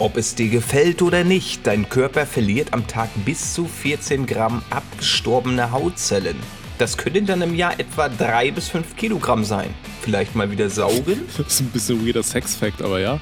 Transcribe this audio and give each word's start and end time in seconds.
Ob 0.00 0.16
es 0.16 0.34
dir 0.34 0.48
gefällt 0.48 1.02
oder 1.02 1.24
nicht, 1.24 1.66
dein 1.66 1.86
Körper 1.86 2.24
verliert 2.24 2.72
am 2.72 2.86
Tag 2.86 3.10
bis 3.26 3.52
zu 3.52 3.66
14 3.66 4.24
Gramm 4.24 4.62
abgestorbene 4.70 5.72
Hautzellen. 5.72 6.36
Das 6.78 6.96
können 6.96 7.26
dann 7.26 7.42
im 7.42 7.54
Jahr 7.54 7.78
etwa 7.78 8.08
3 8.08 8.50
bis 8.52 8.70
5 8.70 8.96
Kilogramm 8.96 9.44
sein. 9.44 9.74
Vielleicht 10.00 10.34
mal 10.34 10.50
wieder 10.50 10.70
saugen? 10.70 11.20
Das 11.36 11.52
ist 11.52 11.60
ein 11.60 11.66
bisschen 11.66 12.06
weirder 12.06 12.22
Sex-Fact, 12.22 12.80
aber 12.80 12.98
ja, 12.98 13.20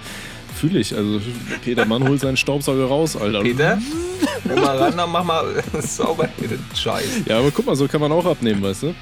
fühle 0.55 0.79
ich. 0.79 0.95
Also 0.95 1.21
Peter 1.65 1.85
Mann 1.85 2.07
holt 2.07 2.21
seinen 2.21 2.37
Staubsauger 2.37 2.85
raus, 2.85 3.17
Alter. 3.17 3.43
Peter, 3.43 3.83
komm 4.49 4.61
mal 4.61 4.79
ran, 4.79 4.97
dann 4.97 5.11
mach 5.11 5.25
mal 5.25 5.61
sauber 5.81 6.29
den 6.41 6.65
Scheiß. 6.77 7.23
Ja, 7.27 7.41
aber 7.41 7.51
guck 7.51 7.67
mal, 7.67 7.75
so 7.75 7.89
kann 7.89 8.01
man 8.01 8.13
auch 8.13 8.25
abnehmen, 8.25 8.63
weißt 8.63 8.85
du? 8.85 8.95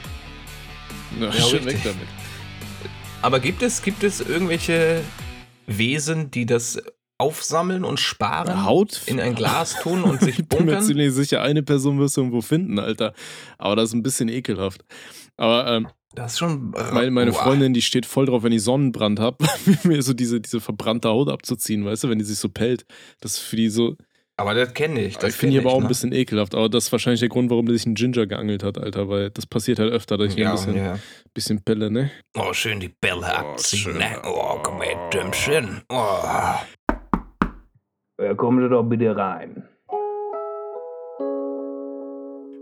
Ja, 1.20 1.30
schön 1.30 1.66
weg 1.66 1.76
damit. 1.84 2.08
Aber 3.20 3.38
gibt 3.38 3.62
es, 3.62 3.82
gibt 3.82 4.02
es 4.02 4.22
irgendwelche 4.22 5.02
Wesen, 5.66 6.30
die 6.30 6.46
das 6.46 6.78
aufsammeln 7.18 7.84
und 7.84 7.98
sparen, 8.00 8.64
Haut 8.64 9.02
in 9.06 9.20
ein 9.20 9.34
Glas 9.34 9.80
tun 9.80 10.02
und 10.02 10.20
sich 10.22 10.38
Ich 10.40 10.48
bin 10.48 10.60
mir 10.60 10.72
bunkern? 10.72 10.84
ziemlich 10.84 11.12
sicher, 11.12 11.42
eine 11.42 11.62
Person 11.62 11.98
wirst 11.98 12.16
du 12.16 12.20
irgendwo 12.22 12.40
finden, 12.42 12.78
Alter. 12.78 13.14
Aber 13.58 13.76
das 13.76 13.90
ist 13.90 13.94
ein 13.94 14.02
bisschen 14.02 14.28
ekelhaft. 14.28 14.82
Aber 15.36 15.66
ähm, 15.66 15.88
Das 16.14 16.32
ist 16.32 16.38
schon. 16.38 16.70
meine, 16.92 17.10
meine. 17.10 17.32
Freundin, 17.32 17.72
die 17.74 17.82
steht 17.82 18.06
voll 18.06 18.26
drauf, 18.26 18.42
wenn 18.42 18.52
ich 18.52 18.62
Sonnenbrand 18.62 19.18
habe, 19.20 19.44
mir 19.84 20.02
so 20.02 20.12
diese, 20.12 20.40
diese 20.40 20.60
verbrannte 20.60 21.08
Haut 21.08 21.28
abzuziehen, 21.30 21.84
weißt 21.84 22.04
du, 22.04 22.08
wenn 22.10 22.18
die 22.18 22.24
sich 22.24 22.38
so 22.38 22.48
pellt. 22.48 22.84
Das 23.20 23.32
ist 23.32 23.38
für 23.40 23.56
die 23.56 23.68
so. 23.68 23.96
Aber 24.38 24.52
das 24.52 24.74
kenne 24.74 25.00
ich. 25.02 25.16
Das 25.16 25.30
ich 25.30 25.36
finde 25.36 25.54
die 25.54 25.60
aber 25.60 25.72
auch 25.72 25.78
ein 25.78 25.84
ne? 25.84 25.88
bisschen 25.88 26.12
ekelhaft. 26.12 26.54
Aber 26.54 26.68
das 26.68 26.84
ist 26.84 26.92
wahrscheinlich 26.92 27.20
der 27.20 27.30
Grund, 27.30 27.48
warum 27.48 27.64
die 27.64 27.72
sich 27.72 27.86
einen 27.86 27.94
Ginger 27.94 28.26
geangelt 28.26 28.62
hat, 28.62 28.76
Alter, 28.76 29.08
weil 29.08 29.30
das 29.30 29.46
passiert 29.46 29.78
halt 29.78 29.90
öfter, 29.90 30.18
dass 30.18 30.28
ich 30.32 30.36
mir 30.36 30.42
Ja, 30.42 30.50
ein 30.50 30.56
bisschen, 30.56 30.76
ja. 30.76 30.98
bisschen 31.32 31.62
pelle, 31.64 31.90
ne? 31.90 32.10
Oh, 32.36 32.52
schön 32.52 32.78
die 32.78 32.88
Bälle 33.00 33.22
Oh, 33.22 33.24
abziehen. 33.52 33.96
ne? 33.96 34.20
Oh, 34.26 34.58
komm 34.62 34.82
her, 34.82 35.08
Dümmchen. 35.10 35.80
Oh. 35.88 36.54
Ja, 38.18 38.32
kommen 38.34 38.62
Sie 38.62 38.68
doch 38.70 38.82
bitte 38.82 39.14
rein. 39.14 39.62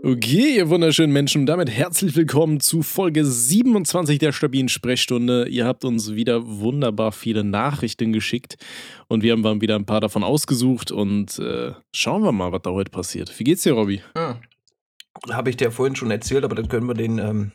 Okay, 0.03 0.57
ihr 0.57 0.69
wunderschönen 0.69 1.13
Menschen, 1.13 1.41
und 1.41 1.45
damit 1.45 1.71
herzlich 1.71 2.15
willkommen 2.17 2.59
zu 2.59 2.83
Folge 2.83 3.23
27 3.23 4.19
der 4.19 4.33
stabilen 4.33 4.67
Sprechstunde. 4.67 5.47
Ihr 5.47 5.65
habt 5.65 5.85
uns 5.85 6.13
wieder 6.13 6.45
wunderbar 6.45 7.13
viele 7.13 7.45
Nachrichten 7.45 8.11
geschickt 8.11 8.57
und 9.07 9.23
wir 9.23 9.31
haben 9.31 9.41
mal 9.41 9.61
wieder 9.61 9.75
ein 9.75 9.85
paar 9.85 10.01
davon 10.01 10.25
ausgesucht 10.25 10.91
und 10.91 11.39
äh, 11.39 11.71
schauen 11.93 12.23
wir 12.23 12.33
mal, 12.33 12.51
was 12.51 12.61
da 12.63 12.71
heute 12.71 12.91
passiert. 12.91 13.39
Wie 13.39 13.45
geht's 13.45 13.63
dir, 13.63 13.73
Robby? 13.73 14.01
Hm. 14.17 14.35
Habe 15.33 15.49
ich 15.49 15.55
dir 15.55 15.71
vorhin 15.71 15.95
schon 15.95 16.11
erzählt, 16.11 16.43
aber 16.43 16.55
dann 16.55 16.67
können 16.67 16.87
wir 16.87 16.95
den. 16.95 17.17
Ähm, 17.17 17.51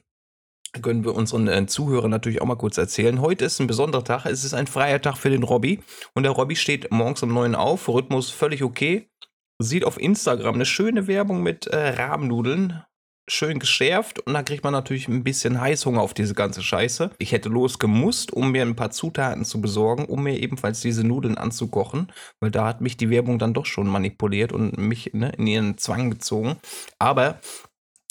können 0.73 1.05
wir 1.05 1.15
unseren 1.15 1.49
äh, 1.49 1.67
Zuhörern 1.67 2.11
natürlich 2.11 2.41
auch 2.41 2.47
mal 2.47 2.57
kurz 2.57 2.79
erzählen. 2.79 3.21
Heute 3.21 3.45
ist 3.45 3.61
ein 3.61 3.67
besonderer 3.67 4.05
Tag. 4.05 4.27
Es 4.27 4.45
ist 4.45 4.55
ein 4.55 4.67
freier 4.67 5.01
Tag 5.01 5.17
für 5.17 5.31
den 5.31 5.43
Robby. 5.43 5.81
Und 6.15 6.23
der 6.23 6.33
Robby 6.33 6.57
steht 6.57 6.91
morgens 6.91 7.23
um 7.23 7.35
9 7.35 7.55
auf. 7.55 7.89
Rhythmus 7.89 8.31
völlig 8.31 8.63
okay. 8.63 9.11
Sieht 9.59 9.85
auf 9.85 10.01
Instagram 10.01 10.55
eine 10.55 10.67
schöne 10.67 11.07
Werbung 11.07 11.43
mit 11.43 11.67
äh, 11.67 12.01
Rabennudeln. 12.01 12.85
Schön 13.29 13.59
geschärft. 13.59 14.21
Und 14.21 14.35
da 14.35 14.43
kriegt 14.43 14.65
man 14.65 14.73
natürlich 14.73 15.09
ein 15.09 15.25
bisschen 15.25 15.61
Heißhunger 15.61 16.01
auf 16.01 16.15
diese 16.15 16.35
ganze 16.35 16.63
Scheiße. 16.63 17.11
Ich 17.19 17.33
hätte 17.33 17.49
losgemusst, 17.49 18.33
um 18.33 18.53
mir 18.53 18.63
ein 18.63 18.77
paar 18.77 18.91
Zutaten 18.91 19.45
zu 19.45 19.61
besorgen, 19.61 20.07
um 20.07 20.23
mir 20.23 20.39
ebenfalls 20.39 20.81
diese 20.81 21.05
Nudeln 21.05 21.37
anzukochen. 21.37 22.13
Weil 22.41 22.51
da 22.51 22.67
hat 22.67 22.81
mich 22.81 22.97
die 22.97 23.11
Werbung 23.11 23.39
dann 23.39 23.55
doch 23.55 23.67
schon 23.67 23.89
manipuliert 23.89 24.53
und 24.53 24.79
mich 24.79 25.11
ne, 25.15 25.33
in 25.37 25.47
ihren 25.47 25.79
Zwang 25.79 26.11
gezogen. 26.11 26.57
Aber 26.99 27.41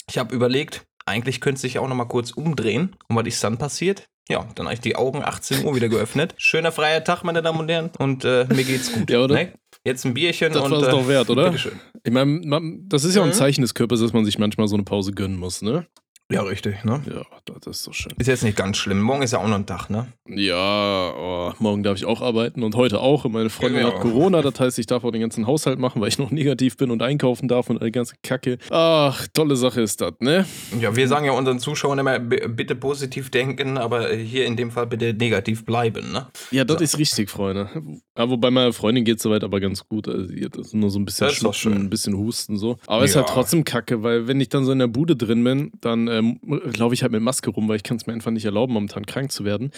ich 0.08 0.18
habe 0.18 0.34
überlegt, 0.34 0.86
eigentlich 1.10 1.40
könnte 1.40 1.60
sich 1.60 1.78
auch 1.78 1.88
noch 1.88 1.96
mal 1.96 2.04
kurz 2.06 2.30
umdrehen. 2.32 2.96
Und 3.08 3.16
was 3.16 3.26
ist 3.26 3.42
dann 3.44 3.58
passiert? 3.58 4.06
Ja, 4.28 4.46
dann 4.54 4.66
habe 4.66 4.74
ich 4.74 4.80
die 4.80 4.94
Augen 4.96 5.22
18 5.24 5.64
Uhr 5.64 5.74
wieder 5.74 5.88
geöffnet. 5.88 6.34
Schöner 6.38 6.70
freier 6.70 7.02
Tag, 7.02 7.24
meine 7.24 7.42
Damen 7.42 7.58
und 7.60 7.68
Herren. 7.68 7.90
Und 7.98 8.24
äh, 8.24 8.46
mir 8.54 8.62
geht's 8.64 8.92
gut. 8.92 9.10
Ja, 9.10 9.20
oder? 9.24 9.34
Ne? 9.34 9.52
Jetzt 9.84 10.04
ein 10.04 10.14
Bierchen 10.14 10.52
Das 10.52 10.62
und. 10.62 10.70
war 10.70 10.82
es 10.82 10.88
äh, 10.88 10.90
doch 10.92 11.08
wert, 11.08 11.30
oder? 11.30 11.46
Bitteschön. 11.46 11.80
Ich 12.04 12.12
meine, 12.12 12.78
das 12.86 13.04
ist 13.04 13.14
ja 13.16 13.22
auch 13.22 13.26
ein 13.26 13.30
Mhm. 13.30 13.34
Zeichen 13.34 13.62
des 13.62 13.74
Körpers, 13.74 14.00
dass 14.00 14.12
man 14.12 14.24
sich 14.24 14.38
manchmal 14.38 14.68
so 14.68 14.76
eine 14.76 14.84
Pause 14.84 15.12
gönnen 15.12 15.36
muss, 15.38 15.62
ne? 15.62 15.86
Ja, 16.30 16.42
richtig, 16.42 16.84
ne? 16.84 17.02
Ja, 17.06 17.22
das 17.44 17.66
ist 17.78 17.86
doch 17.86 17.92
schön. 17.94 18.12
Ist 18.18 18.26
jetzt 18.28 18.44
nicht 18.44 18.56
ganz 18.56 18.76
schlimm. 18.76 19.00
Morgen 19.00 19.22
ist 19.22 19.32
ja 19.32 19.40
auch 19.40 19.48
noch 19.48 19.56
ein 19.56 19.66
Tag, 19.66 19.90
ne? 19.90 20.06
Ja, 20.28 21.12
oh, 21.16 21.52
morgen 21.58 21.82
darf 21.82 21.96
ich 21.96 22.04
auch 22.04 22.22
arbeiten 22.22 22.62
und 22.62 22.76
heute 22.76 23.00
auch. 23.00 23.24
Und 23.24 23.32
meine 23.32 23.50
Freundin 23.50 23.82
Ja. 23.82 23.88
hat 23.88 24.00
Corona, 24.00 24.40
das 24.42 24.58
heißt, 24.60 24.78
ich 24.78 24.86
darf 24.86 25.02
auch 25.04 25.10
den 25.10 25.20
ganzen 25.20 25.46
Haushalt 25.46 25.78
machen, 25.78 26.00
weil 26.00 26.08
ich 26.08 26.18
noch 26.18 26.30
negativ 26.30 26.76
bin 26.76 26.90
und 26.90 27.02
einkaufen 27.02 27.48
darf 27.48 27.68
und 27.68 27.82
all 27.82 27.90
ganze 27.90 28.14
Kacke. 28.22 28.58
Ach, 28.70 29.26
tolle 29.32 29.56
Sache 29.56 29.80
ist 29.80 30.00
das, 30.00 30.12
ne? 30.20 30.46
Ja, 30.80 30.94
wir 30.94 31.08
sagen 31.08 31.26
ja 31.26 31.32
unseren 31.32 31.58
Zuschauern 31.58 31.98
immer, 31.98 32.18
bitte 32.20 32.76
positiv 32.76 33.30
denken, 33.30 33.76
aber 33.76 34.08
hier 34.14 34.46
in 34.46 34.56
dem 34.56 34.70
Fall 34.70 34.86
bitte 34.86 35.12
negativ 35.14 35.64
bleiben, 35.64 36.12
ne? 36.12 36.28
Ja, 36.52 36.64
das 36.64 36.78
So. 36.78 36.84
ist 36.84 36.98
richtig, 36.98 37.28
Freunde. 37.30 37.68
Ja, 38.16 38.28
wobei 38.30 38.50
meiner 38.50 38.72
Freundin 38.72 39.04
geht 39.04 39.20
soweit 39.20 39.42
aber 39.42 39.60
ganz 39.60 39.88
gut. 39.88 40.06
Also, 40.06 40.28
das 40.50 40.72
nur 40.74 40.90
so 40.90 40.98
ein 40.98 41.04
bisschen 41.04 41.26
ist 41.28 41.34
Schnupfen, 41.36 41.72
ein 41.74 41.90
bisschen 41.90 42.16
Husten 42.16 42.56
so. 42.56 42.76
Aber 42.86 43.04
ist 43.04 43.16
halt 43.16 43.28
Ja. 43.28 43.34
trotzdem 43.34 43.64
kacke, 43.64 44.02
weil 44.02 44.28
wenn 44.28 44.40
ich 44.40 44.48
dann 44.48 44.64
so 44.64 44.72
in 44.72 44.78
der 44.78 44.86
Bude 44.86 45.16
drin 45.16 45.42
bin, 45.42 45.72
dann 45.80 46.08
ähm, 46.20 46.38
laufe 46.76 46.94
ich 46.94 47.02
halt 47.02 47.12
mit 47.12 47.22
Maske 47.22 47.50
rum, 47.50 47.68
weil 47.68 47.76
ich 47.76 47.82
kann 47.82 47.96
es 47.96 48.06
mir 48.06 48.12
einfach 48.12 48.30
nicht 48.30 48.44
erlauben, 48.44 48.72
momentan 48.72 49.06
krank 49.06 49.32
zu 49.32 49.44
werden. 49.44 49.70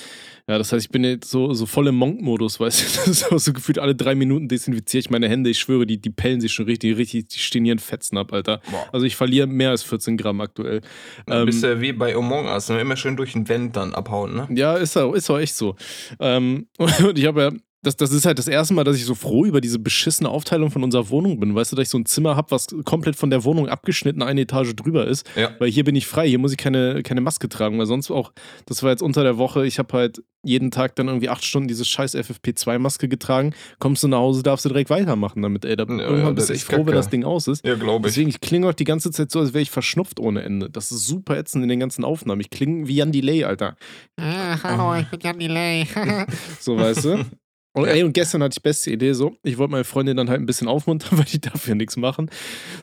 Ja, 0.46 0.58
das 0.58 0.72
heißt, 0.72 0.84
ich 0.84 0.90
bin 0.90 1.04
jetzt 1.04 1.30
so, 1.30 1.54
so 1.54 1.66
voll 1.66 1.86
im 1.88 1.96
Monk-Modus, 1.96 2.60
weißt 2.60 2.80
du? 2.80 2.98
Das 3.06 3.08
ist 3.08 3.32
auch 3.32 3.38
so 3.38 3.52
gefühlt 3.52 3.78
alle 3.78 3.94
drei 3.94 4.14
Minuten 4.14 4.48
desinfiziere 4.48 5.00
ich 5.00 5.10
meine 5.10 5.28
Hände. 5.28 5.50
Ich 5.50 5.58
schwöre, 5.58 5.86
die, 5.86 6.00
die 6.00 6.10
pellen 6.10 6.40
sich 6.40 6.52
schon 6.52 6.66
richtig, 6.66 6.96
richtig, 6.96 7.28
die 7.28 7.38
stehen 7.38 7.64
hier 7.64 7.72
in 7.72 7.78
Fetzen 7.78 8.18
ab, 8.18 8.32
Alter. 8.32 8.60
Boah. 8.70 8.88
Also 8.92 9.06
ich 9.06 9.16
verliere 9.16 9.46
mehr 9.46 9.70
als 9.70 9.82
14 9.82 10.16
Gramm 10.16 10.40
aktuell. 10.40 10.80
Ähm, 11.26 11.46
bist 11.46 11.62
du 11.62 11.80
wie 11.80 11.92
bei 11.92 12.14
Among 12.14 12.46
Us, 12.46 12.68
ne? 12.68 12.80
immer 12.80 12.96
schön 12.96 13.16
durch 13.16 13.32
den 13.32 13.48
Vent 13.48 13.76
dann 13.76 13.94
abhauen, 13.94 14.34
ne? 14.34 14.48
Ja, 14.54 14.76
ist 14.76 14.96
auch, 14.96 15.14
ist 15.14 15.30
auch 15.30 15.38
echt 15.38 15.54
so. 15.54 15.76
Ähm, 16.20 16.66
und 16.78 17.18
ich 17.18 17.26
habe 17.26 17.42
ja, 17.42 17.50
das, 17.82 17.96
das 17.96 18.12
ist 18.12 18.26
halt 18.26 18.38
das 18.38 18.46
erste 18.46 18.74
Mal, 18.74 18.84
dass 18.84 18.96
ich 18.96 19.04
so 19.04 19.14
froh 19.16 19.44
über 19.44 19.60
diese 19.60 19.80
beschissene 19.80 20.28
Aufteilung 20.28 20.70
von 20.70 20.84
unserer 20.84 21.10
Wohnung 21.10 21.40
bin. 21.40 21.54
Weißt 21.54 21.72
du, 21.72 21.76
dass 21.76 21.84
ich 21.84 21.88
so 21.88 21.98
ein 21.98 22.06
Zimmer 22.06 22.36
habe, 22.36 22.52
was 22.52 22.68
komplett 22.84 23.16
von 23.16 23.28
der 23.30 23.42
Wohnung 23.42 23.68
abgeschnitten 23.68 24.22
eine 24.22 24.42
Etage 24.42 24.74
drüber 24.76 25.06
ist. 25.06 25.28
Ja. 25.34 25.50
Weil 25.58 25.68
hier 25.70 25.82
bin 25.82 25.96
ich 25.96 26.06
frei, 26.06 26.28
hier 26.28 26.38
muss 26.38 26.52
ich 26.52 26.58
keine, 26.58 27.02
keine 27.02 27.20
Maske 27.20 27.48
tragen, 27.48 27.78
weil 27.78 27.86
sonst 27.86 28.10
auch, 28.12 28.32
das 28.66 28.82
war 28.84 28.90
jetzt 28.90 29.02
unter 29.02 29.24
der 29.24 29.36
Woche, 29.36 29.66
ich 29.66 29.80
habe 29.80 29.92
halt 29.94 30.22
jeden 30.44 30.70
Tag 30.70 30.96
dann 30.96 31.08
irgendwie 31.08 31.28
acht 31.28 31.44
Stunden 31.44 31.68
diese 31.68 31.84
scheiß 31.84 32.14
FFP2-Maske 32.16 33.08
getragen. 33.08 33.54
Kommst 33.78 34.02
du 34.02 34.08
nach 34.08 34.18
Hause, 34.18 34.42
darfst 34.42 34.64
du 34.64 34.68
direkt 34.68 34.90
weitermachen 34.90 35.42
damit, 35.42 35.64
ey. 35.64 35.76
Da, 35.76 35.84
Ja, 35.84 35.90
irgendwann 35.90 36.18
ja, 36.18 36.30
bist 36.30 36.48
du 36.48 36.52
das 36.52 36.62
echt 36.62 36.72
froh, 36.72 36.86
wenn 36.86 36.94
das 36.94 37.10
Ding 37.10 37.24
aus 37.24 37.46
ist. 37.46 37.64
Ja, 37.64 37.74
glaube 37.74 38.08
ich. 38.08 38.14
Deswegen, 38.14 38.28
ich 38.28 38.40
klinge 38.40 38.68
auch 38.68 38.74
die 38.74 38.84
ganze 38.84 39.10
Zeit 39.10 39.30
so, 39.30 39.40
als 39.40 39.54
wäre 39.54 39.62
ich 39.62 39.70
verschnupft 39.70 40.18
ohne 40.20 40.42
Ende. 40.42 40.68
Das 40.70 40.90
ist 40.90 41.06
super 41.06 41.36
ätzend 41.36 41.62
in 41.62 41.68
den 41.68 41.80
ganzen 41.80 42.04
Aufnahmen. 42.04 42.40
Ich 42.40 42.50
klinge 42.50 42.88
wie 42.88 42.96
Jan 42.96 43.12
Delay, 43.12 43.44
Alter. 43.44 43.76
Ah, 44.20 44.58
hallo, 44.62 45.00
ich 45.00 45.08
bin 45.08 45.20
Jan 45.20 45.38
Delay. 45.38 45.86
So, 46.60 46.76
weißt 46.76 47.04
du? 47.04 47.24
Und, 47.74 47.86
ey, 47.86 48.02
und 48.02 48.12
gestern 48.12 48.42
hatte 48.42 48.54
ich 48.58 48.62
beste 48.62 48.90
Idee 48.90 49.14
so, 49.14 49.34
ich 49.42 49.56
wollte 49.56 49.70
meine 49.72 49.84
Freundin 49.84 50.16
dann 50.18 50.28
halt 50.28 50.40
ein 50.40 50.44
bisschen 50.46 50.68
aufmuntern, 50.68 51.10
weil 51.18 51.24
die 51.24 51.40
darf 51.40 51.66
ja 51.66 51.74
nichts 51.74 51.96
machen. 51.96 52.28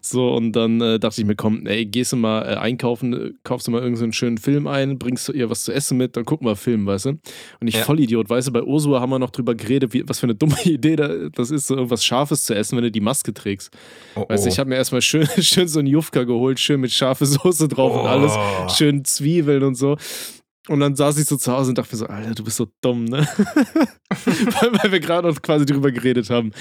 So, 0.01 0.33
und 0.33 0.53
dann 0.53 0.81
äh, 0.81 0.99
dachte 0.99 1.21
ich 1.21 1.27
mir, 1.27 1.35
komm, 1.35 1.67
ey, 1.67 1.85
gehst 1.85 2.11
du 2.11 2.15
mal 2.15 2.41
äh, 2.41 2.55
einkaufen, 2.55 3.37
kaufst 3.43 3.67
du 3.67 3.71
mal 3.71 3.77
irgendeinen 3.77 3.97
so 3.97 4.03
einen 4.05 4.13
schönen 4.13 4.37
Film 4.39 4.65
ein, 4.65 4.97
bringst 4.97 5.27
du 5.27 5.31
ihr 5.33 5.49
was 5.51 5.63
zu 5.63 5.71
essen 5.73 5.97
mit, 5.97 6.17
dann 6.17 6.25
gucken 6.25 6.47
wir 6.47 6.55
Film, 6.55 6.87
weißt 6.87 7.05
du? 7.05 7.09
Und 7.59 7.67
ich 7.67 7.75
Ja. 7.75 7.83
Vollidiot, 7.83 8.29
weißt 8.29 8.47
du, 8.47 8.51
bei 8.51 8.63
Ursula 8.63 8.99
haben 8.99 9.11
wir 9.11 9.19
noch 9.19 9.29
drüber 9.29 9.53
geredet, 9.53 9.93
wie, 9.93 10.03
was 10.09 10.19
für 10.19 10.25
eine 10.25 10.33
dumme 10.35 10.55
Idee 10.63 10.95
da, 10.95 11.29
das 11.29 11.51
ist, 11.51 11.67
so 11.67 11.75
irgendwas 11.75 12.03
Scharfes 12.03 12.43
zu 12.45 12.55
essen, 12.55 12.75
wenn 12.75 12.83
du 12.83 12.91
die 12.91 12.99
Maske 13.01 13.31
trägst. 13.33 13.71
Oh, 14.15 14.25
Weißt 14.27 14.45
du, 14.45 14.49
ich 14.49 14.57
habe 14.57 14.69
mir 14.69 14.75
erstmal 14.77 15.01
schön, 15.03 15.27
schön 15.39 15.67
so 15.67 15.77
einen 15.79 15.87
Jufka 15.87 16.23
geholt, 16.23 16.59
schön 16.59 16.81
mit 16.81 16.91
scharfe 16.91 17.27
Soße 17.27 17.67
drauf 17.67 17.93
und 17.95 18.07
alles, 18.07 18.31
Oh. 18.35 18.69
schön 18.69 19.05
Zwiebeln 19.05 19.61
und 19.63 19.75
so. 19.75 19.97
Und 20.69 20.79
dann 20.79 20.95
saß 20.95 21.17
ich 21.17 21.25
so 21.25 21.35
zu 21.37 21.51
Hause 21.51 21.69
und 21.69 21.77
dachte 21.77 21.93
mir 21.95 21.97
so, 21.97 22.05
Alter, 22.05 22.35
du 22.35 22.43
bist 22.43 22.57
so 22.57 22.67
dumm, 22.81 23.05
ne? 23.05 23.27
weil, 24.09 24.73
weil 24.83 24.91
wir 24.91 24.99
gerade 24.99 25.27
noch 25.27 25.41
quasi 25.41 25.65
drüber 25.65 25.91
geredet 25.91 26.29
haben. 26.29 26.51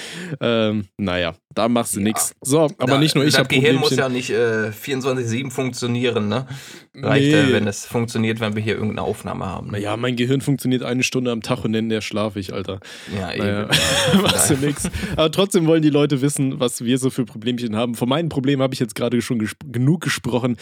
Ähm, 0.40 0.86
naja, 0.96 1.34
da 1.54 1.68
machst 1.68 1.94
du 1.96 2.00
Ja. 2.00 2.04
nichts. 2.04 2.32
So, 2.42 2.60
aber 2.60 2.74
Da- 2.86 2.98
nicht 2.98 3.14
nur 3.14 3.24
ich 3.24 3.38
habe 3.38 3.48
Gehirn 3.48 3.76
muss 3.76 3.94
ja 3.96 4.08
nicht 4.08 4.30
äh, 4.30 4.70
24-7 4.70 5.50
funktionieren, 5.50 6.28
ne? 6.28 6.46
Reicht 6.94 7.26
Nee. 7.30 7.40
ja, 7.40 7.52
wenn 7.52 7.66
es 7.66 7.86
funktioniert, 7.86 8.40
wenn 8.40 8.54
wir 8.56 8.62
hier 8.62 8.74
irgendeine 8.74 9.02
Aufnahme 9.02 9.46
haben. 9.46 9.70
Naja, 9.70 9.96
mein 9.96 10.16
Gehirn 10.16 10.40
funktioniert 10.40 10.82
eine 10.82 11.02
Stunde 11.02 11.30
am 11.30 11.42
Tag 11.42 11.64
und 11.64 11.74
in 11.74 11.88
der 11.88 12.00
schlafe 12.00 12.40
ich, 12.40 12.52
Alter. 12.52 12.80
Ja, 13.16 13.32
eben. 13.32 13.44
Naja, 13.44 13.68
machst 14.22 14.50
du 14.50 14.54
nix. 14.56 14.88
Aber 15.16 15.30
trotzdem 15.30 15.66
wollen 15.66 15.82
die 15.82 15.90
Leute 15.90 16.20
wissen, 16.22 16.58
was 16.60 16.82
wir 16.84 16.98
so 16.98 17.10
für 17.10 17.24
Problemchen 17.24 17.76
haben. 17.76 17.94
Von 17.94 18.08
meinen 18.08 18.28
Problemen 18.28 18.62
habe 18.62 18.74
ich 18.74 18.80
jetzt 18.80 18.94
gerade 18.94 19.20
schon 19.22 19.38
gesp 19.38 19.58
genug 19.70 20.00
gesprochen. 20.02 20.56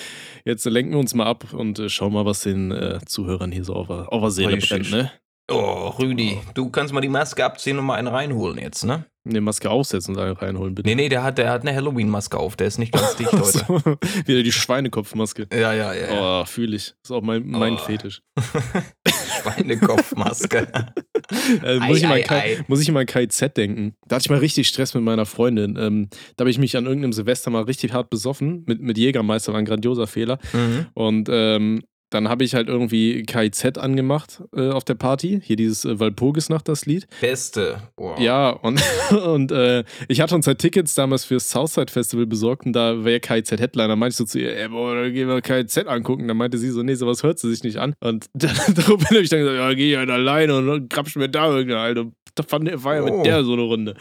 Jetzt 0.44 0.64
lenken 0.66 0.92
wir 0.92 0.98
uns 0.98 1.14
mal 1.14 1.26
ab 1.26 1.52
und 1.52 1.78
äh, 1.78 1.88
schauen 1.88 2.12
mal, 2.12 2.24
was 2.26 2.40
den 2.40 2.70
äh, 2.72 2.98
Zuhörern 3.06 3.35
hier 3.52 3.64
so 3.64 3.74
auf, 3.74 3.86
der- 3.88 4.12
auf 4.12 4.20
der 4.20 4.30
Seele 4.30 4.56
brennt, 4.58 4.90
ne? 4.90 5.10
Oh, 5.48 5.90
Rüdi, 5.98 6.38
du 6.54 6.70
kannst 6.70 6.92
mal 6.92 7.00
die 7.00 7.08
Maske 7.08 7.44
abziehen 7.44 7.78
und 7.78 7.84
mal 7.84 7.94
einen 7.94 8.08
reinholen 8.08 8.58
jetzt, 8.58 8.84
ne? 8.84 9.04
Eine 9.24 9.40
Maske 9.40 9.70
aufsetzen 9.70 10.16
und 10.16 10.20
einen 10.22 10.34
reinholen, 10.36 10.74
bitte. 10.74 10.88
Nee, 10.88 10.96
nee, 10.96 11.08
der 11.08 11.22
hat, 11.22 11.38
der 11.38 11.50
hat 11.50 11.62
eine 11.62 11.72
Halloween-Maske 11.74 12.36
auf, 12.36 12.56
der 12.56 12.66
ist 12.66 12.78
nicht 12.78 12.92
ganz 12.92 13.14
dicht 13.16 13.32
heute. 13.32 13.42
So, 13.44 13.80
wieder 14.26 14.42
die 14.42 14.50
Schweinekopfmaske. 14.52 15.46
Ja, 15.52 15.72
ja, 15.72 15.92
ja. 15.94 16.40
Oh, 16.42 16.44
fühle 16.44 16.74
ich. 16.76 16.94
Ist 17.02 17.10
auch 17.12 17.22
mein, 17.22 17.46
mein 17.46 17.74
Oh. 17.74 17.76
Fetisch. 17.76 18.22
Schweinekopfmaske. 19.42 20.66
Äh, 21.62 21.78
Ei, 21.80 21.88
muss, 21.88 21.98
ich 21.98 22.02
mal 22.04 22.12
ei, 22.14 22.22
Kai, 22.22 22.38
ei. 22.58 22.64
muss 22.68 22.80
ich 22.80 22.90
mal 22.90 23.06
KZ 23.06 23.56
denken. 23.56 23.94
Da 24.06 24.16
hatte 24.16 24.24
ich 24.26 24.30
mal 24.30 24.38
richtig 24.38 24.68
Stress 24.68 24.94
mit 24.94 25.02
meiner 25.04 25.26
Freundin. 25.26 25.76
Ähm, 25.78 26.08
da 26.36 26.42
habe 26.42 26.50
ich 26.50 26.58
mich 26.58 26.76
an 26.76 26.86
irgendeinem 26.86 27.12
Silvester 27.12 27.50
mal 27.50 27.62
richtig 27.62 27.92
hart 27.92 28.10
besoffen. 28.10 28.64
Mit, 28.66 28.80
mit 28.80 28.98
Jägermeister 28.98 29.52
war 29.52 29.58
ein 29.58 29.64
grandioser 29.64 30.06
Fehler. 30.06 30.38
mhm. 30.52 30.86
Und 30.94 31.28
ähm, 31.30 31.82
dann 32.10 32.28
habe 32.28 32.44
ich 32.44 32.54
halt 32.54 32.68
irgendwie 32.68 33.22
KIZ 33.24 33.78
angemacht 33.78 34.42
äh, 34.54 34.70
auf 34.70 34.84
der 34.84 34.94
Party. 34.94 35.40
Hier 35.42 35.56
dieses 35.56 35.84
äh, 35.84 35.98
Walpurgisnacht, 35.98 36.68
das 36.68 36.86
Lied. 36.86 37.06
Beste. 37.20 37.82
Boah. 37.96 38.18
Ja, 38.20 38.50
und, 38.50 38.80
und 39.26 39.50
äh, 39.52 39.84
ich 40.08 40.20
hatte 40.20 40.34
uns 40.34 40.46
halt 40.46 40.58
Tickets 40.58 40.94
damals 40.94 41.24
fürs 41.24 41.50
Southside 41.50 41.90
Festival 41.90 42.26
besorgt 42.26 42.66
und 42.66 42.72
da 42.74 43.04
wäre 43.04 43.20
KIZ 43.20 43.52
Headliner. 43.52 43.96
meinte 43.96 44.12
ich 44.12 44.16
so 44.16 44.24
zu 44.24 44.38
ihr, 44.38 44.56
ey, 44.56 44.68
boah, 44.68 44.94
dann 44.94 45.12
gehen 45.12 45.28
wir 45.28 45.40
KIZ 45.40 45.78
angucken. 45.86 46.28
Dann 46.28 46.36
meinte 46.36 46.58
sie 46.58 46.70
so, 46.70 46.82
nee, 46.82 46.94
sowas 46.94 47.22
hört 47.22 47.38
sie 47.38 47.50
sich 47.50 47.64
nicht 47.64 47.78
an. 47.78 47.94
Und 48.00 48.26
dann, 48.34 48.54
daraufhin 48.74 49.06
habe 49.06 49.20
ich 49.20 49.30
dann 49.30 49.40
gesagt, 49.40 49.58
ja, 49.58 49.74
geh 49.74 49.92
ich 49.92 49.96
halt 49.96 50.10
alleine 50.10 50.56
und 50.56 50.88
krapsch 50.88 51.16
mir 51.16 51.28
da 51.28 51.48
irgendeine 51.48 51.80
Alter. 51.80 52.06
Da 52.36 52.42
fand 52.44 52.70
war 52.84 52.94
ja 52.96 53.02
Oh. 53.02 53.16
mit 53.16 53.26
der 53.26 53.42
so 53.44 53.54
eine 53.54 53.62
Runde. 53.62 53.94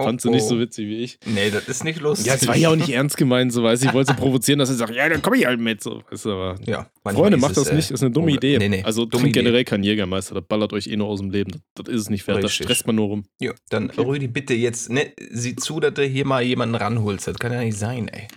Fand 0.00 0.20
sie 0.20 0.28
Oh, 0.28 0.32
nicht 0.32 0.44
oh. 0.44 0.48
so 0.50 0.60
witzig 0.60 0.86
wie 0.86 0.98
ich. 1.02 1.18
Nee, 1.26 1.50
das 1.50 1.66
ist 1.68 1.82
nicht 1.84 2.00
lustig. 2.00 2.26
Ja, 2.26 2.34
es 2.34 2.46
war 2.46 2.56
ja 2.56 2.68
auch 2.68 2.76
nicht 2.76 2.90
ernst 2.90 3.16
gemeint, 3.16 3.52
so 3.52 3.62
weiß 3.62 3.80
ich. 3.82 3.88
Ich 3.88 3.94
wollte 3.94 4.12
sie 4.12 4.18
provozieren, 4.20 4.58
dass 4.58 4.68
sie 4.68 4.74
sagt, 4.76 4.94
ja, 4.94 5.08
dann 5.08 5.22
komme 5.22 5.38
ich 5.38 5.46
halt 5.46 5.58
mit. 5.58 5.82
So, 5.82 6.02
weißt 6.10 6.26
du, 6.26 6.32
aber 6.32 6.54
Ja, 6.66 6.90
Freunde, 7.02 7.38
macht 7.38 7.56
das 7.56 7.68
äh, 7.68 7.74
nicht, 7.74 7.90
ist 7.90 8.02
eine 8.02 8.10
dumme 8.12 8.30
unge- 8.30 8.36
Idee. 8.36 8.58
Nee, 8.58 8.68
nee, 8.68 8.82
also 8.84 9.06
dumme 9.06 9.30
generell 9.30 9.64
kein 9.64 9.82
Jägermeister, 9.82 10.34
das 10.34 10.44
ballert 10.46 10.72
euch 10.74 10.86
eh 10.86 10.96
nur 10.96 11.08
aus 11.08 11.20
dem 11.20 11.30
Leben. 11.30 11.50
Das, 11.50 11.60
das 11.86 11.94
ist 11.94 12.00
es 12.02 12.10
nicht 12.10 12.26
wert, 12.28 12.38
da 12.38 12.42
Richtig. 12.46 12.64
stresst 12.66 12.86
man 12.86 12.96
nur 12.96 13.06
rum. 13.06 13.24
Ja, 13.40 13.52
dann 13.70 13.88
Rüdi, 13.90 14.28
bitte 14.28 14.54
jetzt, 14.54 14.90
ne, 14.90 15.12
sieh 15.30 15.56
zu, 15.56 15.80
dass 15.80 15.94
du 15.94 16.04
hier 16.04 16.26
mal 16.26 16.42
jemanden 16.42 16.74
ranholst. 16.74 17.26
Das 17.26 17.38
kann 17.38 17.52
ja 17.52 17.60
nicht 17.64 17.78
sein, 17.78 18.08
ey. 18.08 18.28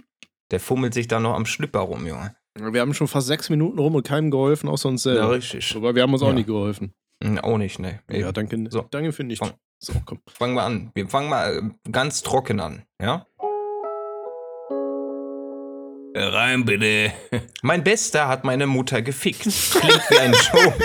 Der 0.52 0.60
fummelt 0.62 0.94
sich 0.94 1.08
da 1.08 1.20
noch 1.20 1.34
am 1.36 1.46
Schlüpper 1.46 1.80
rum, 1.82 2.08
Junge. 2.08 2.36
Wir 2.60 2.82
haben 2.82 2.94
schon 2.94 3.08
fast 3.08 3.28
sechs 3.28 3.50
Minuten 3.50 3.80
rum 3.80 3.96
und 3.96 4.06
keinem 4.08 4.32
geholfen, 4.32 4.68
außer 4.70 4.90
uns 4.90 5.04
Ja, 5.06 5.14
selber. 5.14 5.32
richtig. 5.32 5.76
Aber 5.76 5.96
wir 5.96 6.02
haben 6.04 6.14
uns 6.14 6.22
auch 6.22 6.28
Ja. 6.30 6.34
nicht 6.34 6.48
geholfen. 6.48 6.94
Hm, 7.22 7.40
Auch 7.40 7.58
nicht, 7.58 7.80
ne. 7.80 8.00
Ja, 8.10 8.32
danke. 8.32 8.58
So. 8.70 8.82
Danke 8.92 9.12
für 9.14 9.24
nichts. 9.24 9.46
Fang. 9.46 9.56
So, 9.80 9.94
komm. 10.06 10.20
Fangen 10.28 10.54
wir 10.56 10.64
an. 10.64 10.92
Wir 10.94 11.08
fangen 11.08 11.30
mal 11.30 11.58
äh, 11.58 11.92
ganz 11.92 12.22
trocken 12.24 12.60
an, 12.60 12.84
ja? 13.02 13.26
Rein 16.14 16.66
bitte. 16.66 17.14
Mein 17.62 17.84
Bester 17.84 18.28
hat 18.28 18.44
meine 18.44 18.68
Mutter 18.68 19.02
gefickt. 19.02 19.42
Klingt 19.44 20.10
wie 20.10 20.20
ein 20.20 20.34
Joke. 20.34 20.84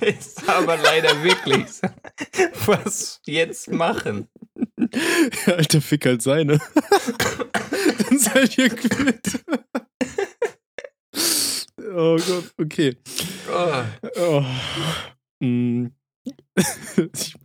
Ist 0.06 0.48
aber 0.48 0.76
leider 0.76 1.22
wirklich 1.24 1.68
so. 1.68 1.88
Was 2.66 3.20
jetzt 3.26 3.70
machen? 3.72 4.28
Alter, 5.46 5.80
fick 5.80 6.06
halt 6.06 6.22
seine. 6.22 6.58
Dann 8.08 8.18
seid 8.18 8.56
ihr 8.58 8.68
quitt. 8.70 9.44
oh 11.96 12.16
Gott, 12.16 12.54
okay. 12.58 12.96
Oh, 13.52 13.82
Oh. 14.20 14.44
Mm. 15.40 15.86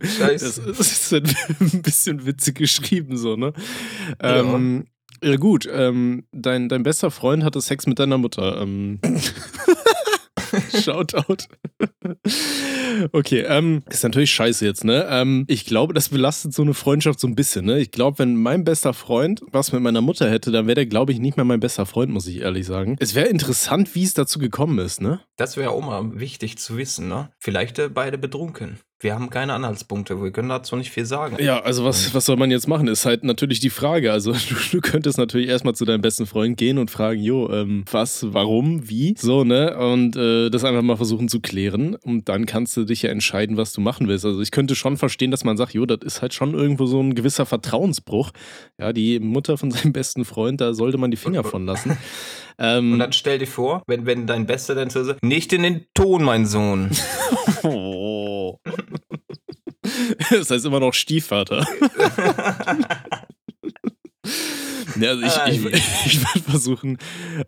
Scheiße. 0.00 0.62
Das 0.66 0.80
ist 0.80 1.14
ein 1.14 1.82
bisschen 1.82 2.26
witzig 2.26 2.56
geschrieben, 2.56 3.16
so, 3.16 3.36
ne? 3.36 3.52
Ähm, 4.20 4.86
ja, 5.22 5.36
gut. 5.36 5.66
Ähm, 5.70 6.26
dein, 6.32 6.68
dein 6.68 6.82
bester 6.82 7.10
Freund 7.10 7.44
hatte 7.44 7.60
Sex 7.60 7.86
mit 7.86 7.98
deiner 7.98 8.18
Mutter. 8.18 8.60
Ähm. 8.60 9.00
Shoutout. 10.82 11.48
okay, 13.12 13.40
ähm, 13.40 13.82
ist 13.90 14.04
natürlich 14.04 14.30
scheiße 14.32 14.64
jetzt, 14.64 14.84
ne? 14.84 15.06
Ähm, 15.08 15.44
ich 15.48 15.64
glaube, 15.64 15.94
das 15.94 16.08
belastet 16.08 16.54
so 16.54 16.62
eine 16.62 16.74
Freundschaft 16.74 17.20
so 17.20 17.26
ein 17.26 17.34
bisschen, 17.34 17.64
ne? 17.66 17.80
Ich 17.80 17.90
glaube, 17.90 18.18
wenn 18.18 18.36
mein 18.36 18.64
bester 18.64 18.92
Freund 18.92 19.42
was 19.52 19.72
mit 19.72 19.82
meiner 19.82 20.00
Mutter 20.00 20.30
hätte, 20.30 20.50
dann 20.50 20.66
wäre 20.66 20.76
der, 20.76 20.86
glaube 20.86 21.12
ich, 21.12 21.18
nicht 21.18 21.36
mehr 21.36 21.44
mein 21.44 21.60
bester 21.60 21.86
Freund, 21.86 22.10
muss 22.10 22.26
ich 22.26 22.40
ehrlich 22.40 22.66
sagen. 22.66 22.96
Es 23.00 23.14
wäre 23.14 23.28
interessant, 23.28 23.94
wie 23.94 24.04
es 24.04 24.14
dazu 24.14 24.38
gekommen 24.38 24.78
ist, 24.78 25.00
ne? 25.00 25.20
das 25.36 25.56
wäre 25.56 25.70
auch 25.70 25.84
mal 25.84 26.20
wichtig 26.20 26.58
zu 26.58 26.76
wissen, 26.76 27.08
ne? 27.08 27.30
Vielleicht 27.38 27.78
äh, 27.78 27.88
beide 27.88 28.18
betrunken. 28.18 28.78
Wir 29.04 29.14
haben 29.14 29.28
keine 29.28 29.52
Anhaltspunkte. 29.52 30.20
Wir 30.22 30.30
können 30.30 30.48
dazu 30.48 30.76
nicht 30.76 30.90
viel 30.90 31.04
sagen. 31.04 31.36
Ja, 31.38 31.60
also 31.60 31.84
was, 31.84 32.14
was 32.14 32.24
soll 32.24 32.36
man 32.36 32.50
jetzt 32.50 32.66
machen, 32.66 32.88
ist 32.88 33.04
halt 33.04 33.22
natürlich 33.22 33.60
die 33.60 33.68
Frage. 33.68 34.10
Also 34.10 34.32
du, 34.32 34.54
du 34.72 34.80
könntest 34.80 35.18
natürlich 35.18 35.48
erstmal 35.48 35.74
zu 35.74 35.84
deinem 35.84 36.00
besten 36.00 36.24
Freund 36.24 36.56
gehen 36.56 36.78
und 36.78 36.90
fragen, 36.90 37.20
jo, 37.20 37.50
ähm, 37.50 37.84
was, 37.90 38.32
warum, 38.32 38.88
wie, 38.88 39.14
so, 39.18 39.44
ne? 39.44 39.76
Und 39.76 40.16
äh, 40.16 40.48
das 40.48 40.64
einfach 40.64 40.80
mal 40.80 40.96
versuchen 40.96 41.28
zu 41.28 41.40
klären. 41.40 41.96
Und 41.96 42.30
dann 42.30 42.46
kannst 42.46 42.78
du 42.78 42.84
dich 42.84 43.02
ja 43.02 43.10
entscheiden, 43.10 43.58
was 43.58 43.74
du 43.74 43.82
machen 43.82 44.08
willst. 44.08 44.24
Also 44.24 44.40
ich 44.40 44.50
könnte 44.50 44.74
schon 44.74 44.96
verstehen, 44.96 45.30
dass 45.30 45.44
man 45.44 45.58
sagt, 45.58 45.74
jo, 45.74 45.84
das 45.84 45.98
ist 46.02 46.22
halt 46.22 46.32
schon 46.32 46.54
irgendwo 46.54 46.86
so 46.86 46.98
ein 46.98 47.14
gewisser 47.14 47.44
Vertrauensbruch. 47.44 48.30
Ja, 48.78 48.94
die 48.94 49.20
Mutter 49.20 49.58
von 49.58 49.70
seinem 49.70 49.92
besten 49.92 50.24
Freund, 50.24 50.62
da 50.62 50.72
sollte 50.72 50.96
man 50.96 51.10
die 51.10 51.18
Finger 51.18 51.44
von 51.44 51.66
lassen. 51.66 51.98
Ähm, 52.58 52.92
Und 52.94 52.98
dann 53.00 53.12
stell 53.12 53.38
dir 53.38 53.46
vor, 53.46 53.82
wenn, 53.86 54.06
wenn 54.06 54.26
dein 54.26 54.46
Bester 54.46 54.74
dann 54.74 54.90
so 54.90 55.14
nicht 55.22 55.52
in 55.52 55.62
den 55.62 55.86
Ton, 55.94 56.22
mein 56.22 56.46
Sohn. 56.46 56.90
oh. 57.62 58.58
Das 60.30 60.50
heißt 60.50 60.64
immer 60.64 60.80
noch 60.80 60.94
Stiefvater. 60.94 61.66
Ja, 65.00 65.10
also 65.10 65.24
ich, 65.24 65.66
ich, 65.66 65.74
ich 66.06 66.20
würde 66.20 66.50
versuchen, 66.50 66.98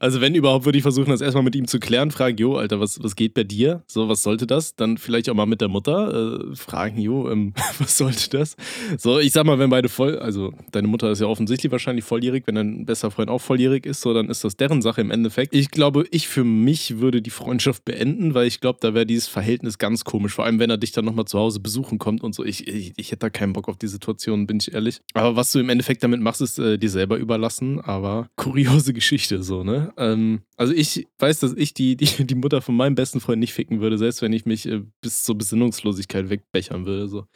also 0.01 0.21
wenn 0.21 0.35
überhaupt, 0.35 0.65
würde 0.65 0.79
ich 0.79 0.83
versuchen, 0.83 1.11
das 1.11 1.21
erstmal 1.21 1.45
mit 1.45 1.55
ihm 1.55 1.67
zu 1.67 1.79
klären, 1.79 2.11
fragen, 2.11 2.37
jo, 2.37 2.57
Alter, 2.57 2.81
was, 2.81 3.03
was 3.03 3.17
geht 3.17 3.35
bei 3.35 3.45
dir? 3.45 3.83
So, 3.87 4.09
was 4.09 4.23
sollte 4.23 4.47
das? 4.47 4.77
Dann 4.77 4.99
vielleicht 4.99 5.29
auch 5.29 5.35
mal 5.35 5.47
mit 5.47 5.61
der 5.61 5.69
Mutter 5.69 6.51
äh, 6.51 6.57
fragen, 6.57 6.99
jo, 6.99 7.31
ähm, 7.31 7.53
was 7.79 7.99
sollte 7.99 8.31
das? 8.31 8.57
So, 8.99 9.19
ich 9.19 9.33
sag 9.33 9.47
mal, 9.47 9.59
wenn 9.59 9.71
beide 9.71 9.89
voll, 9.89 10.19
also 10.19 10.53
deine 10.73 10.89
Mutter 10.89 11.11
ist 11.11 11.21
ja 11.21 11.27
offensichtlich 11.27 11.71
wahrscheinlich 11.73 12.05
volljährig, 12.05 12.45
wenn 12.47 12.55
dein 12.57 12.87
bester 12.87 13.11
Freund 13.11 13.31
auch 13.31 13.41
volljährig 13.41 13.87
ist, 13.87 14.01
so, 14.01 14.13
dann 14.13 14.29
ist 14.29 14.45
das 14.45 14.57
deren 14.57 14.83
Sache 14.83 15.01
im 15.01 15.11
Endeffekt. 15.11 15.55
Ich 15.55 15.71
glaube, 15.71 16.07
ich 16.11 16.29
für 16.29 16.45
mich 16.45 16.99
würde 16.99 17.23
die 17.23 17.31
Freundschaft 17.31 17.85
beenden, 17.85 18.35
weil 18.35 18.47
ich 18.47 18.61
glaube, 18.61 18.79
da 18.81 18.95
wäre 18.95 19.07
dieses 19.07 19.29
Verhältnis 19.29 19.79
ganz 19.79 20.05
komisch, 20.05 20.33
vor 20.35 20.45
allem 20.45 20.59
wenn 20.59 20.71
er 20.71 20.79
dich 20.79 20.93
dann 20.93 21.05
nochmal 21.05 21.27
zu 21.27 21.39
Hause 21.39 21.61
besuchen 21.61 21.99
kommt 21.99 22.23
und 22.23 22.35
so. 22.35 22.45
Ich, 22.45 22.67
ich, 22.67 22.93
ich 22.97 23.11
hätte 23.11 23.21
da 23.21 23.31
keinen 23.31 23.53
Bock 23.53 23.69
auf 23.69 23.77
die 23.77 23.89
Situation, 23.89 24.47
bin 24.47 24.59
ich 24.61 24.75
ehrlich. 24.75 25.01
Aber 25.15 25.37
was 25.37 25.53
du 25.53 25.61
im 25.61 25.69
Endeffekt 25.69 26.03
damit 26.03 26.21
machst, 26.21 26.41
ist 26.41 26.59
äh, 26.59 26.79
dir 26.79 26.91
selber 26.91 27.19
überlassen, 27.37 27.81
aber 27.81 28.29
kuriose 28.37 28.93
Geschichte 28.95 29.43
so, 29.43 29.63
ne? 29.63 29.93
Ähm, 29.99 30.41
also 30.57 30.73
ich 30.73 31.07
weiß, 31.19 31.41
dass 31.41 31.53
ich 31.53 31.75
die, 31.75 31.97
die, 31.97 32.25
die 32.25 32.35
Mutter 32.35 32.63
von 32.63 32.75
meinem 32.75 32.95
besten 32.95 33.21
Freund 33.21 33.41
nicht 33.41 33.53
ficken 33.53 33.81
würde, 33.81 33.99
selbst 33.99 34.23
wenn 34.23 34.33
ich 34.33 34.47
mich 34.47 34.67
äh, 34.67 34.83
bis 35.03 35.25
zur 35.25 35.37
Besinnungslosigkeit 35.37 36.31
wegbechern 36.31 36.87
würde. 36.87 37.09
So. 37.09 37.27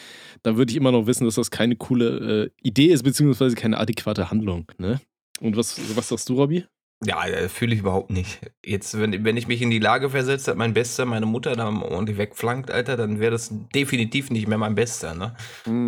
Da 0.43 0.57
würde 0.57 0.71
ich 0.71 0.77
immer 0.77 0.93
noch 0.93 1.07
wissen, 1.07 1.25
dass 1.25 1.35
das 1.35 1.51
keine 1.51 1.77
coole 1.77 2.51
äh, 2.63 2.67
Idee 2.67 2.87
ist, 2.87 3.03
beziehungsweise 3.03 3.55
keine 3.55 3.79
adäquate 3.79 4.31
Handlung, 4.31 4.67
ne? 4.79 5.01
Und 5.41 5.57
was, 5.57 5.81
was 5.97 6.09
sagst 6.09 6.29
du, 6.29 6.35
Robby? 6.35 6.65
Ja, 7.03 7.25
äh, 7.27 7.49
fühle 7.49 7.73
ich 7.75 7.81
überhaupt 7.81 8.11
nicht. 8.11 8.41
Jetzt, 8.65 8.99
wenn, 8.99 9.25
wenn 9.25 9.37
ich 9.39 9.49
mich 9.49 9.63
in 9.63 9.71
die 9.71 9.79
Lage 9.79 10.11
versetze, 10.11 10.51
dass 10.51 10.57
mein 10.57 10.75
Bester 10.75 11.07
meine 11.07 11.25
Mutter 11.25 11.57
da 11.57 11.67
ordentlich 11.69 12.19
wegflankt, 12.19 12.71
Alter, 12.71 12.99
dann 12.99 13.21
wäre 13.21 13.31
das 13.31 13.51
definitiv 13.75 14.31
nicht 14.31 14.47
mehr 14.47 14.59
mein 14.59 14.75
Bester, 14.75 15.15
ne? 15.15 15.35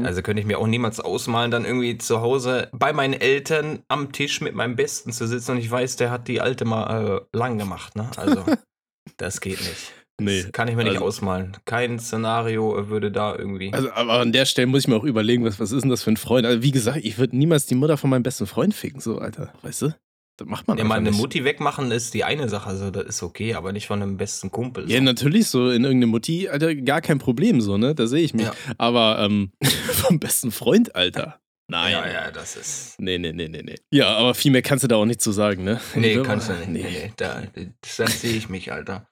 Also 0.06 0.23
könnte 0.23 0.41
ich 0.41 0.47
mir 0.47 0.59
auch 0.59 0.67
niemals 0.67 1.00
ausmalen, 1.00 1.50
dann 1.50 1.67
irgendwie 1.67 1.99
zu 1.99 2.23
Hause 2.23 2.69
bei 2.73 2.94
meinen 2.94 3.12
Eltern 3.12 3.81
am 3.88 4.12
Tisch 4.12 4.41
mit 4.41 4.55
meinem 4.55 4.75
Besten 4.75 5.12
zu 5.12 5.26
sitzen 5.26 5.53
und 5.53 5.59
ich 5.59 5.70
weiß, 5.70 5.97
der 5.97 6.11
hat 6.11 6.29
die 6.29 6.41
alte 6.41 6.64
mal 6.64 7.20
äh, 7.32 7.37
lang 7.37 7.58
gemacht, 7.58 7.94
ne? 7.94 8.11
Also, 8.17 8.44
das 9.19 9.43
geht 9.43 9.61
nicht. 9.61 9.93
Nee, 10.19 10.43
Das 10.44 10.53
kann 10.53 10.69
ich 10.69 10.76
mir 10.76 10.85
nicht 10.85 10.94
also- 10.94 11.06
ausmalen. 11.06 11.56
Kein 11.67 11.99
Szenario 11.99 12.88
würde 12.88 13.12
da 13.12 13.37
irgendwie. 13.37 13.70
Also, 13.75 13.91
aber 13.93 14.15
an 14.20 14.32
der 14.32 14.47
Stelle 14.47 14.67
muss 14.67 14.81
ich 14.85 14.88
mir 14.88 14.97
auch 14.97 15.05
überlegen, 15.05 15.44
was, 15.44 15.61
was 15.61 15.73
ist 15.73 15.82
denn 15.82 15.91
das 15.91 16.03
für 16.05 16.11
ein 16.12 16.17
Freund? 16.17 16.47
Also, 16.47 16.62
wie 16.62 16.70
gesagt, 16.70 17.00
ich 17.03 17.19
würde 17.19 17.37
niemals 17.37 17.67
die 17.67 17.75
Mutter 17.75 17.99
von 17.99 18.08
meinem 18.08 18.23
besten 18.23 18.47
Freund 18.47 18.73
ficken, 18.75 19.01
so, 19.01 19.19
Alter. 19.19 19.53
Weißt 19.63 19.82
du? 19.82 19.94
Das 20.39 20.48
macht 20.48 20.67
man 20.67 20.79
ja, 20.79 20.84
einfach 20.84 20.96
meine 20.96 21.10
nicht. 21.10 21.19
Mutti 21.20 21.44
wegmachen 21.44 21.91
ist 21.93 22.15
die 22.15 22.24
eine 22.24 22.48
Sache, 22.48 22.69
also 22.70 22.91
das 22.91 23.05
ist 23.05 23.22
okay, 23.22 23.55
aber 23.55 23.72
nicht 23.72 23.86
von 23.86 24.03
einem 24.03 24.17
besten 24.17 24.51
Kumpel. 24.51 24.91
Ja, 24.91 24.98
so. 24.98 25.05
natürlich, 25.05 25.48
so 25.48 25.70
in 25.70 25.84
irgendeine 25.84 26.06
Mutti, 26.06 26.48
Alter, 26.48 26.74
gar 26.74 27.01
kein 27.03 27.19
Problem, 27.19 27.60
so, 27.60 27.77
ne? 27.77 27.94
Da 27.94 28.06
sehe 28.06 28.22
ich 28.24 28.32
mich. 28.34 28.46
Ja. 28.46 28.53
Aber 28.79 29.19
ähm, 29.20 29.53
vom 29.93 30.19
besten 30.19 30.51
Freund, 30.51 30.94
Alter. 30.96 31.39
Nein. 31.69 31.93
ja, 31.93 32.06
ja, 32.10 32.31
das 32.31 32.56
ist. 32.56 32.94
Nee, 32.98 33.19
nee, 33.19 33.32
nee, 33.32 33.48
nee, 33.48 33.62
nee. 33.62 33.77
Ja, 33.91 34.08
aber 34.17 34.34
viel 34.34 34.51
mehr 34.51 34.62
kannst 34.62 34.84
du 34.84 34.89
da 34.89 34.96
auch 34.96 35.05
nicht 35.06 35.22
zu 35.22 35.32
sagen, 35.32 35.65
ne? 35.65 35.81
Nee, 35.94 36.17
Ja, 36.17 36.22
kannst 36.22 36.48
du 36.48 36.53
nicht. 36.55 36.69
Nee, 36.69 36.82
Nee. 36.82 37.12
da, 37.17 37.43
dann 37.55 38.08
sehe 38.08 38.36
ich 38.36 38.48
mich, 38.48 38.72
Alter. 38.72 39.08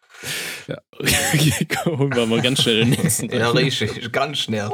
Ja. 0.66 0.78
Okay, 1.32 1.66
komm, 1.82 1.98
holen 1.98 2.14
wir 2.14 2.26
mal 2.26 2.42
ganz 2.42 2.62
schnell 2.62 2.80
den 2.80 2.90
nächsten. 2.90 3.30
Ja, 3.32 3.50
richtig, 3.50 4.10
ganz 4.12 4.38
schnell. 4.38 4.70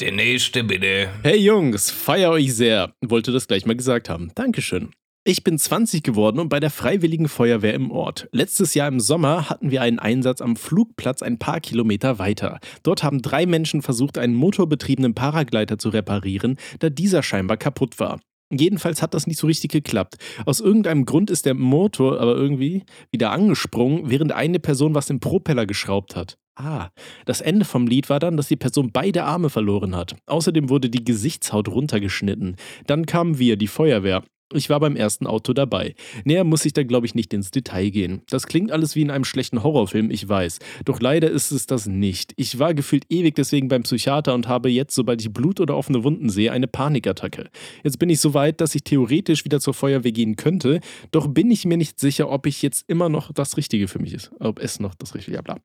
Der 0.00 0.10
nächste, 0.10 0.64
bitte. 0.64 1.08
Hey 1.22 1.38
Jungs, 1.38 1.92
feier 1.92 2.30
euch 2.30 2.52
sehr. 2.52 2.92
Wollte 3.00 3.30
das 3.30 3.46
gleich 3.46 3.64
mal 3.64 3.76
gesagt 3.76 4.08
haben. 4.08 4.32
Dankeschön. 4.34 4.90
Ich 5.22 5.44
bin 5.44 5.56
20 5.56 6.02
geworden 6.02 6.40
und 6.40 6.48
bei 6.48 6.58
der 6.58 6.70
Freiwilligen 6.70 7.28
Feuerwehr 7.28 7.74
im 7.74 7.92
Ort. 7.92 8.28
Letztes 8.32 8.74
Jahr 8.74 8.88
im 8.88 8.98
Sommer 8.98 9.48
hatten 9.48 9.70
wir 9.70 9.82
einen 9.82 10.00
Einsatz 10.00 10.40
am 10.40 10.56
Flugplatz 10.56 11.22
ein 11.22 11.38
paar 11.38 11.60
Kilometer 11.60 12.18
weiter. 12.18 12.58
Dort 12.82 13.04
haben 13.04 13.22
drei 13.22 13.46
Menschen 13.46 13.82
versucht, 13.82 14.18
einen 14.18 14.34
motorbetriebenen 14.34 15.14
Paragleiter 15.14 15.78
zu 15.78 15.90
reparieren, 15.90 16.58
da 16.80 16.90
dieser 16.90 17.22
scheinbar 17.22 17.56
kaputt 17.56 18.00
war. 18.00 18.20
Jedenfalls 18.50 19.00
hat 19.00 19.14
das 19.14 19.28
nicht 19.28 19.38
so 19.38 19.46
richtig 19.46 19.70
geklappt. 19.70 20.16
Aus 20.44 20.58
irgendeinem 20.58 21.06
Grund 21.06 21.30
ist 21.30 21.46
der 21.46 21.54
Motor 21.54 22.20
aber 22.20 22.34
irgendwie 22.34 22.82
wieder 23.12 23.30
angesprungen, 23.30 24.10
während 24.10 24.32
eine 24.32 24.58
Person 24.58 24.94
was 24.94 25.08
im 25.08 25.20
Propeller 25.20 25.66
geschraubt 25.66 26.16
hat. 26.16 26.36
Ah, 26.56 26.90
das 27.26 27.40
Ende 27.40 27.64
vom 27.64 27.86
Lied 27.86 28.08
war 28.10 28.20
dann, 28.20 28.36
dass 28.36 28.48
die 28.48 28.56
Person 28.56 28.90
beide 28.92 29.24
Arme 29.24 29.50
verloren 29.50 29.96
hat. 29.96 30.16
Außerdem 30.26 30.68
wurde 30.68 30.88
die 30.88 31.04
Gesichtshaut 31.04 31.68
runtergeschnitten. 31.68 32.56
Dann 32.86 33.06
kamen 33.06 33.38
wir, 33.38 33.56
die 33.56 33.66
Feuerwehr. 33.66 34.22
Ich 34.52 34.70
war 34.70 34.78
beim 34.78 34.94
ersten 34.94 35.26
Auto 35.26 35.52
dabei. 35.52 35.94
Näher 36.24 36.44
muss 36.44 36.64
ich 36.64 36.72
da, 36.74 36.84
glaube 36.84 37.06
ich, 37.06 37.14
nicht 37.16 37.32
ins 37.34 37.50
Detail 37.50 37.90
gehen. 37.90 38.22
Das 38.28 38.46
klingt 38.46 38.70
alles 38.70 38.94
wie 38.94 39.02
in 39.02 39.10
einem 39.10 39.24
schlechten 39.24 39.64
Horrorfilm, 39.64 40.10
ich 40.10 40.28
weiß. 40.28 40.60
Doch 40.84 41.00
leider 41.00 41.28
ist 41.28 41.50
es 41.50 41.66
das 41.66 41.86
nicht. 41.86 42.34
Ich 42.36 42.58
war 42.60 42.72
gefühlt 42.72 43.04
ewig 43.08 43.34
deswegen 43.34 43.66
beim 43.66 43.82
Psychiater 43.82 44.32
und 44.32 44.46
habe 44.46 44.68
jetzt, 44.68 44.94
sobald 44.94 45.22
ich 45.22 45.32
Blut 45.32 45.60
oder 45.60 45.76
offene 45.76 46.04
Wunden 46.04 46.28
sehe, 46.28 46.52
eine 46.52 46.68
Panikattacke. 46.68 47.48
Jetzt 47.82 47.98
bin 47.98 48.10
ich 48.10 48.20
so 48.20 48.32
weit, 48.34 48.60
dass 48.60 48.76
ich 48.76 48.84
theoretisch 48.84 49.44
wieder 49.44 49.58
zur 49.58 49.74
Feuerwehr 49.74 50.12
gehen 50.12 50.36
könnte, 50.36 50.80
doch 51.10 51.26
bin 51.26 51.50
ich 51.50 51.64
mir 51.64 51.78
nicht 51.78 51.98
sicher, 51.98 52.30
ob 52.30 52.46
ich 52.46 52.62
jetzt 52.62 52.84
immer 52.86 53.08
noch 53.08 53.32
das 53.32 53.56
Richtige 53.56 53.88
für 53.88 53.98
mich 53.98 54.12
ist. 54.14 54.30
Ob 54.38 54.60
es 54.60 54.78
noch 54.78 54.94
das 54.94 55.16
Richtige, 55.16 55.36
ja 55.36 55.42
bla. 55.42 55.56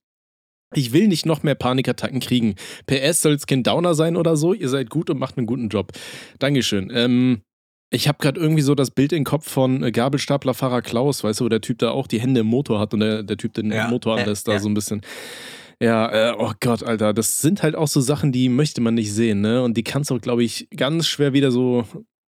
Ich 0.75 0.93
will 0.93 1.07
nicht 1.07 1.25
noch 1.25 1.43
mehr 1.43 1.55
Panikattacken 1.55 2.19
kriegen. 2.19 2.55
PS 2.85 3.21
soll 3.21 3.33
es 3.33 3.47
kein 3.47 3.63
Downer 3.63 3.95
sein 3.95 4.15
oder 4.15 4.37
so. 4.37 4.53
Ihr 4.53 4.69
seid 4.69 4.89
gut 4.89 5.09
und 5.09 5.17
macht 5.19 5.37
einen 5.37 5.47
guten 5.47 5.69
Job. 5.69 5.93
Dankeschön. 6.37 6.91
Ähm, 6.93 7.41
ich 7.91 8.07
habe 8.07 8.19
gerade 8.19 8.39
irgendwie 8.39 8.61
so 8.61 8.75
das 8.75 8.91
Bild 8.91 9.13
im 9.13 9.23
Kopf 9.23 9.49
von 9.49 9.83
äh, 9.83 9.91
Gabelstaplerfahrer 9.91 10.81
Klaus, 10.81 11.23
weißt 11.23 11.39
du, 11.39 11.45
wo 11.45 11.49
der 11.49 11.61
Typ 11.61 11.79
da 11.79 11.89
auch 11.91 12.05
die 12.05 12.21
Hände 12.21 12.41
im 12.41 12.47
Motor 12.47 12.79
hat 12.79 12.93
und 12.93 12.99
der, 12.99 13.23
der 13.23 13.37
Typ 13.37 13.53
den 13.53 13.71
Ja, 13.71 13.87
Motor 13.87 14.19
anlässt, 14.19 14.47
da 14.47 14.53
ja. 14.53 14.59
so 14.59 14.69
ein 14.69 14.75
bisschen. 14.75 15.01
Ja, 15.81 16.31
äh, 16.31 16.35
oh 16.37 16.51
Gott, 16.59 16.83
Alter, 16.83 17.13
das 17.13 17.41
sind 17.41 17.63
halt 17.63 17.75
auch 17.75 17.87
so 17.87 18.01
Sachen, 18.01 18.31
die 18.31 18.49
möchte 18.49 18.81
man 18.81 18.95
nicht 18.95 19.13
sehen, 19.13 19.41
ne? 19.41 19.63
Und 19.63 19.75
die 19.77 19.83
kannst 19.83 20.11
du, 20.11 20.19
glaube 20.19 20.43
ich, 20.43 20.67
ganz 20.75 21.07
schwer 21.07 21.33
wieder 21.33 21.51
so 21.51 21.85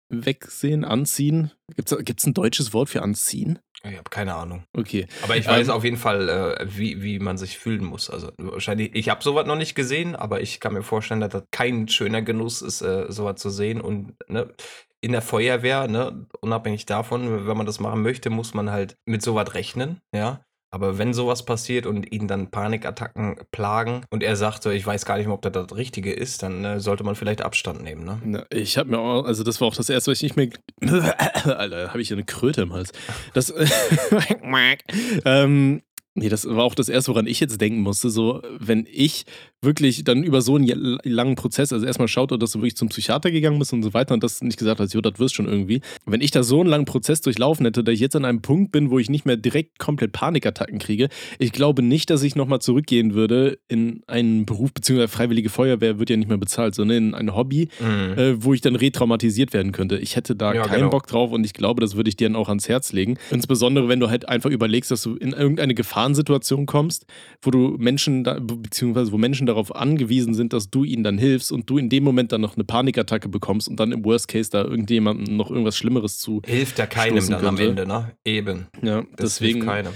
wegsehen, 0.09 0.83
anziehen. 0.83 1.51
Gibt's 1.75 1.95
gibt's 2.03 2.25
ein 2.25 2.33
deutsches 2.33 2.73
Wort 2.73 2.89
für 2.89 3.01
anziehen? 3.01 3.59
Ich 3.83 3.97
habe 3.97 4.09
keine 4.09 4.35
Ahnung. 4.35 4.63
Okay. 4.73 5.07
Aber 5.23 5.37
ich 5.37 5.47
weiß 5.47 5.67
Ähm, 5.67 5.73
auf 5.73 5.83
jeden 5.83 5.97
Fall, 5.97 6.29
äh, 6.29 6.65
wie, 6.77 7.01
wie 7.01 7.19
man 7.19 7.37
sich 7.37 7.57
fühlen 7.57 7.83
muss. 7.83 8.09
Also 8.09 8.31
wahrscheinlich, 8.37 8.95
ich 8.95 9.09
habe 9.09 9.23
sowas 9.23 9.47
noch 9.47 9.55
nicht 9.55 9.73
gesehen, 9.75 10.15
aber 10.15 10.41
ich 10.41 10.59
kann 10.59 10.73
mir 10.73 10.83
vorstellen, 10.83 11.19
dass 11.21 11.31
das 11.31 11.43
kein 11.51 11.87
schöner 11.87 12.21
Genuss 12.21 12.61
ist, 12.61 12.81
äh, 12.81 13.05
sowas 13.09 13.35
zu 13.41 13.49
sehen. 13.49 13.81
Und 13.81 14.13
ne, 14.29 14.53
in 15.01 15.13
der 15.13 15.23
Feuerwehr, 15.23 15.87
ne, 15.87 16.27
unabhängig 16.41 16.85
davon, 16.85 17.47
wenn 17.47 17.57
man 17.57 17.65
das 17.65 17.79
machen 17.79 18.03
möchte, 18.03 18.29
muss 18.29 18.53
man 18.53 18.69
halt 18.69 18.97
mit 19.05 19.23
sowas 19.23 19.53
rechnen, 19.55 19.99
ja. 20.13 20.45
Aber 20.73 20.97
wenn 20.97 21.13
sowas 21.13 21.43
passiert 21.43 21.85
und 21.85 22.11
ihn 22.13 22.29
dann 22.29 22.49
Panikattacken 22.49 23.35
plagen 23.51 24.05
und 24.09 24.23
er 24.23 24.37
sagt 24.37 24.63
so, 24.63 24.69
ich 24.69 24.85
weiß 24.85 25.05
gar 25.05 25.17
nicht 25.17 25.27
mehr, 25.27 25.35
ob 25.35 25.41
das 25.41 25.51
das 25.51 25.75
Richtige 25.75 26.13
ist, 26.13 26.43
dann 26.43 26.63
äh, 26.63 26.79
sollte 26.79 27.03
man 27.03 27.15
vielleicht 27.15 27.41
Abstand 27.41 27.83
nehmen, 27.83 28.05
ne? 28.05 28.21
Na, 28.23 28.45
ich 28.49 28.77
habe 28.77 28.89
mir 28.89 28.99
auch, 28.99 29.25
also 29.25 29.43
das 29.43 29.59
war 29.59 29.67
auch 29.67 29.75
das 29.75 29.89
erste, 29.89 30.11
was 30.11 30.21
ich 30.21 30.35
nicht 30.35 30.53
mehr. 30.81 31.17
Alter, 31.57 31.89
habe 31.89 32.01
ich 32.01 32.13
eine 32.13 32.23
Kröte 32.23 32.61
im 32.61 32.71
Hals. 32.71 32.93
Das. 33.33 33.53
ähm, 35.25 35.81
nee, 36.15 36.29
das 36.29 36.45
war 36.47 36.63
auch 36.63 36.75
das 36.75 36.89
erste, 36.89 37.11
woran 37.11 37.27
ich 37.27 37.39
jetzt 37.39 37.59
denken 37.61 37.81
musste. 37.81 38.09
So, 38.09 38.41
wenn 38.59 38.87
ich 38.91 39.25
wirklich 39.63 40.03
dann 40.03 40.23
über 40.23 40.41
so 40.41 40.55
einen 40.55 40.97
langen 41.03 41.35
Prozess, 41.35 41.71
also 41.71 41.85
erstmal 41.85 42.07
schaut, 42.07 42.31
dass 42.41 42.51
du 42.51 42.59
wirklich 42.59 42.75
zum 42.75 42.89
Psychiater 42.89 43.29
gegangen 43.31 43.59
bist 43.59 43.73
und 43.73 43.83
so 43.83 43.93
weiter 43.93 44.13
und 44.15 44.23
das 44.23 44.41
nicht 44.41 44.57
gesagt 44.57 44.79
hast, 44.79 44.93
jo, 44.93 45.01
das 45.01 45.19
wirst 45.19 45.35
schon 45.35 45.47
irgendwie. 45.47 45.81
Wenn 46.05 46.21
ich 46.21 46.31
da 46.31 46.41
so 46.41 46.59
einen 46.61 46.69
langen 46.69 46.85
Prozess 46.85 47.21
durchlaufen 47.21 47.65
hätte, 47.65 47.83
dass 47.83 47.93
ich 47.93 47.99
jetzt 47.99 48.15
an 48.15 48.25
einem 48.25 48.41
Punkt 48.41 48.71
bin, 48.71 48.89
wo 48.89 48.97
ich 48.97 49.09
nicht 49.09 49.25
mehr 49.25 49.37
direkt 49.37 49.77
komplett 49.77 50.13
Panikattacken 50.13 50.79
kriege, 50.79 51.09
ich 51.37 51.51
glaube 51.51 51.83
nicht, 51.83 52.09
dass 52.09 52.23
ich 52.23 52.35
nochmal 52.35 52.59
zurückgehen 52.59 53.13
würde 53.13 53.59
in 53.67 54.01
einen 54.07 54.45
Beruf, 54.47 54.73
beziehungsweise 54.73 55.09
Freiwillige 55.09 55.49
Feuerwehr 55.49 55.99
wird 55.99 56.09
ja 56.09 56.17
nicht 56.17 56.27
mehr 56.27 56.37
bezahlt, 56.39 56.73
sondern 56.73 56.97
in 56.97 57.13
ein 57.13 57.35
Hobby, 57.35 57.67
Mhm. 57.79 58.17
äh, 58.17 58.43
wo 58.43 58.53
ich 58.55 58.61
dann 58.61 58.75
retraumatisiert 58.75 59.53
werden 59.53 59.71
könnte. 59.71 59.97
Ich 59.99 60.15
hätte 60.15 60.35
da 60.35 60.53
Ja, 60.55 60.63
keinen 60.63 60.77
genau. 60.79 60.89
Bock 60.89 61.05
drauf 61.07 61.31
und 61.31 61.43
ich 61.45 61.53
glaube, 61.53 61.81
das 61.81 61.95
würde 61.95 62.09
ich 62.09 62.15
dir 62.17 62.27
dann 62.27 62.35
auch 62.35 62.49
ans 62.49 62.67
Herz 62.67 62.93
legen. 62.93 63.17
Insbesondere, 63.29 63.87
wenn 63.89 63.99
du 63.99 64.09
halt 64.09 64.27
einfach 64.27 64.49
überlegst, 64.49 64.89
dass 64.89 65.03
du 65.03 65.15
in 65.15 65.33
irgendeine 65.33 65.75
Gefahrensituation 66.01 66.65
kommst, 66.65 67.05
wo 67.41 67.51
du 67.51 67.75
Menschen, 67.77 68.23
da, 68.23 68.39
beziehungsweise 68.39 69.11
wo 69.11 69.17
Menschen 69.17 69.45
darauf 69.45 69.75
angewiesen 69.75 70.33
sind, 70.33 70.51
dass 70.53 70.69
du 70.69 70.83
ihnen 70.83 71.03
dann 71.03 71.17
hilfst 71.17 71.51
und 71.51 71.69
du 71.69 71.77
in 71.77 71.89
dem 71.89 72.03
Moment 72.03 72.31
dann 72.31 72.41
noch 72.41 72.55
eine 72.55 72.63
Panikattacke 72.63 73.29
bekommst 73.29 73.67
und 73.67 73.79
dann 73.79 73.91
im 73.91 74.03
Worst 74.03 74.27
Case 74.27 74.49
da 74.49 74.63
irgendjemandem 74.63 75.37
noch 75.37 75.49
irgendwas 75.51 75.77
Schlimmeres 75.77 76.17
zu. 76.17 76.41
Hilft 76.45 76.79
ja 76.79 76.87
keinem 76.87 77.27
dann 77.29 77.45
am 77.45 77.55
könnte. 77.55 77.81
Ende, 77.81 77.87
ne? 77.87 78.11
Eben. 78.25 78.67
Ja, 78.81 79.01
Das 79.15 79.37
deswegen 79.39 79.61
keinem. 79.61 79.93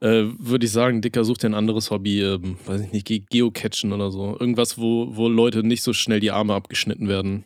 äh, 0.00 0.24
würde 0.38 0.66
ich 0.66 0.72
sagen, 0.72 1.00
Dicker, 1.00 1.24
such 1.24 1.38
dir 1.38 1.48
ein 1.48 1.54
anderes 1.54 1.90
Hobby, 1.90 2.20
ähm, 2.20 2.56
weiß 2.66 2.82
ich 2.82 2.92
nicht, 2.92 3.06
Ge 3.06 3.22
Geocachen 3.30 3.92
oder 3.92 4.10
so. 4.10 4.36
Irgendwas, 4.38 4.78
wo, 4.78 5.16
wo 5.16 5.28
Leute 5.28 5.62
nicht 5.66 5.82
so 5.82 5.92
schnell 5.92 6.20
die 6.20 6.30
Arme 6.32 6.54
abgeschnitten 6.54 7.08
werden. 7.08 7.44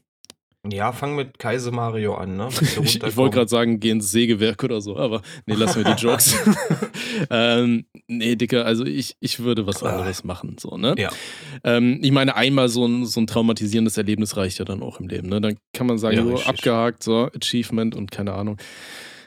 Ja, 0.68 0.92
fang 0.92 1.16
mit 1.16 1.38
Kaiser 1.38 1.70
Mario 1.70 2.14
an, 2.14 2.36
ne? 2.36 2.48
Ich, 2.82 3.02
ich 3.02 3.16
wollte 3.16 3.36
gerade 3.36 3.48
sagen, 3.48 3.80
geh 3.80 3.90
ins 3.90 4.10
Sägewerk 4.10 4.62
oder 4.62 4.82
so, 4.82 4.96
aber 4.96 5.22
nee, 5.46 5.54
lassen 5.54 5.84
wir 5.84 5.94
die 5.94 6.02
Jokes. 6.02 6.36
ähm, 7.30 7.86
nee, 8.08 8.36
Dicker, 8.36 8.66
also 8.66 8.84
ich, 8.84 9.16
ich 9.20 9.40
würde 9.40 9.66
was 9.66 9.82
anderes 9.82 10.22
machen, 10.22 10.56
so, 10.58 10.76
ne? 10.76 10.94
Ja. 10.98 11.10
Ähm, 11.64 12.00
ich 12.02 12.12
meine, 12.12 12.36
einmal 12.36 12.68
so 12.68 12.86
ein, 12.86 13.06
so 13.06 13.20
ein 13.20 13.26
traumatisierendes 13.26 13.96
Erlebnis 13.96 14.36
reicht 14.36 14.58
ja 14.58 14.66
dann 14.66 14.82
auch 14.82 15.00
im 15.00 15.08
Leben, 15.08 15.28
ne? 15.28 15.40
Dann 15.40 15.56
kann 15.72 15.86
man 15.86 15.98
sagen, 15.98 16.16
Ja, 16.16 16.24
so, 16.24 16.42
abgehakt, 16.42 17.02
so, 17.02 17.30
Achievement 17.34 17.96
und 17.96 18.10
keine 18.10 18.34
Ahnung. 18.34 18.58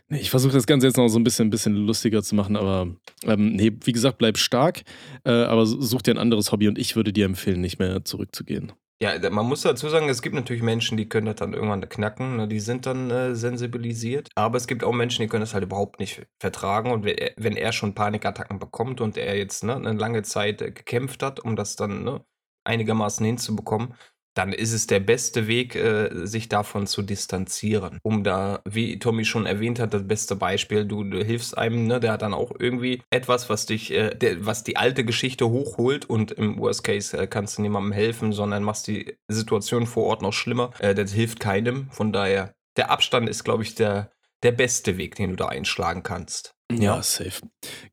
Nee, 0.09 0.19
ich 0.19 0.29
versuche 0.29 0.53
das 0.53 0.67
Ganze 0.67 0.85
jetzt 0.85 0.97
noch 0.97 1.07
so 1.07 1.17
ein 1.17 1.23
bisschen, 1.23 1.47
ein 1.47 1.49
bisschen 1.49 1.75
lustiger 1.75 2.21
zu 2.21 2.35
machen, 2.35 2.55
aber 2.55 2.89
ähm, 3.25 3.53
nee, 3.53 3.71
wie 3.83 3.91
gesagt, 3.91 4.19
bleib 4.19 4.37
stark, 4.37 4.83
äh, 5.23 5.31
aber 5.31 5.65
such 5.65 6.03
dir 6.03 6.11
ein 6.11 6.19
anderes 6.19 6.51
Hobby 6.51 6.67
und 6.67 6.77
ich 6.77 6.95
würde 6.95 7.11
dir 7.11 7.25
empfehlen, 7.25 7.61
nicht 7.61 7.79
mehr 7.79 8.05
zurückzugehen. 8.05 8.73
Ja, 9.03 9.29
man 9.31 9.45
muss 9.45 9.63
dazu 9.63 9.89
sagen, 9.89 10.07
es 10.07 10.21
gibt 10.21 10.33
natürlich 10.33 10.63
Menschen, 10.63 10.95
die 10.95 11.09
können 11.09 11.25
das 11.25 11.35
dann 11.35 11.53
irgendwann 11.53 11.89
knacken, 11.89 12.37
ne? 12.37 12.47
die 12.47 12.61
sind 12.61 12.85
dann 12.85 13.11
äh, 13.11 13.35
sensibilisiert. 13.35 14.29
Aber 14.35 14.55
es 14.55 14.65
gibt 14.65 14.81
auch 14.85 14.93
Menschen, 14.93 15.23
die 15.23 15.27
können 15.27 15.41
das 15.41 15.53
halt 15.53 15.65
überhaupt 15.65 15.99
nicht 15.99 16.25
vertragen. 16.39 16.89
Und 16.89 17.03
wenn 17.03 17.17
er, 17.17 17.31
wenn 17.35 17.57
er 17.57 17.73
schon 17.73 17.95
Panikattacken 17.95 18.59
bekommt 18.59 19.01
und 19.01 19.17
er 19.17 19.37
jetzt 19.37 19.65
ne, 19.65 19.75
eine 19.75 19.91
lange 19.91 20.23
Zeit 20.23 20.61
äh, 20.61 20.71
gekämpft 20.71 21.21
hat, 21.21 21.41
um 21.41 21.57
das 21.57 21.75
dann 21.75 22.05
ne, 22.05 22.23
einigermaßen 22.63 23.25
hinzubekommen, 23.25 23.93
dann 24.33 24.51
ist 24.51 24.73
es 24.73 24.87
der 24.87 24.99
beste 24.99 25.47
Weg, 25.47 25.75
äh, 25.75 26.25
sich 26.25 26.49
davon 26.49 26.87
zu 26.87 27.01
distanzieren. 27.01 27.99
Um 28.03 28.23
da, 28.23 28.61
wie 28.67 28.99
Tommy 28.99 29.25
schon 29.25 29.45
erwähnt 29.45 29.79
hat, 29.79 29.93
das 29.93 30.07
beste 30.07 30.35
Beispiel, 30.35 30.85
du, 30.85 31.03
du 31.03 31.23
hilfst 31.23 31.57
einem, 31.57 31.87
ne, 31.87 31.99
der 31.99 32.13
hat 32.13 32.21
dann 32.21 32.33
auch 32.33 32.51
irgendwie 32.57 33.01
etwas, 33.11 33.49
was 33.49 33.65
dich, 33.65 33.91
äh, 33.91 34.15
der, 34.15 34.45
was 34.45 34.63
die 34.63 34.77
alte 34.77 35.05
Geschichte 35.05 35.49
hochholt 35.49 36.05
und 36.05 36.31
im 36.31 36.57
Worst 36.57 36.83
Case 36.83 37.17
äh, 37.17 37.27
kannst 37.27 37.57
du 37.57 37.61
niemandem 37.61 37.91
helfen, 37.91 38.31
sondern 38.31 38.63
machst 38.63 38.87
die 38.87 39.17
Situation 39.27 39.85
vor 39.85 40.05
Ort 40.05 40.21
noch 40.21 40.33
schlimmer. 40.33 40.71
Das 40.79 41.11
hilft 41.11 41.39
keinem. 41.39 41.87
Von 41.91 42.11
daher, 42.11 42.53
der 42.77 42.89
Abstand 42.89 43.29
ist, 43.29 43.43
glaube 43.43 43.63
ich, 43.63 43.75
der, 43.75 44.11
der 44.43 44.51
beste 44.51 44.97
Weg, 44.97 45.15
den 45.15 45.31
du 45.31 45.35
da 45.35 45.47
einschlagen 45.47 46.03
kannst. 46.03 46.53
Ja, 46.71 47.01
safe. 47.03 47.41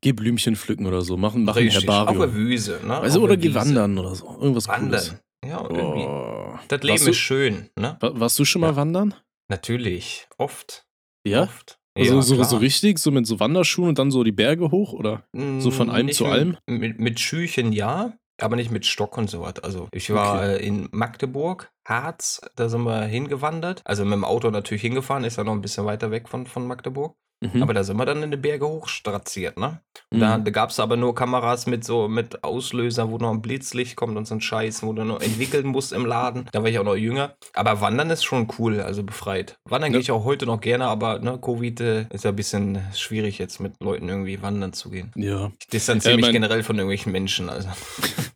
Geh 0.01 0.11
Blümchen 0.11 0.55
pflücken 0.55 0.85
oder 0.85 1.01
so, 1.01 1.17
machen, 1.17 1.43
machen 1.43 1.59
Richtig, 1.59 1.77
auf 1.77 1.95
Herbarium. 1.95 2.19
der 2.21 2.35
Wiese, 2.35 2.79
ne? 2.83 2.97
Also, 2.97 3.19
Auf 3.19 3.25
oder 3.25 3.37
der 3.37 3.49
geh 3.49 3.55
wandern 3.55 3.97
oder 3.97 4.15
so. 4.15 4.25
Irgendwas 4.39 4.67
Wandern. 4.67 4.99
Cooles. 4.99 5.15
Ja, 5.45 5.61
irgendwie. 5.69 6.05
Oh. 6.05 6.57
Das 6.67 6.83
Leben 6.83 7.03
du, 7.03 7.09
ist 7.11 7.17
schön, 7.17 7.69
ne? 7.75 7.97
wa- 7.99 8.11
Warst 8.15 8.37
du 8.39 8.45
schon 8.45 8.61
mal 8.61 8.71
Ja. 8.71 8.75
wandern? 8.75 9.13
Natürlich. 9.49 10.27
Oft. 10.37 10.85
Ja? 11.25 11.43
Oft. 11.43 11.77
Also 11.97 12.15
Ja, 12.15 12.21
so, 12.21 12.35
klar. 12.35 12.47
so 12.47 12.57
richtig, 12.57 12.99
so 12.99 13.11
mit 13.11 13.27
so 13.27 13.39
Wanderschuhen 13.39 13.89
und 13.89 13.99
dann 13.99 14.11
so 14.11 14.23
die 14.23 14.31
Berge 14.31 14.71
hoch, 14.71 14.93
oder? 14.93 15.23
So 15.59 15.71
von 15.71 15.87
Mm, 15.87 15.91
Alm 15.91 16.05
nicht 16.05 16.15
zu 16.17 16.23
mit, 16.23 16.33
Alm? 16.33 16.57
Mit, 16.67 16.99
mit 16.99 17.19
Schüchen 17.19 17.73
ja, 17.73 18.13
aber 18.39 18.55
nicht 18.55 18.71
mit 18.71 18.85
Stock 18.85 19.17
und 19.17 19.29
sowas. 19.29 19.55
Also 19.61 19.89
ich 19.91 20.09
war 20.13 20.45
äh, 20.45 20.65
in 20.65 20.87
Magdeburg, 20.91 21.69
Harz, 21.85 22.39
da 22.55 22.69
sind 22.69 22.83
wir 22.83 23.03
hingewandert. 23.03 23.81
Also 23.83 24.05
mit 24.05 24.13
dem 24.13 24.23
Auto 24.23 24.49
natürlich 24.51 24.83
hingefahren, 24.83 25.25
ist 25.25 25.35
ja 25.37 25.43
noch 25.43 25.51
ein 25.51 25.61
bisschen 25.61 25.85
weiter 25.85 26.11
weg 26.11 26.29
von, 26.29 26.45
von 26.47 26.65
Magdeburg. 26.65 27.15
Mhm. 27.41 27.63
Aber 27.63 27.73
da 27.73 27.83
sind 27.83 27.97
wir 27.97 28.05
dann 28.05 28.21
in 28.21 28.29
die 28.31 28.37
Berge 28.37 28.67
hochstraziert, 28.67 29.57
ne? 29.57 29.79
Da, 30.11 30.37
Mhm. 30.37 30.43
da 30.45 30.51
gab 30.51 30.69
es 30.69 30.79
aber 30.79 30.95
nur 30.95 31.15
Kameras 31.15 31.65
mit 31.65 31.83
so 31.83 32.07
mit 32.07 32.43
Auslöser, 32.43 33.09
wo 33.09 33.17
noch 33.17 33.31
ein 33.31 33.41
Blitzlicht 33.41 33.95
kommt 33.95 34.15
und 34.17 34.27
so 34.27 34.35
ein 34.35 34.41
Scheiß, 34.41 34.83
wo 34.83 34.93
du 34.93 35.03
noch 35.03 35.21
entwickeln 35.21 35.65
musst 35.67 35.91
im 35.93 36.05
Laden. 36.05 36.47
Da 36.51 36.61
war 36.61 36.69
ich 36.69 36.77
auch 36.77 36.83
noch 36.83 36.95
jünger. 36.95 37.35
Aber 37.53 37.81
Wandern 37.81 38.09
ist 38.11 38.23
schon 38.23 38.47
cool, 38.59 38.81
also 38.81 39.03
befreit. 39.03 39.57
Wandern 39.65 39.91
Ja. 39.91 39.93
gehe 39.97 40.01
ich 40.01 40.11
auch 40.11 40.23
heute 40.23 40.45
noch 40.45 40.61
gerne, 40.61 40.85
aber 40.85 41.19
ne, 41.19 41.39
Covid 41.41 41.79
äh, 41.81 42.05
ist 42.11 42.25
ja 42.25 42.29
ein 42.31 42.35
bisschen 42.35 42.79
schwierig 42.93 43.39
jetzt 43.39 43.59
mit 43.59 43.73
Leuten 43.81 44.07
irgendwie 44.07 44.41
wandern 44.41 44.73
zu 44.73 44.89
gehen. 44.91 45.11
Ja. 45.15 45.51
Ich 45.59 45.67
distanziere 45.67 46.15
Ja, 46.15 46.21
mich 46.21 46.31
generell 46.31 46.61
von 46.63 46.75
irgendwelchen 46.77 47.11
Menschen. 47.11 47.49
Also. 47.49 47.69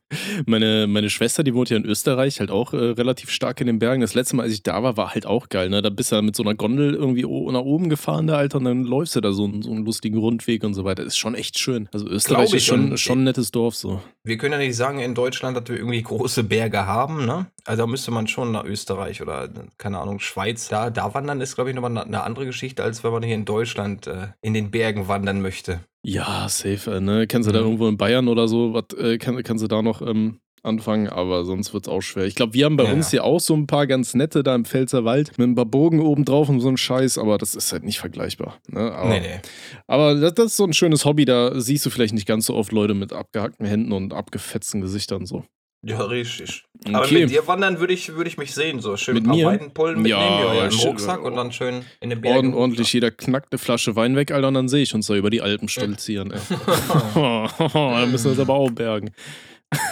Meine, 0.46 0.88
meine 0.88 1.10
Schwester, 1.10 1.44
die 1.44 1.54
wohnt 1.54 1.70
ja 1.70 1.78
in 1.78 1.86
Österreich, 1.86 2.40
halt 2.40 2.52
auch 2.52 2.74
äh, 2.74 2.78
relativ 2.78 3.32
stark 3.32 3.60
in 3.62 3.68
den 3.68 3.80
Bergen. 3.80 4.02
Das 4.02 4.14
letzte 4.14 4.36
Mal, 4.36 4.44
als 4.44 4.54
ich 4.54 4.64
da 4.64 4.84
war, 4.84 4.98
war 4.98 5.14
halt 5.14 5.26
auch 5.26 5.50
geil. 5.50 5.70
Ne? 5.70 5.82
Da 5.82 5.90
bist 5.90 6.12
du 6.12 6.22
mit 6.22 6.36
so 6.36 6.44
einer 6.44 6.54
Gondel 6.56 6.94
irgendwie 6.94 7.24
nach 7.24 7.62
oben 7.62 7.90
gefahren, 7.90 8.28
da, 8.28 8.36
Alter, 8.38 8.60
und 8.60 8.66
dann 8.66 8.84
läufst 8.84 9.16
du 9.16 9.22
da 9.22 9.32
so, 9.32 9.46
einen- 9.46 9.62
so 9.62 9.72
einen 9.72 9.86
lustigen 9.86 10.18
Rundweg 10.18 10.64
und 10.64 10.74
so 10.74 10.84
weiter. 10.84 11.04
Ist 11.04 11.18
schon 11.18 11.36
echt 11.36 11.58
schön. 11.60 11.90
Also 11.94 12.08
Österreich 12.08 12.54
ist 12.54 12.66
schon, 12.66 12.98
schon 12.98 13.20
ein 13.22 13.24
nettes 13.24 13.52
Dorf 13.52 13.76
so. 13.76 14.02
Wir 14.24 14.38
können 14.38 14.54
ja 14.54 14.60
nicht 14.60 14.76
sagen 14.76 15.00
in 15.00 15.16
Deutschland, 15.16 15.58
dass 15.58 15.68
wir 15.68 15.78
irgendwie 15.78 16.02
große 16.02 16.44
Berge 16.44 16.86
haben, 16.86 17.26
ne? 17.26 17.48
Also 17.66 17.84
da 17.84 17.88
müsste 17.88 18.12
man 18.12 18.28
schon 18.28 18.52
nach 18.52 18.64
Österreich 18.64 19.22
oder, 19.22 19.50
keine 19.78 20.00
Ahnung, 20.00 20.20
Schweiz. 20.20 20.68
Da, 20.70 20.90
da 20.92 21.14
wandern 21.14 21.42
ist, 21.42 21.56
glaube 21.56 21.72
ich, 21.72 21.76
nochmal 21.76 21.98
eine 21.98 22.24
andere 22.24 22.46
Geschichte, 22.46 22.84
als 22.84 23.04
wenn 23.04 23.12
man 23.12 23.24
hier 23.24 23.36
in 23.36 23.46
Deutschland 23.46 24.06
äh, 24.08 24.28
in 24.42 24.54
den 24.54 24.70
Bergen 24.72 25.08
wandern 25.08 25.42
möchte. 25.42 25.80
Ja, 26.08 26.48
safe. 26.50 26.96
äh, 26.96 27.00
Ne? 27.02 27.26
Kennst 27.28 27.50
du 27.50 27.52
da 27.54 27.60
Mhm. 27.62 27.66
irgendwo 27.66 27.88
in 27.88 27.98
Bayern 27.98 28.28
oder 28.28 28.48
so? 28.48 28.74
Was 28.74 28.98
äh, 28.98 29.18
kann, 29.18 29.42
kannst 29.42 29.64
du 29.64 29.68
da 29.68 29.82
noch 29.82 30.04
ähm, 30.04 30.40
anfangen? 30.62 31.08
Aber 31.10 31.44
sonst 31.46 31.74
wird 31.74 31.88
es 31.88 31.92
auch 31.92 32.02
schwer. 32.02 32.26
Ich 32.26 32.36
glaube, 32.36 32.54
wir 32.54 32.66
haben 32.66 32.78
bei 32.78 32.84
Ja. 32.84 32.94
uns 32.94 33.10
hier 33.10 33.24
auch 33.24 33.40
so 33.40 33.56
ein 33.56 33.66
paar 33.66 33.88
ganz 33.88 34.14
nette 34.14 34.44
da 34.44 34.54
im 34.54 34.66
Pfälzer 34.66 35.04
Wald 35.04 35.38
mit 35.40 35.48
ein 35.48 35.56
paar 35.56 35.66
Bogen 35.66 36.00
oben 36.02 36.24
drauf 36.24 36.48
und 36.48 36.60
so 36.62 36.70
ein 36.70 36.78
Scheiß, 36.78 37.18
aber 37.18 37.40
das 37.40 37.56
ist 37.56 37.72
halt 37.74 37.84
nicht 37.84 37.98
vergleichbar. 38.00 38.60
Ne? 38.68 38.92
Aber, 38.92 39.10
nee, 39.10 39.20
nee. 39.20 39.40
aber 39.88 40.14
das, 40.14 40.36
das 40.36 40.46
ist 40.48 40.58
so 40.58 40.66
ein 40.66 40.74
schönes 40.74 41.06
Hobby, 41.06 41.26
da 41.26 41.60
siehst 41.60 41.84
du 41.86 41.90
vielleicht 41.90 42.14
nicht 42.14 42.28
ganz 42.28 42.46
so 42.46 42.54
oft 42.56 42.72
Leute 42.72 42.94
mit 42.94 43.12
abgehackten 43.12 43.66
Händen 43.66 43.92
und 43.92 44.14
abgefetzten 44.14 44.82
Gesichtern 44.82 45.26
so. 45.26 45.44
Ja, 45.88 46.02
richtig. 46.02 46.64
Aber 46.88 47.02
Okay. 47.06 47.22
mit 47.22 47.30
dir 47.30 47.46
wandern 47.48 47.80
würde 47.80 47.94
ich, 47.94 48.14
würde 48.16 48.28
ich 48.28 48.38
mich 48.40 48.56
sehen, 48.56 48.80
so 48.80 48.98
schön 48.98 49.14
Mit 49.14 49.26
ein 49.26 49.28
paar 49.28 49.36
mir? 49.38 49.46
Weidenpullen 49.46 50.02
mitnehmen, 50.02 50.20
Ja, 50.20 50.46
ja, 50.46 50.54
ja, 50.56 50.66
im 50.66 50.72
schön. 50.72 50.88
Rucksack 50.90 51.22
und 51.24 51.36
dann 51.36 51.52
schön 51.52 51.86
in 52.02 52.10
den 52.10 52.22
Bergen. 52.22 52.54
Ord 52.54 52.62
ordentlich 52.62 52.92
jeder 52.92 53.12
knackt 53.12 53.54
eine 53.54 53.60
Flasche 53.60 53.96
Wein 53.96 54.16
weg, 54.16 54.32
Alter, 54.32 54.48
und 54.48 54.56
dann 54.56 54.68
sehe 54.68 54.82
ich 54.82 54.96
uns 54.96 55.06
da 55.06 55.14
über 55.16 55.30
die 55.30 55.42
Alpen 55.44 55.68
stolzieren. 55.68 56.32
ey. 56.32 56.40
dann 57.14 58.12
müssen 58.12 58.26
wir 58.26 58.32
uns 58.32 58.40
aber 58.40 58.54
auch 58.56 58.72
bergen. 58.72 59.12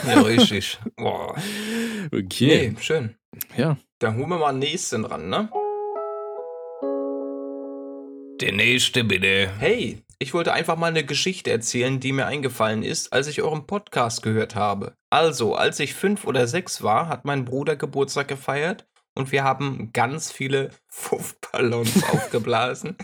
Ja, 0.07 0.21
richtig. 0.21 0.79
Boah. 0.95 1.35
Okay. 2.11 2.71
Nee, 2.71 2.75
schön. 2.81 3.15
Ja. 3.55 3.77
Dann 3.99 4.15
holen 4.17 4.29
wir 4.29 4.37
mal 4.39 4.51
den 4.51 4.59
nächsten 4.59 5.05
ran, 5.05 5.29
ne? 5.29 5.49
Der 8.41 8.51
nächste 8.51 9.03
bitte. 9.03 9.49
Hey, 9.59 9.99
ich 10.23 10.33
wollte 10.33 10.53
einfach 10.53 10.77
mal 10.77 10.87
eine 10.87 11.03
Geschichte 11.03 11.51
erzählen, 11.51 11.99
die 11.99 12.13
mir 12.13 12.25
eingefallen 12.25 12.81
ist, 12.81 13.11
als 13.11 13.27
ich 13.27 13.41
euren 13.41 13.67
Podcast 13.67 14.23
gehört 14.23 14.55
habe. 14.55 14.93
Also, 15.09 15.53
als 15.53 15.81
ich 15.81 15.93
fünf 15.93 16.23
oder 16.23 16.47
sechs 16.47 16.81
war, 16.81 17.09
hat 17.09 17.25
mein 17.25 17.43
Bruder 17.43 17.75
Geburtstag 17.75 18.29
gefeiert 18.29 18.87
und 19.15 19.33
wir 19.33 19.43
haben 19.43 19.91
ganz 19.91 20.31
viele 20.31 20.69
Fuffballons 20.87 22.03
aufgeblasen. 22.05 22.95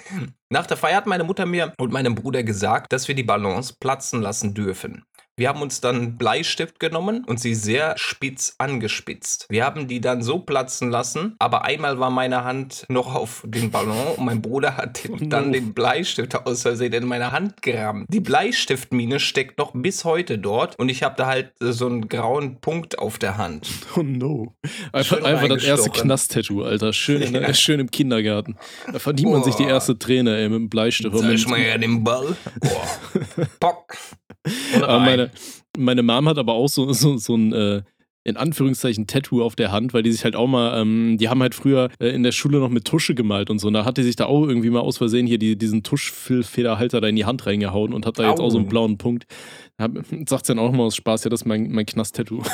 Nach 0.49 0.65
der 0.65 0.77
Feier 0.77 0.95
hat 0.95 1.07
meine 1.07 1.25
Mutter 1.25 1.45
mir 1.45 1.73
und 1.77 1.91
meinem 1.91 2.15
Bruder 2.15 2.43
gesagt, 2.43 2.93
dass 2.93 3.09
wir 3.09 3.15
die 3.15 3.23
Ballons 3.23 3.73
platzen 3.73 4.21
lassen 4.21 4.53
dürfen. 4.53 5.03
Wir 5.39 5.47
haben 5.47 5.61
uns 5.61 5.79
dann 5.79 6.17
Bleistift 6.17 6.81
genommen 6.81 7.23
und 7.25 7.39
sie 7.39 7.55
sehr 7.55 7.97
spitz 7.97 8.55
angespitzt. 8.57 9.45
Wir 9.49 9.63
haben 9.63 9.87
die 9.87 10.01
dann 10.01 10.21
so 10.21 10.39
platzen 10.39 10.91
lassen, 10.91 11.37
aber 11.39 11.63
einmal 11.63 11.97
war 11.97 12.09
meine 12.09 12.43
Hand 12.43 12.85
noch 12.89 13.15
auf 13.15 13.43
den 13.45 13.71
Ballon 13.71 14.15
und 14.17 14.25
mein 14.25 14.41
Bruder 14.41 14.75
hat 14.75 15.05
den, 15.05 15.13
Oh 15.13 15.17
dann 15.21 15.53
den 15.53 15.73
Bleistift 15.73 16.35
aus 16.45 16.63
Versehen 16.63 16.91
in 16.91 17.05
meine 17.07 17.31
Hand 17.31 17.61
gerammt. 17.61 18.05
Die 18.09 18.19
Bleistiftmine 18.19 19.21
steckt 19.21 19.57
noch 19.59 19.71
bis 19.73 20.03
heute 20.03 20.37
dort 20.39 20.77
und 20.77 20.89
ich 20.89 21.03
habe 21.03 21.15
da 21.15 21.27
halt 21.27 21.53
äh, 21.61 21.71
so 21.71 21.85
einen 21.85 22.09
grauen 22.09 22.59
Punkt 22.59 22.99
auf 22.99 23.17
der 23.17 23.37
Hand. 23.37 23.65
Oh 23.95 24.01
no. 24.03 24.53
Einfach, 24.91 25.23
einfach 25.23 25.47
das 25.47 25.63
erste. 25.63 25.89
Knast-Tattoo, 25.89 26.63
Alter. 26.63 26.91
Schön, 26.91 27.21
in, 27.21 27.33
Ja. 27.41 27.53
schön 27.53 27.79
im 27.79 27.89
Kindergarten. 27.89 28.57
Da 28.91 28.99
verdient 28.99 29.31
man 29.31 29.43
sich 29.43 29.55
die 29.55 29.63
erste 29.63 29.97
Träne, 29.97 30.35
ey, 30.35 30.49
mit 30.49 30.57
dem 30.59 30.69
Bleistift. 30.69 31.13
Mit- 31.15 31.47
mal 31.47 31.61
ja 31.61 31.77
den 31.77 32.03
Ball. 32.03 32.35
Boah. 32.59 33.47
Pock. 33.61 33.95
Meine, 34.81 35.31
meine 35.77 36.03
Mom 36.03 36.29
hat 36.29 36.37
aber 36.37 36.53
auch 36.53 36.67
so, 36.67 36.91
so, 36.93 37.17
so 37.17 37.35
ein, 37.35 37.53
äh, 37.53 37.81
in 38.23 38.37
Anführungszeichen, 38.37 39.07
Tattoo 39.07 39.43
auf 39.43 39.55
der 39.55 39.71
Hand, 39.71 39.93
weil 39.93 40.03
die 40.03 40.11
sich 40.11 40.23
halt 40.23 40.35
auch 40.35 40.47
mal, 40.47 40.79
ähm, 40.81 41.17
die 41.17 41.29
haben 41.29 41.41
halt 41.41 41.55
früher 41.55 41.89
äh, 41.99 42.09
in 42.09 42.23
der 42.23 42.31
Schule 42.31 42.59
noch 42.59 42.69
mit 42.69 42.85
Tusche 42.85 43.15
gemalt 43.15 43.49
und 43.49 43.59
so. 43.59 43.67
Und 43.67 43.73
da 43.73 43.85
hat 43.85 43.97
die 43.97 44.03
sich 44.03 44.15
da 44.15 44.25
auch 44.25 44.45
irgendwie 44.45 44.69
mal 44.69 44.81
aus 44.81 44.97
Versehen 44.97 45.25
hier 45.25 45.37
die, 45.39 45.57
diesen 45.57 45.83
Tuschfederhalter 45.83 47.01
da 47.01 47.07
in 47.07 47.15
die 47.15 47.25
Hand 47.25 47.45
reingehauen 47.45 47.93
und 47.93 48.05
hat 48.05 48.19
da 48.19 48.29
jetzt 48.29 48.39
Au. 48.39 48.45
auch 48.45 48.49
so 48.49 48.57
einen 48.57 48.67
blauen 48.67 48.97
Punkt. 48.97 49.25
Hab, 49.79 49.91
sagt 50.27 50.45
sie 50.45 50.53
dann 50.53 50.59
auch 50.59 50.71
mal 50.71 50.83
aus 50.83 50.95
Spaß, 50.97 51.23
ja, 51.23 51.29
das 51.29 51.41
ist 51.41 51.45
mein, 51.45 51.71
mein 51.71 51.85
Knast-Tattoo. 51.85 52.41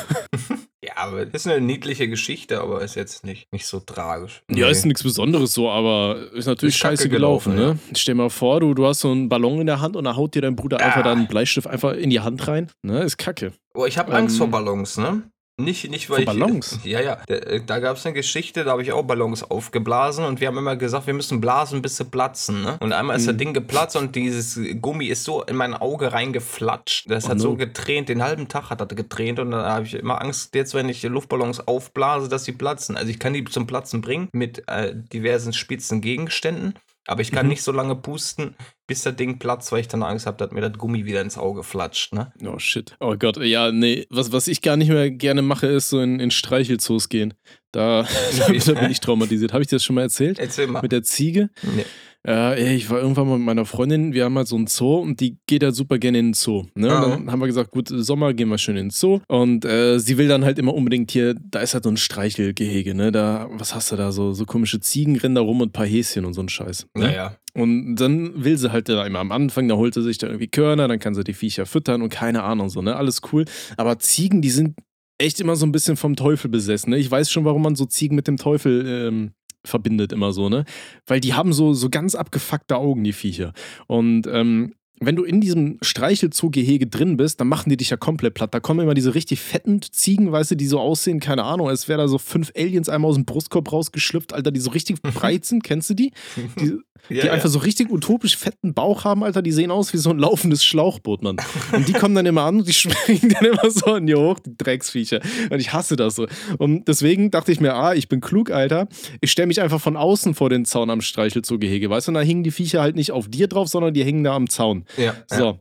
Ja, 0.83 0.97
aber 0.97 1.25
das 1.25 1.47
ist 1.47 1.51
eine 1.51 1.65
niedliche 1.65 2.07
Geschichte, 2.07 2.61
aber 2.61 2.83
ist 2.83 2.93
jetzt 2.93 3.25
nicht, 3.25 3.51
nicht 3.51 3.65
so 3.65 3.79
tragisch. 3.79 4.43
Ja, 4.51 4.65
Nee. 4.67 4.71
ist 4.71 4.85
nichts 4.85 5.01
Besonderes 5.01 5.51
so, 5.51 5.67
aber 5.67 6.31
ist 6.33 6.45
natürlich 6.45 6.75
Ist 6.75 6.79
scheiße 6.79 7.09
gelaufen, 7.09 7.55
gelaufen, 7.55 7.79
ne? 7.89 7.97
Stell 7.97 8.13
mal 8.13 8.29
vor, 8.29 8.59
du, 8.59 8.75
du 8.75 8.85
hast 8.85 8.99
so 8.99 9.09
einen 9.09 9.27
Ballon 9.27 9.61
in 9.61 9.65
der 9.65 9.81
Hand 9.81 9.95
und 9.95 10.03
da 10.03 10.15
haut 10.15 10.35
dir 10.35 10.43
dein 10.43 10.55
Bruder 10.55 10.79
einfach 10.79 10.99
Ah. 10.99 11.03
da 11.03 11.11
einen 11.13 11.25
Bleistift 11.27 11.65
einfach 11.65 11.93
in 11.93 12.11
die 12.11 12.19
Hand 12.19 12.47
rein. 12.47 12.69
Ne? 12.83 13.01
Ist 13.01 13.17
kacke. 13.17 13.51
Oh, 13.73 13.85
ich 13.87 13.97
habe 13.97 14.13
Angst 14.13 14.37
vor 14.37 14.45
Ähm, 14.45 14.51
Ballons, 14.51 14.97
ne? 14.99 15.23
Nicht, 15.57 15.89
nicht 15.89 16.09
weil 16.09 16.19
ich. 16.19 16.25
Ballons? 16.25 16.79
Ja, 16.83 16.99
ja. 16.99 17.17
Da, 17.27 17.59
da 17.59 17.79
gab 17.79 17.95
es 17.95 18.05
eine 18.05 18.13
Geschichte, 18.13 18.65
da 18.65 18.71
habe 18.71 18.81
ich 18.81 18.91
auch 18.91 19.03
Ballons 19.03 19.41
aufgeblasen 19.41 20.25
und 20.25 20.41
wir 20.41 20.47
haben 20.49 20.57
immer 20.57 20.75
gesagt, 20.75 21.07
wir 21.07 21.13
müssen 21.13 21.39
blasen, 21.39 21.81
bis 21.81 21.95
sie 21.95 22.03
platzen, 22.03 22.61
ne? 22.61 22.77
Und 22.81 22.91
einmal 22.91 23.15
ist 23.15 23.25
das 23.25 23.35
Mhm. 23.35 23.39
Ding 23.39 23.53
geplatzt 23.53 23.95
und 23.95 24.15
dieses 24.17 24.59
Gummi 24.81 25.05
ist 25.05 25.23
so 25.23 25.43
in 25.43 25.55
mein 25.55 25.73
Auge 25.73 26.11
reingeflatscht. 26.11 27.09
Das 27.09 27.25
Oh 27.25 27.29
hat 27.29 27.37
no. 27.37 27.43
so 27.43 27.55
getränt, 27.55 28.09
den 28.09 28.21
halben 28.21 28.49
Tag 28.49 28.69
hat 28.69 28.81
das 28.81 28.89
getränt 28.97 29.39
und 29.39 29.51
dann 29.51 29.65
habe 29.65 29.85
ich 29.85 29.93
immer 29.93 30.21
Angst, 30.21 30.53
jetzt, 30.55 30.73
wenn 30.73 30.89
ich 30.89 31.01
Luftballons 31.03 31.65
aufblase, 31.67 32.27
dass 32.27 32.43
sie 32.43 32.51
platzen. 32.51 32.97
Also 32.97 33.09
ich 33.09 33.19
kann 33.19 33.31
die 33.33 33.45
zum 33.45 33.65
Platzen 33.65 34.01
bringen 34.01 34.27
mit 34.33 34.67
äh, 34.67 34.93
diversen 34.93 35.53
spitzen 35.53 36.01
Gegenständen. 36.01 36.73
Aber 37.07 37.21
ich 37.21 37.31
kann 37.31 37.45
Mhm. 37.45 37.51
nicht 37.51 37.61
so 37.63 37.71
lange 37.71 37.95
pusten, 37.95 38.55
bis 38.87 39.03
das 39.03 39.15
Ding 39.15 39.37
platzt, 39.37 39.71
weil 39.71 39.81
ich 39.81 39.87
dann 39.87 40.01
Angst 40.03 40.25
habe, 40.25 40.37
dass 40.37 40.51
mir 40.51 40.61
das 40.61 40.73
Gummi 40.77 41.05
wieder 41.05 41.21
ins 41.21 41.37
Auge 41.37 41.63
flatscht, 41.63 42.13
ne? 42.13 42.33
Oh 42.45 42.57
shit. 42.57 42.95
Oh 42.99 43.15
Gott, 43.17 43.37
ja, 43.37 43.71
nee. 43.71 44.07
Was, 44.09 44.31
was 44.31 44.47
ich 44.47 44.61
gar 44.61 44.75
nicht 44.77 44.89
mehr 44.89 45.11
gerne 45.11 45.41
mache, 45.43 45.67
ist 45.67 45.89
so 45.89 45.99
in, 46.01 46.19
in 46.19 46.31
Streichelzoos 46.31 47.09
gehen. 47.09 47.33
Da, 47.71 48.03
da, 48.39 48.47
bin 48.47 48.91
ich 48.91 48.99
traumatisiert. 49.01 49.53
Habe 49.53 49.61
ich 49.61 49.67
dir 49.69 49.75
das 49.75 49.83
schon 49.83 49.95
mal 49.95 50.01
erzählt? 50.03 50.39
Erzähl 50.39 50.67
mal. 50.67 50.81
Mit 50.81 50.91
der 50.91 51.03
Ziege? 51.03 51.49
Nee. 51.61 51.85
Äh, 52.27 52.69
ey, 52.69 52.75
ich 52.75 52.89
war 52.89 52.99
irgendwann 52.99 53.27
mal 53.27 53.37
mit 53.37 53.45
meiner 53.45 53.65
Freundin, 53.65 54.13
wir 54.13 54.25
haben 54.25 54.35
halt 54.35 54.47
so 54.47 54.55
einen 54.55 54.65
Zoo 54.65 54.95
und 54.95 55.19
die 55.19 55.37
geht 55.45 55.63
halt 55.63 55.75
super 55.75 55.99
gerne 55.99 56.17
in 56.17 56.27
den 56.27 56.33
Zoo. 56.33 56.65
Ne? 56.73 56.87
Ja. 56.87 57.03
Und 57.03 57.11
dann 57.11 57.31
haben 57.31 57.39
wir 57.39 57.45
gesagt, 57.45 57.69
gut, 57.69 57.87
Sommer 57.89 58.33
gehen 58.33 58.49
wir 58.49 58.57
schön 58.57 58.77
in 58.77 58.85
den 58.87 58.89
Zoo. 58.89 59.19
Und 59.27 59.63
äh, 59.63 59.99
sie 59.99 60.17
will 60.17 60.27
dann 60.27 60.43
halt 60.43 60.57
immer 60.57 60.73
unbedingt 60.73 61.11
hier, 61.11 61.35
da 61.35 61.59
ist 61.59 61.75
halt 61.75 61.83
so 61.83 61.91
ein 61.91 61.97
Streichelgehege, 61.97 62.95
ne? 62.95 63.11
Da, 63.11 63.47
was 63.51 63.75
hast 63.75 63.91
du 63.91 63.95
da? 63.95 64.11
So, 64.11 64.33
so 64.33 64.45
komische 64.45 64.79
Ziegen 64.79 65.15
rennen 65.17 65.35
da 65.35 65.41
rum 65.41 65.61
und 65.61 65.69
ein 65.69 65.71
paar 65.71 65.85
Häschen 65.85 66.25
und 66.25 66.33
so 66.33 66.41
ein 66.41 66.49
Scheiß. 66.49 66.87
Ne? 66.95 67.05
Naja. 67.05 67.37
Und 67.53 67.95
dann 67.95 68.43
will 68.43 68.57
sie 68.57 68.71
halt 68.71 68.89
da 68.89 69.05
immer 69.05 69.19
am 69.19 69.31
Anfang, 69.31 69.67
da 69.67 69.75
holt 69.75 69.93
sie 69.93 70.01
sich 70.01 70.17
da 70.17 70.27
irgendwie 70.27 70.47
Körner, 70.47 70.87
dann 70.87 70.99
kann 70.99 71.13
sie 71.13 71.23
die 71.23 71.33
Viecher 71.33 71.65
füttern 71.65 72.01
und 72.01 72.09
keine 72.09 72.43
Ahnung 72.43 72.69
so, 72.69 72.81
ne? 72.81 72.95
Alles 72.95 73.21
cool. 73.31 73.45
Aber 73.77 73.99
Ziegen, 73.99 74.41
die 74.41 74.49
sind 74.49 74.77
echt 75.17 75.39
immer 75.39 75.55
so 75.55 75.65
ein 75.65 75.71
bisschen 75.71 75.95
vom 75.95 76.15
Teufel 76.15 76.49
besessen, 76.49 76.89
ne? 76.89 76.97
Ich 76.97 77.09
weiß 77.09 77.29
schon, 77.29 77.45
warum 77.45 77.61
man 77.61 77.75
so 77.75 77.85
Ziegen 77.85 78.15
mit 78.15 78.27
dem 78.27 78.37
Teufel 78.37 78.85
ähm, 78.87 79.31
verbindet, 79.65 80.11
immer 80.11 80.33
so, 80.33 80.49
ne? 80.49 80.65
Weil 81.05 81.19
die 81.19 81.33
haben 81.33 81.53
so, 81.53 81.73
so 81.73 81.89
ganz 81.89 82.15
abgefuckte 82.15 82.77
Augen, 82.77 83.03
die 83.03 83.13
Viecher. 83.13 83.53
Und 83.87 84.27
ähm, 84.27 84.73
wenn 85.01 85.15
du 85.15 85.23
in 85.23 85.41
diesem 85.41 85.77
Streichelzoo-Gehege 85.81 86.87
drin 86.87 87.17
bist, 87.17 87.41
dann 87.41 87.49
machen 87.49 87.69
die 87.69 87.77
dich 87.77 87.89
ja 87.89 87.97
komplett 87.97 88.33
platt. 88.33 88.53
Da 88.53 88.59
kommen 88.59 88.79
immer 88.79 88.93
diese 88.93 89.13
richtig 89.13 89.41
fetten 89.41 89.81
Ziegen, 89.81 90.31
weißt 90.31 90.51
du, 90.51 90.55
die 90.55 90.67
so 90.67 90.79
aussehen, 90.79 91.19
keine 91.19 91.43
Ahnung, 91.43 91.67
als 91.67 91.89
wäre 91.89 91.99
da 91.99 92.07
so 92.07 92.17
fünf 92.17 92.51
Aliens 92.55 92.87
einmal 92.87 93.09
aus 93.09 93.15
dem 93.15 93.25
Brustkorb 93.25 93.71
rausgeschlüpft, 93.71 94.33
Alter, 94.33 94.51
die 94.51 94.61
so 94.61 94.71
richtig 94.71 95.01
breit 95.01 95.45
sind, 95.45 95.63
kennst 95.63 95.89
du 95.89 95.93
die? 95.95 96.11
Die, 96.59 96.77
die 97.09 97.15
ja. 97.15 97.31
einfach 97.31 97.49
so 97.49 97.59
richtig 97.59 97.91
utopisch 97.91 98.37
fetten 98.37 98.73
Bauch 98.73 99.03
haben, 99.03 99.23
Alter, 99.23 99.41
die 99.41 99.51
sehen 99.51 99.71
aus 99.71 99.93
wie 99.93 99.97
so 99.97 100.09
ein 100.09 100.19
laufendes 100.19 100.63
Schlauchboot, 100.63 101.21
Mann. 101.23 101.37
Und 101.71 101.87
die 101.87 101.93
kommen 101.93 102.15
dann 102.15 102.25
immer 102.25 102.43
an 102.43 102.57
und 102.59 102.67
die 102.67 102.73
springen 102.73 103.29
dann 103.39 103.45
immer 103.45 103.69
so 103.69 103.85
an 103.93 104.05
dir 104.07 104.19
hoch, 104.19 104.39
die 104.39 104.55
Drecksviecher. 104.57 105.19
Und 105.49 105.59
ich 105.59 105.73
hasse 105.73 105.95
das 105.95 106.15
so. 106.15 106.27
Und 106.57 106.87
deswegen 106.87 107.31
dachte 107.31 107.51
ich 107.51 107.59
mir, 107.59 107.73
ah, 107.75 107.93
ich 107.93 108.07
bin 108.09 108.21
klug, 108.21 108.51
Alter. 108.51 108.87
Ich 109.21 109.31
stelle 109.31 109.47
mich 109.47 109.61
einfach 109.61 109.81
von 109.81 109.97
außen 109.97 110.33
vor 110.35 110.49
den 110.49 110.65
Zaun 110.65 110.89
am 110.89 111.01
Streichelzoo-Gehege, 111.01 111.89
weißt 111.89 112.07
du? 112.07 112.11
Und 112.11 112.15
da 112.15 112.21
hingen 112.21 112.43
die 112.43 112.51
Viecher 112.51 112.81
halt 112.81 112.95
nicht 112.95 113.11
auf 113.11 113.27
dir 113.27 113.47
drauf, 113.47 113.67
sondern 113.67 113.93
die 113.93 114.03
hängen 114.03 114.23
da 114.23 114.35
am 114.35 114.49
Zaun. 114.49 114.85
ja. 114.97 115.13
So. 115.27 115.59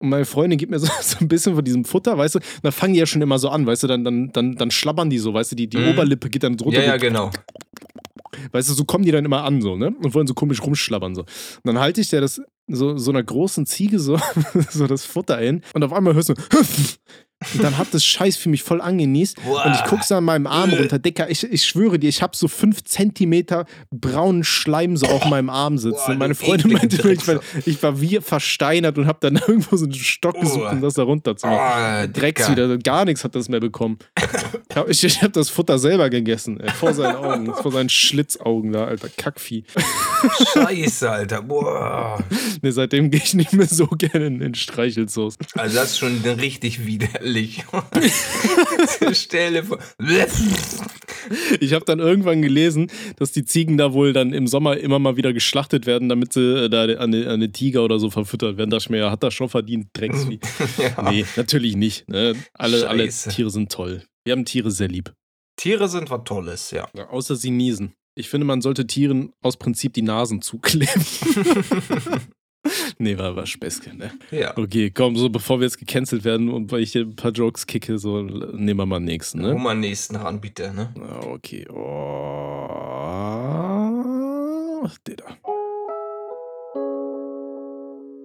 Und 0.00 0.10
meine 0.10 0.24
Freundin 0.26 0.58
gibt 0.58 0.70
mir 0.70 0.78
so, 0.80 0.88
so 1.00 1.16
ein 1.20 1.28
bisschen 1.28 1.54
von 1.54 1.64
diesem 1.64 1.84
Futter, 1.84 2.18
weißt 2.18 2.34
du? 2.34 2.38
Und 2.40 2.44
dann 2.64 2.72
fangen 2.72 2.92
die 2.94 2.98
ja 3.00 3.06
schon 3.06 3.22
immer 3.22 3.38
so 3.38 3.48
an, 3.48 3.64
weißt 3.66 3.84
du? 3.84 3.86
Dann, 3.86 4.04
dann, 4.04 4.30
dann, 4.32 4.56
dann 4.56 4.70
schlabbern 4.70 5.08
die 5.08 5.18
so, 5.18 5.32
weißt 5.32 5.52
du? 5.52 5.56
Die, 5.56 5.68
die 5.68 5.78
Mhm. 5.78 5.88
Oberlippe 5.90 6.28
geht 6.28 6.42
dann 6.42 6.56
drunter. 6.56 6.80
Ja, 6.80 6.88
ja, 6.88 6.96
genau. 6.98 7.30
Weißt 8.52 8.68
du, 8.68 8.74
so 8.74 8.84
kommen 8.84 9.04
die 9.04 9.10
dann 9.10 9.24
immer 9.24 9.44
an, 9.44 9.60
so, 9.60 9.76
ne? 9.76 9.94
Und 10.02 10.14
wollen 10.14 10.26
so 10.26 10.34
komisch 10.34 10.62
rumschlabbern, 10.62 11.14
so. 11.14 11.22
Und 11.22 11.64
dann 11.64 11.78
halte 11.78 12.00
ich 12.00 12.10
der 12.10 12.20
das 12.20 12.40
so, 12.66 12.96
so 12.96 13.10
einer 13.10 13.22
großen 13.22 13.66
Ziege 13.66 13.98
so, 13.98 14.18
so 14.70 14.86
das 14.86 15.04
Futter 15.04 15.38
hin 15.38 15.62
und 15.74 15.84
auf 15.84 15.92
einmal 15.92 16.14
hörst 16.14 16.30
du, 16.30 16.34
und 17.52 17.62
dann 17.62 17.76
hat 17.78 17.88
das 17.92 18.04
Scheiß 18.04 18.36
für 18.36 18.48
mich 18.48 18.62
voll 18.62 18.80
angenießt 18.80 19.42
Boah. 19.44 19.66
und 19.66 19.74
ich 19.74 19.84
guck 19.84 20.02
so 20.02 20.14
an 20.14 20.24
meinem 20.24 20.46
Arm 20.46 20.70
Äh. 20.70 20.76
runter, 20.78 20.98
Dicker, 20.98 21.28
ich, 21.30 21.44
ich 21.44 21.64
schwöre 21.64 21.98
dir, 21.98 22.08
ich 22.08 22.22
habe 22.22 22.36
so 22.36 22.48
fünf 22.48 22.84
Zentimeter 22.84 23.66
braunen 23.90 24.44
Schleim 24.44 24.96
so 24.96 25.06
auf 25.06 25.24
meinem 25.26 25.50
Arm 25.50 25.78
sitzen. 25.78 25.96
Boah, 26.06 26.10
und 26.12 26.18
meine 26.18 26.34
Freundin 26.34 26.72
meinte, 26.72 26.96
ich 27.10 27.28
war, 27.28 27.40
ich 27.66 27.82
war 27.82 28.00
wie 28.00 28.20
versteinert 28.20 28.98
und 28.98 29.06
habe 29.06 29.18
dann 29.20 29.36
irgendwo 29.46 29.76
so 29.76 29.84
einen 29.84 29.94
Stock 29.94 30.40
gesucht, 30.40 30.60
Boah. 30.60 30.72
um 30.72 30.80
das 30.80 30.94
da 30.94 31.02
runterzumachen. 31.02 32.08
Oh, 32.08 32.12
Drecks 32.12 32.50
wieder, 32.50 32.78
gar 32.78 33.04
nichts 33.04 33.24
hat 33.24 33.34
das 33.34 33.48
mehr 33.48 33.60
bekommen. 33.60 33.98
Ich 34.88 35.04
ich, 35.04 35.22
hab 35.22 35.32
das 35.32 35.50
Futter 35.50 35.78
selber 35.78 36.10
gegessen, 36.10 36.58
ey, 36.60 36.70
vor 36.70 36.94
seinen 36.94 37.16
Augen, 37.16 37.54
vor 37.54 37.70
seinen 37.70 37.88
Schlitzaugen 37.88 38.72
da, 38.72 38.84
alter 38.86 39.08
Kackvieh. 39.08 39.64
Scheiße, 40.52 41.10
Alter. 41.10 41.42
Boah. 41.42 42.22
Nee, 42.62 42.70
seitdem 42.70 43.10
gehe 43.10 43.20
ich 43.22 43.34
nicht 43.34 43.52
mehr 43.52 43.66
so 43.66 43.86
gerne 43.86 44.26
in 44.26 44.38
den 44.40 44.54
Streichelzoos. 44.54 45.36
Also 45.54 45.76
das 45.76 45.90
ist 45.92 45.98
schon 45.98 46.18
richtig 46.24 46.86
widerlich. 46.86 47.33
Stelle 49.12 49.64
vor. 49.64 49.78
Ich 51.60 51.72
habe 51.72 51.84
dann 51.84 51.98
irgendwann 51.98 52.42
gelesen, 52.42 52.90
dass 53.16 53.32
die 53.32 53.44
Ziegen 53.44 53.76
da 53.76 53.92
wohl 53.92 54.12
dann 54.12 54.32
im 54.32 54.46
Sommer 54.46 54.76
immer 54.76 54.98
mal 54.98 55.16
wieder 55.16 55.32
geschlachtet 55.32 55.86
werden, 55.86 56.08
damit 56.08 56.32
sie 56.32 56.64
äh, 56.64 56.68
da 56.68 56.84
an 56.84 57.14
eine, 57.14 57.52
Tiger 57.52 57.84
oder 57.84 57.98
so 57.98 58.10
verfüttert 58.10 58.56
werden. 58.56 58.70
Da 58.70 58.76
ich 58.76 58.90
mir, 58.90 58.98
ja, 58.98 59.10
hat 59.10 59.22
das 59.22 59.34
schon 59.34 59.48
verdient, 59.48 59.88
Drecksvieh. 59.94 60.40
ja. 60.78 61.10
Nee, 61.10 61.24
natürlich 61.36 61.76
nicht. 61.76 62.08
Ne? 62.08 62.34
Alle, 62.52 62.88
alle. 62.88 63.08
Tiere 63.08 63.50
sind 63.50 63.72
toll. 63.72 64.02
Wir 64.24 64.32
haben 64.32 64.44
Tiere 64.44 64.70
sehr 64.70 64.88
lieb. 64.88 65.12
Tiere 65.56 65.88
sind 65.88 66.10
was 66.10 66.22
Tolles, 66.24 66.70
ja. 66.70 66.88
Ja, 66.94 67.08
außer 67.08 67.36
sie 67.36 67.50
niesen. 67.50 67.94
Ich 68.16 68.28
finde, 68.28 68.46
man 68.46 68.60
sollte 68.60 68.86
Tieren 68.86 69.32
aus 69.40 69.56
Prinzip 69.56 69.92
die 69.94 70.02
Nasen 70.02 70.40
zukleben. 70.40 71.04
nee, 72.98 73.18
war, 73.18 73.36
war 73.36 73.46
Späßchen, 73.46 73.98
ne? 73.98 74.10
ja. 74.30 74.56
Okay, 74.56 74.90
komm, 74.90 75.16
so 75.16 75.28
bevor 75.28 75.60
wir 75.60 75.64
jetzt 75.66 75.78
gecancelt 75.78 76.24
werden 76.24 76.48
und 76.48 76.72
weil 76.72 76.80
ich 76.80 76.92
hier 76.92 77.02
ein 77.02 77.16
paar 77.16 77.32
Jokes 77.32 77.66
kicke, 77.66 77.98
so 77.98 78.22
nehmen 78.22 78.78
wir 78.78 78.86
mal 78.86 78.98
den 79.00 79.04
nächsten, 79.06 79.42
ne? 79.42 79.54
mal 79.54 79.74
nächsten 79.74 80.16
ran, 80.16 80.40
bitte, 80.40 80.72
ne? 80.74 80.94
Ah, 81.00 81.26
Okay. 81.26 81.66
Oh. 81.70 82.64
Der 85.06 85.16
da. 85.16 85.24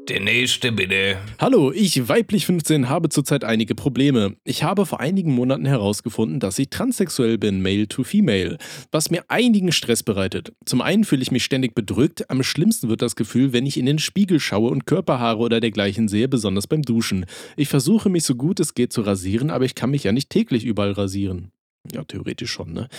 Der 0.10 0.20
nächste 0.20 0.72
bitte. 0.72 1.18
Hallo, 1.38 1.72
ich 1.72 2.10
weiblich 2.10 2.48
15 2.48 2.90
habe 2.90 3.10
zurzeit 3.10 3.44
einige 3.44 3.76
Probleme. 3.76 4.36
Ich 4.44 4.64
habe 4.64 4.88
vor 4.88 5.00
einigen 5.00 5.36
Monaten 5.36 5.68
herausgefunden, 5.68 6.40
dass 6.40 6.58
ich 6.58 6.72
transsexuell 6.72 7.38
bin, 7.38 7.62
male 7.62 7.88
to 7.88 8.04
female, 8.04 8.58
was 8.92 9.12
mir 9.12 9.24
einigen 9.28 9.72
Stress 9.72 10.02
bereitet. 10.02 10.52
Zum 10.66 10.82
einen 10.82 11.04
fühle 11.04 11.22
ich 11.22 11.30
mich 11.30 11.44
ständig 11.44 11.76
bedrückt, 11.76 12.28
am 12.32 12.42
schlimmsten 12.42 12.90
wird 12.90 13.04
das 13.04 13.16
Gefühl, 13.16 13.54
wenn 13.54 13.68
ich 13.68 13.78
in 13.78 13.86
den 13.86 14.00
Spiegel 14.00 14.40
schaue 14.40 14.72
und 14.72 14.88
Körperhaare 14.88 15.38
oder 15.38 15.60
dergleichen 15.60 16.08
sehe, 16.08 16.28
besonders 16.28 16.66
beim 16.66 16.82
Duschen. 16.82 17.28
Ich 17.56 17.68
versuche 17.68 18.10
mich 18.10 18.24
so 18.24 18.34
gut 18.34 18.60
es 18.60 18.74
geht 18.74 18.92
zu 18.92 19.02
rasieren, 19.02 19.52
aber 19.52 19.66
ich 19.66 19.76
kann 19.76 19.92
mich 19.92 20.06
ja 20.06 20.12
nicht 20.12 20.32
täglich 20.32 20.66
überall 20.66 20.94
rasieren. 20.94 21.52
Ja, 21.92 22.04
theoretisch 22.04 22.52
schon, 22.52 22.74
ne? 22.74 22.90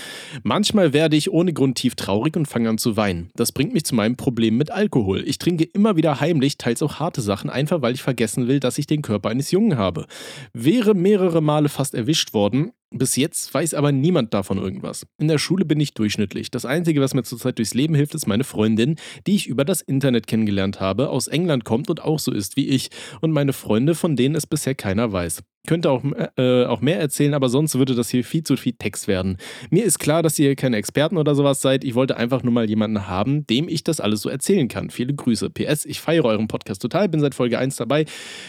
Manchmal 0.42 0.92
werde 0.92 1.14
ich 1.16 1.30
ohne 1.30 1.52
Grund 1.52 1.76
tief 1.76 1.94
traurig 1.94 2.36
und 2.36 2.46
fange 2.46 2.68
an 2.70 2.78
zu 2.78 2.96
weinen. 2.96 3.30
Das 3.36 3.52
bringt 3.52 3.74
mich 3.74 3.84
zu 3.84 3.94
meinem 3.94 4.16
Problem 4.16 4.56
mit 4.56 4.70
Alkohol. 4.70 5.22
Ich 5.26 5.38
trinke 5.38 5.64
immer 5.64 5.96
wieder 5.96 6.20
heimlich, 6.20 6.56
teils 6.56 6.82
auch 6.82 6.98
harte 6.98 7.20
Sachen, 7.20 7.50
einfach 7.50 7.82
weil 7.82 7.94
ich 7.94 8.02
vergessen 8.02 8.48
will, 8.48 8.58
dass 8.58 8.78
ich 8.78 8.86
den 8.86 9.02
Körper 9.02 9.28
eines 9.28 9.50
Jungen 9.50 9.76
habe. 9.76 10.06
Wäre 10.54 10.94
mehrere 10.94 11.42
Male 11.42 11.68
fast 11.68 11.94
erwischt 11.94 12.32
worden, 12.32 12.72
bis 12.90 13.16
jetzt 13.16 13.52
weiß 13.54 13.74
aber 13.74 13.92
niemand 13.92 14.34
davon 14.34 14.58
irgendwas. 14.58 15.06
In 15.18 15.28
der 15.28 15.38
Schule 15.38 15.64
bin 15.64 15.78
ich 15.80 15.94
durchschnittlich. 15.94 16.50
Das 16.50 16.64
Einzige, 16.64 17.00
was 17.00 17.14
mir 17.14 17.22
zurzeit 17.22 17.58
durchs 17.58 17.74
Leben 17.74 17.94
hilft, 17.94 18.14
ist 18.14 18.26
meine 18.26 18.44
Freundin, 18.44 18.96
die 19.26 19.36
ich 19.36 19.46
über 19.46 19.64
das 19.64 19.80
Internet 19.80 20.26
kennengelernt 20.26 20.80
habe, 20.80 21.10
aus 21.10 21.28
England 21.28 21.64
kommt 21.64 21.88
und 21.88 22.02
auch 22.02 22.18
so 22.18 22.32
ist 22.32 22.56
wie 22.56 22.68
ich. 22.68 22.90
Und 23.20 23.30
meine 23.32 23.52
Freunde, 23.52 23.94
von 23.94 24.16
denen 24.16 24.34
es 24.34 24.46
bisher 24.46 24.74
keiner 24.74 25.12
weiß. 25.12 25.42
Könnte 25.66 25.90
auch, 25.90 26.02
äh, 26.36 26.64
auch 26.64 26.80
mehr 26.80 26.98
erzählen, 26.98 27.34
aber 27.34 27.48
sonst 27.48 27.78
würde 27.78 27.94
das 27.94 28.08
hier 28.08 28.24
viel 28.24 28.42
zu 28.42 28.56
viel 28.56 28.72
Text 28.72 29.08
werden. 29.08 29.36
Mir 29.68 29.84
ist 29.84 29.98
klar, 29.98 30.22
dass 30.22 30.38
ihr 30.38 30.56
keine 30.56 30.76
Experten 30.76 31.18
oder 31.18 31.34
sowas 31.34 31.60
seid. 31.60 31.84
Ich 31.84 31.94
wollte 31.94 32.16
einfach 32.16 32.42
nur 32.42 32.52
mal 32.52 32.68
jemanden 32.68 33.06
haben, 33.08 33.46
dem 33.46 33.68
ich 33.68 33.84
das 33.84 34.00
alles 34.00 34.22
so 34.22 34.30
erzählen 34.30 34.68
kann. 34.68 34.90
Viele 34.90 35.14
Grüße. 35.14 35.50
PS, 35.50 35.84
ich 35.84 36.00
feiere 36.00 36.24
euren 36.24 36.48
Podcast 36.48 36.80
total, 36.80 37.08
bin 37.08 37.20
seit 37.20 37.34
Folge 37.34 37.58
1 37.58 37.76
dabei, 37.76 38.06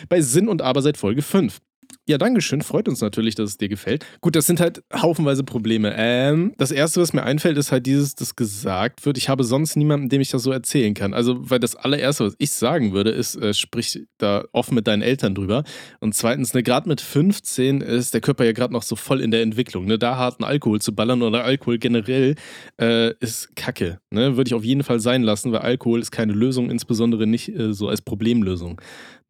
bei 0.07 0.21
Sinn 0.21 0.47
und 0.47 0.61
Aber 0.61 0.81
seit 0.81 0.97
Folge 0.97 1.21
5. 1.21 1.59
Ja, 2.07 2.17
Dankeschön. 2.17 2.61
Freut 2.61 2.87
uns 2.87 3.01
natürlich, 3.01 3.35
dass 3.35 3.51
es 3.51 3.57
dir 3.57 3.69
gefällt. 3.69 4.05
Gut, 4.21 4.35
das 4.35 4.45
sind 4.45 4.59
halt 4.59 4.83
haufenweise 4.93 5.43
Probleme. 5.43 5.93
Ähm, 5.95 6.53
das 6.57 6.71
erste, 6.71 6.99
was 7.01 7.13
mir 7.13 7.23
einfällt, 7.23 7.57
ist 7.57 7.71
halt 7.71 7.85
dieses, 7.85 8.15
das 8.15 8.35
gesagt 8.35 9.05
wird. 9.05 9.17
Ich 9.17 9.29
habe 9.29 9.43
sonst 9.43 9.75
niemanden, 9.75 10.09
dem 10.09 10.19
ich 10.19 10.29
das 10.29 10.43
so 10.43 10.51
erzählen 10.51 10.93
kann. 10.93 11.13
Also, 11.13 11.49
weil 11.49 11.59
das 11.59 11.75
allererste, 11.75 12.25
was 12.25 12.35
ich 12.37 12.51
sagen 12.51 12.91
würde, 12.91 13.11
ist, 13.11 13.35
äh, 13.35 13.53
sprich 13.53 14.03
da 14.17 14.43
offen 14.51 14.75
mit 14.75 14.87
deinen 14.87 15.01
Eltern 15.01 15.35
drüber. 15.35 15.63
Und 15.99 16.15
zweitens, 16.15 16.53
ne, 16.53 16.63
gerade 16.63 16.89
mit 16.89 17.01
15 17.01 17.81
ist 17.81 18.13
der 18.13 18.21
Körper 18.21 18.45
ja 18.45 18.51
gerade 18.51 18.73
noch 18.73 18.83
so 18.83 18.95
voll 18.95 19.21
in 19.21 19.31
der 19.31 19.41
Entwicklung. 19.41 19.85
Ne? 19.85 19.97
Da 19.97 20.17
harten 20.17 20.43
Alkohol 20.43 20.81
zu 20.81 20.93
ballern 20.93 21.21
oder 21.21 21.43
Alkohol 21.43 21.77
generell 21.77 22.35
äh, 22.79 23.13
ist 23.19 23.55
Kacke. 23.55 23.99
Ne? 24.09 24.37
Würde 24.37 24.49
ich 24.49 24.53
auf 24.53 24.63
jeden 24.63 24.83
Fall 24.83 24.99
sein 24.99 25.23
lassen, 25.23 25.51
weil 25.51 25.59
Alkohol 25.59 26.01
ist 26.01 26.11
keine 26.11 26.33
Lösung, 26.33 26.69
insbesondere 26.69 27.27
nicht 27.27 27.49
äh, 27.49 27.73
so 27.73 27.87
als 27.87 28.01
Problemlösung. 28.01 28.81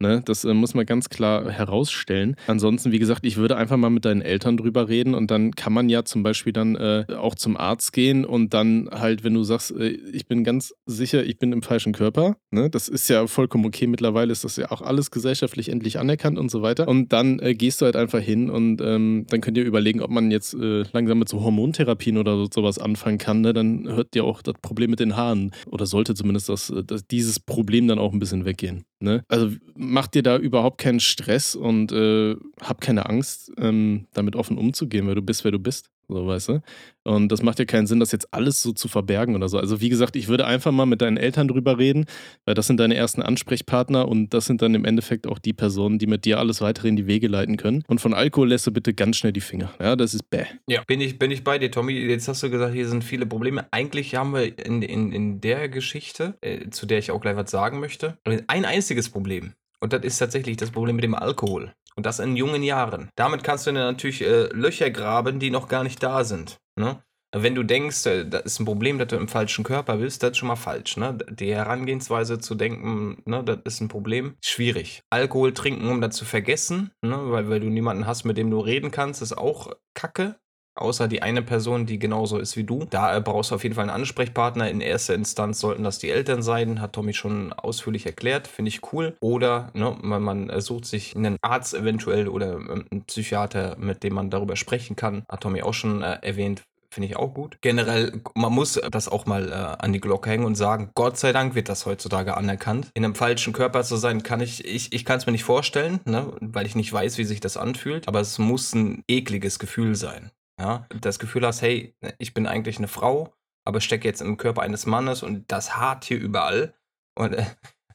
Ne? 0.02 0.20
Das 0.24 0.44
äh, 0.44 0.52
muss 0.52 0.74
man 0.74 0.84
ganz 0.84 1.08
klar 1.08 1.50
herausstellen. 1.50 2.36
Ansonsten, 2.48 2.92
wie 2.92 2.98
gesagt, 2.98 3.24
ich 3.24 3.36
würde 3.36 3.56
einfach 3.56 3.76
mal 3.76 3.88
mit 3.88 4.04
deinen 4.04 4.20
Eltern 4.20 4.56
drüber 4.56 4.88
reden 4.88 5.14
und 5.14 5.30
dann 5.30 5.52
kann 5.52 5.72
man 5.72 5.88
ja 5.88 6.04
zum 6.04 6.22
Beispiel 6.22 6.52
dann 6.52 6.74
äh, 6.74 7.06
auch 7.16 7.36
zum 7.36 7.56
Arzt 7.56 7.92
gehen 7.92 8.24
und 8.24 8.52
dann 8.52 8.90
halt, 8.92 9.22
wenn 9.24 9.34
du 9.34 9.44
sagst, 9.44 9.70
äh, 9.70 9.90
ich 9.90 10.26
bin 10.26 10.44
ganz 10.44 10.74
sicher, 10.86 11.24
ich 11.24 11.38
bin 11.38 11.52
im 11.52 11.62
falschen 11.62 11.92
Körper, 11.92 12.36
ne? 12.50 12.68
das 12.68 12.88
ist 12.88 13.08
ja 13.08 13.26
vollkommen 13.28 13.64
okay. 13.64 13.86
Mittlerweile 13.86 14.32
ist 14.32 14.42
das 14.44 14.56
ja 14.56 14.70
auch 14.72 14.82
alles 14.82 15.10
gesellschaftlich 15.10 15.68
endlich 15.68 15.98
anerkannt 16.00 16.38
und 16.38 16.50
so 16.50 16.62
weiter. 16.62 16.88
Und 16.88 17.12
dann 17.12 17.38
äh, 17.38 17.54
gehst 17.54 17.80
du 17.80 17.84
halt 17.84 17.96
einfach 17.96 18.20
hin 18.20 18.50
und 18.50 18.80
ähm, 18.80 19.24
dann 19.28 19.40
könnt 19.40 19.56
ihr 19.56 19.64
überlegen, 19.64 20.02
ob 20.02 20.10
man 20.10 20.32
jetzt 20.32 20.54
äh, 20.54 20.82
langsam 20.92 21.20
mit 21.20 21.28
so 21.28 21.42
Hormontherapien 21.42 22.18
oder 22.18 22.36
so, 22.36 22.48
sowas 22.52 22.78
anfangen 22.78 23.18
kann. 23.18 23.40
Ne? 23.40 23.52
Dann 23.52 23.88
hört 23.88 24.14
dir 24.14 24.24
auch 24.24 24.42
das 24.42 24.54
Problem 24.60 24.90
mit 24.90 24.98
den 24.98 25.16
Haaren 25.16 25.52
oder 25.66 25.86
sollte 25.86 26.14
zumindest 26.14 26.48
das, 26.48 26.70
äh, 26.70 26.82
das, 26.82 27.06
dieses 27.06 27.38
Problem 27.38 27.86
dann 27.86 28.00
auch 28.00 28.12
ein 28.12 28.18
bisschen 28.18 28.44
weggehen. 28.44 28.84
Ne? 29.02 29.24
Also 29.28 29.50
mach 29.92 30.06
dir 30.06 30.22
da 30.22 30.38
überhaupt 30.38 30.78
keinen 30.78 31.00
Stress 31.00 31.54
und 31.54 31.92
äh, 31.92 32.34
hab 32.60 32.80
keine 32.80 33.08
Angst, 33.08 33.52
ähm, 33.58 34.06
damit 34.14 34.36
offen 34.36 34.56
umzugehen, 34.56 35.06
weil 35.06 35.14
du 35.14 35.22
bist, 35.22 35.44
wer 35.44 35.52
du 35.52 35.58
bist. 35.58 35.90
So, 36.08 36.26
weißt 36.26 36.48
du? 36.48 36.62
Und 37.04 37.30
das 37.32 37.42
macht 37.42 37.58
ja 37.58 37.64
keinen 37.64 37.86
Sinn, 37.86 38.00
das 38.00 38.12
jetzt 38.12 38.34
alles 38.34 38.60
so 38.60 38.72
zu 38.72 38.88
verbergen 38.88 39.34
oder 39.34 39.48
so. 39.48 39.58
Also, 39.58 39.80
wie 39.80 39.88
gesagt, 39.88 40.14
ich 40.16 40.28
würde 40.28 40.46
einfach 40.46 40.72
mal 40.72 40.84
mit 40.84 41.00
deinen 41.00 41.16
Eltern 41.16 41.48
drüber 41.48 41.78
reden, 41.78 42.06
weil 42.44 42.54
das 42.54 42.66
sind 42.66 42.78
deine 42.78 42.96
ersten 42.96 43.22
Ansprechpartner 43.22 44.08
und 44.08 44.34
das 44.34 44.46
sind 44.46 44.62
dann 44.62 44.74
im 44.74 44.84
Endeffekt 44.84 45.26
auch 45.26 45.38
die 45.38 45.52
Personen, 45.52 45.98
die 45.98 46.06
mit 46.06 46.24
dir 46.24 46.38
alles 46.38 46.60
weitere 46.60 46.88
in 46.88 46.96
die 46.96 47.06
Wege 47.06 47.28
leiten 47.28 47.56
können. 47.56 47.82
Und 47.86 48.00
von 48.00 48.14
Alkohol 48.14 48.48
lässt 48.48 48.66
du 48.66 48.72
bitte 48.72 48.94
ganz 48.94 49.16
schnell 49.16 49.32
die 49.32 49.40
Finger. 49.40 49.72
Ja, 49.80 49.96
das 49.96 50.12
ist 50.12 50.28
bäh. 50.28 50.44
Ja, 50.66 50.82
bin 50.86 51.00
ich, 51.00 51.18
bin 51.18 51.30
ich 51.30 51.44
bei 51.44 51.58
dir, 51.58 51.70
Tommy. 51.70 51.92
Jetzt 51.92 52.28
hast 52.28 52.42
du 52.42 52.50
gesagt, 52.50 52.74
hier 52.74 52.88
sind 52.88 53.04
viele 53.04 53.24
Probleme. 53.24 53.66
Eigentlich 53.70 54.14
haben 54.14 54.34
wir 54.34 54.58
in, 54.58 54.82
in, 54.82 55.12
in 55.12 55.40
der 55.40 55.68
Geschichte, 55.68 56.36
äh, 56.40 56.68
zu 56.70 56.84
der 56.86 56.98
ich 56.98 57.10
auch 57.10 57.20
gleich 57.20 57.36
was 57.36 57.50
sagen 57.50 57.80
möchte, 57.80 58.18
ein 58.24 58.64
einziges 58.64 59.08
Problem. 59.08 59.54
Und 59.82 59.92
das 59.92 60.04
ist 60.04 60.18
tatsächlich 60.18 60.56
das 60.56 60.70
Problem 60.70 60.96
mit 60.96 61.04
dem 61.04 61.16
Alkohol. 61.16 61.74
Und 61.96 62.06
das 62.06 62.20
in 62.20 62.36
jungen 62.36 62.62
Jahren. 62.62 63.10
Damit 63.16 63.42
kannst 63.42 63.66
du 63.66 63.72
natürlich 63.72 64.22
äh, 64.22 64.44
Löcher 64.52 64.90
graben, 64.90 65.40
die 65.40 65.50
noch 65.50 65.68
gar 65.68 65.82
nicht 65.82 66.02
da 66.02 66.22
sind. 66.22 66.60
Ne? 66.76 67.02
Wenn 67.34 67.54
du 67.54 67.64
denkst, 67.64 68.06
äh, 68.06 68.24
das 68.24 68.42
ist 68.42 68.60
ein 68.60 68.64
Problem, 68.64 68.98
dass 68.98 69.08
du 69.08 69.16
im 69.16 69.26
falschen 69.26 69.64
Körper 69.64 69.96
bist, 69.96 70.22
das 70.22 70.30
ist 70.30 70.36
schon 70.36 70.48
mal 70.48 70.56
falsch. 70.56 70.96
Ne? 70.96 71.18
Die 71.30 71.52
Herangehensweise 71.52 72.38
zu 72.38 72.54
denken, 72.54 73.22
ne, 73.24 73.42
das 73.42 73.58
ist 73.64 73.80
ein 73.80 73.88
Problem, 73.88 74.36
schwierig. 74.40 75.02
Alkohol 75.10 75.52
trinken, 75.52 75.88
um 75.88 76.00
das 76.00 76.14
zu 76.14 76.24
vergessen, 76.24 76.92
ne? 77.02 77.18
weil, 77.32 77.50
weil 77.50 77.60
du 77.60 77.68
niemanden 77.68 78.06
hast, 78.06 78.24
mit 78.24 78.36
dem 78.36 78.50
du 78.50 78.60
reden 78.60 78.92
kannst, 78.92 79.20
ist 79.20 79.36
auch 79.36 79.72
Kacke. 79.94 80.36
Außer 80.74 81.06
die 81.06 81.22
eine 81.22 81.42
Person, 81.42 81.86
die 81.86 81.98
genauso 81.98 82.38
ist 82.38 82.56
wie 82.56 82.64
du. 82.64 82.86
Da 82.88 83.18
brauchst 83.20 83.50
du 83.50 83.54
auf 83.56 83.62
jeden 83.62 83.74
Fall 83.74 83.84
einen 83.84 84.02
Ansprechpartner. 84.02 84.70
In 84.70 84.80
erster 84.80 85.14
Instanz 85.14 85.60
sollten 85.60 85.84
das 85.84 85.98
die 85.98 86.10
Eltern 86.10 86.42
sein, 86.42 86.80
hat 86.80 86.94
Tommy 86.94 87.12
schon 87.12 87.52
ausführlich 87.52 88.06
erklärt. 88.06 88.46
Finde 88.48 88.70
ich 88.70 88.92
cool. 88.92 89.16
Oder 89.20 89.70
ne, 89.74 89.96
man, 90.00 90.22
man, 90.22 90.60
sucht 90.60 90.86
sich 90.86 91.14
einen 91.14 91.36
Arzt 91.42 91.74
eventuell 91.74 92.28
oder 92.28 92.54
ähm, 92.54 92.86
einen 92.90 93.04
Psychiater, 93.04 93.76
mit 93.78 94.02
dem 94.02 94.14
man 94.14 94.30
darüber 94.30 94.56
sprechen 94.56 94.96
kann. 94.96 95.24
Hat 95.28 95.42
Tommy 95.42 95.62
auch 95.62 95.74
schon 95.74 96.02
äh, 96.02 96.18
erwähnt. 96.22 96.62
Finde 96.92 97.08
ich 97.08 97.16
auch 97.16 97.32
gut. 97.32 97.56
Generell, 97.62 98.20
man 98.34 98.52
muss 98.52 98.78
das 98.90 99.08
auch 99.08 99.24
mal 99.24 99.48
äh, 99.48 99.82
an 99.82 99.94
die 99.94 100.00
Glocke 100.00 100.28
hängen 100.28 100.44
und 100.44 100.56
sagen, 100.56 100.90
Gott 100.94 101.16
sei 101.16 101.32
Dank 101.32 101.54
wird 101.54 101.70
das 101.70 101.86
heutzutage 101.86 102.36
anerkannt. 102.36 102.90
In 102.92 103.02
einem 103.02 103.14
falschen 103.14 103.54
Körper 103.54 103.82
zu 103.82 103.96
sein, 103.96 104.22
kann 104.22 104.42
ich, 104.42 104.66
ich, 104.66 104.92
ich 104.92 105.06
kann 105.06 105.16
es 105.16 105.24
mir 105.24 105.32
nicht 105.32 105.44
vorstellen, 105.44 106.00
ne, 106.04 106.30
weil 106.40 106.66
ich 106.66 106.76
nicht 106.76 106.92
weiß, 106.92 107.16
wie 107.16 107.24
sich 107.24 107.40
das 107.40 107.56
anfühlt. 107.56 108.08
Aber 108.08 108.20
es 108.20 108.38
muss 108.38 108.74
ein 108.74 109.04
ekliges 109.08 109.58
Gefühl 109.58 109.94
sein. 109.94 110.30
Ja, 110.62 110.86
das 111.00 111.18
Gefühl 111.18 111.44
hast, 111.44 111.60
hey, 111.60 111.92
ich 112.18 112.34
bin 112.34 112.46
eigentlich 112.46 112.78
eine 112.78 112.86
Frau, 112.86 113.34
aber 113.66 113.80
stecke 113.80 114.06
jetzt 114.06 114.22
im 114.22 114.36
Körper 114.36 114.62
eines 114.62 114.86
Mannes 114.86 115.24
und 115.24 115.50
das 115.50 115.76
hart 115.76 116.04
hier 116.04 116.20
überall. 116.20 116.72
Und 117.18 117.32
äh, 117.32 117.46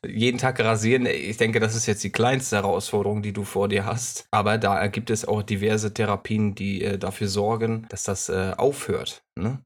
jeden 0.05 0.37
Tag 0.37 0.59
rasieren, 0.59 1.05
ich 1.05 1.37
denke, 1.37 1.61
das 1.61 1.75
ist 1.75 1.85
jetzt 1.85 2.03
die 2.03 2.11
kleinste 2.11 2.57
Herausforderung, 2.57 3.21
die 3.21 3.31
du 3.31 3.45
vor 3.45 3.69
dir 3.69 3.85
hast. 3.85 4.27
Aber 4.31 4.57
da 4.57 4.87
gibt 4.87 5.09
es 5.09 5.23
auch 5.23 5.43
diverse 5.43 5.93
Therapien, 5.93 6.55
die 6.55 6.83
äh, 6.83 6.97
dafür 6.97 7.29
sorgen, 7.29 7.85
dass 7.87 8.03
das 8.03 8.27
äh, 8.27 8.53
aufhört. 8.57 9.23
Ne? 9.39 9.63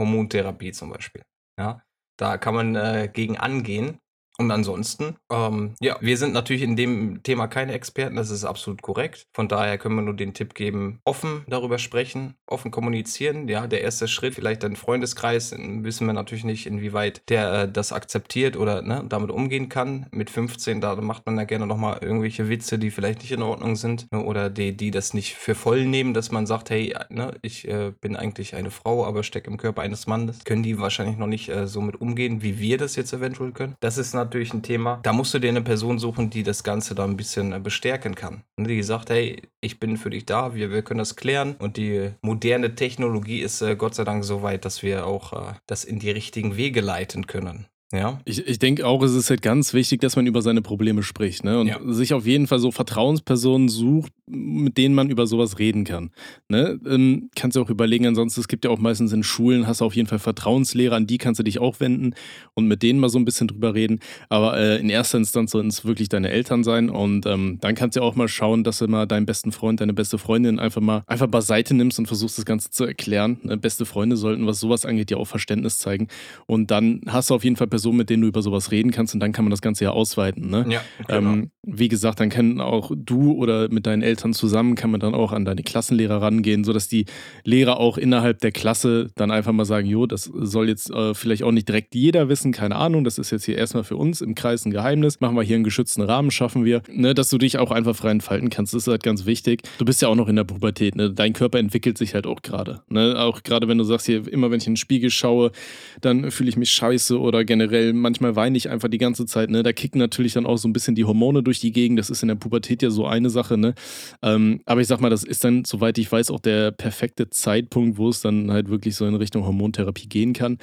Hormontherapie 0.00 0.70
zum 0.70 0.90
Beispiel. 0.90 1.22
Ja, 1.58 1.82
da 2.20 2.38
kann 2.38 2.54
man 2.54 2.76
äh, 2.76 3.10
gegen 3.12 3.36
angehen. 3.36 3.98
Und 4.36 4.50
ansonsten, 4.50 5.16
ähm, 5.30 5.74
ja, 5.80 5.96
wir 6.00 6.16
sind 6.16 6.32
natürlich 6.32 6.62
in 6.62 6.74
dem 6.74 7.22
Thema 7.22 7.46
keine 7.46 7.72
Experten, 7.72 8.16
das 8.16 8.30
ist 8.30 8.44
absolut 8.44 8.82
korrekt. 8.82 9.28
Von 9.32 9.46
daher 9.48 9.78
können 9.78 9.94
wir 9.94 10.02
nur 10.02 10.16
den 10.16 10.34
Tipp 10.34 10.54
geben, 10.54 11.00
offen 11.04 11.44
darüber 11.46 11.78
sprechen, 11.78 12.34
offen 12.46 12.72
kommunizieren. 12.72 13.46
Ja, 13.48 13.68
der 13.68 13.82
erste 13.82 14.08
Schritt, 14.08 14.34
vielleicht 14.34 14.64
ein 14.64 14.74
Freundeskreis, 14.74 15.54
wissen 15.56 16.06
wir 16.06 16.14
natürlich 16.14 16.44
nicht, 16.44 16.66
inwieweit 16.66 17.22
der 17.28 17.52
äh, 17.52 17.70
das 17.70 17.92
akzeptiert 17.92 18.56
oder 18.56 18.82
ne, 18.82 19.04
damit 19.08 19.30
umgehen 19.30 19.68
kann. 19.68 20.06
Mit 20.10 20.30
15, 20.30 20.80
da 20.80 20.96
macht 20.96 21.26
man 21.26 21.38
ja 21.38 21.44
gerne 21.44 21.66
nochmal 21.66 21.98
irgendwelche 22.02 22.48
Witze, 22.48 22.78
die 22.78 22.90
vielleicht 22.90 23.20
nicht 23.20 23.32
in 23.32 23.42
Ordnung 23.42 23.76
sind 23.76 24.10
ne, 24.10 24.20
oder 24.20 24.50
die, 24.50 24.76
die 24.76 24.90
das 24.90 25.14
nicht 25.14 25.34
für 25.34 25.54
voll 25.54 25.86
nehmen, 25.86 26.12
dass 26.12 26.32
man 26.32 26.46
sagt, 26.46 26.70
hey, 26.70 26.92
ne, 27.08 27.34
ich 27.42 27.68
äh, 27.68 27.92
bin 28.00 28.16
eigentlich 28.16 28.56
eine 28.56 28.72
Frau, 28.72 29.06
aber 29.06 29.22
stecke 29.22 29.48
im 29.48 29.58
Körper 29.58 29.82
eines 29.82 30.08
Mannes. 30.08 30.44
Können 30.44 30.64
die 30.64 30.78
wahrscheinlich 30.80 31.18
noch 31.18 31.28
nicht 31.28 31.48
äh, 31.50 31.68
so 31.68 31.80
mit 31.80 32.00
umgehen, 32.00 32.42
wie 32.42 32.58
wir 32.58 32.78
das 32.78 32.96
jetzt 32.96 33.12
eventuell 33.12 33.52
können. 33.52 33.76
Das 33.78 33.96
ist 33.96 34.12
natürlich 34.12 34.23
ein 34.52 34.62
Thema. 34.62 35.00
Da 35.02 35.12
musst 35.12 35.34
du 35.34 35.38
dir 35.38 35.48
eine 35.48 35.62
Person 35.62 35.98
suchen, 35.98 36.30
die 36.30 36.42
das 36.42 36.62
Ganze 36.62 36.94
da 36.94 37.04
ein 37.04 37.16
bisschen 37.16 37.52
äh, 37.52 37.60
bestärken 37.60 38.14
kann. 38.14 38.42
Und 38.56 38.68
die 38.68 38.82
sagt, 38.82 39.10
hey, 39.10 39.42
ich 39.60 39.80
bin 39.80 39.96
für 39.96 40.10
dich 40.10 40.26
da, 40.26 40.54
wir, 40.54 40.70
wir 40.70 40.82
können 40.82 40.98
das 40.98 41.16
klären. 41.16 41.56
Und 41.58 41.76
die 41.76 42.10
moderne 42.22 42.74
Technologie 42.74 43.40
ist 43.40 43.62
äh, 43.62 43.76
Gott 43.76 43.94
sei 43.94 44.04
Dank 44.04 44.24
so 44.24 44.42
weit, 44.42 44.64
dass 44.64 44.82
wir 44.82 45.06
auch 45.06 45.32
äh, 45.32 45.54
das 45.66 45.84
in 45.84 45.98
die 45.98 46.10
richtigen 46.10 46.56
Wege 46.56 46.80
leiten 46.80 47.26
können. 47.26 47.66
Ja. 47.94 48.20
Ich, 48.24 48.44
ich 48.46 48.58
denke 48.58 48.86
auch, 48.86 49.02
es 49.02 49.14
ist 49.14 49.30
halt 49.30 49.40
ganz 49.40 49.72
wichtig, 49.72 50.00
dass 50.00 50.16
man 50.16 50.26
über 50.26 50.42
seine 50.42 50.62
Probleme 50.62 51.02
spricht 51.02 51.44
ne? 51.44 51.60
und 51.60 51.68
ja. 51.68 51.78
sich 51.86 52.12
auf 52.12 52.26
jeden 52.26 52.48
Fall 52.48 52.58
so 52.58 52.72
Vertrauenspersonen 52.72 53.68
sucht, 53.68 54.12
mit 54.26 54.78
denen 54.78 54.94
man 54.94 55.10
über 55.10 55.26
sowas 55.26 55.58
reden 55.58 55.84
kann. 55.84 56.10
Ne? 56.48 56.80
Ähm, 56.86 57.30
kannst 57.36 57.56
du 57.56 57.62
auch 57.62 57.70
überlegen, 57.70 58.06
ansonsten, 58.06 58.40
es 58.40 58.48
gibt 58.48 58.64
ja 58.64 58.70
auch 58.70 58.78
meistens 58.78 59.12
in 59.12 59.22
Schulen, 59.22 59.66
hast 59.66 59.80
du 59.80 59.84
auf 59.84 59.94
jeden 59.94 60.08
Fall 60.08 60.18
Vertrauenslehrer, 60.18 60.96
an 60.96 61.06
die 61.06 61.18
kannst 61.18 61.38
du 61.38 61.44
dich 61.44 61.60
auch 61.60 61.78
wenden 61.78 62.14
und 62.54 62.66
mit 62.66 62.82
denen 62.82 62.98
mal 62.98 63.08
so 63.10 63.18
ein 63.18 63.24
bisschen 63.24 63.48
drüber 63.48 63.74
reden. 63.74 64.00
Aber 64.28 64.58
äh, 64.58 64.80
in 64.80 64.90
erster 64.90 65.18
Instanz 65.18 65.52
sollten 65.52 65.68
es 65.68 65.84
wirklich 65.84 66.08
deine 66.08 66.30
Eltern 66.30 66.64
sein 66.64 66.90
und 66.90 67.26
ähm, 67.26 67.58
dann 67.60 67.74
kannst 67.76 67.96
du 67.96 68.02
auch 68.02 68.16
mal 68.16 68.28
schauen, 68.28 68.64
dass 68.64 68.78
du 68.78 68.88
mal 68.88 69.06
deinen 69.06 69.26
besten 69.26 69.52
Freund, 69.52 69.80
deine 69.80 69.94
beste 69.94 70.18
Freundin 70.18 70.58
einfach 70.58 70.80
mal 70.80 71.04
einfach 71.06 71.28
beiseite 71.28 71.74
nimmst 71.74 71.98
und 71.98 72.06
versuchst 72.06 72.38
das 72.38 72.44
Ganze 72.44 72.70
zu 72.70 72.84
erklären. 72.84 73.38
Ne? 73.42 73.56
Beste 73.56 73.84
Freunde 73.84 74.16
sollten, 74.16 74.46
was 74.46 74.58
sowas 74.58 74.84
angeht, 74.84 75.10
ja 75.10 75.16
auch 75.18 75.26
Verständnis 75.26 75.78
zeigen. 75.78 76.08
Und 76.46 76.70
dann 76.70 77.02
hast 77.06 77.30
du 77.30 77.34
auf 77.34 77.44
jeden 77.44 77.56
Fall 77.56 77.66
Personen, 77.66 77.83
Personen, 77.84 77.98
mit 77.98 78.08
denen 78.08 78.22
du 78.22 78.28
über 78.28 78.40
sowas 78.40 78.70
reden 78.70 78.90
kannst 78.92 79.12
und 79.12 79.20
dann 79.20 79.32
kann 79.32 79.44
man 79.44 79.50
das 79.50 79.60
Ganze 79.60 79.84
ja 79.84 79.90
ausweiten. 79.90 80.48
Ne? 80.48 80.64
Ja, 80.70 80.80
genau. 81.06 81.32
Ähm, 81.32 81.50
wie 81.62 81.88
gesagt, 81.88 82.20
dann 82.20 82.30
können 82.30 82.60
auch 82.60 82.92
du 82.94 83.32
oder 83.32 83.68
mit 83.70 83.86
deinen 83.86 84.02
Eltern 84.02 84.32
zusammen 84.32 84.74
kann 84.74 84.90
man 84.90 85.00
dann 85.00 85.14
auch 85.14 85.32
an 85.32 85.44
deine 85.44 85.62
Klassenlehrer 85.62 86.22
rangehen, 86.22 86.64
sodass 86.64 86.88
die 86.88 87.04
Lehrer 87.44 87.78
auch 87.78 87.98
innerhalb 87.98 88.38
der 88.40 88.52
Klasse 88.52 89.10
dann 89.16 89.30
einfach 89.30 89.52
mal 89.52 89.66
sagen, 89.66 89.86
jo, 89.86 90.06
das 90.06 90.24
soll 90.24 90.68
jetzt 90.68 90.90
äh, 90.90 91.12
vielleicht 91.12 91.42
auch 91.42 91.52
nicht 91.52 91.68
direkt 91.68 91.94
jeder 91.94 92.28
wissen, 92.30 92.52
keine 92.52 92.76
Ahnung, 92.76 93.04
das 93.04 93.18
ist 93.18 93.30
jetzt 93.30 93.44
hier 93.44 93.58
erstmal 93.58 93.84
für 93.84 93.96
uns 93.96 94.22
im 94.22 94.34
Kreis 94.34 94.64
ein 94.64 94.70
Geheimnis, 94.70 95.20
machen 95.20 95.36
wir 95.36 95.42
hier 95.42 95.56
einen 95.56 95.64
geschützten 95.64 96.02
Rahmen, 96.02 96.30
schaffen 96.30 96.64
wir, 96.64 96.82
ne, 96.90 97.14
dass 97.14 97.28
du 97.28 97.36
dich 97.36 97.58
auch 97.58 97.70
einfach 97.70 97.94
frei 97.94 98.10
entfalten 98.10 98.48
kannst, 98.48 98.72
das 98.72 98.82
ist 98.82 98.88
halt 98.88 99.02
ganz 99.02 99.26
wichtig. 99.26 99.62
Du 99.78 99.84
bist 99.84 100.00
ja 100.00 100.08
auch 100.08 100.16
noch 100.16 100.28
in 100.28 100.36
der 100.36 100.44
Pubertät, 100.44 100.96
ne? 100.96 101.10
dein 101.10 101.34
Körper 101.34 101.58
entwickelt 101.58 101.98
sich 101.98 102.14
halt 102.14 102.26
auch 102.26 102.40
gerade. 102.40 102.82
Ne? 102.88 103.16
Auch 103.18 103.42
gerade 103.42 103.68
wenn 103.68 103.76
du 103.76 103.84
sagst, 103.84 104.06
hier 104.06 104.26
immer 104.30 104.50
wenn 104.50 104.58
ich 104.58 104.66
in 104.66 104.72
den 104.72 104.78
Spiegel 104.78 105.10
schaue, 105.10 105.52
dann 106.00 106.30
fühle 106.30 106.48
ich 106.48 106.56
mich 106.56 106.70
scheiße 106.70 107.18
oder 107.18 107.44
generell 107.44 107.73
manchmal 107.92 108.36
weine 108.36 108.56
ich 108.56 108.68
einfach 108.68 108.88
die 108.88 108.98
ganze 108.98 109.26
Zeit. 109.26 109.50
Ne? 109.50 109.62
Da 109.62 109.72
kicken 109.72 109.98
natürlich 109.98 110.34
dann 110.34 110.46
auch 110.46 110.56
so 110.56 110.68
ein 110.68 110.72
bisschen 110.72 110.94
die 110.94 111.04
Hormone 111.04 111.42
durch 111.42 111.60
die 111.60 111.72
Gegend. 111.72 111.98
Das 111.98 112.10
ist 112.10 112.22
in 112.22 112.28
der 112.28 112.34
Pubertät 112.34 112.82
ja 112.82 112.90
so 112.90 113.06
eine 113.06 113.30
Sache. 113.30 113.58
Ne? 113.58 113.74
Ähm, 114.22 114.60
aber 114.64 114.80
ich 114.80 114.86
sag 114.86 115.00
mal, 115.00 115.10
das 115.10 115.24
ist 115.24 115.44
dann, 115.44 115.64
soweit 115.64 115.98
ich 115.98 116.10
weiß, 116.10 116.30
auch 116.30 116.40
der 116.40 116.70
perfekte 116.70 117.30
Zeitpunkt, 117.30 117.98
wo 117.98 118.08
es 118.08 118.20
dann 118.20 118.50
halt 118.50 118.68
wirklich 118.68 118.96
so 118.96 119.06
in 119.06 119.14
Richtung 119.14 119.44
Hormontherapie 119.44 120.08
gehen 120.08 120.32
kann. 120.32 120.58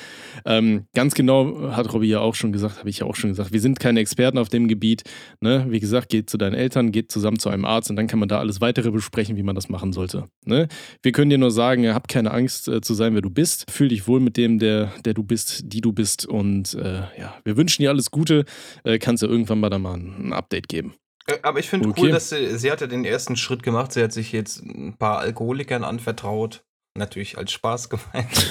Ähm, 0.45 0.85
ganz 0.93 1.13
genau 1.13 1.71
hat 1.71 1.93
Robby 1.93 2.07
ja 2.07 2.19
auch 2.19 2.35
schon 2.35 2.51
gesagt, 2.51 2.79
habe 2.79 2.89
ich 2.89 2.99
ja 2.99 3.05
auch 3.05 3.15
schon 3.15 3.29
gesagt, 3.29 3.53
wir 3.53 3.61
sind 3.61 3.79
keine 3.79 3.99
Experten 3.99 4.37
auf 4.37 4.49
dem 4.49 4.67
Gebiet. 4.67 5.03
Ne? 5.39 5.65
Wie 5.69 5.79
gesagt, 5.79 6.09
geht 6.09 6.29
zu 6.29 6.37
deinen 6.37 6.55
Eltern, 6.55 6.91
geht 6.91 7.11
zusammen 7.11 7.39
zu 7.39 7.49
einem 7.49 7.65
Arzt 7.65 7.89
und 7.89 7.95
dann 7.95 8.07
kann 8.07 8.19
man 8.19 8.29
da 8.29 8.39
alles 8.39 8.61
weitere 8.61 8.91
besprechen, 8.91 9.37
wie 9.37 9.43
man 9.43 9.55
das 9.55 9.69
machen 9.69 9.93
sollte. 9.93 10.25
Ne? 10.45 10.67
Wir 11.01 11.11
können 11.11 11.29
dir 11.29 11.37
nur 11.37 11.51
sagen, 11.51 11.87
hab 11.93 12.07
keine 12.07 12.31
Angst 12.31 12.67
äh, 12.67 12.81
zu 12.81 12.93
sein, 12.93 13.13
wer 13.13 13.21
du 13.21 13.29
bist. 13.29 13.69
Fühl 13.69 13.87
dich 13.87 14.07
wohl 14.07 14.19
mit 14.19 14.37
dem, 14.37 14.59
der, 14.59 14.91
der 15.05 15.13
du 15.13 15.23
bist, 15.23 15.63
die 15.65 15.81
du 15.81 15.91
bist. 15.93 16.25
Und 16.25 16.73
äh, 16.75 16.90
ja, 17.17 17.35
wir 17.43 17.57
wünschen 17.57 17.81
dir 17.81 17.89
alles 17.89 18.11
Gute. 18.11 18.45
Äh, 18.83 18.99
kannst 18.99 19.23
du 19.23 19.27
irgendwann 19.27 19.59
mal 19.59 19.69
da 19.69 19.79
mal 19.79 19.95
ein 19.95 20.33
Update 20.33 20.67
geben. 20.67 20.95
Äh, 21.27 21.37
Aber 21.43 21.59
ich 21.59 21.69
finde 21.69 21.89
Okay. 21.89 22.01
cool, 22.01 22.09
dass 22.11 22.29
sie, 22.29 22.57
sie 22.57 22.71
hat 22.71 22.81
ja 22.81 22.87
den 22.87 23.05
ersten 23.05 23.35
Schritt 23.35 23.63
gemacht. 23.63 23.91
Sie 23.91 24.01
hat 24.03 24.13
sich 24.13 24.31
jetzt 24.31 24.61
ein 24.63 24.97
paar 24.97 25.19
Alkoholikern 25.19 25.83
anvertraut. 25.83 26.63
Natürlich 26.97 27.37
als 27.37 27.51
Spaß 27.51 27.89
gemeint. 27.89 28.47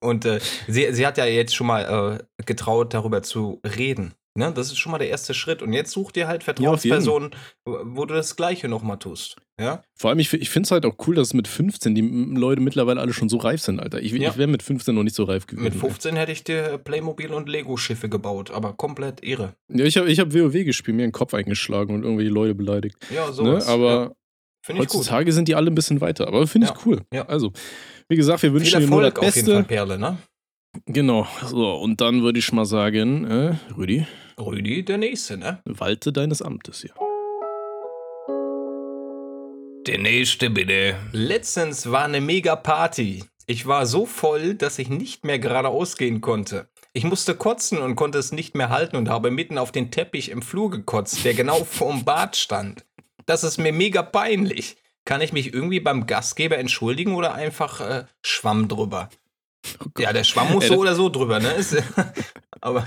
Und 0.00 0.24
äh, 0.24 0.40
sie, 0.68 0.92
sie 0.92 1.06
hat 1.06 1.18
ja 1.18 1.24
jetzt 1.24 1.54
schon 1.54 1.66
mal 1.66 2.18
äh, 2.20 2.42
getraut, 2.44 2.94
darüber 2.94 3.22
zu 3.22 3.60
reden. 3.64 4.14
Ne? 4.36 4.52
Das 4.52 4.66
ist 4.66 4.78
schon 4.78 4.90
mal 4.92 4.98
der 4.98 5.08
erste 5.10 5.32
Schritt. 5.32 5.62
Und 5.62 5.72
jetzt 5.72 5.92
such 5.92 6.10
dir 6.12 6.26
halt 6.26 6.42
Ja. 6.42 6.44
Vertrauenspersonen, 6.46 7.30
wo 7.64 7.78
wo 7.84 8.04
du 8.04 8.14
das 8.14 8.34
Gleiche 8.36 8.68
nochmal 8.68 8.98
tust. 8.98 9.36
Ja? 9.60 9.82
Vor 9.94 10.10
allem, 10.10 10.18
ich, 10.18 10.32
ich 10.32 10.50
finde 10.50 10.66
es 10.66 10.70
halt 10.72 10.84
auch 10.84 10.96
cool, 11.06 11.14
dass 11.14 11.32
mit 11.34 11.46
15 11.46 11.94
die 11.94 12.00
Leute 12.00 12.60
mittlerweile 12.60 13.00
alle 13.00 13.12
schon 13.12 13.28
so 13.28 13.36
reif 13.36 13.60
sind, 13.60 13.78
Alter. 13.78 14.00
Ich, 14.02 14.10
Ja. 14.10 14.30
ich 14.30 14.36
wäre 14.36 14.48
mit 14.48 14.64
15 14.64 14.92
noch 14.94 15.04
nicht 15.04 15.14
so 15.14 15.22
reif 15.22 15.46
gewesen. 15.46 15.62
Mit 15.62 15.74
15 15.76 16.16
hätte 16.16 16.32
ich 16.32 16.42
dir 16.42 16.78
Playmobil 16.78 17.32
und 17.32 17.48
Lego-Schiffe 17.48 18.08
gebaut, 18.08 18.50
aber 18.50 18.72
komplett 18.72 19.22
irre. 19.22 19.54
Ja, 19.72 19.84
ich 19.84 19.96
habe 19.96 20.10
ich 20.10 20.18
hab 20.18 20.34
WoW 20.34 20.64
gespielt, 20.64 20.96
mir 20.96 21.04
den 21.04 21.12
Kopf 21.12 21.32
eingeschlagen 21.34 21.94
und 21.94 22.02
irgendwie 22.02 22.26
Leute 22.26 22.56
beleidigt. 22.56 22.96
Ja, 23.14 23.28
Ne? 23.28 23.32
sowas. 23.32 23.66
ja. 23.68 23.72
Aber 23.74 24.16
Finde 24.64 24.82
ich 24.82 24.88
gut. 24.88 24.98
heutzutage 24.98 25.30
sind 25.32 25.46
die 25.46 25.54
alle 25.54 25.70
ein 25.70 25.74
bisschen 25.76 26.00
weiter. 26.00 26.26
Aber 26.26 26.44
finde 26.48 26.66
ich 26.66 26.72
Ja. 26.72 26.78
cool. 26.84 27.02
Ja. 27.12 27.26
Also, 27.26 27.52
wie 28.08 28.16
gesagt, 28.16 28.42
wir 28.42 28.52
wünschen 28.52 28.80
dir 28.80 28.88
nur 28.88 29.02
das 29.02 29.10
Erfolg 29.12 29.28
auf 29.28 29.36
jeden 29.36 29.46
Fall, 29.46 29.54
Beste. 29.62 29.68
Perle, 29.68 29.98
ne? 29.98 30.18
Genau. 30.86 31.28
So, 31.46 31.74
und 31.74 32.00
dann 32.00 32.22
würde 32.22 32.40
ich 32.40 32.50
mal 32.52 32.64
sagen, 32.64 33.24
äh, 33.26 33.54
Rüdi, 33.76 34.06
Rüdi, 34.38 34.84
der 34.84 34.98
Nächste, 34.98 35.36
ne? 35.36 35.60
walte 35.64 36.12
deines 36.12 36.42
Amtes 36.42 36.80
hier. 36.80 36.94
Der 39.86 39.98
nächste 39.98 40.50
bitte. 40.50 40.96
Letztens 41.12 41.90
war 41.90 42.04
eine 42.04 42.20
mega 42.20 42.56
Party. 42.56 43.24
Ich 43.46 43.66
war 43.66 43.84
so 43.84 44.06
voll, 44.06 44.54
dass 44.54 44.78
ich 44.78 44.88
nicht 44.88 45.24
mehr 45.24 45.38
geradeaus 45.38 45.98
gehen 45.98 46.22
konnte. 46.22 46.68
Ich 46.94 47.04
musste 47.04 47.34
kotzen 47.34 47.78
und 47.78 47.94
konnte 47.94 48.18
es 48.18 48.32
nicht 48.32 48.54
mehr 48.54 48.70
halten 48.70 48.96
und 48.96 49.08
habe 49.08 49.30
mitten 49.30 49.58
auf 49.58 49.72
den 49.72 49.90
Teppich 49.90 50.30
im 50.30 50.42
Flur 50.42 50.70
gekotzt, 50.70 51.24
der 51.24 51.34
genau 51.34 51.64
vorm 51.64 52.04
Bad 52.04 52.36
stand. 52.36 52.86
Das 53.26 53.44
ist 53.44 53.58
mir 53.58 53.72
mega 53.72 54.02
peinlich. 54.02 54.76
Kann 55.04 55.20
ich 55.20 55.34
mich 55.34 55.52
irgendwie 55.52 55.80
beim 55.80 56.06
Gastgeber 56.06 56.56
entschuldigen 56.56 57.14
oder 57.14 57.34
einfach 57.34 57.80
äh, 57.82 58.04
Schwamm 58.22 58.68
drüber? 58.68 59.10
Oh. 59.80 60.00
Ja, 60.00 60.12
der 60.12 60.24
Schwamm 60.24 60.52
muss 60.52 60.66
so 60.66 60.76
oder 60.76 60.94
so 60.94 61.08
drüber, 61.08 61.40
ne? 61.40 61.52
Ist, 61.52 61.76
aber 62.60 62.84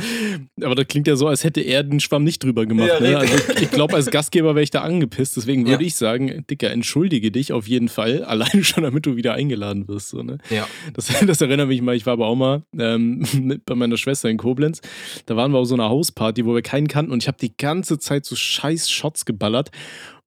Aber 0.62 0.76
das 0.76 0.88
klingt 0.88 1.08
ja 1.08 1.16
so, 1.16 1.28
als 1.28 1.44
hätte 1.44 1.62
er 1.62 1.84
den 1.84 2.00
Schwamm 2.00 2.24
nicht 2.24 2.44
drüber 2.44 2.66
gemacht. 2.66 2.88
Ja, 2.88 3.00
ne? 3.00 3.18
Also 3.18 3.34
ich, 3.54 3.64
ich 3.64 3.72
glaube, 3.72 3.96
als 3.96 4.08
Gastgeber 4.12 4.56
wäre 4.56 4.64
ich 4.64 4.70
da 4.70 4.82
angepisst. 4.82 5.38
Deswegen 5.38 5.66
würde 5.68 5.84
Ja. 5.84 5.88
ich 5.88 5.96
sagen, 5.96 6.46
Dicker, 6.50 6.72
entschuldige 6.72 7.32
dich 7.32 7.54
auf 7.54 7.68
jeden 7.68 7.90
Fall. 7.90 8.24
Alleine 8.26 8.64
schon, 8.64 8.84
damit 8.84 9.06
du 9.06 9.16
wieder 9.16 9.34
eingeladen 9.34 9.88
wirst. 9.88 10.10
So, 10.10 10.24
ne? 10.24 10.38
ja. 10.50 10.68
das, 10.94 11.08
das 11.26 11.42
erinnert 11.42 11.68
mich 11.68 11.82
mal, 11.82 11.96
ich 11.96 12.06
war 12.06 12.14
aber 12.14 12.28
auch 12.28 12.36
mal 12.36 12.64
ähm, 12.78 13.26
mit, 13.42 13.66
bei 13.66 13.76
meiner 13.76 13.98
Schwester 13.98 14.30
in 14.30 14.38
Koblenz. 14.38 14.82
Da 15.26 15.36
waren 15.36 15.52
wir 15.52 15.60
auf 15.60 15.68
so 15.68 15.74
einer 15.76 15.90
Hausparty, 15.90 16.46
wo 16.46 16.54
wir 16.54 16.62
keinen 16.62 16.88
kannten 16.88 17.12
und 17.12 17.24
ich 17.24 17.28
habe 17.28 17.38
die 17.40 17.56
ganze 17.56 18.00
Zeit 18.00 18.26
so 18.26 18.36
scheiß 18.36 18.90
Shots 18.90 19.26
geballert. 19.26 19.72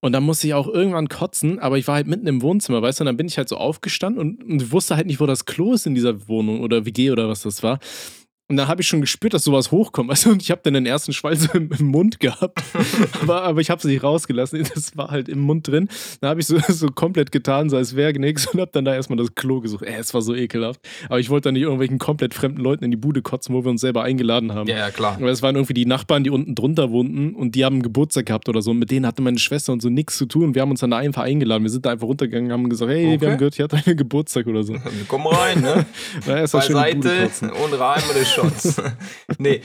Und 0.01 0.13
dann 0.13 0.23
musste 0.23 0.47
ich 0.47 0.55
auch 0.55 0.67
irgendwann 0.67 1.09
kotzen, 1.09 1.59
aber 1.59 1.77
ich 1.77 1.87
war 1.87 1.97
halt 1.97 2.07
mitten 2.07 2.27
im 2.27 2.41
Wohnzimmer, 2.41 2.81
weißt 2.81 3.01
du, 3.01 3.03
und 3.03 3.07
dann 3.07 3.19
bin 3.19 3.27
ich 3.27 3.37
halt 3.37 3.51
so 3.51 3.57
aufgestanden 3.57 4.19
und, 4.21 4.43
und 4.43 4.73
wusste 4.73 4.97
halt 4.97 5.07
nicht, 5.07 5.21
wo 5.21 5.27
das 5.27 5.45
Klo 5.45 5.75
ist 5.75 5.87
in 5.87 5.95
dieser 5.95 6.27
Wohnung 6.27 6.63
oder 6.63 6.87
WG 6.87 7.11
oder 7.11 7.29
was 7.29 7.43
das 7.43 7.63
war. 7.63 7.79
Und 8.51 8.57
dann 8.57 8.69
habe 8.69 8.83
ich 8.83 8.89
schon 8.89 9.01
gespürt, 9.01 9.33
dass 9.33 9.45
sowas 9.45 9.71
hochkommt. 9.71 10.11
Du? 10.25 10.31
Und 10.31 10.43
ich 10.43 10.51
habe 10.51 10.61
dann 10.65 10.75
den 10.75 10.85
ersten 10.87 11.13
Schwall 11.13 11.37
so 11.37 11.49
im, 11.55 11.71
im 11.71 11.87
Mund 11.87 12.19
gehabt. 12.21 12.63
aber, 13.23 13.43
aber 13.45 13.61
ich 13.61 13.71
habe 13.71 13.79
es 13.79 13.85
nicht 13.85 14.03
rausgelassen. 14.03 14.67
Das 14.75 14.97
war 14.97 15.11
halt 15.11 15.29
im 15.29 15.39
Mund 15.39 15.69
drin. 15.69 15.89
Dann 16.21 16.31
habe 16.31 16.41
ich 16.41 16.47
so, 16.47 16.59
so 16.69 16.89
komplett 16.89 17.31
getan, 17.33 17.71
so 17.71 17.77
als 17.77 17.95
wäre 17.97 18.13
nichts 18.19 18.47
und 18.49 18.61
habe 18.61 18.71
dann 18.73 18.85
da 18.85 18.95
erstmal 18.95 19.17
das 19.19 19.35
Klo 19.35 19.61
gesucht. 19.61 19.85
Ey, 19.85 19.95
es 19.99 20.13
war 20.13 20.21
so 20.23 20.35
ekelhaft. 20.35 20.81
Aber 21.09 21.21
ich 21.21 21.31
wollte 21.31 21.47
dann 21.49 21.55
nicht 21.55 21.63
irgendwelchen 21.63 21.99
komplett 21.99 22.35
fremden 22.35 22.61
Leuten 22.61 22.85
in 22.85 22.91
die 22.91 22.97
Bude 22.97 23.23
kotzen, 23.23 23.55
wo 23.55 23.65
wir 23.65 23.71
uns 23.71 23.81
selber 23.81 24.03
eingeladen 24.03 24.53
haben. 24.53 24.69
ja, 24.69 24.79
ja, 24.79 24.91
klar. 24.91 25.15
Aber 25.15 25.31
es 25.31 25.43
waren 25.43 25.55
irgendwie 25.55 25.75
die 25.75 25.87
Nachbarn, 25.87 26.25
die 26.25 26.31
unten 26.31 26.55
drunter 26.57 26.91
wohnten 26.91 27.35
und 27.35 27.55
die 27.55 27.65
haben 27.65 27.83
Geburtstag 27.83 28.27
gehabt 28.27 28.49
oder 28.49 28.63
so. 28.63 28.73
Und 28.73 28.79
mit 28.81 28.91
denen 28.91 29.07
hatte 29.07 29.23
meine 29.23 29.39
Schwester 29.39 29.73
und 29.73 29.81
so 29.81 29.89
nichts 29.91 30.17
zu 30.19 30.27
tun. 30.27 30.55
Wir 30.57 30.63
haben 30.63 30.71
uns 30.73 30.81
dann 30.81 30.91
da 30.91 30.97
einfach 30.99 31.23
eingeladen. 31.23 31.63
Wir 31.63 31.71
sind 31.71 31.87
da 31.87 31.91
einfach 31.91 32.09
runtergegangen, 32.09 32.51
haben 32.53 32.69
gesagt, 32.69 32.91
hey, 32.91 33.07
Okay. 33.11 33.21
wir 33.21 33.31
haben 33.31 33.39
gehört, 33.39 33.55
hier 33.55 33.65
hat 33.65 33.75
eine 33.75 33.95
Geburtstag 33.95 34.47
oder 34.49 34.65
so. 34.65 34.75
Komm 35.07 35.27
rein, 35.27 35.61
ne? 35.61 35.87
Na, 36.27 36.39
erst 36.39 36.53
Beiseite 36.55 37.31
und 37.65 37.75
rein 37.79 38.03
mit 38.09 38.17
den 38.17 38.25
Shots. 38.41 38.83
nee, 39.39 39.55
äh, 39.55 39.61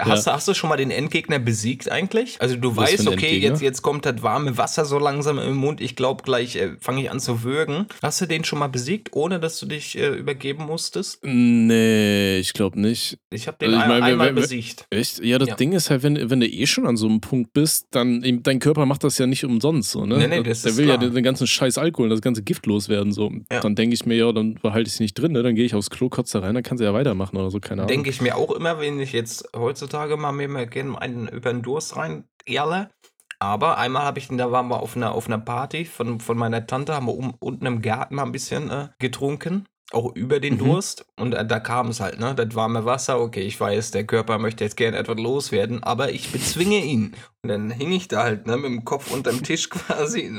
hast, 0.00 0.26
du- 0.26 0.32
hast 0.32 0.48
du 0.48 0.54
schon 0.54 0.68
mal 0.70 0.76
den 0.76 0.90
Endgegner 0.90 1.38
besiegt 1.38 1.90
eigentlich? 1.90 2.40
Also 2.40 2.56
du 2.56 2.76
Was 2.76 2.92
weißt, 2.92 3.08
okay, 3.08 3.38
jetzt, 3.38 3.62
jetzt 3.62 3.82
kommt 3.82 4.06
das 4.06 4.22
warme 4.22 4.56
Wasser 4.58 4.84
so 4.84 4.98
langsam 4.98 5.38
im 5.38 5.56
Mund. 5.56 5.80
Ich 5.80 5.96
glaube, 5.96 6.22
gleich 6.22 6.56
äh, 6.56 6.72
fange 6.80 7.02
ich 7.02 7.10
an 7.10 7.20
zu 7.20 7.42
würgen. 7.42 7.86
Hast 8.02 8.20
du 8.20 8.26
den 8.26 8.44
schon 8.44 8.58
mal 8.58 8.68
besiegt, 8.68 9.10
ohne 9.12 9.40
dass 9.40 9.58
du 9.58 9.66
dich 9.66 9.96
äh, 9.98 10.08
übergeben 10.08 10.64
musstest? 10.64 11.20
Nee, 11.24 12.38
ich 12.38 12.52
glaube 12.52 12.80
nicht. 12.80 13.18
Ich 13.30 13.46
habe 13.46 13.56
den 13.58 13.68
Also 13.74 13.78
ich 13.78 13.82
ein, 13.84 13.88
meine, 13.88 14.00
wer- 14.04 14.12
einmal 14.12 14.26
wer- 14.28 14.34
wer- 14.36 14.42
besiegt. 14.42 14.86
Echt? 14.90 15.24
Ja, 15.24 15.38
das 15.38 15.48
Ja. 15.48 15.54
Ding 15.56 15.72
ist 15.72 15.90
halt, 15.90 16.02
wenn, 16.02 16.30
wenn 16.30 16.40
du 16.40 16.46
eh 16.46 16.66
schon 16.66 16.86
an 16.86 16.96
so 16.96 17.06
einem 17.06 17.20
Punkt 17.20 17.52
bist, 17.52 17.86
dann 17.90 18.22
dein 18.42 18.58
Körper 18.58 18.86
macht 18.86 19.04
das 19.04 19.18
ja 19.18 19.26
nicht 19.26 19.44
umsonst 19.44 19.90
so, 19.90 20.06
ne? 20.06 20.18
Nee, 20.18 20.26
nee, 20.28 20.42
das 20.42 20.62
Der 20.62 20.72
ist 20.72 20.76
will 20.78 20.86
ja 20.88 20.96
klar. 20.96 21.06
den, 21.08 21.14
den 21.14 21.24
ganzen 21.24 21.46
scheiß 21.46 21.78
Alkohol 21.78 22.06
und 22.06 22.10
das 22.10 22.20
ganze 22.22 22.42
Gift 22.42 22.66
loswerden. 22.66 23.12
So. 23.12 23.30
Ja. 23.50 23.60
Dann 23.60 23.74
denke 23.74 23.94
ich 23.94 24.06
mir, 24.06 24.14
ja, 24.16 24.32
dann 24.32 24.54
behalte 24.54 24.88
ich 24.88 24.94
es 24.94 25.00
nicht 25.00 25.14
drin, 25.14 25.32
ne? 25.32 25.42
Dann 25.42 25.54
gehe 25.54 25.64
ich 25.64 25.74
aufs 25.74 25.90
Klo, 25.90 26.08
kotze 26.08 26.40
da 26.40 26.46
rein, 26.46 26.54
dann 26.54 26.62
kann 26.62 26.78
sie 26.78 26.84
ja 26.84 26.94
weitermachen 26.94 27.36
oder 27.36 27.50
so, 27.50 27.58
keine 27.60 27.82
Ahnung. 27.82 27.88
Denke 27.88 28.10
ich 28.12 28.20
mir 28.20 28.36
auch 28.36 28.52
immer, 28.52 28.78
wenn 28.78 29.00
ich 29.00 29.12
jetzt 29.12 29.48
heutzutage 29.56 30.16
mal 30.16 30.32
mir 30.32 30.48
mal 30.48 30.66
gerne 30.66 31.00
einen 31.00 31.28
über 31.28 31.52
den 31.52 31.62
Durst 31.62 31.96
rein 31.96 32.24
ehrle. 32.46 32.90
Aber 33.38 33.76
einmal 33.76 34.04
habe 34.04 34.20
ich, 34.20 34.28
da 34.28 34.52
waren 34.52 34.68
wir 34.68 34.80
auf 34.80 34.96
einer, 34.96 35.12
auf 35.12 35.26
einer 35.26 35.38
Party 35.38 35.84
von, 35.84 36.20
von 36.20 36.38
meiner 36.38 36.64
Tante, 36.66 36.94
haben 36.94 37.06
wir 37.06 37.14
um, 37.16 37.34
unten 37.40 37.66
im 37.66 37.82
Garten 37.82 38.14
mal 38.14 38.22
ein 38.22 38.30
bisschen 38.30 38.70
äh, 38.70 38.88
getrunken. 39.00 39.66
Auch 39.90 40.14
über 40.14 40.40
den 40.40 40.54
Mhm. 40.54 40.58
Durst. 40.58 41.04
Und 41.18 41.34
äh, 41.34 41.44
da 41.44 41.60
kam 41.60 41.88
es 41.88 42.00
halt, 42.00 42.18
ne? 42.18 42.34
Das 42.34 42.54
warme 42.54 42.86
Wasser. 42.86 43.20
Okay, 43.20 43.42
ich 43.42 43.60
weiß, 43.60 43.90
der 43.90 44.06
Körper 44.06 44.38
möchte 44.38 44.64
jetzt 44.64 44.76
gerne 44.76 44.96
etwas 44.96 45.18
loswerden, 45.18 45.82
aber 45.82 46.12
ich 46.12 46.30
bezwinge 46.32 46.78
ihn. 46.78 47.14
Und 47.42 47.48
dann 47.50 47.70
hing 47.70 47.92
ich 47.92 48.08
da 48.08 48.22
halt, 48.22 48.46
ne, 48.46 48.56
mit 48.56 48.70
dem 48.70 48.84
Kopf 48.84 49.10
unterm 49.10 49.42
Tisch 49.42 49.68
quasi. 49.70 50.30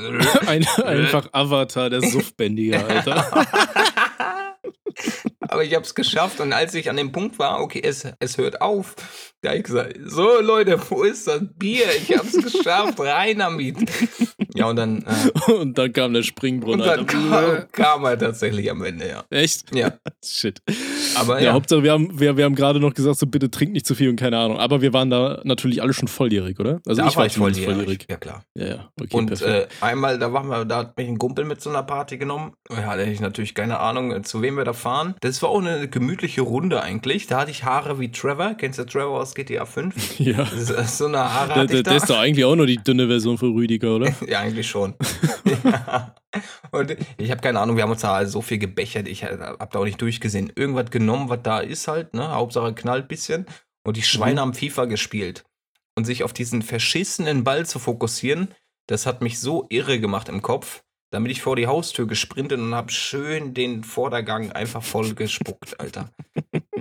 Ein, 0.47 0.65
einfach 0.85 1.27
Avatar, 1.33 1.89
der 1.89 2.01
Suffbändiger, 2.01 2.87
Alter. 2.87 3.25
Aber 5.53 5.63
ich 5.63 5.75
habe 5.75 5.85
es 5.85 5.93
geschafft 5.93 6.39
und 6.39 6.51
als 6.51 6.73
ich 6.73 6.89
an 6.89 6.97
dem 6.97 7.11
Punkt 7.11 7.37
war, 7.37 7.61
okay, 7.61 7.81
es, 7.83 8.07
es 8.19 8.37
hört 8.37 8.61
auf, 8.61 8.95
da 9.43 9.49
hab 9.49 9.57
ich 9.57 9.63
gesagt, 9.63 9.97
so 10.05 10.41
Leute, 10.41 10.79
wo 10.89 11.03
ist 11.03 11.27
das 11.27 11.41
Bier? 11.57 11.85
Ich 11.97 12.17
habe 12.17 12.27
es 12.27 12.41
geschafft, 12.41 12.99
rein 12.99 13.39
damit. 13.39 13.77
Ja, 14.55 14.67
und 14.67 14.77
dann, 14.77 15.03
äh, 15.03 15.51
und 15.51 15.77
dann 15.77 15.91
kam 15.91 16.13
der 16.13 16.21
und 16.21 16.25
Springbrunnen, 16.25 16.79
dann 16.79 16.99
Alter. 17.01 17.67
kam, 17.67 17.71
kam 17.71 18.05
er 18.05 18.17
tatsächlich 18.17 18.71
am 18.71 18.83
Ende, 18.83 19.07
ja. 19.07 19.23
Echt? 19.29 19.75
Ja, 19.75 19.93
Shit. 20.25 20.61
aber 21.15 21.39
Ja, 21.39 21.47
ja, 21.47 21.53
Hauptsache, 21.53 21.83
wir 21.83 21.91
haben, 21.91 22.19
wir, 22.19 22.37
wir 22.37 22.45
haben 22.45 22.55
gerade 22.55 22.79
noch 22.79 22.93
gesagt, 22.93 23.19
so 23.19 23.27
bitte 23.27 23.51
trink 23.51 23.73
nicht 23.73 23.85
zu 23.85 23.95
viel 23.95 24.09
und 24.09 24.15
keine 24.15 24.37
Ahnung. 24.37 24.57
Aber 24.59 24.81
wir 24.81 24.93
waren 24.93 25.09
da 25.09 25.41
natürlich 25.43 25.81
alle 25.81 25.93
schon 25.93 26.07
volljährig, 26.07 26.59
oder? 26.59 26.81
Also 26.87 27.01
da 27.01 27.07
ich 27.09 27.15
war 27.15 27.29
voll 27.29 27.53
zumindest 27.53 28.05
Ja, 28.09 28.17
klar. 28.17 28.43
Ja, 28.55 28.65
ja, 28.65 28.89
okay, 28.99 29.15
Und 29.15 29.41
äh, 29.41 29.67
einmal, 29.81 30.17
da 30.19 30.31
waren 30.33 30.47
wir, 30.47 30.65
da 30.65 30.77
hat 30.77 30.97
mich 30.97 31.07
ein 31.07 31.17
Kumpel 31.17 31.45
mit 31.45 31.61
zu 31.61 31.69
einer 31.69 31.83
Party 31.83 32.17
genommen. 32.17 32.53
Ja, 32.69 32.77
da 32.77 32.85
hatte 32.87 33.03
ich 33.03 33.19
natürlich 33.19 33.53
keine 33.53 33.79
Ahnung, 33.79 34.23
zu 34.23 34.41
wem 34.41 34.55
wir 34.55 34.63
da 34.63 34.73
fahren. 34.73 35.15
Das 35.21 35.42
war 35.43 35.49
auch 35.49 35.59
eine 35.59 35.87
gemütliche 35.87 36.41
Runde 36.41 36.81
eigentlich. 36.81 37.27
Da 37.27 37.41
hatte 37.41 37.51
ich 37.51 37.63
Haare 37.63 37.99
wie 37.99 38.11
Trevor. 38.11 38.55
Kennst 38.55 38.79
du 38.79 38.85
Trevor 38.85 39.21
aus 39.21 39.35
GTA 39.35 39.65
5? 39.65 40.19
ja. 40.19 40.45
So, 40.45 40.81
so 40.83 41.05
eine 41.05 41.19
Haare 41.19 41.55
hatte 41.55 41.67
der, 41.67 41.77
ich 41.77 41.83
da. 41.83 41.91
der 41.91 41.97
ist 41.97 42.09
doch 42.09 42.17
eigentlich 42.17 42.45
auch 42.45 42.55
nur 42.55 42.65
die 42.65 42.77
dünne 42.77 43.07
Version 43.07 43.37
von 43.37 43.53
Rüdiger, 43.53 43.95
oder? 43.95 44.13
Ja, 44.27 44.39
eigentlich 44.39 44.67
schon. 44.67 44.95
ja. 45.63 46.15
Und 46.71 46.95
ich 47.17 47.29
habe 47.29 47.41
keine 47.41 47.59
Ahnung, 47.59 47.75
wir 47.75 47.83
haben 47.83 47.91
uns 47.91 48.01
da 48.01 48.25
so 48.25 48.41
viel 48.41 48.57
gebechert, 48.57 49.07
ich 49.07 49.23
habe 49.23 49.69
da 49.71 49.79
auch 49.79 49.83
nicht 49.85 50.01
durchgesehen. 50.01 50.51
Irgendwas 50.55 50.89
genommen, 50.89 51.29
was 51.29 51.41
da 51.43 51.59
ist 51.59 51.87
halt, 51.87 52.13
ne? 52.15 52.31
Hauptsache 52.31 52.73
knallt 52.73 53.07
bisschen. 53.07 53.45
Und 53.85 53.97
die 53.97 54.01
Schweine 54.01 54.41
haben 54.41 54.53
FIFA 54.53 54.85
gespielt. 54.85 55.43
Und 55.95 56.05
sich 56.05 56.23
auf 56.23 56.33
diesen 56.33 56.63
verschissenen 56.63 57.43
Ball 57.43 57.67
zu 57.67 57.77
fokussieren, 57.77 58.47
das 58.87 59.05
hat 59.05 59.21
mich 59.21 59.39
so 59.39 59.67
irre 59.69 59.99
gemacht 59.99 60.29
im 60.29 60.41
Kopf. 60.41 60.83
Damit 61.13 61.31
ich 61.31 61.43
vor 61.43 61.55
die 61.55 61.67
Haustür 61.67 62.07
gesprintet 62.07 62.59
und 62.59 62.73
hab 62.73 62.91
schön 62.91 63.53
den 63.53 63.83
Vordergang 63.83 64.51
einfach 64.51 64.81
voll 64.81 65.13
gespuckt, 65.13 65.79
Alter. 65.79 66.09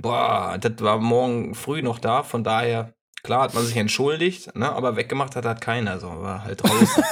Boah, 0.01 0.57
das 0.59 0.73
war 0.79 0.97
morgen 0.97 1.53
früh 1.53 1.83
noch 1.83 1.99
da, 1.99 2.23
von 2.23 2.43
daher, 2.43 2.95
klar 3.21 3.43
hat 3.43 3.53
man 3.53 3.63
sich 3.63 3.77
entschuldigt, 3.77 4.55
ne, 4.55 4.71
aber 4.71 4.95
weggemacht 4.95 5.35
hat 5.35 5.45
halt 5.45 5.61
keiner, 5.61 5.99
so 5.99 6.07
war 6.07 6.45
halt 6.45 6.63
draußen. 6.63 7.03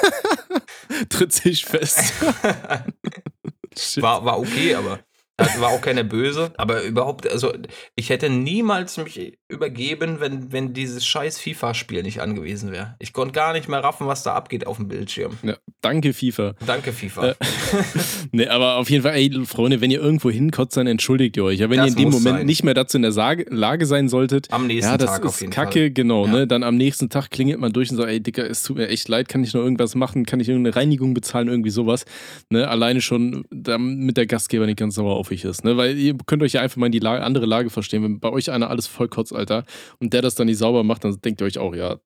Tritt 1.09 1.31
sich 1.31 1.63
fest. 1.63 2.11
War, 3.97 4.25
war 4.25 4.39
okay, 4.39 4.73
aber 4.73 4.99
das 5.37 5.59
war 5.59 5.69
auch 5.69 5.81
keine 5.81 6.03
böse. 6.03 6.51
Aber 6.57 6.83
überhaupt, 6.83 7.27
also 7.31 7.51
ich 7.95 8.09
hätte 8.09 8.29
niemals 8.29 8.97
mich 8.97 9.37
übergeben, 9.49 10.17
wenn, 10.19 10.51
wenn 10.51 10.73
dieses 10.73 11.05
scheiß 11.05 11.39
FIFA-Spiel 11.39 12.03
nicht 12.03 12.21
angewiesen 12.21 12.71
wäre. 12.71 12.95
Ich 12.99 13.11
konnte 13.13 13.33
gar 13.33 13.53
nicht 13.53 13.67
mehr 13.67 13.83
raffen, 13.83 14.05
was 14.07 14.23
da 14.23 14.33
abgeht 14.35 14.67
auf 14.67 14.77
dem 14.77 14.87
Bildschirm. 14.87 15.37
Ja, 15.43 15.55
danke, 15.81 16.13
FIFA. 16.13 16.53
Danke, 16.65 16.93
FIFA. 16.93 17.29
Äh, 17.29 17.35
nee, 18.31 18.47
aber 18.47 18.75
auf 18.77 18.89
jeden 18.89 19.03
Fall, 19.03 19.15
ey, 19.15 19.31
Freunde, 19.45 19.81
wenn 19.81 19.89
ihr 19.91 19.99
irgendwo 19.99 20.29
hinkotzt, 20.29 20.77
dann 20.77 20.87
entschuldigt 20.87 21.37
ihr 21.37 21.43
euch. 21.45 21.59
Ja, 21.59 21.69
wenn 21.69 21.77
Das 21.77 21.87
ihr 21.87 21.91
in 21.91 21.97
dem 21.97 22.09
Moment 22.11 22.37
sein. 22.37 22.45
nicht 22.45 22.63
mehr 22.63 22.73
dazu 22.73 22.97
in 22.97 23.01
der 23.03 23.11
Sage, 23.11 23.45
Lage 23.49 23.85
sein 23.85 24.09
solltet, 24.09 24.51
Am 24.51 24.67
nächsten 24.67 24.91
ja, 24.91 24.97
das 24.97 25.09
Tag 25.11 25.23
ist 25.23 25.27
auf 25.29 25.41
jeden 25.41 25.51
Kacke, 25.53 25.79
Fall. 25.79 25.91
genau, 25.91 26.25
Ja. 26.25 26.31
ne? 26.31 26.47
Dann 26.47 26.63
am 26.63 26.75
nächsten 26.77 27.09
Tag 27.09 27.29
klingelt 27.31 27.59
man 27.59 27.73
durch 27.73 27.89
und 27.89 27.97
sagt, 27.97 28.09
ey, 28.09 28.21
Dicker, 28.21 28.47
es 28.49 28.63
tut 28.63 28.77
mir 28.77 28.87
echt 28.89 29.07
leid, 29.09 29.27
kann 29.27 29.43
ich 29.43 29.53
noch 29.53 29.61
irgendwas 29.61 29.95
machen? 29.95 30.25
Kann 30.25 30.39
ich 30.39 30.49
irgendeine 30.49 30.75
Reinigung 30.75 31.13
bezahlen? 31.13 31.47
Irgendwie 31.47 31.69
sowas. 31.71 32.05
Ne? 32.49 32.67
Alleine 32.67 33.01
schon, 33.01 33.45
damit 33.49 34.17
der 34.17 34.27
Gastgeber 34.27 34.65
nicht 34.65 34.77
ganz 34.77 34.95
sauer 34.95 35.15
euch 35.29 35.43
ist. 35.43 35.63
Ne? 35.63 35.77
Weil 35.77 35.97
ihr 35.97 36.17
könnt 36.25 36.41
euch 36.41 36.53
ja 36.53 36.61
einfach 36.61 36.77
mal 36.77 36.87
in 36.87 36.91
die 36.93 36.99
Lage, 36.99 37.23
andere 37.23 37.45
Lage 37.45 37.69
verstehen. 37.69 38.01
Wenn 38.03 38.19
bei 38.19 38.29
euch 38.31 38.49
einer 38.49 38.69
alles 38.71 38.87
voll 38.87 39.09
kotzt, 39.09 39.35
Alter, 39.35 39.65
und 39.99 40.13
der 40.13 40.21
das 40.23 40.33
dann 40.33 40.47
nicht 40.47 40.57
sauber 40.57 40.83
macht, 40.83 41.03
dann 41.03 41.19
denkt 41.21 41.41
ihr 41.41 41.45
euch 41.45 41.57
auch, 41.59 41.75
ja, 41.75 41.99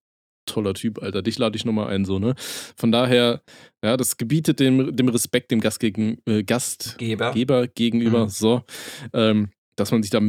toller 0.47 0.73
Typ, 0.73 1.01
Alter, 1.01 1.21
dich 1.21 1.37
lade 1.39 1.55
ich 1.55 1.65
nochmal 1.65 1.87
ein, 1.87 2.05
so, 2.05 2.19
ne? 2.19 2.35
Von 2.75 2.91
daher, 2.91 3.41
ja, 3.83 3.95
das 3.97 4.17
gebietet 4.17 4.59
dem, 4.59 4.95
dem 4.95 5.07
Respekt 5.07 5.51
dem 5.51 5.59
Gast 5.61 5.79
gegen, 5.79 6.17
äh, 6.27 6.43
Gastgeber 6.43 7.31
Geber. 7.33 7.67
gegenüber, 7.67 8.25
Mhm. 8.25 8.29
so, 8.29 8.63
ähm, 9.13 9.49
dass 9.75 9.91
man 9.91 10.03
sich 10.03 10.11
da 10.11 10.19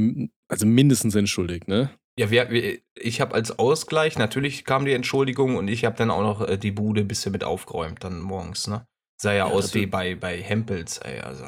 also 0.49 0.65
mindestens 0.67 1.15
entschuldigt, 1.17 1.69
ne? 1.69 1.91
Ja, 2.19 2.31
wir, 2.31 2.49
wir, 2.51 2.79
ich 2.99 3.21
habe 3.21 3.35
als 3.35 3.59
Ausgleich, 3.59 4.17
natürlich 4.17 4.65
kam 4.65 4.87
die 4.87 4.93
Entschuldigung 4.93 5.57
und 5.57 5.69
ich 5.69 5.85
habe 5.85 5.97
dann 5.99 6.11
auch 6.11 6.23
noch 6.23 6.49
äh, 6.49 6.57
die 6.57 6.71
Bude 6.71 7.03
ein 7.03 7.09
bisschen 7.09 7.33
mit 7.33 7.45
aufgeräumt, 7.45 8.03
dann 8.03 8.21
morgens, 8.21 8.69
ne? 8.69 8.87
Sah 9.21 9.33
ja, 9.33 9.39
Ja, 9.39 9.45
aus 9.47 9.75
wie 9.75 9.85
bei, 9.87 10.15
bei 10.15 10.39
Hempels, 10.41 10.97
ey, 10.99 11.21
also. 11.21 11.45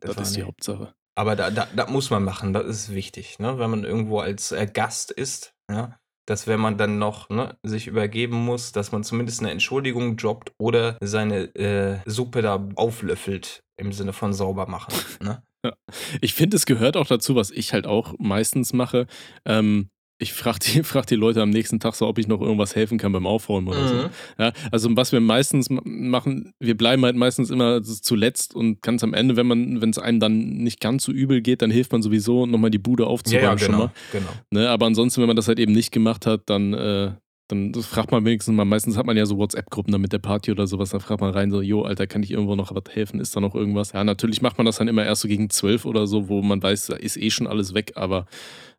Das, 0.00 0.16
war 0.16 0.22
ist 0.22 0.32
die 0.34 0.40
nicht- 0.40 0.46
Hauptsache. 0.46 0.94
Aber 1.14 1.34
da, 1.34 1.50
da, 1.50 1.66
da 1.74 1.86
muss 1.90 2.10
man 2.10 2.22
machen, 2.22 2.52
das 2.52 2.66
ist 2.66 2.94
wichtig, 2.94 3.40
ne? 3.40 3.58
Wenn 3.58 3.70
man 3.70 3.82
irgendwo 3.84 4.20
als 4.20 4.52
äh, 4.52 4.66
Gast 4.72 5.10
ist, 5.10 5.52
ja, 5.68 5.98
dass 6.26 6.46
wenn 6.46 6.60
man 6.60 6.78
dann 6.78 6.98
noch 6.98 7.28
ne, 7.28 7.56
sich 7.64 7.86
übergeben 7.88 8.36
muss, 8.36 8.70
dass 8.70 8.92
man 8.92 9.02
zumindest 9.02 9.40
eine 9.40 9.50
Entschuldigung 9.50 10.16
droppt 10.16 10.52
oder 10.58 10.96
seine 11.00 11.54
äh, 11.56 11.98
Suppe 12.06 12.40
da 12.42 12.68
auflöffelt 12.76 13.64
im 13.76 13.92
Sinne 13.92 14.12
von 14.12 14.32
sauber 14.32 14.66
machen. 14.68 14.94
Ne? 15.22 15.42
Ich 16.20 16.34
finde, 16.34 16.56
es 16.56 16.66
gehört 16.66 16.96
auch 16.96 17.08
dazu, 17.08 17.34
was 17.34 17.50
ich 17.50 17.72
halt 17.72 17.84
auch 17.88 18.14
meistens 18.18 18.72
mache. 18.72 19.08
Ähm, 19.44 19.90
ich 20.18 20.32
frage 20.32 20.58
die, 20.60 20.82
frag 20.82 21.06
die 21.06 21.14
Leute 21.14 21.40
am 21.42 21.50
nächsten 21.50 21.78
Tag 21.80 21.94
so, 21.94 22.06
ob 22.06 22.18
ich 22.18 22.26
noch 22.28 22.40
irgendwas 22.40 22.74
helfen 22.74 22.98
kann 22.98 23.12
beim 23.12 23.26
Aufräumen 23.26 23.68
oder 23.68 23.86
so. 23.86 23.94
Mhm. 23.94 24.10
Ja, 24.38 24.52
also 24.72 24.88
was 24.96 25.12
wir 25.12 25.20
meistens 25.20 25.70
ma- 25.70 25.82
machen, 25.84 26.52
wir 26.58 26.76
bleiben 26.76 27.04
halt 27.04 27.16
meistens 27.16 27.50
immer 27.50 27.82
zuletzt 27.82 28.54
und 28.54 28.82
ganz 28.82 29.04
am 29.04 29.14
Ende, 29.14 29.36
wenn 29.36 29.46
man, 29.46 29.80
wenn 29.80 29.90
es 29.90 29.98
einem 29.98 30.20
dann 30.20 30.38
nicht 30.58 30.80
ganz 30.80 31.04
so 31.04 31.12
übel 31.12 31.40
geht, 31.40 31.62
dann 31.62 31.70
hilft 31.70 31.92
man 31.92 32.02
sowieso 32.02 32.46
nochmal 32.46 32.70
die 32.70 32.78
Bude 32.78 33.04
Ja, 33.04 33.08
aufzuräumen 33.08 33.42
ja, 33.42 33.58
schon 33.58 33.76
mal. 33.76 33.92
genau, 34.12 34.30
genau. 34.32 34.32
Ne? 34.50 34.68
Aber 34.70 34.86
ansonsten, 34.86 35.20
wenn 35.20 35.28
man 35.28 35.36
das 35.36 35.48
halt 35.48 35.58
eben 35.60 35.72
nicht 35.72 35.92
gemacht 35.92 36.26
hat, 36.26 36.42
dann, 36.46 36.74
äh, 36.74 37.12
dann 37.50 37.72
fragt 37.74 38.10
man 38.10 38.24
wenigstens 38.26 38.54
mal, 38.54 38.64
meistens 38.66 38.96
hat 38.98 39.06
man 39.06 39.16
ja 39.16 39.24
so 39.24 39.38
WhatsApp-Gruppen 39.38 39.90
dann 39.92 40.02
mit 40.02 40.12
der 40.12 40.18
Party 40.18 40.50
oder 40.50 40.66
sowas, 40.66 40.90
dann 40.90 41.00
fragt 41.00 41.22
man 41.22 41.30
rein 41.30 41.50
so, 41.50 41.62
jo, 41.62 41.82
Alter, 41.82 42.06
kann 42.06 42.22
ich 42.22 42.30
irgendwo 42.30 42.56
noch 42.56 42.74
was 42.74 42.94
helfen? 42.94 43.20
Ist 43.20 43.34
da 43.36 43.40
noch 43.40 43.54
irgendwas? 43.54 43.92
Ja, 43.92 44.04
natürlich 44.04 44.42
macht 44.42 44.58
man 44.58 44.66
das 44.66 44.76
dann 44.76 44.88
immer 44.88 45.04
erst 45.06 45.22
so 45.22 45.28
gegen 45.28 45.48
zwölf 45.48 45.86
oder 45.86 46.06
so, 46.06 46.28
wo 46.28 46.42
man 46.42 46.62
weiß, 46.62 46.86
da 46.88 46.96
ist 46.96 47.16
eh 47.16 47.30
schon 47.30 47.46
alles 47.46 47.72
weg, 47.72 47.92
aber 47.94 48.26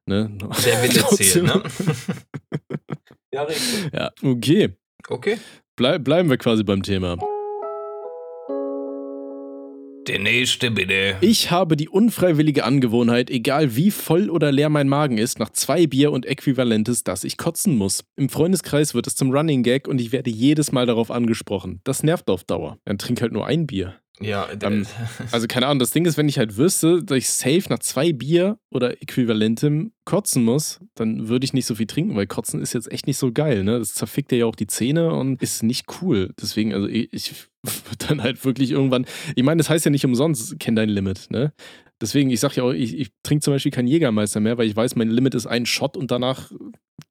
ne? 0.10 0.30
Der 0.66 0.84
Wille 0.84 0.94
Trotzdem. 1.00 1.26
zählt, 1.26 1.44
ne? 1.46 1.64
ja, 3.34 3.44
richtig. 3.44 3.90
Ja, 3.94 4.12
okay. 4.24 4.70
Okay. 5.08 5.38
Bleib, 5.78 6.04
bleiben 6.04 6.30
wir 6.30 6.38
quasi 6.38 6.64
beim 6.64 6.84
Thema. 6.84 7.18
Der 10.08 10.18
nächste 10.18 10.72
bitte. 10.72 11.18
Ich 11.22 11.52
habe 11.52 11.78
die 11.78 11.88
unfreiwillige 11.88 12.64
Angewohnheit, 12.64 13.30
egal 13.30 13.76
wie 13.76 13.92
voll 13.92 14.32
oder 14.32 14.52
leer 14.52 14.70
mein 14.70 14.90
Magen 14.90 15.20
ist, 15.20 15.38
nach 15.38 15.52
zwei 15.52 15.86
Bier 15.86 16.12
und 16.12 16.26
Äquivalentes, 16.26 17.04
dass 17.04 17.24
ich 17.24 17.38
kotzen 17.38 17.76
muss. 17.78 18.04
Im 18.16 18.28
Freundeskreis 18.30 18.96
wird 18.96 19.06
es 19.06 19.16
zum 19.16 19.30
Running 19.32 19.62
Gag 19.62 19.88
und 19.88 20.02
ich 20.02 20.12
werde 20.12 20.32
jedes 20.32 20.72
Mal 20.72 20.88
darauf 20.88 21.12
angesprochen. 21.12 21.80
Das 21.84 22.02
nervt 22.02 22.30
auf 22.32 22.44
Dauer. 22.44 22.80
Dann 22.86 22.98
trink 22.98 23.22
halt 23.22 23.34
nur 23.34 23.46
ein 23.46 23.68
Bier. 23.68 23.96
Ja, 24.22 24.48
Ähm, 24.62 24.86
Also 25.32 25.48
keine 25.48 25.68
Ahnung, 25.68 25.80
das 25.80 25.92
Ding 25.92 26.06
ist, 26.06 26.18
wenn 26.18 26.30
ich 26.30 26.38
halt 26.38 26.58
wüsste, 26.58 27.04
dass 27.04 27.18
ich 27.18 27.30
safe 27.30 27.64
nach 27.70 27.80
zwei 27.80 28.14
Bier 28.14 28.60
oder 28.70 29.02
Äquivalentem 29.02 29.92
kotzen 30.06 30.44
muss, 30.44 30.80
dann 30.96 31.30
würde 31.30 31.46
ich 31.46 31.54
nicht 31.54 31.66
so 31.66 31.76
viel 31.76 31.88
trinken, 31.88 32.16
weil 32.16 32.28
kotzen 32.28 32.62
ist 32.62 32.74
jetzt 32.74 32.92
echt 32.92 33.08
nicht 33.08 33.18
so 33.18 33.32
geil, 33.32 33.64
ne? 33.64 33.80
Das 33.80 33.94
zerfickt 33.94 34.32
dir 34.32 34.40
ja 34.40 34.46
auch 34.46 34.56
die 34.56 34.68
Zähne 34.68 35.14
und 35.14 35.42
ist 35.42 35.64
nicht 35.64 35.86
cool. 36.02 36.34
Deswegen, 36.42 36.74
also 36.74 36.88
ich, 36.88 37.14
ich 37.14 37.34
würde 37.64 38.08
dann 38.08 38.22
halt 38.22 38.44
wirklich 38.44 38.72
irgendwann, 38.72 39.06
ich 39.36 39.44
meine, 39.44 39.60
das 39.60 39.70
heißt 39.70 39.86
ja 39.86 39.92
nicht 39.92 40.06
umsonst, 40.06 40.60
kenn 40.60 40.76
dein 40.76 40.90
Limit, 40.90 41.28
ne? 41.30 41.54
Deswegen, 42.02 42.30
ich 42.30 42.40
sag 42.40 42.56
ja 42.56 42.64
auch, 42.64 42.72
ich, 42.72 42.98
ich 42.98 43.10
trinke 43.24 43.44
zum 43.44 43.54
Beispiel 43.54 43.74
keinen 43.74 43.88
Jägermeister 43.88 44.40
mehr, 44.40 44.58
weil 44.58 44.68
ich 44.68 44.76
weiß, 44.76 44.96
mein 44.96 45.10
Limit 45.10 45.36
ist 45.36 45.48
ein 45.48 45.66
Shot 45.66 45.98
und 45.98 46.12
danach 46.12 46.50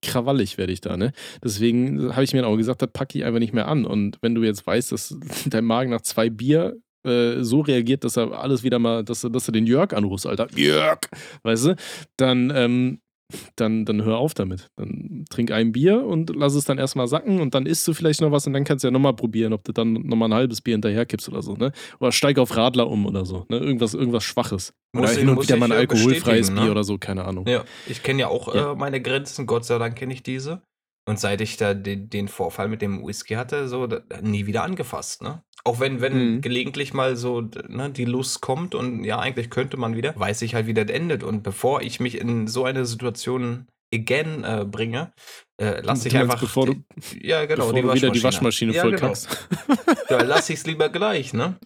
krawallig 0.02 0.56
werde 0.58 0.72
ich 0.72 0.80
da, 0.80 0.96
ne? 0.96 1.12
Deswegen 1.42 2.14
habe 2.14 2.24
ich 2.24 2.32
mir 2.32 2.42
dann 2.42 2.50
auch 2.50 2.56
gesagt, 2.56 2.80
das 2.82 2.90
packe 2.92 3.18
ich 3.18 3.24
einfach 3.24 3.38
nicht 3.38 3.52
mehr 3.52 3.68
an. 3.68 3.84
Und 3.84 4.18
wenn 4.22 4.34
du 4.34 4.42
jetzt 4.42 4.66
weißt, 4.66 4.92
dass 4.92 5.14
dein 5.46 5.64
Magen 5.64 5.90
nach 5.90 6.00
zwei 6.00 6.30
Bier 6.30 6.76
äh, 7.06 7.42
so 7.42 7.60
reagiert, 7.60 8.04
dass 8.04 8.16
er 8.16 8.32
alles 8.32 8.62
wieder 8.62 8.78
mal, 8.78 9.04
dass, 9.04 9.22
dass 9.22 9.46
du 9.46 9.52
den 9.52 9.66
Jörg 9.66 9.92
anrufst, 9.94 10.26
Alter. 10.26 10.48
Jörg! 10.54 10.98
Weißt 11.42 11.66
du? 11.66 11.76
Dann, 12.16 12.52
ähm, 12.54 13.00
dann, 13.56 13.84
dann 13.84 14.02
hör 14.04 14.16
auf 14.16 14.32
damit. 14.32 14.68
Dann 14.76 15.26
trink 15.28 15.50
ein 15.50 15.72
Bier 15.72 16.02
und 16.02 16.34
lass 16.34 16.54
es 16.54 16.64
dann 16.64 16.78
erstmal 16.78 17.06
sacken 17.08 17.40
und 17.40 17.54
dann 17.54 17.66
isst 17.66 17.86
du 17.86 17.92
vielleicht 17.92 18.22
noch 18.22 18.32
was 18.32 18.46
und 18.46 18.54
dann 18.54 18.64
kannst 18.64 18.84
du 18.84 18.88
ja 18.88 18.90
nochmal 18.90 19.14
probieren, 19.14 19.52
ob 19.52 19.64
du 19.64 19.72
dann 19.72 19.92
nochmal 19.92 20.30
ein 20.30 20.34
halbes 20.34 20.62
Bier 20.62 20.72
hinterher 20.74 21.04
kippst 21.04 21.28
oder 21.28 21.42
so, 21.42 21.52
ne? 21.54 21.72
Oder 22.00 22.10
steig 22.10 22.38
auf 22.38 22.56
Radler 22.56 22.88
um 22.88 23.04
oder 23.04 23.26
so, 23.26 23.44
ne? 23.50 23.58
Irgendwas, 23.58 23.92
irgendwas 23.92 24.24
Schwaches. 24.24 24.72
Muss 24.94 25.02
oder 25.02 25.12
ich- 25.12 25.18
hin 25.18 25.28
und 25.28 25.34
muss 25.34 25.44
wieder 25.46 25.58
mal 25.58 25.70
ein 25.70 25.78
alkoholfreies 25.78 26.50
ne? 26.50 26.62
Bier 26.62 26.70
oder 26.70 26.84
so, 26.84 26.96
keine 26.96 27.24
Ahnung. 27.26 27.46
Ja, 27.46 27.64
ich 27.86 28.02
kenne 28.02 28.20
ja 28.20 28.28
auch 28.28 28.54
Ja. 28.54 28.72
Äh, 28.72 28.76
meine 28.76 29.02
Grenzen, 29.02 29.46
Gott 29.46 29.66
sei 29.66 29.76
Dank 29.76 29.96
kenne 29.96 30.14
ich 30.14 30.22
diese. 30.22 30.62
Und 31.08 31.18
seit 31.18 31.40
ich 31.40 31.56
da 31.56 31.72
den, 31.74 32.10
den 32.10 32.28
Vorfall 32.28 32.68
mit 32.68 32.82
dem 32.82 33.02
Whisky 33.06 33.34
hatte, 33.34 33.66
so 33.68 33.86
da, 33.86 34.02
nie 34.20 34.44
wieder 34.46 34.62
angefasst, 34.62 35.22
ne? 35.22 35.42
Auch 35.64 35.80
wenn, 35.80 36.00
wenn 36.00 36.34
Mhm. 36.36 36.40
gelegentlich 36.40 36.92
mal 36.94 37.16
so 37.16 37.40
ne, 37.40 37.90
die 37.90 38.04
Lust 38.04 38.40
kommt 38.42 38.74
und 38.74 39.04
ja, 39.04 39.18
eigentlich 39.18 39.50
könnte 39.50 39.76
man 39.76 39.96
wieder, 39.96 40.12
weiß 40.18 40.42
ich 40.42 40.54
halt, 40.54 40.66
wie 40.66 40.74
das 40.74 40.88
endet. 40.90 41.22
Und 41.22 41.42
bevor 41.42 41.80
ich 41.82 41.98
mich 41.98 42.18
in 42.20 42.46
so 42.46 42.64
eine 42.64 42.84
Situation 42.86 43.66
again 43.92 44.44
äh, 44.44 44.64
bringe, 44.64 45.12
äh, 45.60 45.80
lasse 45.80 46.08
ich 46.08 46.16
einfach. 46.16 46.40
bevor 46.40 46.66
du- 46.66 46.74
die, 47.12 47.26
ja, 47.26 47.44
genau, 47.46 47.66
Bevor 47.72 47.82
du 47.82 47.94
wieder 47.94 48.10
die 48.10 48.22
Waschmaschine 48.22 48.72
ja, 48.74 48.84
genau. 48.84 48.98
kackst. 48.98 49.48
Da 50.08 50.22
lasse 50.22 50.52
ich 50.52 50.60
es 50.60 50.66
lieber 50.66 50.88
gleich, 50.90 51.32
ne? 51.32 51.58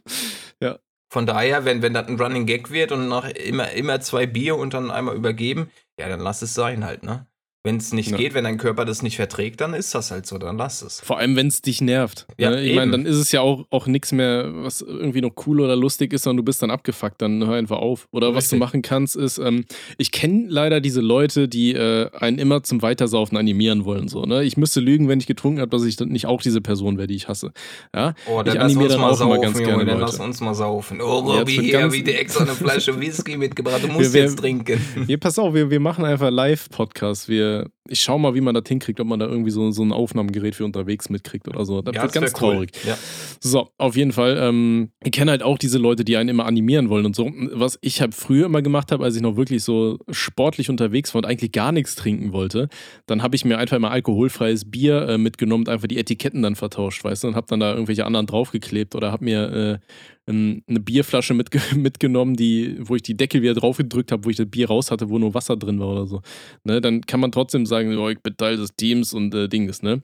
Ja. 0.60 0.78
Von 1.12 1.26
daher, 1.26 1.64
wenn, 1.64 1.82
wenn 1.82 1.92
das 1.94 2.06
ein 2.08 2.18
Running 2.18 2.46
Gag 2.46 2.70
wird 2.70 2.90
und 2.92 3.08
nach 3.08 3.28
immer, 3.28 3.70
immer 3.72 4.00
zwei 4.00 4.26
Bier 4.26 4.56
und 4.56 4.72
dann 4.72 4.90
einmal 4.90 5.14
übergeben, 5.16 5.70
ja, 5.98 6.08
dann 6.08 6.20
lass 6.20 6.42
es 6.42 6.54
sein 6.54 6.84
halt, 6.84 7.02
ne? 7.02 7.26
Wenn 7.64 7.76
es 7.76 7.92
nicht 7.92 8.10
Ja. 8.10 8.16
geht, 8.16 8.34
wenn 8.34 8.42
dein 8.42 8.58
Körper 8.58 8.84
das 8.84 9.02
nicht 9.02 9.14
verträgt, 9.14 9.60
dann 9.60 9.72
ist 9.72 9.94
das 9.94 10.10
halt 10.10 10.26
so, 10.26 10.36
dann 10.36 10.56
lass 10.56 10.82
es. 10.82 11.00
Vor 11.00 11.18
allem, 11.18 11.36
wenn 11.36 11.46
es 11.46 11.62
dich 11.62 11.80
nervt. 11.80 12.26
Ja, 12.36 12.50
ne? 12.50 12.60
Ich 12.64 12.74
meine, 12.74 12.90
dann 12.90 13.06
ist 13.06 13.14
es 13.14 13.30
ja 13.30 13.40
auch, 13.40 13.66
auch 13.70 13.86
nichts 13.86 14.10
mehr, 14.10 14.50
was 14.52 14.80
irgendwie 14.80 15.20
noch 15.20 15.30
cool 15.46 15.60
oder 15.60 15.76
lustig 15.76 16.12
ist, 16.12 16.24
sondern 16.24 16.38
du 16.38 16.42
bist 16.42 16.60
dann 16.60 16.72
abgefuckt, 16.72 17.22
dann 17.22 17.46
hör 17.46 17.54
einfach 17.54 17.78
auf. 17.78 18.08
Oder 18.10 18.34
was 18.34 18.48
du 18.48 18.56
Richtig. 18.56 18.58
machen 18.58 18.82
kannst, 18.82 19.14
ist, 19.14 19.38
ähm, 19.38 19.64
ich 19.96 20.10
kenne 20.10 20.46
leider 20.48 20.80
diese 20.80 21.00
Leute, 21.00 21.46
die 21.46 21.72
äh, 21.74 22.10
einen 22.18 22.38
immer 22.40 22.64
zum 22.64 22.82
Weitersaufen 22.82 23.38
animieren 23.38 23.84
wollen. 23.84 24.08
So, 24.08 24.24
ne? 24.26 24.42
Ich 24.42 24.56
müsste 24.56 24.80
lügen, 24.80 25.08
wenn 25.08 25.20
ich 25.20 25.28
getrunken 25.28 25.60
habe, 25.60 25.70
dass 25.70 25.84
ich 25.84 25.94
dann 25.94 26.08
nicht 26.08 26.26
auch 26.26 26.42
diese 26.42 26.62
Person 26.62 26.98
wäre, 26.98 27.06
die 27.06 27.14
ich 27.14 27.28
hasse. 27.28 27.52
Ja? 27.94 28.14
Oh, 28.28 28.38
dann 28.42 28.48
Ich 28.48 28.54
lass 28.54 28.64
animiere 28.64 28.84
uns 28.86 28.92
dann 28.94 29.00
mal 29.02 29.06
auch 29.06 29.20
immer 29.20 29.34
saufen, 29.36 29.40
ganz 29.42 29.58
Junge, 29.60 29.68
gerne 29.68 29.84
dann 29.84 30.00
Leute. 30.00 30.10
lass 30.10 30.18
uns 30.18 30.40
mal 30.40 30.54
saufen. 30.54 31.00
Oh, 31.00 31.04
Ja, 31.32 31.38
Robby, 31.38 31.54
für 31.54 31.62
hier, 31.62 31.72
ganz- 31.78 31.94
wie 31.94 32.02
dir 32.02 32.18
extra 32.18 32.42
eine 32.42 32.54
Flasche 32.54 32.98
Whisky 33.00 33.36
mitgebracht, 33.36 33.84
du 33.84 33.86
musst 33.92 34.12
Wir- 34.12 34.14
wir- 34.14 34.22
jetzt 34.22 34.38
trinken. 34.40 34.80
Hier, 35.06 35.18
pass 35.18 35.38
auf, 35.38 35.54
wir, 35.54 35.70
wir 35.70 35.78
machen 35.78 36.04
einfach 36.04 36.28
Live-Podcast. 36.32 37.28
Wir 37.28 37.51
ich 37.88 38.00
schau 38.00 38.18
mal, 38.18 38.34
wie 38.34 38.40
man 38.40 38.54
das 38.54 38.64
hinkriegt, 38.68 39.00
ob 39.00 39.06
man 39.06 39.18
da 39.18 39.26
irgendwie 39.26 39.50
so, 39.50 39.70
so 39.72 39.82
ein 39.82 39.92
Aufnahmegerät 39.92 40.54
für 40.54 40.64
unterwegs 40.64 41.10
mitkriegt 41.10 41.48
oder 41.48 41.64
so. 41.64 41.82
Das 41.82 41.94
Ja, 41.94 42.02
wird 42.02 42.14
das 42.14 42.20
ganz 42.20 42.32
cool. 42.40 42.54
traurig. 42.54 42.70
Ja. 42.86 42.96
So, 43.40 43.68
auf 43.76 43.96
jeden 43.96 44.12
Fall. 44.12 44.36
Ähm, 44.40 44.90
ich 45.04 45.10
kenne 45.12 45.32
halt 45.32 45.42
auch 45.42 45.58
diese 45.58 45.78
Leute, 45.78 46.04
die 46.04 46.16
einen 46.16 46.28
immer 46.28 46.46
animieren 46.46 46.88
wollen 46.88 47.06
und 47.06 47.16
so. 47.16 47.30
Was 47.52 47.78
ich 47.82 48.00
halt 48.00 48.14
früher 48.14 48.46
immer 48.46 48.62
gemacht 48.62 48.92
habe, 48.92 49.04
als 49.04 49.16
ich 49.16 49.22
noch 49.22 49.36
wirklich 49.36 49.64
so 49.64 49.98
sportlich 50.10 50.70
unterwegs 50.70 51.12
war 51.14 51.20
und 51.20 51.26
eigentlich 51.26 51.52
gar 51.52 51.72
nichts 51.72 51.96
trinken 51.96 52.32
wollte, 52.32 52.68
dann 53.06 53.22
habe 53.22 53.34
ich 53.36 53.44
mir 53.44 53.58
einfach 53.58 53.76
immer 53.76 53.90
alkoholfreies 53.90 54.70
Bier 54.70 55.08
äh, 55.08 55.18
mitgenommen 55.18 55.64
und 55.64 55.68
einfach 55.68 55.88
die 55.88 55.98
Etiketten 55.98 56.42
dann 56.42 56.54
vertauscht, 56.54 57.02
weißt 57.04 57.24
du, 57.24 57.28
und 57.28 57.34
habe 57.36 57.46
dann 57.48 57.60
da 57.60 57.72
irgendwelche 57.72 58.06
anderen 58.06 58.26
draufgeklebt 58.26 58.94
oder 58.94 59.10
habe 59.10 59.24
mir 59.24 59.52
äh, 59.52 60.21
ähm, 60.26 60.62
eine 60.68 60.80
Bierflasche 60.80 61.34
mitge 61.34 61.60
mitgenommen, 61.76 62.36
die, 62.36 62.76
wo 62.80 62.96
ich 62.96 63.02
die 63.02 63.16
Deckel 63.16 63.42
wieder 63.42 63.54
draufgedrückt 63.54 64.12
habe, 64.12 64.24
wo 64.24 64.30
ich 64.30 64.36
das 64.36 64.46
Bier 64.46 64.68
raus 64.68 64.90
hatte, 64.90 65.08
wo 65.08 65.18
nur 65.18 65.34
Wasser 65.34 65.56
drin 65.56 65.80
war 65.80 65.88
oder 65.88 66.06
so. 66.06 66.22
Ne, 66.64 66.80
dann 66.80 67.02
kann 67.02 67.20
man 67.20 67.32
trotzdem 67.32 67.66
sagen, 67.66 67.96
oh, 67.96 68.08
ich 68.08 68.20
bin 68.20 68.36
Teil 68.36 68.56
des 68.56 68.74
Teams 68.76 69.12
und 69.12 69.34
äh, 69.34 69.48
Dings, 69.48 69.82
ne? 69.82 70.02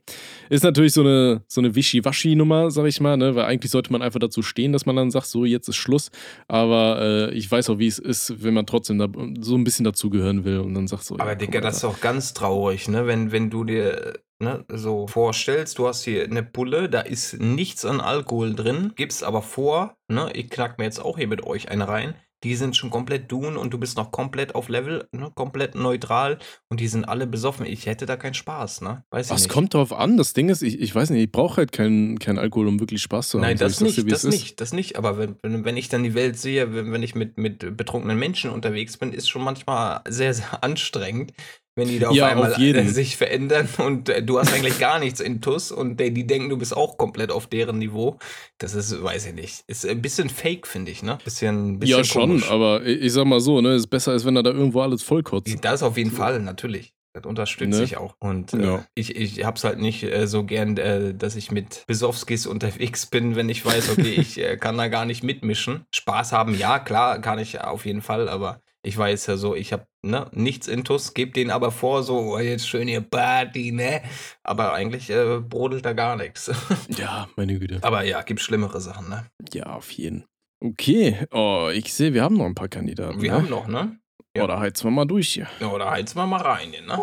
Ist 0.50 0.64
natürlich 0.64 0.92
so 0.92 1.02
eine, 1.02 1.42
so 1.46 1.60
eine 1.60 1.74
Wischiwaschi-Nummer, 1.74 2.70
sag 2.70 2.86
ich 2.86 3.00
mal, 3.00 3.16
ne? 3.16 3.34
Weil 3.34 3.44
eigentlich 3.44 3.70
sollte 3.70 3.92
man 3.92 4.02
einfach 4.02 4.20
dazu 4.20 4.42
stehen, 4.42 4.72
dass 4.72 4.86
man 4.86 4.96
dann 4.96 5.10
sagt, 5.10 5.26
so, 5.26 5.44
jetzt 5.44 5.68
ist 5.68 5.76
Schluss. 5.76 6.10
Aber 6.48 7.00
äh, 7.00 7.34
ich 7.34 7.50
weiß 7.50 7.70
auch, 7.70 7.78
wie 7.78 7.86
es 7.86 7.98
ist, 7.98 8.42
wenn 8.42 8.54
man 8.54 8.66
trotzdem 8.66 8.98
da 8.98 9.08
so 9.40 9.54
ein 9.54 9.64
bisschen 9.64 9.84
dazugehören 9.84 10.44
will 10.44 10.58
und 10.58 10.74
dann 10.74 10.88
sagt 10.88 11.04
so, 11.04 11.14
Aber 11.18 11.30
ja, 11.30 11.34
Digga, 11.34 11.60
das 11.60 11.78
ist 11.78 11.84
auch 11.84 12.00
ganz 12.00 12.34
traurig, 12.34 12.88
ne? 12.88 13.06
Wenn, 13.06 13.32
wenn 13.32 13.50
du 13.50 13.64
dir 13.64 14.14
ne, 14.38 14.64
so 14.68 15.06
vorstellst, 15.06 15.78
du 15.78 15.88
hast 15.88 16.04
hier 16.04 16.24
eine 16.24 16.42
Pulle, 16.42 16.88
da 16.88 17.00
ist 17.00 17.38
nichts 17.40 17.84
an 17.84 18.00
Alkohol 18.00 18.54
drin, 18.54 18.92
gibst 18.96 19.24
aber 19.24 19.42
vor, 19.42 19.96
ne, 20.08 20.30
ich 20.34 20.50
knack 20.50 20.78
mir 20.78 20.84
jetzt 20.84 21.00
auch 21.00 21.18
hier 21.18 21.28
mit 21.28 21.44
euch 21.44 21.70
eine 21.70 21.88
rein. 21.88 22.14
Die 22.44 22.54
sind 22.54 22.76
schon 22.76 22.90
komplett 22.90 23.32
dun 23.32 23.56
und 23.56 23.74
du 23.74 23.78
bist 23.78 23.96
noch 23.96 24.12
komplett 24.12 24.54
auf 24.54 24.68
Level, 24.68 25.08
ne, 25.10 25.32
komplett 25.34 25.74
neutral 25.74 26.38
und 26.68 26.78
die 26.78 26.86
sind 26.86 27.04
alle 27.04 27.26
besoffen. 27.26 27.66
Ich 27.66 27.86
hätte 27.86 28.06
da 28.06 28.16
keinen 28.16 28.34
Spaß, 28.34 28.82
ne? 28.82 29.02
Weiß 29.10 29.26
ich 29.26 29.32
Was 29.32 29.48
kommt 29.48 29.74
drauf 29.74 29.92
an? 29.92 30.16
Das 30.16 30.34
Ding 30.34 30.48
ist, 30.48 30.62
ich, 30.62 30.78
ich 30.78 30.94
weiß 30.94 31.10
nicht, 31.10 31.20
ich 31.20 31.32
brauche 31.32 31.56
halt 31.56 31.72
keinen 31.72 32.20
keinen 32.20 32.38
Alkohol, 32.38 32.68
um 32.68 32.78
wirklich 32.78 33.02
Spaß 33.02 33.30
zu 33.30 33.38
haben. 33.38 33.42
Nein, 33.42 33.58
So, 33.58 33.64
das 33.64 33.78
dir, 33.78 33.86
nicht, 33.86 34.12
das 34.12 34.22
ist. 34.22 34.32
nicht, 34.32 34.60
das 34.60 34.72
nicht. 34.72 34.96
Aber 34.96 35.18
wenn, 35.18 35.34
wenn, 35.42 35.64
wenn 35.64 35.76
ich 35.76 35.88
dann 35.88 36.04
die 36.04 36.14
Welt 36.14 36.38
sehe, 36.38 36.72
wenn, 36.72 36.92
wenn 36.92 37.02
ich 37.02 37.16
mit, 37.16 37.38
mit 37.38 37.76
betrunkenen 37.76 38.16
Menschen 38.16 38.50
unterwegs 38.50 38.96
bin, 38.98 39.12
ist 39.12 39.28
schon 39.28 39.42
manchmal 39.42 40.02
sehr, 40.06 40.32
sehr 40.32 40.62
anstrengend, 40.62 41.32
wenn 41.78 41.88
die 41.88 41.98
da 41.98 42.08
auf 42.08 42.14
Ja, 42.16 42.26
einmal 42.26 42.52
auf 42.52 42.58
jeden. 42.58 42.86
äh, 42.86 42.90
sich 42.90 43.16
verändern 43.16 43.66
und 43.78 44.10
äh, 44.10 44.22
du 44.22 44.38
hast 44.38 44.52
eigentlich 44.52 44.78
gar 44.78 44.98
nichts 44.98 45.20
in 45.20 45.40
Tuss 45.40 45.72
und 45.72 45.98
äh, 46.00 46.10
die 46.10 46.26
denken, 46.26 46.50
du 46.50 46.58
bist 46.58 46.76
auch 46.76 46.98
komplett 46.98 47.30
auf 47.32 47.46
deren 47.46 47.78
Niveau. 47.78 48.18
Das 48.58 48.74
ist, 48.74 49.02
weiß 49.02 49.26
ich 49.26 49.34
nicht, 49.34 49.64
ist 49.66 49.86
ein 49.86 50.02
bisschen 50.02 50.28
fake, 50.28 50.66
finde 50.66 50.90
ich, 50.90 51.02
ne? 51.02 51.18
Bisschen, 51.24 51.78
bisschen 51.78 51.98
Ja, 51.98 52.04
schon, 52.04 52.28
komisch. 52.30 52.50
aber 52.50 52.84
ich, 52.84 53.12
sag 53.12 53.24
mal 53.24 53.40
so, 53.40 53.60
ne, 53.62 53.74
ist 53.74 53.86
besser, 53.86 54.12
als 54.12 54.26
wenn 54.26 54.36
er 54.36 54.42
da 54.42 54.50
irgendwo 54.50 54.82
alles 54.82 55.02
vollkotzt. 55.02 55.56
Das 55.64 55.82
auf 55.82 55.96
jeden 55.96 56.10
Fall, 56.10 56.40
natürlich. 56.40 56.92
Das 57.14 57.24
unterstütze 57.24 57.78
Ne? 57.78 57.84
ich 57.84 57.96
auch. 57.96 58.14
Und 58.20 58.52
äh, 58.52 58.62
Ja. 58.64 58.84
ich, 58.94 59.16
ich 59.16 59.42
hab's 59.44 59.64
halt 59.64 59.78
nicht 59.78 60.02
äh, 60.04 60.26
so 60.26 60.44
gern, 60.44 60.76
äh, 60.76 61.14
dass 61.14 61.36
ich 61.36 61.50
mit 61.50 61.84
Besowskis 61.86 62.46
unterwegs 62.54 63.06
bin, 63.06 63.34
wenn 63.34 63.48
ich 63.48 63.64
weiß, 63.64 63.88
okay, 63.90 64.14
ich 64.20 64.38
äh, 64.38 64.56
kann 64.58 64.76
da 64.76 64.88
gar 64.88 65.04
nicht 65.06 65.24
mitmischen. 65.24 65.84
Spaß 65.94 66.32
haben, 66.32 66.54
ja, 66.54 66.78
klar, 66.78 67.18
kann 67.20 67.38
ich 67.38 67.60
auf 67.60 67.86
jeden 67.86 68.02
Fall, 68.02 68.28
aber 68.28 68.60
ich 68.82 68.96
weiß 68.96 69.26
ja 69.26 69.36
so, 69.36 69.54
ich 69.54 69.72
habe 69.72 69.86
ne, 70.02 70.28
nichts 70.32 70.68
intus, 70.68 71.14
gebe 71.14 71.32
denen 71.32 71.50
aber 71.50 71.70
vor, 71.70 72.02
so, 72.02 72.34
oh, 72.34 72.38
jetzt 72.38 72.68
schön 72.68 72.88
hier 72.88 73.00
Party, 73.00 73.72
ne? 73.72 74.02
Aber 74.42 74.72
eigentlich 74.72 75.10
äh, 75.10 75.40
brodelt 75.40 75.84
da 75.84 75.92
gar 75.92 76.16
nichts. 76.16 76.50
Ja, 76.96 77.28
meine 77.36 77.58
Güte. 77.58 77.78
aber 77.82 78.04
ja, 78.04 78.22
gibt 78.22 78.40
schlimmere 78.40 78.80
Sachen, 78.80 79.08
ne? 79.08 79.26
Ja, 79.52 79.66
auf 79.66 79.90
jeden. 79.90 80.24
Okay, 80.60 81.26
oh, 81.30 81.70
ich 81.72 81.92
sehe, 81.92 82.14
wir 82.14 82.22
haben 82.22 82.36
noch 82.36 82.46
ein 82.46 82.54
paar 82.54 82.68
Kandidaten. 82.68 83.20
Wir 83.20 83.30
ne? 83.30 83.36
haben 83.36 83.48
noch, 83.48 83.66
ne? 83.68 83.98
ja. 84.36 84.44
Oder 84.44 84.58
heizen 84.58 84.86
wir 84.86 84.90
mal 84.90 85.04
durch 85.04 85.28
hier. 85.28 85.48
Ja, 85.60 85.68
Oder 85.68 85.90
heizen 85.90 86.16
wir 86.16 86.26
mal 86.26 86.40
rein, 86.40 86.70
ne? 86.70 86.98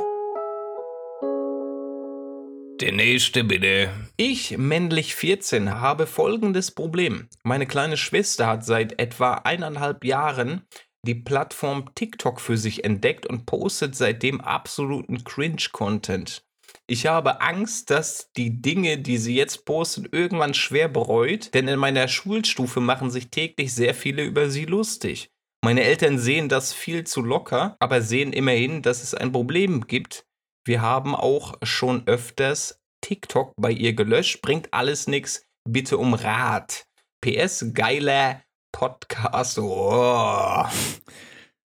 Der 2.82 2.92
nächste 2.92 3.46
bitte. 3.46 3.90
Ich, 4.18 4.58
männlich 4.58 5.16
14, 5.16 5.80
habe 5.80 6.08
folgendes 6.08 6.72
Problem. 6.72 7.30
Meine 7.44 7.68
kleine 7.68 7.96
Schwester 7.96 8.48
hat 8.48 8.66
seit 8.66 9.00
etwa 9.00 9.36
eineinhalb 9.46 10.04
Jahren 10.04 10.64
die 11.06 11.16
Plattform 11.16 11.94
TikTok 11.96 12.42
für 12.42 12.58
sich 12.58 12.84
entdeckt 12.84 13.26
und 13.26 13.46
postet 13.46 13.96
seitdem 13.96 14.42
absoluten 14.42 15.24
Cringe-Content. 15.24 16.44
Ich 16.88 17.08
habe 17.08 17.42
Angst, 17.42 17.90
dass 17.90 18.32
die 18.34 18.62
Dinge, 18.62 18.98
die 18.98 19.18
sie 19.18 19.36
jetzt 19.36 19.66
postet, 19.66 20.14
irgendwann 20.14 20.54
schwer 20.54 20.88
bereut, 20.88 21.54
denn 21.54 21.68
in 21.68 21.80
meiner 21.80 22.08
Schulstufe 22.08 22.80
machen 22.80 23.10
sich 23.10 23.30
täglich 23.30 23.74
sehr 23.74 23.96
viele 23.96 24.24
über 24.24 24.50
sie 24.50 24.66
lustig. 24.66 25.32
Meine 25.64 25.84
Eltern 25.84 26.20
sehen 26.20 26.48
das 26.48 26.74
viel 26.74 27.06
zu 27.06 27.22
locker, 27.22 27.76
aber 27.80 28.02
sehen 28.02 28.34
immerhin, 28.34 28.84
dass 28.84 29.02
es 29.02 29.16
ein 29.16 29.32
Problem 29.32 29.88
gibt. 29.88 30.26
Wir 30.64 30.82
haben 30.82 31.16
auch 31.16 31.56
schon 31.64 32.08
öfters 32.08 32.80
TikTok 33.02 33.54
bei 33.60 33.72
ihr 33.72 33.94
gelöscht, 33.94 34.42
bringt 34.42 34.74
alles 34.74 35.08
nix. 35.08 35.44
Bitte 35.68 35.98
um 35.98 36.14
Rat. 36.14 36.86
PS, 37.22 37.74
geiler 37.74 38.45
Podcast. 38.76 39.58
Oh. 39.58 40.66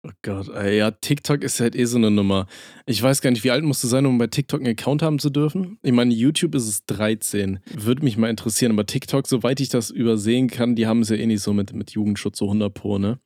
Oh 0.03 0.09
Gott, 0.23 0.49
ey, 0.49 0.77
ja, 0.79 0.89
TikTok 0.89 1.43
ist 1.43 1.59
halt 1.59 1.75
eh 1.75 1.85
so 1.85 1.97
eine 1.97 2.09
Nummer. 2.09 2.47
Ich 2.87 3.03
weiß 3.03 3.21
gar 3.21 3.29
nicht, 3.29 3.43
wie 3.43 3.51
alt 3.51 3.63
musst 3.63 3.83
du 3.83 3.87
sein, 3.87 4.07
um 4.07 4.17
bei 4.17 4.25
TikTok 4.25 4.61
einen 4.61 4.71
Account 4.71 5.03
haben 5.03 5.19
zu 5.19 5.29
dürfen? 5.29 5.77
Ich 5.83 5.91
meine, 5.91 6.11
YouTube 6.11 6.55
ist 6.55 6.67
es 6.67 6.85
13. 6.87 7.59
Würde 7.71 8.03
mich 8.03 8.17
mal 8.17 8.31
interessieren, 8.31 8.71
aber 8.71 8.87
TikTok, 8.87 9.27
soweit 9.27 9.59
ich 9.59 9.69
das 9.69 9.91
übersehen 9.91 10.47
kann, 10.49 10.75
die 10.75 10.87
haben 10.87 11.01
es 11.01 11.09
ja 11.09 11.17
eh 11.17 11.25
nicht 11.27 11.43
so 11.43 11.53
mit, 11.53 11.71
mit 11.73 11.91
Jugendschutz, 11.91 12.39
so 12.39 12.45
100 12.45 12.73
Pro, 12.73 12.97
ne? 12.97 13.19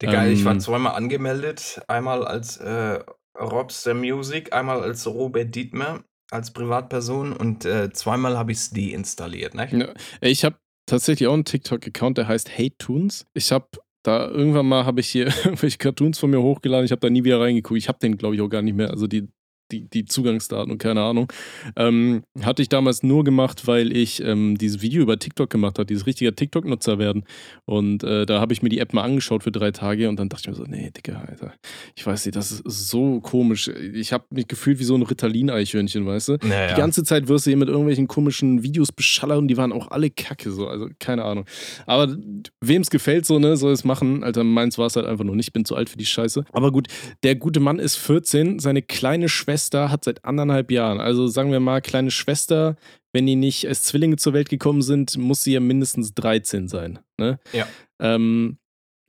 Digga, 0.00 0.26
ich 0.28 0.44
war 0.44 0.52
Ähm. 0.52 0.60
zweimal 0.60 0.94
angemeldet. 0.94 1.80
Einmal 1.88 2.24
als 2.24 2.58
äh, 2.58 3.00
Robster 3.36 3.94
Music, 3.94 4.52
einmal 4.52 4.82
als 4.82 5.04
Robert 5.06 5.52
Dietmer, 5.52 6.04
als 6.30 6.52
Privatperson 6.52 7.32
und 7.32 7.64
äh, 7.64 7.90
zweimal 7.92 8.38
habe 8.38 8.52
ich 8.52 8.58
es 8.58 8.70
deinstalliert. 8.70 9.54
Ne? 9.54 9.68
Ja, 9.72 9.88
ich 10.20 10.44
habe 10.44 10.56
tatsächlich 10.86 11.28
auch 11.28 11.34
einen 11.34 11.44
TikTok-Account, 11.44 12.18
der 12.18 12.28
heißt 12.28 12.56
Hate 12.56 12.76
Toons. 12.78 13.26
Ich 13.34 13.52
habe 13.52 13.66
da 14.02 14.28
irgendwann 14.28 14.66
mal 14.66 14.86
habe 14.86 15.00
ich 15.00 15.08
hier 15.08 15.26
irgendwelche 15.44 15.78
Cartoons 15.78 16.18
von 16.18 16.30
mir 16.30 16.40
hochgeladen. 16.40 16.84
Ich 16.84 16.92
habe 16.92 17.00
da 17.00 17.10
nie 17.10 17.24
wieder 17.24 17.40
reingeguckt. 17.40 17.78
Ich 17.78 17.88
habe 17.88 17.98
den, 17.98 18.16
glaube 18.16 18.36
ich, 18.36 18.40
auch 18.40 18.48
gar 18.48 18.62
nicht 18.62 18.76
mehr. 18.76 18.90
Also 18.90 19.06
die, 19.06 19.28
die, 19.72 19.88
die 19.88 20.04
Zugangsdaten 20.04 20.70
und 20.70 20.78
keine 20.78 21.02
Ahnung. 21.02 21.32
Ähm, 21.76 22.22
hatte 22.42 22.62
ich 22.62 22.68
damals 22.68 23.02
nur 23.02 23.24
gemacht, 23.24 23.66
weil 23.66 23.96
ich 23.96 24.22
ähm, 24.22 24.56
dieses 24.58 24.82
Video 24.82 25.02
über 25.02 25.18
TikTok 25.18 25.50
gemacht 25.50 25.78
habe, 25.78 25.86
dieses 25.86 26.06
richtige 26.06 26.34
TikTok-Nutzer 26.34 26.98
werden. 26.98 27.24
Und 27.64 28.04
äh, 28.04 28.26
da 28.26 28.40
habe 28.40 28.52
ich 28.52 28.62
mir 28.62 28.68
die 28.68 28.78
App 28.78 28.92
mal 28.92 29.02
angeschaut 29.02 29.42
für 29.42 29.52
drei 29.52 29.70
Tage 29.72 30.08
und 30.08 30.18
dann 30.18 30.28
dachte 30.28 30.42
ich 30.44 30.48
mir 30.48 30.54
so, 30.54 30.64
nee, 30.70 30.90
Digga, 30.90 31.24
Alter, 31.26 31.52
ich 31.94 32.06
weiß 32.06 32.26
nicht, 32.26 32.36
das 32.36 32.52
ist 32.52 32.88
so 32.88 33.20
komisch. 33.20 33.68
Ich 33.68 34.12
habe 34.12 34.24
mich 34.30 34.46
gefühlt 34.46 34.78
wie 34.78 34.84
so 34.84 34.94
ein 34.94 35.02
Ritalin-Eichhörnchen, 35.02 36.06
weißt 36.06 36.28
du? 36.28 36.38
Naja. 36.42 36.68
Die 36.68 36.80
ganze 36.80 37.02
Zeit 37.02 37.28
wirst 37.28 37.46
du 37.46 37.50
hier 37.50 37.58
mit 37.58 37.68
irgendwelchen 37.68 38.06
komischen 38.06 38.62
Videos 38.62 38.92
beschallert 38.92 39.38
und 39.38 39.48
die 39.48 39.56
waren 39.56 39.72
auch 39.72 39.90
alle 39.90 40.10
kacke, 40.10 40.50
so, 40.50 40.68
also 40.68 40.88
keine 40.98 41.24
Ahnung. 41.24 41.44
Aber 41.86 42.16
wem 42.60 42.82
es 42.82 42.90
gefällt, 42.90 43.26
so, 43.26 43.38
ne, 43.38 43.56
soll 43.56 43.72
es 43.72 43.84
machen. 43.84 44.22
Alter, 44.22 44.44
meins 44.44 44.78
war 44.78 44.86
es 44.86 44.96
halt 44.96 45.06
einfach 45.06 45.24
nur 45.24 45.34
nicht, 45.34 45.48
ich 45.48 45.52
bin 45.52 45.64
zu 45.64 45.74
alt 45.74 45.88
für 45.88 45.98
die 45.98 46.06
Scheiße. 46.06 46.44
Aber 46.52 46.72
gut, 46.72 46.88
der 47.22 47.34
gute 47.34 47.60
Mann 47.60 47.78
ist 47.78 47.96
14, 47.96 48.58
seine 48.58 48.82
kleine 48.82 49.28
Schwester 49.28 49.55
hat 49.72 50.04
seit 50.04 50.24
anderthalb 50.24 50.70
Jahren, 50.70 51.00
also 51.00 51.26
sagen 51.26 51.52
wir 51.52 51.60
mal, 51.60 51.80
kleine 51.80 52.10
Schwester, 52.10 52.76
wenn 53.12 53.26
die 53.26 53.36
nicht 53.36 53.66
als 53.66 53.82
Zwillinge 53.82 54.16
zur 54.16 54.32
Welt 54.32 54.48
gekommen 54.48 54.82
sind, 54.82 55.16
muss 55.16 55.42
sie 55.42 55.52
ja 55.52 55.60
mindestens 55.60 56.14
13 56.14 56.68
sein, 56.68 56.98
ne? 57.18 57.38
Ja. 57.52 57.66
Ähm, 58.00 58.58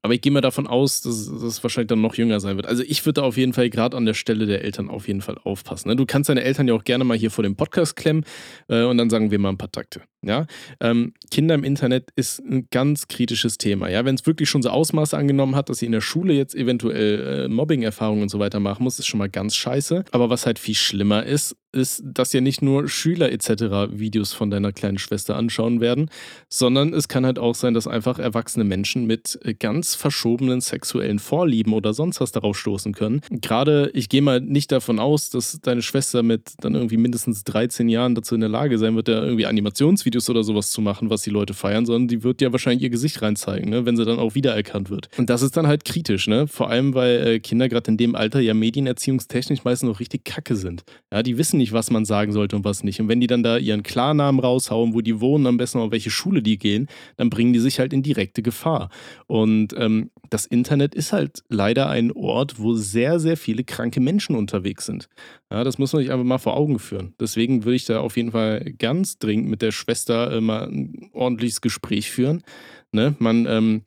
aber 0.08 0.14
ich 0.14 0.22
gehe 0.22 0.32
mal 0.32 0.39
davon 0.39 0.68
aus, 0.68 1.02
dass 1.02 1.26
dass 1.26 1.43
es 1.43 1.64
wahrscheinlich 1.64 1.89
dann 1.89 2.00
noch 2.00 2.16
jünger 2.16 2.39
sein 2.39 2.56
wird. 2.56 2.66
Also 2.66 2.82
ich 2.82 3.06
würde 3.06 3.22
da 3.22 3.28
auf 3.28 3.36
jeden 3.36 3.52
Fall 3.52 3.70
gerade 3.70 3.98
an 3.98 4.06
der 4.06 4.14
Stelle 4.14 4.45
der 4.45 4.64
Eltern 4.64 4.89
auf 4.89 5.08
jeden 5.08 5.22
Fall 5.22 5.38
aufpassen. 5.43 5.89
Ne? 5.89 5.98
Du 5.98 6.06
kannst 6.06 6.30
deine 6.30 6.43
Eltern 6.43 6.68
ja 6.68 6.76
auch 6.76 6.86
gerne 6.86 7.04
mal 7.04 7.18
hier 7.18 7.30
vor 7.30 7.43
dem 7.43 7.58
Podcast 7.58 7.98
klemmen 7.98 8.24
äh, 8.70 8.84
und 8.84 8.98
dann 8.98 9.10
sagen 9.10 9.32
wir 9.32 9.39
mal 9.39 9.50
ein 9.50 9.58
paar 9.58 9.72
Takte. 9.72 10.04
Ja? 10.22 10.45
Ähm, 10.80 11.13
Kinder 11.32 11.55
im 11.55 11.63
Internet 11.63 12.11
ist 12.15 12.39
ein 12.39 12.68
ganz 12.72 13.07
kritisches 13.07 13.57
Thema. 13.57 13.89
Ja? 13.89 14.05
Wenn 14.05 14.15
es 14.15 14.26
wirklich 14.26 14.49
schon 14.49 14.61
so 14.61 14.70
Ausmaße 14.70 15.18
angenommen 15.18 15.55
hat, 15.55 15.70
dass 15.70 15.80
sie 15.80 15.86
in 15.86 15.91
der 15.91 16.01
Schule 16.01 16.34
jetzt 16.34 16.55
eventuell 16.55 17.45
äh, 17.45 17.47
Mobbing-Erfahrungen 17.47 18.24
und 18.24 18.30
so 18.30 18.39
weiter 18.39 18.59
machen 18.59 18.84
muss, 18.84 18.99
ist 18.99 19.07
schon 19.07 19.20
mal 19.20 19.30
ganz 19.30 19.55
scheiße. 19.55 20.05
Aber 20.11 20.30
was 20.30 20.45
halt 20.45 20.59
viel 20.59 20.76
schlimmer 20.76 21.26
ist, 21.26 21.55
ist, 21.72 22.01
dass 22.03 22.34
ja 22.34 22.41
nicht 22.41 22.61
nur 22.61 22.89
Schüler 22.89 23.32
etc. 23.32 23.91
Videos 23.91 24.34
von 24.34 24.49
deiner 24.49 24.72
kleinen 24.72 24.97
Schwester 24.97 25.36
anschauen 25.36 25.80
werden, 25.82 26.09
sondern 26.49 26.93
es 26.93 27.07
kann 27.07 27.26
halt 27.26 27.39
auch 27.39 27.55
sein, 27.55 27.74
dass 27.74 27.88
einfach 27.88 28.20
erwachsene 28.20 28.63
Menschen 28.63 29.05
mit 29.05 29.38
äh, 29.43 29.53
ganz 29.53 29.95
verschobenen 29.95 30.61
sexuellen 30.61 31.20
Vorlieben 31.20 31.74
oder 31.74 31.93
sonst 31.93 32.20
was 32.20 32.32
darauf 32.32 32.57
stoßen 32.57 32.93
können. 32.93 33.22
Gerade, 33.30 33.91
ich 33.93 34.09
gehe 34.09 34.22
mal 34.22 34.41
nicht 34.41 34.72
davon 34.72 34.99
aus, 34.99 35.30
dass 35.30 35.59
deine 35.61 35.82
Schwester 35.82 36.24
mit 36.24 36.53
dann 36.61 36.74
irgendwie 36.74 36.97
mindestens 36.97 37.43
13 37.43 37.89
Jahren 37.89 38.15
dazu 38.15 38.36
in 38.36 38.41
der 38.41 38.49
Lage 38.49 38.78
sein 38.78 38.95
wird, 38.95 39.07
da 39.07 39.24
irgendwie 39.24 39.45
Animationsvideos 39.45 40.07
Tanzvideos 40.08 40.30
oder 40.30 40.43
sowas 40.43 40.72
zu 40.72 40.82
machen, 40.82 41.10
was 41.10 41.22
die 41.22 41.30
Leute 41.30 41.53
feiern, 41.53 41.86
sondern 41.86 42.08
die 42.08 42.24
wird 42.24 42.41
ja 42.41 42.51
wahrscheinlich 42.51 42.84
ihr 42.84 42.89
Gesicht 42.89 43.22
reinzeigen, 43.22 43.70
ne? 43.70 43.86
wenn 43.86 43.97
sie 43.97 44.05
dann 44.05 44.20
auch 44.20 44.36
wiedererkannt 44.36 44.89
wird. 44.89 45.10
Und 45.18 45.30
das 45.30 45.41
ist 45.41 45.58
dann 45.58 45.68
halt 45.68 45.86
kritisch, 45.86 46.28
ne? 46.28 46.47
Vor 46.47 46.70
allem, 46.70 46.93
weil 46.93 47.28
äh, 47.28 47.39
Kinder 47.39 47.70
gerade 47.70 47.91
in 47.91 47.97
dem 47.97 48.16
Alter 48.16 48.39
ja 48.39 48.53
medienerziehungstechnisch 48.53 49.64
meistens 49.64 49.89
noch 49.89 49.99
richtig 49.99 50.26
kacke 50.26 50.55
sind. 50.55 50.84
Ja, 51.12 51.24
die 51.24 51.38
wissen 51.38 51.58
nicht, 51.58 51.74
was 51.74 51.91
man 51.91 52.05
sagen 52.05 52.32
sollte 52.32 52.55
und 52.55 52.64
was 52.66 52.84
nicht. 52.84 52.99
Und 53.01 53.08
wenn 53.08 53.20
die 53.20 53.28
dann 53.28 53.43
da 53.43 53.58
ihren 53.58 53.84
Klarnamen 53.84 54.39
raushauen, 54.39 54.93
wo 54.93 55.01
die 55.01 55.20
wohnen, 55.20 55.47
am 55.47 55.58
besten 55.58 55.80
auf 55.80 55.91
welche 55.91 56.10
Schule 56.10 56.41
die 56.41 56.58
gehen, 56.58 56.88
dann 57.18 57.30
bringen 57.30 57.53
die 57.53 57.60
sich 57.60 57.80
halt 57.80 57.93
in 57.93 58.03
direkte 58.03 58.41
Gefahr. 58.41 58.89
Und 59.28 59.74
ähm, 59.78 60.12
das 60.30 60.45
Internet 60.45 60.95
ist 60.95 61.14
halt 61.14 61.43
leider 61.49 61.89
ein 61.89 62.12
Ort, 62.12 62.60
wo 62.60 62.74
sehr, 62.74 63.20
sehr 63.20 63.38
viele 63.38 63.64
kranke 63.64 63.99
Menschen 63.99 64.36
unterwegs 64.36 64.86
sind. 64.86 65.10
Ja, 65.49 65.64
das 65.64 65.78
muss 65.78 65.93
man 65.93 66.01
sich 66.01 66.12
einfach 66.12 66.26
mal 66.26 66.38
vor 66.38 66.58
Augen 66.58 66.78
führen. 66.78 67.14
Deswegen 67.20 67.64
würde 67.64 67.76
ich 67.76 67.86
da 67.86 68.01
auf 68.01 68.18
jeden 68.18 68.32
Fall 68.32 68.74
ganz 68.78 69.18
dringend 69.18 69.47
mit 69.47 69.62
der 69.62 69.72
Schwester 69.72 69.97
äh, 70.06 70.41
mal 70.41 70.68
ein 70.68 71.10
ordentliches 71.14 71.62
Gespräch 71.62 72.12
führen. 72.12 72.43
Ne? 72.91 73.16
Man, 73.20 73.45
ähm, 73.45 73.82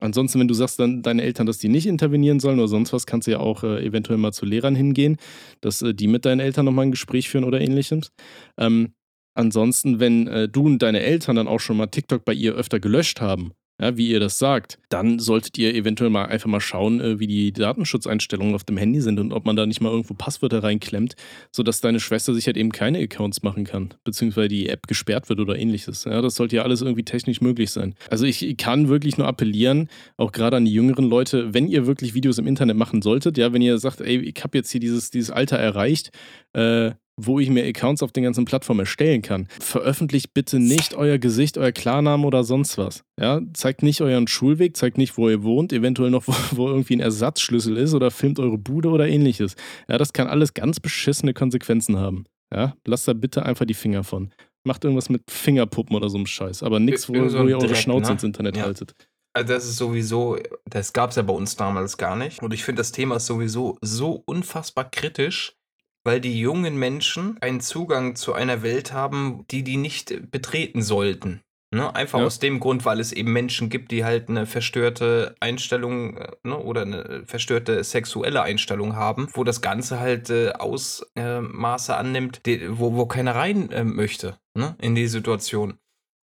ansonsten, 0.00 0.40
wenn 0.40 0.48
du 0.48 0.54
sagst 0.54 0.78
dann 0.78 1.02
deine 1.02 1.22
Eltern, 1.22 1.46
dass 1.46 1.58
die 1.58 1.68
nicht 1.68 1.86
intervenieren 1.86 2.40
sollen 2.40 2.58
oder 2.58 2.68
sonst 2.68 2.92
was, 2.92 3.06
kannst 3.06 3.26
du 3.26 3.32
ja 3.32 3.38
auch 3.40 3.64
äh, 3.64 3.84
eventuell 3.84 4.18
mal 4.18 4.32
zu 4.32 4.46
Lehrern 4.46 4.74
hingehen, 4.74 5.16
dass 5.60 5.82
äh, 5.82 5.94
die 5.94 6.08
mit 6.08 6.24
deinen 6.24 6.40
Eltern 6.40 6.64
nochmal 6.64 6.86
ein 6.86 6.92
Gespräch 6.92 7.28
führen 7.28 7.44
oder 7.44 7.60
ähnliches. 7.60 8.12
Ähm, 8.58 8.94
ansonsten, 9.34 10.00
wenn 10.00 10.26
äh, 10.28 10.48
du 10.48 10.66
und 10.66 10.80
deine 10.80 11.00
Eltern 11.00 11.36
dann 11.36 11.48
auch 11.48 11.60
schon 11.60 11.76
mal 11.76 11.86
TikTok 11.86 12.24
bei 12.24 12.32
ihr 12.32 12.54
öfter 12.54 12.80
gelöscht 12.80 13.20
haben, 13.20 13.52
ja, 13.80 13.96
wie 13.96 14.08
ihr 14.08 14.20
das 14.20 14.38
sagt, 14.38 14.78
dann 14.88 15.18
solltet 15.18 15.58
ihr 15.58 15.74
eventuell 15.74 16.10
mal 16.10 16.26
einfach 16.26 16.48
mal 16.48 16.60
schauen, 16.60 17.00
äh, 17.00 17.18
wie 17.18 17.26
die 17.26 17.52
Datenschutzeinstellungen 17.52 18.54
auf 18.54 18.64
dem 18.64 18.76
Handy 18.76 19.00
sind 19.00 19.20
und 19.20 19.32
ob 19.32 19.44
man 19.44 19.56
da 19.56 19.66
nicht 19.66 19.80
mal 19.80 19.90
irgendwo 19.90 20.14
Passwörter 20.14 20.62
reinklemmt, 20.62 21.14
sodass 21.52 21.80
deine 21.80 22.00
Schwester 22.00 22.32
sich 22.34 22.46
halt 22.46 22.56
eben 22.56 22.72
keine 22.72 22.98
Accounts 22.98 23.42
machen 23.42 23.64
kann, 23.64 23.94
beziehungsweise 24.04 24.48
die 24.48 24.68
App 24.68 24.86
gesperrt 24.86 25.28
wird 25.28 25.40
oder 25.40 25.58
ähnliches. 25.58 26.04
Ja, 26.04 26.22
das 26.22 26.36
sollte 26.36 26.56
ja 26.56 26.62
alles 26.62 26.80
irgendwie 26.80 27.04
technisch 27.04 27.40
möglich 27.40 27.70
sein. 27.70 27.94
Also 28.10 28.24
ich 28.24 28.56
kann 28.56 28.88
wirklich 28.88 29.18
nur 29.18 29.26
appellieren, 29.26 29.88
auch 30.16 30.32
gerade 30.32 30.56
an 30.56 30.64
die 30.64 30.72
jüngeren 30.72 31.08
Leute, 31.08 31.52
wenn 31.52 31.68
ihr 31.68 31.86
wirklich 31.86 32.14
Videos 32.14 32.38
im 32.38 32.46
Internet 32.46 32.76
machen 32.76 33.02
solltet, 33.02 33.36
ja, 33.36 33.52
wenn 33.52 33.62
ihr 33.62 33.78
sagt, 33.78 34.00
ey, 34.00 34.18
ich 34.18 34.42
habe 34.42 34.56
jetzt 34.56 34.70
hier 34.70 34.80
dieses, 34.80 35.10
dieses 35.10 35.30
Alter 35.30 35.58
erreicht, 35.58 36.10
äh, 36.54 36.92
wo 37.16 37.40
ich 37.40 37.48
mir 37.50 37.64
Accounts 37.64 38.02
auf 38.02 38.12
den 38.12 38.24
ganzen 38.24 38.44
Plattformen 38.44 38.80
erstellen 38.80 39.22
kann. 39.22 39.48
Veröffentlicht 39.60 40.34
bitte 40.34 40.58
nicht 40.58 40.94
euer 40.94 41.18
Gesicht, 41.18 41.56
euer 41.56 41.72
Klarnamen 41.72 42.26
oder 42.26 42.44
sonst 42.44 42.76
was. 42.78 43.04
Ja, 43.18 43.40
zeigt 43.54 43.82
nicht 43.82 44.02
euren 44.02 44.28
Schulweg, 44.28 44.76
zeigt 44.76 44.98
nicht, 44.98 45.16
wo 45.16 45.28
ihr 45.28 45.42
wohnt, 45.42 45.72
eventuell 45.72 46.10
noch, 46.10 46.26
wo, 46.26 46.34
wo, 46.52 46.68
irgendwie 46.68 46.96
ein 46.96 47.00
Ersatzschlüssel 47.00 47.76
ist 47.76 47.94
oder 47.94 48.10
filmt 48.10 48.38
eure 48.38 48.58
Bude 48.58 48.90
oder 48.90 49.08
ähnliches. 49.08 49.56
Ja, 49.88 49.98
das 49.98 50.12
kann 50.12 50.26
alles 50.28 50.54
ganz 50.54 50.78
beschissene 50.80 51.32
Konsequenzen 51.32 51.98
haben. 51.98 52.24
Ja, 52.54 52.74
lasst 52.86 53.08
da 53.08 53.12
bitte 53.12 53.44
einfach 53.44 53.64
die 53.64 53.74
Finger 53.74 54.04
von. 54.04 54.32
Macht 54.64 54.84
irgendwas 54.84 55.08
mit 55.08 55.30
Fingerpuppen 55.30 55.96
oder 55.96 56.08
so 56.08 56.16
einem 56.16 56.26
Scheiß, 56.26 56.62
aber 56.62 56.80
nichts, 56.80 57.08
wo, 57.08 57.28
so 57.28 57.38
wo 57.38 57.48
ihr 57.48 57.56
eure 57.56 57.74
Schnauze 57.74 58.08
ne? 58.08 58.12
ins 58.12 58.24
Internet 58.24 58.56
ja. 58.56 58.64
haltet. 58.64 58.94
Also 59.36 59.52
das 59.52 59.66
ist 59.66 59.76
sowieso, 59.76 60.38
das 60.64 60.94
gab 60.94 61.10
es 61.10 61.16
ja 61.16 61.22
bei 61.22 61.34
uns 61.34 61.56
damals 61.56 61.98
gar 61.98 62.16
nicht. 62.16 62.42
Und 62.42 62.54
ich 62.54 62.64
finde, 62.64 62.80
das 62.80 62.90
Thema 62.90 63.16
ist 63.16 63.26
sowieso 63.26 63.76
so 63.82 64.22
unfassbar 64.24 64.90
kritisch, 64.90 65.55
weil 66.06 66.20
die 66.20 66.38
jungen 66.38 66.78
Menschen 66.78 67.36
einen 67.40 67.60
Zugang 67.60 68.14
zu 68.14 68.32
einer 68.32 68.62
Welt 68.62 68.92
haben, 68.92 69.44
die 69.50 69.64
die 69.64 69.76
nicht 69.76 70.30
betreten 70.30 70.80
sollten. 70.80 71.42
Ne? 71.74 71.92
Einfach 71.96 72.20
ja. 72.20 72.24
aus 72.24 72.38
dem 72.38 72.60
Grund, 72.60 72.84
weil 72.84 73.00
es 73.00 73.10
eben 73.10 73.32
Menschen 73.32 73.68
gibt, 73.70 73.90
die 73.90 74.04
halt 74.04 74.28
eine 74.28 74.46
verstörte 74.46 75.34
Einstellung 75.40 76.16
äh, 76.16 76.30
ne? 76.44 76.56
oder 76.56 76.82
eine 76.82 77.24
verstörte 77.26 77.82
sexuelle 77.82 78.42
Einstellung 78.42 78.94
haben, 78.94 79.28
wo 79.32 79.42
das 79.42 79.60
Ganze 79.62 79.98
halt 79.98 80.30
äh, 80.30 80.52
Ausmaße 80.52 81.92
äh, 81.92 81.96
annimmt, 81.96 82.46
die, 82.46 82.78
wo, 82.78 82.94
wo 82.94 83.06
keiner 83.06 83.34
rein 83.34 83.70
äh, 83.72 83.82
möchte 83.82 84.38
ne? 84.54 84.76
in 84.80 84.94
die 84.94 85.08
Situation. 85.08 85.76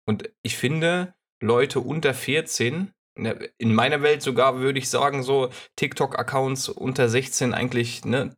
Und 0.07 0.31
ich 0.43 0.55
finde, 0.57 1.13
Leute 1.41 1.81
unter 1.81 2.13
14 2.13 2.93
ne, 3.17 3.49
in 3.57 3.75
meiner 3.75 4.01
Welt 4.01 4.21
sogar 4.21 4.59
würde 4.59 4.79
ich 4.79 4.89
sagen, 4.89 5.23
so 5.23 5.49
TikTok-Accounts 5.75 6.69
unter 6.69 7.09
16 7.09 7.53
eigentlich 7.53 8.05
ne, 8.05 8.33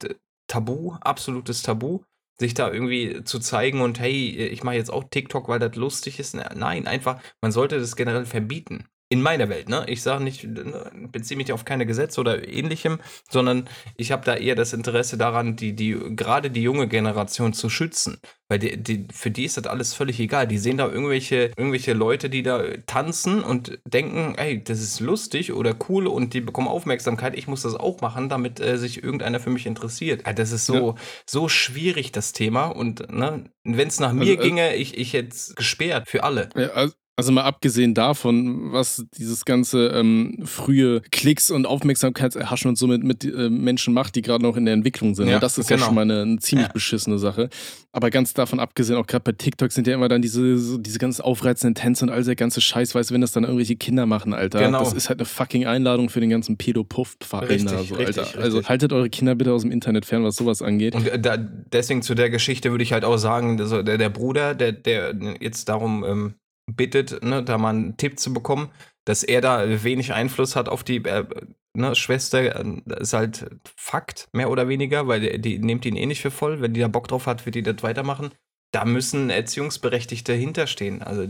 Tabu, 0.47 0.93
absolutes 1.01 1.61
Tabu, 1.63 2.01
sich 2.39 2.53
da 2.53 2.71
irgendwie 2.71 3.23
zu 3.23 3.39
zeigen 3.39 3.81
und 3.81 3.99
hey, 3.99 4.29
ich 4.47 4.63
mache 4.63 4.75
jetzt 4.75 4.91
auch 4.91 5.05
TikTok, 5.09 5.47
weil 5.47 5.59
das 5.59 5.75
lustig 5.75 6.19
ist. 6.19 6.35
Nein, 6.35 6.87
einfach, 6.87 7.21
man 7.41 7.51
sollte 7.51 7.79
das 7.79 7.95
generell 7.95 8.25
verbieten 8.25 8.87
in 9.15 9.21
meiner 9.21 9.47
Welt, 9.49 9.69
ne? 9.69 9.85
Ich 9.87 10.01
sage 10.01 10.23
nicht, 10.23 10.43
ne, 10.43 10.91
beziehe 11.11 11.37
mich 11.37 11.53
auf 11.53 11.63
keine 11.63 11.85
Gesetze 11.85 12.19
oder 12.19 12.47
ähnlichem, 12.47 12.99
sondern 13.29 13.69
ich 13.95 14.11
habe 14.11 14.25
da 14.25 14.35
eher 14.35 14.55
das 14.55 14.73
Interesse 14.73 15.17
daran, 15.17 15.55
die, 15.55 15.73
die, 15.73 15.97
gerade 16.15 16.51
die 16.51 16.61
junge 16.61 16.87
Generation 16.87 17.53
zu 17.53 17.69
schützen. 17.69 18.17
Weil 18.47 18.59
die, 18.59 18.77
die, 18.77 19.07
für 19.11 19.31
die 19.31 19.45
ist 19.45 19.57
das 19.57 19.65
alles 19.65 19.93
völlig 19.93 20.19
egal. 20.19 20.47
Die 20.47 20.59
sehen 20.59 20.77
da 20.77 20.87
irgendwelche, 20.87 21.51
irgendwelche 21.57 21.93
Leute, 21.93 22.29
die 22.29 22.43
da 22.43 22.61
tanzen 22.85 23.41
und 23.41 23.79
denken, 23.85 24.35
ey, 24.37 24.63
das 24.63 24.81
ist 24.81 24.99
lustig 24.99 25.51
oder 25.53 25.75
cool 25.89 26.05
und 26.05 26.33
die 26.33 26.41
bekommen 26.41 26.67
Aufmerksamkeit. 26.67 27.35
Ich 27.35 27.47
muss 27.47 27.63
das 27.63 27.73
auch 27.73 28.01
machen, 28.01 28.29
damit 28.29 28.59
äh, 28.59 28.77
sich 28.77 29.01
irgendeiner 29.01 29.39
für 29.39 29.49
mich 29.49 29.65
interessiert. 29.65 30.23
Das 30.35 30.51
ist 30.51 30.65
so, 30.65 30.89
ja. 30.89 30.95
so 31.25 31.49
schwierig, 31.49 32.11
das 32.11 32.33
Thema. 32.33 32.65
Und 32.65 33.11
ne, 33.11 33.45
wenn 33.63 33.87
es 33.87 33.99
nach 33.99 34.09
also, 34.09 34.19
mir 34.19 34.33
äh, 34.33 34.37
ginge, 34.37 34.75
ich, 34.75 34.97
ich 34.97 35.13
hätte 35.13 35.29
es 35.29 35.55
gesperrt 35.55 36.07
für 36.07 36.23
alle. 36.23 36.49
Ja, 36.55 36.67
also, 36.67 36.93
also 37.17 37.31
mal 37.31 37.43
abgesehen 37.43 37.93
davon, 37.93 38.73
was 38.73 39.05
dieses 39.17 39.45
ganze 39.45 39.87
ähm, 39.87 40.39
frühe 40.43 41.01
Klicks 41.11 41.49
und 41.49 41.65
Aufmerksamkeitserhaschen 41.65 42.67
und 42.69 42.77
so 42.77 42.87
mit, 42.87 43.03
mit 43.03 43.23
äh, 43.23 43.49
Menschen 43.49 43.93
macht, 43.93 44.15
die 44.15 44.21
gerade 44.21 44.43
noch 44.43 44.57
in 44.57 44.65
der 44.65 44.73
Entwicklung 44.73 45.15
sind. 45.15 45.29
Ja, 45.29 45.39
das 45.39 45.57
ist 45.57 45.67
genau. 45.67 45.79
ja 45.79 45.85
schon 45.85 45.95
mal 45.95 46.01
eine, 46.01 46.21
eine 46.23 46.39
ziemlich 46.39 46.67
ja. 46.67 46.73
beschissene 46.73 47.17
Sache. 47.17 47.49
Aber 47.93 48.09
ganz 48.09 48.33
davon 48.33 48.59
abgesehen, 48.59 48.97
auch 48.97 49.07
gerade 49.07 49.23
bei 49.23 49.31
TikTok 49.31 49.71
sind 49.71 49.87
ja 49.87 49.93
immer 49.93 50.09
dann 50.09 50.21
diese, 50.21 50.57
so, 50.57 50.77
diese 50.77 50.99
ganz 50.99 51.21
aufreizenden 51.21 51.75
Tänze 51.75 52.03
und 52.03 52.11
all 52.11 52.21
der 52.23 52.35
ganze 52.35 52.59
Scheiß, 52.59 52.93
weißt 52.93 53.09
du, 53.09 53.13
wenn 53.13 53.21
das 53.21 53.31
dann 53.31 53.45
irgendwelche 53.45 53.77
Kinder 53.77 54.05
machen, 54.05 54.33
Alter. 54.33 54.59
Genau. 54.59 54.79
Das 54.79 54.91
ist 54.91 55.07
halt 55.07 55.19
eine 55.19 55.25
fucking 55.25 55.65
Einladung 55.65 56.09
für 56.09 56.19
den 56.19 56.29
ganzen 56.29 56.57
Pädopuff-Verein 56.57 57.65
so, 57.65 57.77
Alter. 57.77 57.97
Richtig, 57.97 58.37
also 58.37 58.61
haltet 58.63 58.91
eure 58.91 59.09
Kinder 59.09 59.35
bitte 59.35 59.53
aus 59.53 59.61
dem 59.61 59.71
Internet 59.71 60.05
fern, 60.05 60.25
was 60.25 60.35
sowas 60.35 60.61
angeht. 60.61 60.95
Und 60.95 61.07
äh, 61.07 61.17
da, 61.17 61.37
deswegen 61.37 62.01
zu 62.01 62.13
der 62.13 62.29
Geschichte 62.29 62.71
würde 62.71 62.83
ich 62.83 62.91
halt 62.91 63.05
auch 63.05 63.15
sagen, 63.15 63.57
also 63.61 63.81
der, 63.81 63.97
der 63.97 64.09
Bruder, 64.09 64.53
der, 64.53 64.73
der 64.73 65.15
jetzt 65.39 65.69
darum 65.69 66.03
ähm, 66.03 66.33
bittet, 66.71 67.23
ne, 67.23 67.43
da 67.43 67.57
mal 67.57 67.69
einen 67.69 67.97
Tipp 67.97 68.19
zu 68.19 68.33
bekommen, 68.33 68.69
dass 69.05 69.23
er 69.23 69.41
da 69.41 69.83
wenig 69.83 70.13
Einfluss 70.13 70.55
hat 70.55 70.67
auf 70.69 70.83
die 70.83 70.97
äh, 71.05 71.25
ne, 71.73 71.95
Schwester, 71.95 72.55
äh, 72.55 72.81
ist 72.99 73.13
halt 73.13 73.45
Fakt, 73.77 74.27
mehr 74.33 74.49
oder 74.49 74.67
weniger, 74.67 75.07
weil 75.07 75.21
die, 75.21 75.39
die 75.41 75.59
nimmt 75.59 75.85
ihn 75.85 75.95
eh 75.95 76.05
nicht 76.05 76.21
für 76.21 76.31
voll. 76.31 76.61
Wenn 76.61 76.73
die 76.73 76.81
da 76.81 76.87
Bock 76.87 77.07
drauf 77.07 77.27
hat, 77.27 77.45
wird 77.45 77.55
die 77.55 77.63
das 77.63 77.83
weitermachen. 77.83 78.31
Da 78.71 78.83
müssen 78.83 79.29
Erziehungsberechtigte 79.29 80.33
hinterstehen. 80.33 81.01
Also 81.01 81.27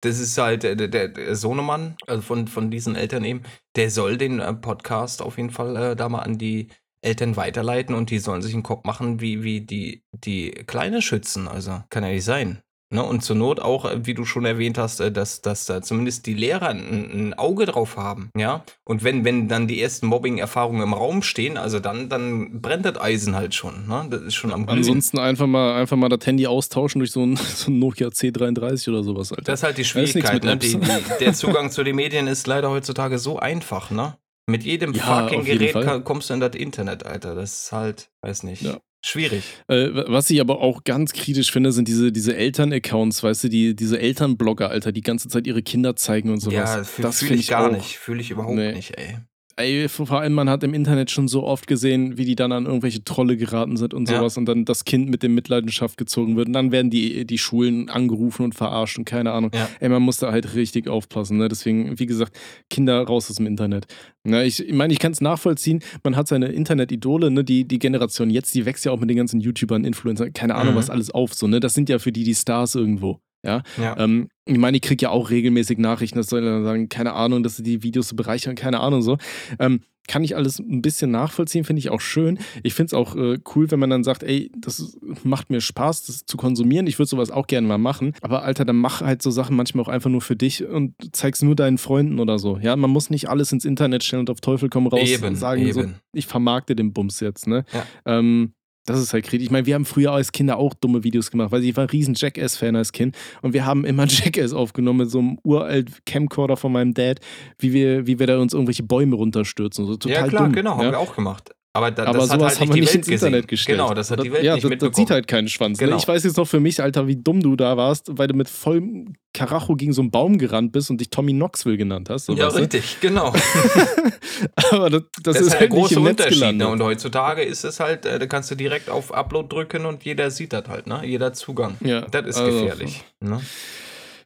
das 0.00 0.18
ist 0.18 0.36
halt 0.38 0.62
der, 0.64 0.74
der, 0.74 1.08
der 1.08 1.36
Sohnemann, 1.36 1.96
also 2.06 2.22
von, 2.22 2.48
von 2.48 2.70
diesen 2.70 2.96
Eltern 2.96 3.24
eben, 3.24 3.42
der 3.76 3.90
soll 3.90 4.16
den 4.16 4.40
äh, 4.40 4.54
Podcast 4.54 5.22
auf 5.22 5.36
jeden 5.36 5.50
Fall 5.50 5.76
äh, 5.76 5.96
da 5.96 6.08
mal 6.08 6.20
an 6.20 6.38
die 6.38 6.68
Eltern 7.02 7.36
weiterleiten 7.36 7.94
und 7.94 8.10
die 8.10 8.18
sollen 8.18 8.42
sich 8.42 8.52
einen 8.54 8.62
Kopf 8.62 8.84
machen, 8.84 9.20
wie, 9.20 9.42
wie 9.42 9.60
die, 9.60 10.04
die 10.12 10.50
Kleine 10.50 11.00
schützen. 11.00 11.48
Also 11.48 11.82
kann 11.90 12.04
ja 12.04 12.10
nicht 12.10 12.24
sein. 12.24 12.62
Ne, 12.92 13.04
und 13.04 13.22
zur 13.22 13.36
Not 13.36 13.60
auch, 13.60 13.84
äh, 13.84 14.04
wie 14.04 14.14
du 14.14 14.24
schon 14.24 14.44
erwähnt 14.44 14.76
hast, 14.76 14.98
äh, 14.98 15.12
dass, 15.12 15.42
dass 15.42 15.64
da 15.64 15.80
zumindest 15.80 16.26
die 16.26 16.34
Lehrer 16.34 16.70
ein, 16.70 17.28
ein, 17.28 17.34
Auge 17.34 17.64
drauf 17.66 17.96
haben, 17.96 18.30
ja. 18.36 18.64
Und 18.84 19.04
wenn, 19.04 19.24
wenn 19.24 19.46
dann 19.46 19.68
die 19.68 19.80
ersten 19.80 20.08
Mobbing-Erfahrungen 20.08 20.82
im 20.82 20.92
Raum 20.92 21.22
stehen, 21.22 21.56
also 21.56 21.78
dann, 21.78 22.08
dann 22.08 22.60
brennt 22.60 22.84
das 22.84 23.00
Eisen 23.00 23.36
halt 23.36 23.54
schon, 23.54 23.86
ne? 23.86 24.08
Das 24.10 24.22
ist 24.22 24.34
schon 24.34 24.52
am 24.52 24.66
Glühen. 24.66 24.78
Ansonsten 24.78 25.20
einfach 25.20 25.46
mal, 25.46 25.76
einfach 25.80 25.96
mal 25.96 26.08
das 26.08 26.26
Handy 26.26 26.48
austauschen 26.48 26.98
durch 26.98 27.12
so 27.12 27.24
ein, 27.24 27.36
so 27.54 27.70
ein 27.70 27.78
Nokia 27.78 28.08
C33 28.08 28.88
oder 28.88 29.04
sowas, 29.04 29.30
Alter. 29.30 29.44
Das 29.44 29.60
ist 29.60 29.64
halt 29.64 29.78
die 29.78 29.84
Schwierigkeit, 29.84 30.42
ne? 30.42 30.56
Die, 30.56 30.76
die, 30.76 30.88
der 31.20 31.32
Zugang 31.34 31.70
zu 31.70 31.84
den 31.84 31.94
Medien 31.94 32.26
ist 32.26 32.48
leider 32.48 32.70
heutzutage 32.70 33.20
so 33.20 33.38
einfach, 33.38 33.92
ne? 33.92 34.16
Mit 34.50 34.64
jedem 34.64 34.92
ja, 34.92 35.02
fucking 35.02 35.44
Gerät 35.44 36.04
kommst 36.04 36.30
du 36.30 36.34
in 36.34 36.40
das 36.40 36.54
Internet, 36.54 37.06
Alter. 37.06 37.34
Das 37.34 37.64
ist 37.64 37.72
halt, 37.72 38.10
weiß 38.22 38.42
nicht. 38.42 38.62
Ja. 38.62 38.78
Schwierig. 39.02 39.44
Äh, 39.68 39.88
was 40.08 40.28
ich 40.28 40.40
aber 40.42 40.60
auch 40.60 40.84
ganz 40.84 41.14
kritisch 41.14 41.52
finde, 41.52 41.72
sind 41.72 41.88
diese, 41.88 42.12
diese 42.12 42.36
Eltern-Accounts, 42.36 43.22
weißt 43.22 43.44
du, 43.44 43.48
die, 43.48 43.74
diese 43.74 43.98
Elternblogger, 43.98 44.68
Alter, 44.68 44.92
die 44.92 45.00
ganze 45.00 45.28
Zeit 45.28 45.46
ihre 45.46 45.62
Kinder 45.62 45.96
zeigen 45.96 46.30
und 46.30 46.40
sowas. 46.40 46.54
Ja, 46.98 47.02
das 47.02 47.20
fühle 47.20 47.36
ich 47.36 47.48
gar 47.48 47.68
auch, 47.68 47.72
nicht. 47.72 47.96
Fühle 47.96 48.20
ich 48.20 48.30
überhaupt 48.30 48.56
nee. 48.56 48.72
nicht, 48.72 48.98
ey. 48.98 49.20
Ey, 49.60 49.88
vor 49.88 50.10
allem, 50.10 50.32
man 50.32 50.48
hat 50.48 50.64
im 50.64 50.74
Internet 50.74 51.10
schon 51.10 51.28
so 51.28 51.44
oft 51.44 51.66
gesehen, 51.66 52.16
wie 52.16 52.24
die 52.24 52.34
dann 52.34 52.52
an 52.52 52.66
irgendwelche 52.66 53.04
Trolle 53.04 53.36
geraten 53.36 53.76
sind 53.76 53.92
und 53.92 54.08
sowas 54.08 54.36
ja. 54.36 54.40
und 54.40 54.46
dann 54.46 54.64
das 54.64 54.84
Kind 54.84 55.10
mit 55.10 55.22
dem 55.22 55.34
Mitleidenschaft 55.34 55.96
gezogen 55.98 56.36
wird. 56.36 56.48
Und 56.48 56.54
dann 56.54 56.72
werden 56.72 56.90
die, 56.90 57.26
die 57.26 57.38
Schulen 57.38 57.88
angerufen 57.90 58.44
und 58.44 58.54
verarscht 58.54 58.98
und 58.98 59.04
keine 59.04 59.32
Ahnung. 59.32 59.50
Ja. 59.54 59.68
Ey, 59.80 59.88
man 59.88 60.02
muss 60.02 60.18
da 60.18 60.32
halt 60.32 60.54
richtig 60.54 60.88
aufpassen. 60.88 61.36
Ne? 61.36 61.48
Deswegen, 61.48 61.98
wie 61.98 62.06
gesagt, 62.06 62.36
Kinder 62.70 63.02
raus 63.02 63.30
aus 63.30 63.36
dem 63.36 63.46
Internet. 63.46 63.86
Ja, 64.24 64.42
ich 64.42 64.58
meine, 64.58 64.68
ich, 64.68 64.74
mein, 64.74 64.90
ich 64.90 64.98
kann 64.98 65.12
es 65.12 65.20
nachvollziehen. 65.20 65.80
Man 66.02 66.16
hat 66.16 66.28
seine 66.28 66.48
Internet-Idole, 66.48 67.30
ne? 67.30 67.44
die, 67.44 67.66
die 67.66 67.78
Generation 67.78 68.30
jetzt, 68.30 68.54
die 68.54 68.64
wächst 68.64 68.84
ja 68.84 68.92
auch 68.92 69.00
mit 69.00 69.10
den 69.10 69.16
ganzen 69.16 69.40
YouTubern, 69.40 69.84
Influencern, 69.84 70.32
keine 70.32 70.54
Ahnung, 70.54 70.74
mhm. 70.74 70.78
was 70.78 70.90
alles 70.90 71.10
auf. 71.10 71.34
So, 71.34 71.46
ne? 71.46 71.60
Das 71.60 71.74
sind 71.74 71.88
ja 71.88 71.98
für 71.98 72.12
die 72.12 72.24
die 72.24 72.34
Stars 72.34 72.74
irgendwo. 72.74 73.20
Ja. 73.42 73.62
ja. 73.80 73.96
Ähm, 73.98 74.28
ich 74.44 74.58
meine, 74.58 74.76
ich 74.76 74.82
kriege 74.82 75.02
ja 75.02 75.10
auch 75.10 75.30
regelmäßig 75.30 75.78
Nachrichten, 75.78 76.18
das 76.18 76.28
soll 76.28 76.42
dann 76.42 76.64
sagen, 76.64 76.88
keine 76.88 77.14
Ahnung, 77.14 77.42
dass 77.42 77.56
sie 77.56 77.62
die 77.62 77.82
Videos 77.82 78.08
so 78.08 78.16
bereichern, 78.16 78.54
keine 78.54 78.80
Ahnung 78.80 79.02
so. 79.02 79.16
Ähm, 79.58 79.80
kann 80.08 80.24
ich 80.24 80.34
alles 80.34 80.58
ein 80.58 80.82
bisschen 80.82 81.12
nachvollziehen, 81.12 81.62
finde 81.62 81.78
ich 81.78 81.90
auch 81.90 82.00
schön. 82.00 82.40
Ich 82.64 82.74
finde 82.74 82.86
es 82.86 82.94
auch 82.94 83.14
äh, 83.14 83.38
cool, 83.54 83.70
wenn 83.70 83.78
man 83.78 83.90
dann 83.90 84.02
sagt, 84.02 84.24
ey, 84.24 84.50
das 84.58 84.98
macht 85.22 85.50
mir 85.50 85.60
Spaß, 85.60 86.06
das 86.06 86.26
zu 86.26 86.36
konsumieren. 86.36 86.88
Ich 86.88 86.98
würde 86.98 87.08
sowas 87.08 87.30
auch 87.30 87.46
gerne 87.46 87.68
mal 87.68 87.78
machen. 87.78 88.14
Aber 88.20 88.42
Alter, 88.42 88.64
dann 88.64 88.74
mach 88.74 89.02
halt 89.02 89.22
so 89.22 89.30
Sachen 89.30 89.54
manchmal 89.54 89.84
auch 89.84 89.88
einfach 89.88 90.10
nur 90.10 90.20
für 90.20 90.34
dich 90.34 90.64
und 90.66 90.94
zeig's 91.12 91.42
nur 91.42 91.54
deinen 91.54 91.78
Freunden 91.78 92.18
oder 92.18 92.40
so. 92.40 92.58
Ja, 92.58 92.74
man 92.74 92.90
muss 92.90 93.08
nicht 93.08 93.28
alles 93.28 93.52
ins 93.52 93.64
Internet 93.64 94.02
stellen 94.02 94.20
und 94.20 94.30
auf 94.30 94.40
Teufel 94.40 94.68
komm 94.68 94.88
raus 94.88 95.08
Eben, 95.08 95.36
sagen, 95.36 95.62
eben. 95.62 95.72
so, 95.72 95.84
ich 96.12 96.26
vermarkte 96.26 96.74
den 96.74 96.92
Bums 96.92 97.20
jetzt, 97.20 97.46
ne? 97.46 97.64
Ja. 97.72 97.86
Ähm, 98.04 98.54
das 98.86 99.00
ist 99.00 99.12
halt 99.12 99.24
kritisch. 99.24 99.44
Ich 99.44 99.50
meine, 99.50 99.66
wir 99.66 99.74
haben 99.74 99.84
früher 99.84 100.12
als 100.12 100.32
Kinder 100.32 100.56
auch 100.58 100.74
dumme 100.74 101.04
Videos 101.04 101.30
gemacht, 101.30 101.52
weil 101.52 101.64
ich 101.64 101.76
war 101.76 101.84
ein 101.84 101.90
riesen 101.90 102.14
Jackass-Fan 102.14 102.76
als 102.76 102.92
Kind 102.92 103.16
und 103.42 103.52
wir 103.52 103.66
haben 103.66 103.84
immer 103.84 104.06
Jackass 104.08 104.52
aufgenommen 104.52 105.00
mit 105.00 105.10
so 105.10 105.18
einem 105.18 105.38
uralt 105.44 106.04
Camcorder 106.06 106.56
von 106.56 106.72
meinem 106.72 106.94
Dad, 106.94 107.20
wie 107.58 107.72
wir, 107.72 108.06
wie 108.06 108.18
wir 108.18 108.26
da 108.26 108.38
uns 108.38 108.54
irgendwelche 108.54 108.82
Bäume 108.82 109.16
runterstürzen. 109.16 109.86
So 109.86 109.96
total 109.96 110.22
ja, 110.22 110.28
klar, 110.28 110.44
dumm, 110.44 110.52
genau, 110.52 110.76
haben 110.76 110.84
ja? 110.84 110.92
wir 110.92 110.98
auch 110.98 111.14
gemacht. 111.14 111.50
Aber, 111.72 111.92
da, 111.92 112.04
Aber 112.06 112.18
das 112.18 112.30
hat 112.30 112.40
sowas 112.40 112.52
halt 112.58 112.60
haben 112.60 112.68
nicht 112.70 112.74
wir 112.74 112.80
nicht 112.82 112.94
ins 112.96 113.06
gesehen. 113.06 113.26
Internet 113.28 113.48
gestellt. 113.48 113.78
Genau, 113.78 113.94
das 113.94 114.10
hat 114.10 114.18
Oder- 114.18 114.24
die 114.24 114.32
Welt 114.32 114.42
ja, 114.44 114.54
nicht 114.54 114.64
das, 114.64 114.70
das 114.70 114.70
mitbekommen. 114.70 114.94
sieht 115.06 115.10
halt 115.10 115.28
keinen 115.28 115.46
Schwanz. 115.48 115.78
Genau. 115.78 115.92
Ne? 115.92 115.98
Ich 115.98 116.08
weiß 116.08 116.24
jetzt 116.24 116.36
noch 116.36 116.48
für 116.48 116.58
mich, 116.58 116.82
Alter, 116.82 117.06
wie 117.06 117.14
dumm 117.14 117.40
du 117.40 117.54
da 117.54 117.76
warst, 117.76 118.08
weil 118.18 118.26
du 118.26 118.34
mit 118.34 118.48
vollem 118.48 119.14
Karacho 119.34 119.76
gegen 119.76 119.92
so 119.92 120.02
einen 120.02 120.10
Baum 120.10 120.36
gerannt 120.38 120.72
bist 120.72 120.90
und 120.90 121.00
dich 121.00 121.10
Tommy 121.10 121.32
Knoxville 121.32 121.76
genannt 121.76 122.10
hast. 122.10 122.26
So, 122.26 122.32
ja, 122.34 122.46
weißt 122.46 122.56
du? 122.56 122.60
richtig, 122.62 122.96
genau. 123.00 123.32
Aber 124.72 124.90
das, 124.90 125.02
das, 125.22 125.34
Das, 125.36 125.42
ist 125.46 125.50
halt 125.52 125.60
halt 125.60 125.70
nicht 125.72 125.80
große 125.80 125.94
im 125.94 126.02
Netz 126.02 126.10
Unterschied. 126.12 126.34
gelandet. 126.40 126.66
Ne? 126.66 126.72
Und 126.72 126.82
heutzutage 126.82 127.42
ist 127.42 127.64
es 127.64 127.78
halt, 127.80 128.04
äh, 128.06 128.18
da 128.18 128.26
kannst 128.26 128.50
du 128.50 128.54
direkt 128.56 128.88
auf 128.90 129.12
Upload 129.14 129.48
drücken 129.54 129.86
und 129.86 130.04
jeder 130.04 130.30
sieht 130.30 130.52
das 130.52 130.66
halt, 130.68 130.86
ne? 130.86 131.02
Jeder 131.04 131.32
Zugang. 131.32 131.76
Ja, 131.80 132.00
Das 132.02 132.26
ist 132.26 132.36
also- 132.38 132.60
gefährlich. 132.62 133.04
Ne? 133.20 133.40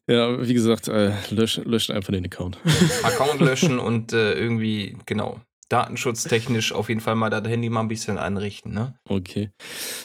Ja, 0.06 0.46
wie 0.46 0.52
gesagt, 0.54 0.88
äh, 0.88 1.12
löscht, 1.30 1.62
löscht 1.64 1.90
einfach 1.90 2.12
den 2.12 2.24
Account. 2.26 2.58
Account 3.02 3.40
löschen 3.40 3.78
und 3.78 4.12
äh, 4.12 4.34
irgendwie, 4.34 4.96
genau, 5.06 5.40
datenschutztechnisch 5.74 6.72
auf 6.72 6.88
jeden 6.88 7.00
Fall 7.00 7.16
mal 7.16 7.30
das 7.30 7.46
Handy 7.48 7.68
mal 7.68 7.80
ein 7.80 7.88
bisschen 7.88 8.16
einrichten, 8.16 8.72
ne? 8.72 8.94
Okay. 9.08 9.50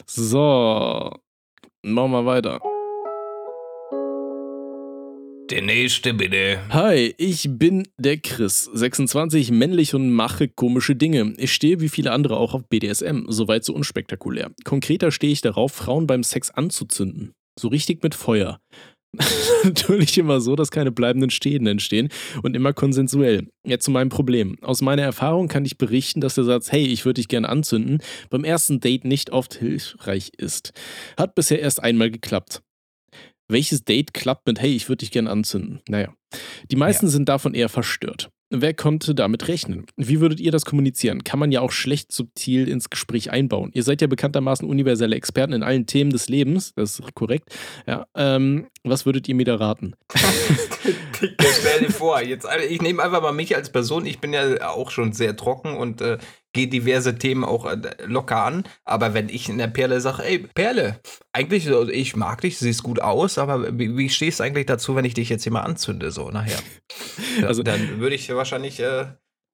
So. 0.08 1.12
Machen 1.84 2.12
wir 2.12 2.26
weiter. 2.26 2.60
Der 5.52 5.62
nächste 5.62 6.14
bitte. 6.14 6.60
Hi, 6.70 7.14
ich 7.18 7.48
bin 7.50 7.88
der 7.98 8.18
Chris, 8.18 8.70
26, 8.72 9.52
männlich 9.52 9.94
und 9.94 10.12
mache 10.12 10.48
komische 10.48 10.96
Dinge. 10.96 11.34
Ich 11.38 11.54
stehe 11.54 11.80
wie 11.80 11.90
viele 11.90 12.12
andere 12.12 12.38
auch 12.38 12.54
auf 12.54 12.68
BDSM, 12.68 13.26
soweit 13.28 13.64
so 13.64 13.74
unspektakulär. 13.74 14.52
Konkreter 14.64 15.12
stehe 15.12 15.34
ich 15.34 15.42
darauf, 15.42 15.72
Frauen 15.72 16.08
beim 16.08 16.24
Sex 16.24 16.52
anzuzünden. 16.52 17.34
So 17.60 17.68
richtig 17.68 18.04
mit 18.04 18.16
Feuer. 18.16 18.60
Natürlich 19.64 20.18
immer 20.18 20.40
so, 20.40 20.56
dass 20.56 20.72
keine 20.72 20.92
bleibenden 20.92 21.30
Schäden 21.30 21.68
entstehen 21.68 22.10
und 22.44 22.56
immer 22.56 22.74
konsensuell. 22.74 23.48
Jetzt 23.66 23.86
zu 23.86 23.92
meinem 23.92 24.10
Problem. 24.10 24.58
Aus 24.62 24.82
meiner 24.82 25.02
Erfahrung 25.02 25.48
kann 25.48 25.66
ich 25.66 25.78
berichten, 25.78 26.22
dass 26.22 26.36
der 26.36 26.44
Satz, 26.44 26.72
hey, 26.72 26.86
ich 26.86 27.06
würde 27.06 27.20
dich 27.20 27.28
gerne 27.28 27.50
anzünden, 27.50 28.00
beim 28.30 28.44
ersten 28.44 28.80
Date 28.80 29.06
nicht 29.06 29.32
oft 29.32 29.56
hilfreich 29.56 30.32
ist. 30.38 30.74
Hat 31.18 31.36
bisher 31.36 31.60
erst 31.60 31.82
einmal 31.82 32.12
geklappt. 32.12 32.62
Welches 33.48 33.84
Date 33.84 34.14
klappt 34.14 34.46
mit, 34.46 34.62
hey, 34.62 34.76
ich 34.76 34.88
würde 34.90 35.00
dich 35.00 35.12
gerne 35.12 35.32
anzünden? 35.32 35.82
Naja. 35.90 36.14
Die 36.70 36.76
meisten 36.76 37.08
sind 37.08 37.28
davon 37.28 37.56
eher 37.56 37.70
verstört. 37.70 38.30
Wer 38.52 38.74
konnte 38.74 39.14
damit 39.14 39.48
rechnen? 39.48 39.86
Wie 39.96 40.22
würdet 40.22 40.40
ihr 40.40 40.52
das 40.52 40.66
kommunizieren? 40.66 41.24
Kann 41.24 41.38
man 41.38 41.52
ja 41.52 41.62
auch 41.62 41.72
schlecht 41.72 42.12
subtil 42.12 42.68
ins 42.68 42.90
Gespräch 42.90 43.30
einbauen. 43.30 43.70
Ihr 43.74 43.84
seid 43.84 44.02
ja 44.02 44.08
bekanntermaßen 44.08 44.68
universelle 44.68 45.16
Experten 45.16 45.54
in 45.54 45.62
allen 45.62 45.86
Themen 45.86 46.10
des 46.10 46.30
Lebens, 46.30 46.74
das 46.76 47.00
ist 47.00 47.14
korrekt. 47.14 47.56
Ja, 47.86 48.08
ähm, 48.16 48.68
was 48.84 49.06
würdet 49.06 49.30
ihr 49.30 49.36
mir 49.36 49.46
da 49.46 49.56
raten? 49.56 49.94
Stell 51.60 51.80
dir 51.82 51.92
vor, 51.92 52.22
jetzt, 52.22 52.46
also 52.46 52.66
ich 52.68 52.82
nehme 52.82 53.04
einfach 53.04 53.22
mal 53.22 53.32
mich 53.32 53.56
als 53.56 53.72
Person. 53.72 54.06
Ich 54.06 54.20
bin 54.20 54.34
ja 54.34 54.70
auch 54.70 54.92
schon 54.92 55.12
sehr 55.14 55.36
trocken 55.36 55.76
und 55.76 56.02
äh, 56.02 56.18
gehe 56.54 56.68
diverse 56.68 57.16
Themen 57.16 57.44
auch 57.44 57.66
äh, 57.66 57.78
locker 58.06 58.44
an. 58.44 58.64
Aber 58.86 59.14
wenn 59.14 59.30
ich 59.30 59.50
in 59.50 59.58
der 59.58 59.68
Perle 59.68 60.02
sage, 60.02 60.24
ey, 60.24 60.40
Perle, 60.40 61.00
eigentlich, 61.34 61.66
so, 61.66 61.88
ich 61.88 62.16
mag 62.16 62.42
dich, 62.42 62.58
siehst 62.58 62.84
gut 62.84 63.02
aus, 63.02 63.38
aber 63.38 63.78
wie, 63.78 63.98
wie 63.98 64.10
stehst 64.10 64.40
du 64.40 64.44
eigentlich 64.44 64.66
dazu, 64.66 64.96
wenn 64.96 65.06
ich 65.06 65.14
dich 65.14 65.30
jetzt 65.30 65.44
hier 65.44 65.52
mal 65.52 65.62
anzünde, 65.62 66.12
so 66.12 66.30
nachher? 66.30 66.60
Also- 67.46 67.64
dann 67.64 68.00
würde 68.00 68.16
ich 68.16 68.30
wahrscheinlich 68.34 68.80
Äh, 68.80 69.06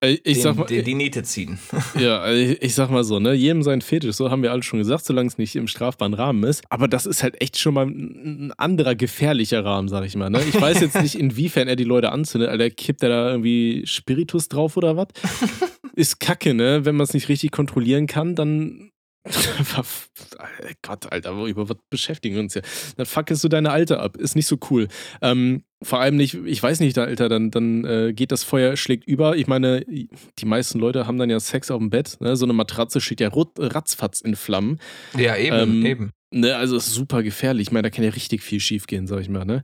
Ich 0.02 0.22
den, 0.22 0.42
sag 0.42 0.58
mal, 0.58 0.66
die, 0.66 0.84
die 0.84 0.94
Niete 0.94 1.24
ziehen. 1.24 1.58
Ja, 2.00 2.32
ich, 2.32 2.62
ich 2.62 2.76
sag 2.76 2.92
mal 2.92 3.04
so, 3.04 3.20
ne? 3.20 3.34
Jedem 3.34 3.64
sein 3.64 3.82
Fetisch, 3.82 4.16
so 4.16 4.30
haben 4.30 4.44
wir 4.44 4.52
alle 4.52 4.62
schon 4.62 4.80
gesagt, 4.80 5.06
solange 5.06 5.28
es 5.28 5.38
nicht 5.38 5.56
im 5.56 5.68
strafbaren 5.68 6.14
Rahmen 6.14 6.44
ist. 6.44 6.64
Aber 6.70 6.88
das 6.88 7.06
ist 7.06 7.24
halt 7.24 7.42
echt 7.42 7.58
schon 7.58 7.74
mal 7.74 7.86
ein 7.88 8.46
ein 8.46 8.52
anderer 8.54 8.96
gefährlicher 8.96 9.64
Rahmen, 9.64 9.88
sag 9.88 10.06
ich 10.06 10.16
mal. 10.16 10.30
Ne? 10.30 10.42
Ich 10.48 10.60
weiß 10.60 10.82
jetzt 10.82 11.02
nicht, 11.02 11.16
inwiefern 11.16 11.68
er 11.68 11.76
die 11.76 11.84
Leute 11.84 12.12
anzündet. 12.12 12.50
Alter, 12.50 12.70
kippt 12.70 13.04
er 13.04 13.10
da 13.10 13.32
irgendwie 13.32 13.84
Spiritus 13.86 14.50
drauf 14.50 14.78
oder 14.78 14.98
was? 14.98 15.08
Ist 15.96 16.20
kacke, 16.20 16.54
ne? 16.54 16.84
Wenn 16.84 16.96
man 16.96 17.06
es 17.06 17.14
nicht 17.14 17.30
richtig 17.30 17.52
kontrollieren 17.52 18.08
kann, 18.08 18.36
dann. 18.36 18.92
Gott, 20.82 21.12
Alter, 21.12 21.46
über 21.46 21.68
was 21.68 21.78
beschäftigen 21.90 22.36
wir 22.36 22.42
uns 22.44 22.54
hier? 22.54 22.62
Dann 22.98 23.06
fackelst 23.06 23.44
du 23.44 23.48
deine 23.48 23.72
Alte 23.72 24.00
ab. 24.00 24.18
Ist 24.18 24.36
nicht 24.36 24.48
so 24.48 24.58
cool. 24.70 24.88
Ähm, 25.22 25.64
vor 25.82 26.00
allem 26.00 26.16
nicht, 26.16 26.36
ich 26.46 26.62
weiß 26.62 26.80
nicht, 26.80 26.98
Alter, 26.98 27.30
dann, 27.30 27.52
dann 27.52 27.86
äh, 27.86 28.14
geht 28.14 28.32
das 28.32 28.44
Feuer, 28.44 28.78
schlägt 28.78 29.08
über. 29.08 29.36
Ich 29.36 29.48
meine, 29.48 29.84
die 29.86 30.46
meisten 30.46 30.80
Leute 30.80 31.08
haben 31.08 31.18
dann 31.18 31.30
ja 31.30 31.40
Sex 31.40 31.72
auf 31.72 31.80
dem 31.80 31.90
Bett. 31.90 32.18
Ne? 32.20 32.36
So 32.36 32.46
eine 32.46 32.54
Matratze 32.54 33.02
steht 33.02 33.20
ja 33.20 33.30
ratzfatz 33.34 34.22
in 34.22 34.36
Flammen. 34.36 34.80
Ja, 35.18 35.36
eben, 35.36 35.58
Ähm, 35.58 35.86
eben. 35.86 36.12
Ne, 36.32 36.54
also 36.54 36.76
ist 36.76 36.94
super 36.94 37.24
gefährlich. 37.24 37.68
Ich 37.68 37.72
meine, 37.72 37.84
da 37.84 37.90
kann 37.90 38.04
ja 38.04 38.10
richtig 38.10 38.42
viel 38.42 38.60
schief 38.60 38.88
gehen, 38.88 39.08
sag 39.08 39.22
ich 39.22 39.30
mal. 39.30 39.46
Ne? 39.46 39.64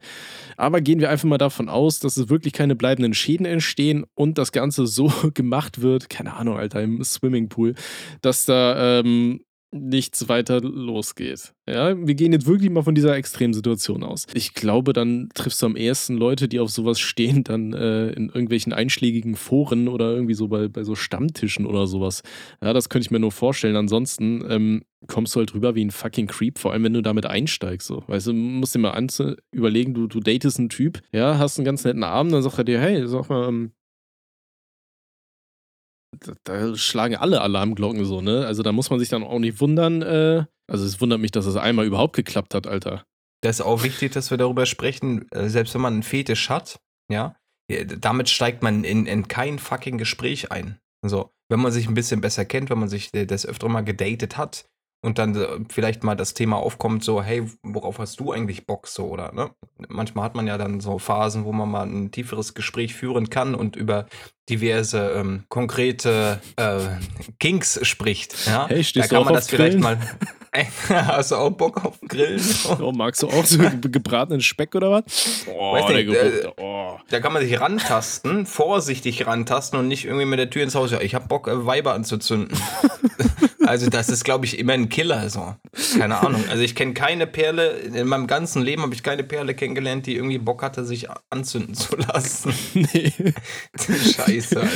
Aber 0.55 0.79
gehen 0.79 1.01
wir 1.01 1.09
einfach 1.09 1.27
mal 1.27 1.37
davon 1.37 1.67
aus, 1.67 1.99
dass 1.99 2.15
es 2.15 2.29
wirklich 2.29 2.53
keine 2.53 2.77
bleibenden 2.77 3.13
Schäden 3.13 3.45
entstehen 3.45 4.05
und 4.15 4.37
das 4.37 4.53
Ganze 4.53 4.87
so 4.87 5.11
gemacht 5.33 5.81
wird, 5.81 6.09
keine 6.09 6.33
Ahnung, 6.33 6.57
Alter, 6.57 6.81
im 6.81 7.03
Swimmingpool, 7.03 7.75
dass 8.21 8.45
da 8.45 8.99
ähm, 9.01 9.41
nichts 9.71 10.27
weiter 10.27 10.61
losgeht. 10.61 11.53
Ja, 11.67 11.95
wir 11.95 12.15
gehen 12.15 12.33
jetzt 12.33 12.45
wirklich 12.45 12.69
mal 12.69 12.83
von 12.83 12.95
dieser 12.95 13.15
Extremsituation 13.15 14.03
aus. 14.03 14.27
Ich 14.33 14.53
glaube, 14.53 14.91
dann 14.91 15.29
triffst 15.33 15.61
du 15.61 15.67
am 15.67 15.77
ehesten 15.77 16.17
Leute, 16.17 16.49
die 16.49 16.59
auf 16.59 16.69
sowas 16.69 16.99
stehen, 16.99 17.43
dann 17.43 17.73
äh, 17.73 18.09
in 18.09 18.27
irgendwelchen 18.27 18.73
einschlägigen 18.73 19.35
Foren 19.35 19.87
oder 19.87 20.11
irgendwie 20.11 20.33
so 20.33 20.49
bei, 20.49 20.67
bei 20.67 20.83
so 20.83 20.95
Stammtischen 20.95 21.65
oder 21.65 21.87
sowas. 21.87 22.23
Ja, 22.61 22.73
das 22.73 22.89
könnte 22.89 23.05
ich 23.05 23.11
mir 23.11 23.19
nur 23.19 23.31
vorstellen. 23.31 23.77
Ansonsten 23.77 24.43
ähm, 24.49 24.83
kommst 25.07 25.35
du 25.35 25.39
halt 25.39 25.53
rüber 25.53 25.75
wie 25.75 25.85
ein 25.85 25.91
fucking 25.91 26.27
Creep, 26.27 26.59
vor 26.59 26.73
allem 26.73 26.83
wenn 26.83 26.93
du 26.93 27.01
damit 27.01 27.25
einsteigst. 27.25 27.87
So. 27.87 28.03
Weißt 28.07 28.27
du, 28.27 28.33
musst 28.33 28.75
dir 28.75 28.79
mal 28.79 29.07
überlegen, 29.51 29.93
du, 29.93 30.07
du 30.07 30.19
datest 30.19 30.59
einen 30.59 30.69
Typ, 30.69 31.01
ja, 31.13 31.37
hast 31.37 31.57
einen 31.57 31.65
ganz 31.65 31.85
netten 31.85 32.03
Abend, 32.03 32.33
dann 32.33 32.43
sagt 32.43 32.57
er 32.57 32.63
dir, 32.65 32.79
hey, 32.79 33.07
sag 33.07 33.29
mal, 33.29 33.47
ähm, 33.47 33.71
da, 36.43 36.75
schlagen 36.75 37.15
alle 37.15 37.41
Alarmglocken 37.41 38.05
so, 38.05 38.21
ne? 38.21 38.45
Also 38.45 38.63
da 38.63 38.71
muss 38.71 38.89
man 38.89 38.99
sich 38.99 39.09
dann 39.09 39.23
auch 39.23 39.39
nicht 39.39 39.59
wundern, 39.59 40.01
äh, 40.01 40.45
also 40.67 40.85
es 40.85 41.01
wundert 41.01 41.19
mich, 41.19 41.31
dass 41.31 41.45
es 41.45 41.55
einmal 41.55 41.85
überhaupt 41.85 42.15
geklappt 42.15 42.53
hat, 42.53 42.67
Alter. 42.67 43.05
Das 43.41 43.59
ist 43.59 43.65
auch 43.65 43.83
wichtig, 43.83 44.11
dass 44.11 44.29
wir 44.29 44.37
darüber 44.37 44.65
sprechen, 44.65 45.27
äh, 45.31 45.49
selbst 45.49 45.73
wenn 45.73 45.81
man 45.81 45.93
einen 45.93 46.03
Fetisch 46.03 46.49
hat, 46.49 46.79
ja, 47.11 47.35
ja, 47.69 47.83
damit 47.83 48.29
steigt 48.29 48.63
man 48.63 48.83
in, 48.83 49.05
in 49.05 49.27
kein 49.27 49.59
fucking 49.59 49.97
Gespräch 49.97 50.51
ein. 50.51 50.79
So, 51.03 51.31
wenn 51.49 51.59
man 51.59 51.71
sich 51.71 51.87
ein 51.87 51.93
bisschen 51.93 52.21
besser 52.21 52.45
kennt, 52.45 52.69
wenn 52.69 52.79
man 52.79 52.89
sich 52.89 53.13
äh, 53.13 53.25
das 53.25 53.45
öfter 53.45 53.67
mal 53.69 53.81
gedatet 53.81 54.37
hat 54.37 54.65
und 55.03 55.17
dann 55.17 55.35
äh, 55.35 55.47
vielleicht 55.69 56.03
mal 56.03 56.15
das 56.15 56.33
Thema 56.33 56.57
aufkommt, 56.57 57.03
so, 57.03 57.23
hey, 57.23 57.43
worauf 57.63 57.97
hast 57.97 58.19
du 58.19 58.31
eigentlich 58.31 58.67
Bock, 58.67 58.87
so, 58.87 59.07
oder, 59.07 59.31
ne? 59.31 59.51
Manchmal 59.89 60.25
hat 60.25 60.35
man 60.35 60.47
ja 60.47 60.57
dann 60.57 60.79
so 60.79 60.99
Phasen, 60.99 61.45
wo 61.45 61.51
man 61.51 61.69
mal 61.69 61.87
ein 61.87 62.11
tieferes 62.11 62.53
Gespräch 62.53 62.93
führen 62.93 63.29
kann 63.29 63.55
und 63.55 63.75
über 63.75 64.07
diverse 64.49 65.13
ähm, 65.15 65.43
konkrete 65.49 66.41
äh, 66.55 66.79
Kinks 67.39 67.79
spricht, 67.83 68.35
ja. 68.45 68.67
Hey, 68.67 68.85
da 68.93 69.07
kann 69.07 69.23
man 69.23 69.33
das 69.33 69.49
vielleicht 69.49 69.79
Grillen? 69.79 69.81
mal. 69.81 69.97
hast 70.89 71.31
du 71.31 71.35
auch 71.35 71.49
Bock 71.51 71.85
auf 71.85 71.99
Grillen? 72.07 72.41
Oh, 72.81 72.91
magst 72.91 73.23
du 73.23 73.27
auch 73.29 73.45
so 73.45 73.57
gebratenen 73.83 74.41
Speck 74.41 74.75
oder 74.75 74.91
was? 74.91 75.45
Oh, 75.47 75.73
Weiß 75.73 75.87
nicht, 75.93 76.09
der 76.09 76.45
äh, 76.45 76.51
oh. 76.57 76.99
Da 77.09 77.19
kann 77.19 77.31
man 77.31 77.41
sich 77.41 77.59
rantasten, 77.59 78.45
vorsichtig 78.45 79.25
rantasten 79.27 79.79
und 79.79 79.87
nicht 79.87 80.05
irgendwie 80.05 80.25
mit 80.25 80.39
der 80.39 80.49
Tür 80.49 80.63
ins 80.63 80.75
Haus. 80.75 80.91
Ja, 80.91 80.99
ich 80.99 81.15
hab 81.15 81.29
Bock, 81.29 81.47
äh, 81.47 81.65
Weiber 81.65 81.93
anzuzünden. 81.93 82.57
also, 83.65 83.89
das 83.89 84.09
ist, 84.09 84.25
glaube 84.25 84.45
ich, 84.45 84.59
immer 84.59 84.73
ein 84.73 84.89
Killer. 84.89 85.29
So. 85.29 85.55
Keine 85.97 86.19
Ahnung. 86.19 86.43
Also, 86.49 86.63
ich 86.63 86.75
kenne 86.75 86.93
keine 86.93 87.27
Perle, 87.27 87.71
in 87.71 88.07
meinem 88.07 88.27
ganzen 88.27 88.61
Leben 88.61 88.81
habe 88.81 88.93
ich 88.93 89.03
keine 89.03 89.23
Perle 89.23 89.53
kennengelernt, 89.53 90.05
die 90.05 90.15
irgendwie 90.15 90.37
Bock 90.37 90.63
hatte, 90.63 90.83
sich 90.83 91.07
anzünden 91.29 91.75
zu 91.75 91.95
lassen. 91.95 92.53
Nee. 92.73 93.13
Scheiße, 93.77 94.30
Alter. 94.39 94.67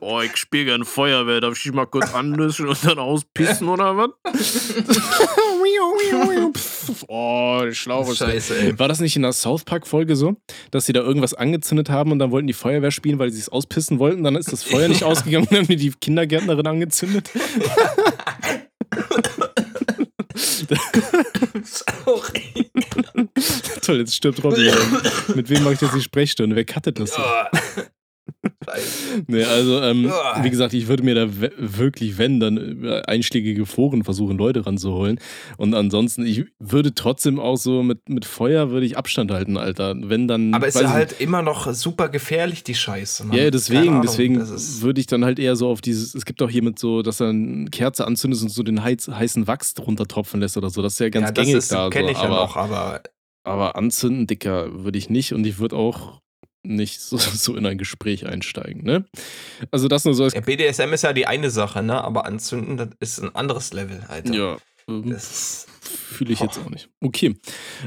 Oh, 0.00 0.20
ich 0.20 0.36
spiele 0.36 0.66
gern 0.66 0.84
Feuerwehr. 0.84 1.40
Darf 1.40 1.56
ich 1.56 1.62
dich 1.62 1.72
mal 1.72 1.86
kurz 1.86 2.14
anlöschen 2.14 2.68
und 2.68 2.84
dann 2.84 2.98
auspissen 2.98 3.68
oder 3.68 3.96
was? 3.96 4.10
oh, 7.08 7.62
die 7.64 7.74
Schlauche. 7.74 8.14
Scheiße, 8.14 8.58
ey. 8.58 8.78
War 8.78 8.88
das 8.88 9.00
nicht 9.00 9.16
in 9.16 9.22
der 9.22 9.32
South 9.32 9.64
Park-Folge 9.64 10.16
so, 10.16 10.36
dass 10.70 10.86
sie 10.86 10.92
da 10.92 11.00
irgendwas 11.00 11.34
angezündet 11.34 11.90
haben 11.90 12.12
und 12.12 12.18
dann 12.18 12.30
wollten 12.30 12.46
die 12.46 12.52
Feuerwehr 12.52 12.90
spielen, 12.90 13.18
weil 13.18 13.30
sie 13.30 13.40
es 13.40 13.48
auspissen 13.48 13.98
wollten? 13.98 14.24
Dann 14.24 14.36
ist 14.36 14.52
das 14.52 14.62
Feuer 14.62 14.88
nicht 14.88 15.04
ausgegangen 15.04 15.46
und 15.46 15.52
dann 15.52 15.66
haben 15.66 15.76
die 15.76 15.90
Kindergärtnerin 15.90 16.66
angezündet. 16.66 17.30
Sorry. 21.64 22.70
Toll, 23.82 23.98
jetzt 23.98 24.14
stirbt 24.14 24.42
Robby. 24.44 24.70
Mit 25.34 25.50
wem 25.50 25.64
mache 25.64 25.74
ich 25.74 25.80
jetzt 25.80 25.94
die 25.94 26.00
Sprechstunde? 26.00 26.56
Wer 26.56 26.64
cuttet 26.64 26.98
das? 26.98 27.14
so? 27.14 27.22
Nee, 29.26 29.44
also, 29.44 29.80
ähm, 29.82 30.12
wie 30.42 30.50
gesagt, 30.50 30.74
ich 30.74 30.88
würde 30.88 31.02
mir 31.02 31.14
da 31.14 31.28
wirklich, 31.56 32.18
wenn, 32.18 32.40
dann 32.40 32.56
über 32.56 33.08
einschlägige 33.08 33.66
Foren 33.66 34.04
versuchen, 34.04 34.38
Leute 34.38 34.66
ranzuholen. 34.66 35.20
Und 35.56 35.74
ansonsten, 35.74 36.26
ich 36.26 36.44
würde 36.58 36.94
trotzdem 36.94 37.38
auch 37.38 37.56
so 37.56 37.82
mit, 37.82 38.08
mit 38.08 38.24
Feuer 38.24 38.70
würde 38.70 38.86
ich 38.86 38.96
Abstand 38.96 39.30
halten, 39.30 39.56
Alter. 39.56 39.94
Wenn 39.96 40.28
dann. 40.28 40.54
Aber 40.54 40.66
es 40.66 40.76
ist 40.76 40.88
halt 40.88 41.20
immer 41.20 41.42
noch 41.42 41.72
super 41.72 42.08
gefährlich, 42.08 42.64
die 42.64 42.74
Scheiße. 42.74 43.26
Mann. 43.26 43.36
Ja, 43.36 43.50
deswegen, 43.50 43.88
Ahnung, 43.88 44.02
deswegen 44.02 44.38
das 44.38 44.82
würde 44.82 45.00
ich 45.00 45.06
dann 45.06 45.24
halt 45.24 45.38
eher 45.38 45.56
so 45.56 45.68
auf 45.68 45.80
dieses, 45.80 46.14
es 46.14 46.24
gibt 46.24 46.42
auch 46.42 46.50
hier 46.50 46.62
mit 46.62 46.78
so, 46.78 47.02
dass 47.02 47.20
er 47.20 47.28
eine 47.28 47.70
Kerze 47.70 48.06
anzündet 48.06 48.40
und 48.42 48.50
so 48.50 48.62
den 48.62 48.82
heiz, 48.82 49.08
heißen 49.08 49.46
Wachs 49.46 49.74
drunter 49.74 50.06
tropfen 50.06 50.40
lässt 50.40 50.56
oder 50.56 50.70
so. 50.70 50.82
Das 50.82 50.94
ist 50.94 51.00
ja 51.00 51.08
ganz 51.08 51.28
ja, 51.28 51.32
das 51.32 51.44
gängig 51.44 51.58
ist, 51.58 51.72
da. 51.72 51.90
kenne 51.90 52.08
so. 52.08 52.12
ich 52.12 52.18
ja 52.18 52.24
aber, 52.24 52.36
noch, 52.36 52.56
aber 52.56 53.02
aber 53.48 53.76
anzünden, 53.76 54.26
Dicker, 54.26 54.84
würde 54.84 54.98
ich 54.98 55.10
nicht 55.10 55.32
und 55.32 55.46
ich 55.46 55.58
würde 55.58 55.76
auch 55.76 56.20
nicht 56.62 57.00
so, 57.00 57.16
so 57.18 57.56
in 57.56 57.66
ein 57.66 57.78
Gespräch 57.78 58.26
einsteigen, 58.26 58.82
ne? 58.82 59.04
Also 59.70 59.88
das 59.88 60.04
nur 60.04 60.14
so 60.14 60.24
als 60.24 60.34
ja, 60.34 60.40
BDSM 60.40 60.92
ist 60.92 61.02
ja 61.02 61.12
die 61.12 61.26
eine 61.26 61.50
Sache, 61.50 61.82
ne? 61.82 62.02
Aber 62.02 62.26
anzünden, 62.26 62.76
das 62.76 62.88
ist 63.00 63.22
ein 63.22 63.34
anderes 63.34 63.72
Level, 63.72 64.04
Alter. 64.08 64.34
Ja, 64.34 64.56
ähm, 64.88 65.16
fühle 65.18 66.32
ich 66.32 66.40
jetzt 66.40 66.58
auch 66.58 66.70
nicht. 66.70 66.88
Okay. 67.00 67.36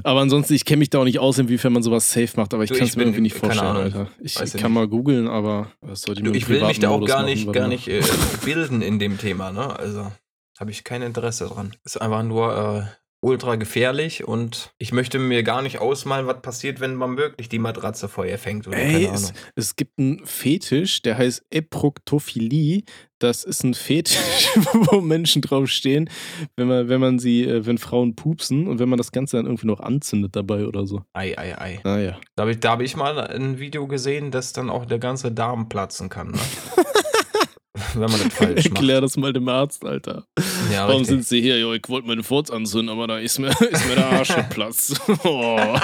Aber 0.04 0.22
ansonsten, 0.22 0.54
ich 0.54 0.66
kenne 0.66 0.78
mich 0.80 0.90
da 0.90 1.00
auch 1.00 1.04
nicht 1.04 1.20
aus, 1.20 1.38
inwiefern 1.38 1.74
man 1.74 1.84
sowas 1.84 2.12
safe 2.12 2.32
macht, 2.36 2.54
aber 2.54 2.64
ich 2.64 2.72
kann 2.72 2.88
es 2.88 2.96
mir 2.96 3.04
irgendwie 3.04 3.22
nicht 3.22 3.36
vorstellen, 3.36 3.68
Ahnung. 3.68 3.84
Alter. 3.84 4.08
Ich 4.20 4.36
kann 4.36 4.46
nicht. 4.46 4.70
mal 4.70 4.88
googeln, 4.88 5.28
aber 5.28 5.72
was 5.82 6.04
soll 6.04 6.18
ich, 6.18 6.24
du, 6.24 6.32
ich 6.32 6.48
will 6.48 6.64
mich 6.66 6.80
da 6.80 6.90
auch 6.90 7.06
gar 7.06 7.24
nicht, 7.24 7.46
machen, 7.46 7.54
gar 7.54 7.68
nicht 7.68 7.88
äh, 7.88 8.02
bilden 8.44 8.82
in 8.82 9.00
dem 9.00 9.18
Thema, 9.18 9.52
ne? 9.52 9.78
Also 9.78 10.12
habe 10.60 10.72
ich 10.72 10.84
kein 10.84 11.02
Interesse 11.02 11.48
dran. 11.48 11.76
Ist 11.84 12.00
einfach 12.00 12.24
nur 12.24 12.88
äh, 12.88 13.01
ultra 13.22 13.56
gefährlich 13.56 14.28
und 14.28 14.74
ich 14.80 14.92
möchte 14.92 15.20
mir 15.20 15.44
gar 15.44 15.62
nicht 15.62 15.80
ausmalen, 15.80 16.26
was 16.26 16.42
passiert, 16.42 16.80
wenn 16.80 16.96
man 16.96 17.18
wirklich 17.18 17.50
die 17.50 17.60
Matratze 17.60 18.10
Feuer 18.10 18.38
fängt 18.38 18.68
oder 18.68 18.78
Ey, 18.78 19.06
keine 19.06 19.16
es, 19.16 19.34
es 19.56 19.76
gibt 19.76 20.00
einen 20.00 20.26
Fetisch, 20.26 21.04
der 21.04 21.18
heißt 21.18 21.46
Eproktophilie. 21.52 22.84
Das 23.20 23.44
ist 23.44 23.64
ein 23.64 23.76
Fetisch, 23.76 24.18
wo 24.74 25.00
Menschen 25.02 25.44
draufstehen, 25.44 26.10
wenn 26.56 26.68
man, 26.68 26.90
wenn 26.90 27.00
man 27.00 27.20
sie, 27.20 27.44
äh, 27.44 27.64
wenn 27.64 27.78
Frauen 27.78 28.16
pupsen 28.16 28.68
und 28.68 28.80
wenn 28.80 28.90
man 28.90 28.98
das 28.98 29.12
Ganze 29.12 29.38
dann 29.38 29.46
irgendwie 29.46 29.68
noch 29.68 29.80
anzündet 29.80 30.36
dabei 30.36 30.66
oder 30.66 30.88
so. 30.88 31.04
Ei, 31.14 31.38
ei, 31.38 31.56
ei. 31.56 31.80
Naja. 31.84 32.20
Da 32.36 32.42
habe 32.42 32.52
ich, 32.54 32.60
da 32.60 32.72
hab 32.72 32.82
ich 32.82 32.96
mal 32.96 33.20
ein 33.20 33.60
Video 33.60 33.88
gesehen, 33.88 34.32
dass 34.32 34.54
dann 34.54 34.72
auch 34.72 34.86
der 34.86 34.98
ganze 34.98 35.32
Darm 35.32 35.70
platzen 35.70 36.10
kann. 36.10 36.32
Ne? 36.32 36.40
wenn 37.94 38.02
man 38.02 38.12
das 38.12 38.34
falsch 38.34 38.56
macht. 38.56 38.66
Erklär 38.66 39.02
das 39.02 39.18
mal 39.18 39.34
dem 39.34 39.48
Arzt, 39.48 39.86
Alter. 39.86 40.26
Ja, 40.72 40.88
Warum 40.88 41.02
richtig. 41.02 41.08
sind 41.08 41.28
sie 41.28 41.42
hier? 41.42 41.60
Jo, 41.60 41.74
ich 41.74 41.88
wollte 41.90 42.08
meine 42.08 42.24
Furz 42.24 42.50
anzünden, 42.50 42.90
aber 42.90 43.08
da 43.08 43.18
ist 43.18 43.40
mir, 43.40 43.50
ist 43.72 43.88
mir 43.88 43.96
der 43.96 44.10
Arsch 44.12 44.36
geplatzt. 44.36 45.00
oh. 45.24 45.78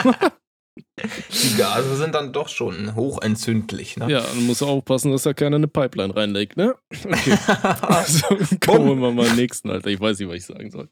Die 0.99 1.57
Gase 1.57 1.95
sind 1.95 2.15
dann 2.15 2.33
doch 2.33 2.49
schon 2.49 2.95
hochentzündlich. 2.95 3.97
Ne? 3.97 4.09
Ja, 4.09 4.21
dann 4.21 4.45
muss 4.45 4.61
er 4.61 4.67
aufpassen, 4.67 5.11
dass 5.11 5.23
da 5.23 5.33
keiner 5.33 5.57
eine 5.57 5.67
Pipeline 5.67 6.15
reinlegt, 6.15 6.57
ne? 6.57 6.75
Okay. 7.03 7.37
so, 8.07 8.37
kommen 8.59 8.99
wir 8.99 9.11
mal 9.11 9.27
zum 9.27 9.35
nächsten, 9.35 9.69
Alter. 9.69 9.89
Ich 9.89 9.99
weiß 9.99 10.19
nicht, 10.19 10.29
was 10.29 10.37
ich 10.37 10.45
sagen 10.45 10.71
soll. 10.71 10.89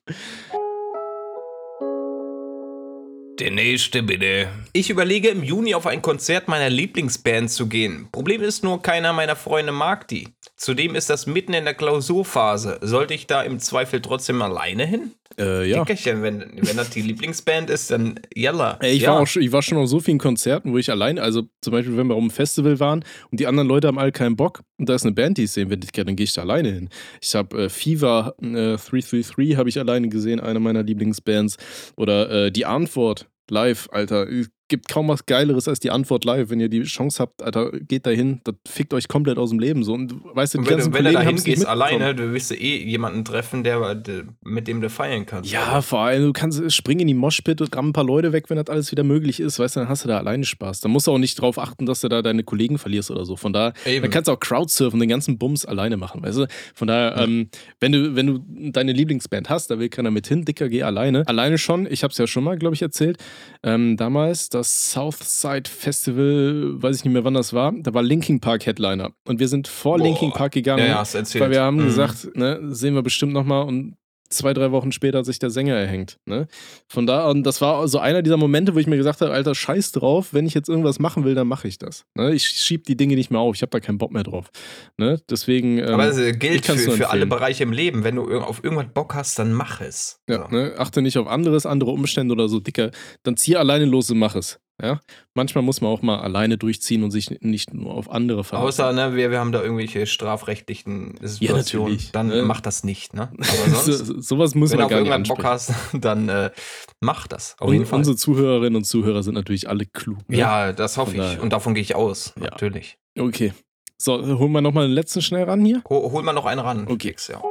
Der 3.39 3.51
nächste 3.51 4.01
bitte. 4.01 4.47
Ich 4.71 4.89
überlege 4.89 5.27
im 5.27 5.43
Juni 5.43 5.75
auf 5.75 5.87
ein 5.87 6.01
Konzert 6.01 6.47
meiner 6.47 6.69
Lieblingsband 6.69 7.51
zu 7.51 7.67
gehen. 7.67 8.07
Problem 8.11 8.41
ist 8.41 8.63
nur, 8.63 8.81
keiner 8.81 9.11
meiner 9.11 9.35
Freunde 9.35 9.73
mag 9.73 10.07
die. 10.07 10.29
Zudem 10.57 10.95
ist 10.95 11.09
das 11.09 11.27
mitten 11.27 11.53
in 11.53 11.65
der 11.65 11.73
Klausurphase. 11.73 12.79
Sollte 12.81 13.13
ich 13.13 13.27
da 13.27 13.41
im 13.41 13.59
Zweifel 13.59 14.01
trotzdem 14.01 14.41
alleine 14.41 14.85
hin? 14.85 15.11
Äh, 15.37 15.69
ja. 15.69 15.79
Dickerchen, 15.79 16.23
wenn, 16.23 16.51
wenn 16.55 16.77
das 16.77 16.91
die 16.91 17.01
Lieblingsband 17.01 17.69
ist, 17.69 17.91
dann 17.91 18.19
jalla. 18.33 18.77
Ey, 18.79 18.93
ich, 18.93 19.01
ja. 19.01 19.11
war 19.11 19.21
auch 19.21 19.27
schon, 19.27 19.41
ich 19.41 19.51
war 19.51 19.61
schon 19.61 19.77
auf 19.77 19.89
so 19.89 19.99
vielen 19.99 20.17
Konzerten, 20.17 20.71
wo 20.71 20.77
ich 20.77 20.89
allein, 20.89 21.19
also 21.19 21.43
zum 21.61 21.71
Beispiel, 21.71 21.97
wenn 21.97 22.07
wir 22.07 22.15
auf 22.15 22.21
einem 22.21 22.31
Festival 22.31 22.79
waren 22.79 23.03
und 23.31 23.39
die 23.41 23.47
anderen 23.47 23.67
Leute 23.67 23.87
haben 23.87 23.99
alle 23.99 24.13
keinen 24.13 24.37
Bock 24.37 24.61
und 24.77 24.87
da 24.87 24.95
ist 24.95 25.03
eine 25.03 25.11
Band, 25.11 25.37
die 25.37 25.43
ich 25.43 25.51
sehen 25.51 25.69
will, 25.69 25.77
dann 25.77 26.15
gehe 26.15 26.23
ich 26.23 26.33
da 26.33 26.41
alleine 26.41 26.71
hin. 26.71 26.89
Ich 27.21 27.35
habe 27.35 27.65
äh, 27.65 27.69
Fever 27.69 28.35
äh, 28.41 28.77
333 28.77 29.57
habe 29.57 29.67
ich 29.67 29.77
alleine 29.77 30.07
gesehen, 30.07 30.39
eine 30.39 30.61
meiner 30.61 30.83
Lieblingsbands. 30.83 31.57
Oder 31.97 32.45
äh, 32.45 32.51
Die 32.51 32.65
Antwort 32.65 33.27
live, 33.49 33.89
Alter. 33.91 34.27
Gibt 34.67 34.89
kaum 34.89 35.07
was 35.09 35.27
Geileres 35.27 35.67
als 35.67 35.79
die 35.79 35.91
Antwort 35.91 36.25
live. 36.25 36.49
Wenn 36.49 36.59
ihr 36.59 36.69
die 36.69 36.81
Chance 36.83 37.19
habt, 37.21 37.43
Alter, 37.43 37.71
geht 37.71 38.07
da 38.07 38.09
hin, 38.09 38.41
das 38.45 38.55
fickt 38.67 38.95
euch 38.95 39.07
komplett 39.07 39.37
aus 39.37 39.51
dem 39.51 39.59
Leben. 39.59 39.83
So. 39.83 39.93
Und 39.93 40.15
weißt 40.35 40.55
du, 40.55 40.57
Und 40.59 40.69
wenn, 40.69 40.77
du, 40.79 40.85
wenn 40.85 40.91
du 40.91 40.97
Kollegen 40.97 41.13
da 41.13 41.19
haben's 41.23 41.45
nicht 41.45 41.57
hingehst 41.57 41.67
mitbekommen. 41.69 41.81
alleine, 42.01 42.15
du 42.15 42.33
wirst 42.33 42.51
eh 42.51 42.83
jemanden 42.83 43.23
treffen, 43.23 43.63
der, 43.63 43.95
mit 44.43 44.67
dem 44.67 44.81
du 44.81 44.89
feiern 44.89 45.27
kannst. 45.27 45.51
Ja, 45.51 45.81
vor 45.83 45.99
allem, 45.99 46.23
du 46.23 46.33
kannst 46.33 46.71
springen 46.73 47.01
in 47.01 47.07
die 47.07 47.13
Moshpit 47.13 47.61
und 47.61 47.75
rammen 47.75 47.89
ein 47.89 47.93
paar 47.93 48.03
Leute 48.03 48.33
weg, 48.33 48.49
wenn 48.49 48.57
das 48.57 48.67
alles 48.69 48.91
wieder 48.91 49.03
möglich 49.03 49.39
ist, 49.39 49.59
weißt 49.59 49.75
du, 49.75 49.81
dann 49.81 49.89
hast 49.89 50.03
du 50.03 50.07
da 50.07 50.17
alleine 50.17 50.45
Spaß. 50.45 50.79
Da 50.81 50.89
musst 50.89 51.05
du 51.05 51.11
auch 51.11 51.19
nicht 51.19 51.39
drauf 51.39 51.59
achten, 51.59 51.85
dass 51.85 52.01
du 52.01 52.07
da 52.07 52.23
deine 52.23 52.43
Kollegen 52.43 52.79
verlierst 52.79 53.11
oder 53.11 53.23
so. 53.25 53.35
Von 53.35 53.53
daher, 53.53 53.73
Eben. 53.85 54.01
dann 54.01 54.09
kannst 54.11 54.29
du 54.29 54.31
auch 54.31 54.39
Crowdsurfen, 54.39 54.99
den 54.99 55.09
ganzen 55.09 55.37
Bums 55.37 55.65
alleine 55.65 55.95
machen, 55.97 56.23
weißt 56.23 56.39
du? 56.39 56.47
Von 56.73 56.87
daher, 56.87 57.15
Ja. 57.17 57.23
ähm, 57.23 57.49
wenn 57.79 57.91
du, 57.91 58.15
wenn 58.15 58.25
du 58.27 58.71
deine 58.71 58.93
Lieblingsband 58.93 59.47
hast, 59.49 59.69
da 59.69 59.77
will 59.77 59.89
keiner 59.89 60.09
mit 60.09 60.25
hin, 60.25 60.43
dicker, 60.43 60.69
geh 60.69 60.81
alleine. 60.81 61.27
Alleine 61.27 61.59
schon, 61.59 61.85
ich 61.89 62.03
hab's 62.03 62.17
ja 62.17 62.25
schon 62.25 62.43
mal, 62.43 62.57
glaube 62.57 62.73
ich, 62.73 62.81
erzählt, 62.81 63.17
ähm, 63.61 63.95
damals 63.97 64.49
das 64.55 64.91
Southside 64.91 65.69
Festival, 65.69 66.81
weiß 66.81 66.97
ich 66.97 67.05
nicht 67.05 67.13
mehr, 67.13 67.23
wann 67.23 67.33
das 67.35 67.53
war, 67.53 67.73
da 67.77 67.93
war 67.93 68.01
Linkin 68.03 68.39
Park 68.39 68.65
Headliner. 68.65 69.11
Und 69.27 69.39
wir 69.39 69.47
sind 69.47 69.67
vor 69.67 69.97
Boah. 69.97 70.03
Linkin 70.05 70.31
Park 70.31 70.53
gegangen. 70.53 70.79
Ja, 70.87 71.03
ja. 71.03 71.39
Weil 71.39 71.51
wir 71.51 71.61
haben 71.61 71.77
Mhm. 71.77 71.85
gesagt, 71.85 72.35
ne, 72.35 72.59
sehen 72.73 72.95
wir 72.95 73.01
bestimmt 73.03 73.33
nochmal 73.33 73.65
und 73.65 73.95
zwei, 74.29 74.53
drei 74.53 74.71
Wochen 74.71 74.91
später 74.91 75.19
hat 75.19 75.25
sich 75.25 75.39
der 75.39 75.49
Sänger 75.49 75.75
erhängt. 75.75 76.17
Ne? 76.25 76.47
Von 76.87 77.05
da 77.05 77.29
an, 77.29 77.43
das 77.43 77.61
war 77.61 77.87
so 77.87 77.99
einer 77.99 78.21
dieser 78.21 78.37
Momente, 78.37 78.75
wo 78.75 78.79
ich 78.79 78.87
mir 78.87 78.97
gesagt 78.97 79.21
habe, 79.21 79.31
Alter, 79.31 79.55
scheiß 79.55 79.91
drauf, 79.91 80.33
wenn 80.33 80.45
ich 80.45 80.53
jetzt 80.53 80.69
irgendwas 80.69 80.99
machen 80.99 81.23
will, 81.23 81.35
dann 81.35 81.47
mache 81.47 81.67
ich 81.67 81.77
das. 81.77 82.05
Ne? 82.15 82.33
Ich 82.33 82.47
schieb 82.47 82.85
die 82.85 82.97
Dinge 82.97 83.15
nicht 83.15 83.31
mehr 83.31 83.39
auf, 83.39 83.55
ich 83.55 83.61
habe 83.61 83.69
da 83.71 83.79
keinen 83.79 83.97
Bock 83.97 84.11
mehr 84.11 84.23
drauf. 84.23 84.49
Ne? 84.97 85.19
Deswegen. 85.29 85.77
Ähm, 85.77 85.87
Aber 85.89 86.05
es 86.07 86.17
äh, 86.17 86.31
gilt 86.33 86.65
für, 86.65 86.77
für 86.77 87.09
alle. 87.09 87.25
Bereiche 87.25 87.63
im 87.63 87.71
Leben. 87.71 88.03
Wenn 88.03 88.15
du 88.15 88.39
auf 88.39 88.63
irgendwas 88.63 88.87
Bock 88.93 89.13
hast, 89.15 89.37
dann 89.39 89.53
mach 89.53 89.81
es. 89.81 90.19
ja, 90.29 90.47
So. 90.49 90.55
ne? 90.55 90.73
Achte 90.77 91.01
nicht 91.01 91.17
auf 91.17 91.27
anderes, 91.27 91.65
andere 91.65 91.91
Umstände 91.91 92.33
oder 92.33 92.47
so, 92.49 92.59
Dicker. 92.59 92.91
Dann 93.23 93.37
zieh 93.37 93.55
alleine 93.55 93.85
los 93.85 94.09
und 94.11 94.19
mach 94.19 94.35
es. 94.35 94.59
Ja? 94.81 94.99
Manchmal 95.33 95.63
muss 95.63 95.79
man 95.79 95.89
auch 95.91 96.01
mal 96.01 96.19
alleine 96.19 96.57
durchziehen 96.57 97.03
und 97.03 97.11
sich 97.11 97.29
nicht 97.41 97.73
nur 97.73 97.93
auf 97.93 98.11
andere 98.11 98.43
verlassen. 98.43 98.67
Außer, 98.67 98.91
ne, 98.93 99.15
wir, 99.15 99.31
wir 99.31 99.39
haben 99.39 99.53
da 99.53 99.61
irgendwelche 99.61 100.05
strafrechtlichen 100.05 101.15
Situationen, 101.21 101.85
natürlich, 101.93 102.11
dann 102.11 102.27
ne? 102.27 102.41
mach 102.43 102.59
das 102.61 102.83
nicht, 102.83 103.13
ne? 103.13 103.29
Aber 103.37 103.45
so, 103.45 103.91
sonst, 103.91 104.05
so- 104.05 104.21
sowas 104.21 104.53
muss 104.55 104.71
wenn 104.71 104.79
du 104.79 104.83
man 104.83 104.89
gar 104.89 104.99
nicht 105.01 105.09
irgendwas 105.11 105.37
Bock 105.37 105.45
ansprechen. 105.45 105.75
hast, 105.93 106.03
dann 106.05 106.29
äh, 106.29 106.51
mach 106.99 107.27
das. 107.27 107.55
Auf 107.59 107.67
Und 107.69 107.73
jeden 107.73 107.85
Fall. 107.85 107.99
Unsere 107.99 108.17
Zuhörerinnen 108.17 108.75
und 108.75 108.83
Zuhörer 108.83 109.23
sind 109.23 109.35
natürlich 109.35 109.69
alle 109.69 109.85
klug. 109.85 110.17
Ne? 110.27 110.37
Ja, 110.37 110.73
das 110.73 110.97
hoffe 110.97 111.15
ich. 111.15 111.39
Und 111.39 111.53
davon 111.53 111.73
gehe 111.73 111.81
ich 111.81 111.95
aus. 111.95 112.33
Ja. 112.37 112.49
Natürlich. 112.49 112.97
Okay. 113.17 113.53
So, 113.97 114.21
holen 114.37 114.51
wir 114.51 114.59
nochmal 114.61 114.87
den 114.87 114.93
letzten 114.93 115.21
schnell 115.21 115.45
ran 115.45 115.63
hier. 115.63 115.81
Hol, 115.89 116.11
hol 116.11 116.21
mal 116.21 116.33
noch 116.33 116.45
einen 116.45 116.59
ran. 116.59 116.85
Okay. 116.89 117.09
Fix, 117.09 117.29
ja. 117.29 117.41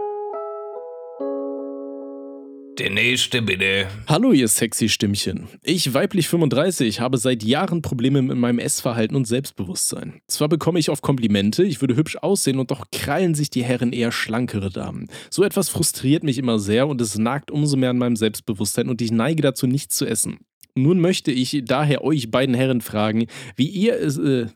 Der 2.79 2.91
nächste 2.91 3.41
bitte. 3.41 3.87
Hallo, 4.09 4.33
ihr 4.33 4.49
sexy 4.49 4.89
Stimmchen. 4.89 5.47
Ich, 5.63 5.95
weiblich 5.95 6.27
35, 6.27 6.99
habe 6.99 7.19
seit 7.19 7.45
Jahren 7.45 7.83
Probleme 7.83 8.21
mit 8.21 8.37
meinem 8.37 8.59
Essverhalten 8.59 9.17
und 9.17 9.27
Selbstbewusstsein. 9.27 10.21
Zwar 10.27 10.49
bekomme 10.49 10.81
ich 10.81 10.91
oft 10.91 11.01
Komplimente, 11.01 11.63
ich 11.63 11.81
würde 11.81 11.95
hübsch 11.95 12.17
aussehen 12.17 12.59
und 12.59 12.73
doch 12.73 12.87
krallen 12.91 13.37
sich 13.37 13.49
die 13.49 13.63
Herren 13.63 13.93
eher 13.93 14.11
schlankere 14.11 14.71
Damen. 14.71 15.09
So 15.31 15.45
etwas 15.45 15.69
frustriert 15.69 16.25
mich 16.25 16.37
immer 16.37 16.59
sehr 16.59 16.89
und 16.89 17.01
es 17.01 17.17
nagt 17.17 17.53
umso 17.53 17.77
mehr 17.77 17.91
an 17.91 17.99
meinem 17.99 18.17
Selbstbewusstsein 18.17 18.89
und 18.89 19.01
ich 19.01 19.13
neige 19.13 19.43
dazu, 19.43 19.69
nichts 19.69 19.97
zu 19.97 20.05
essen. 20.05 20.39
Nun 20.77 21.01
möchte 21.01 21.31
ich 21.31 21.63
daher 21.65 22.03
euch 22.03 22.33
beiden 22.33 22.53
Herren 22.55 22.81
fragen, 22.81 23.27
wie 23.55 23.69
ihr 23.69 23.97
es, 23.97 24.19
äh? 24.19 24.47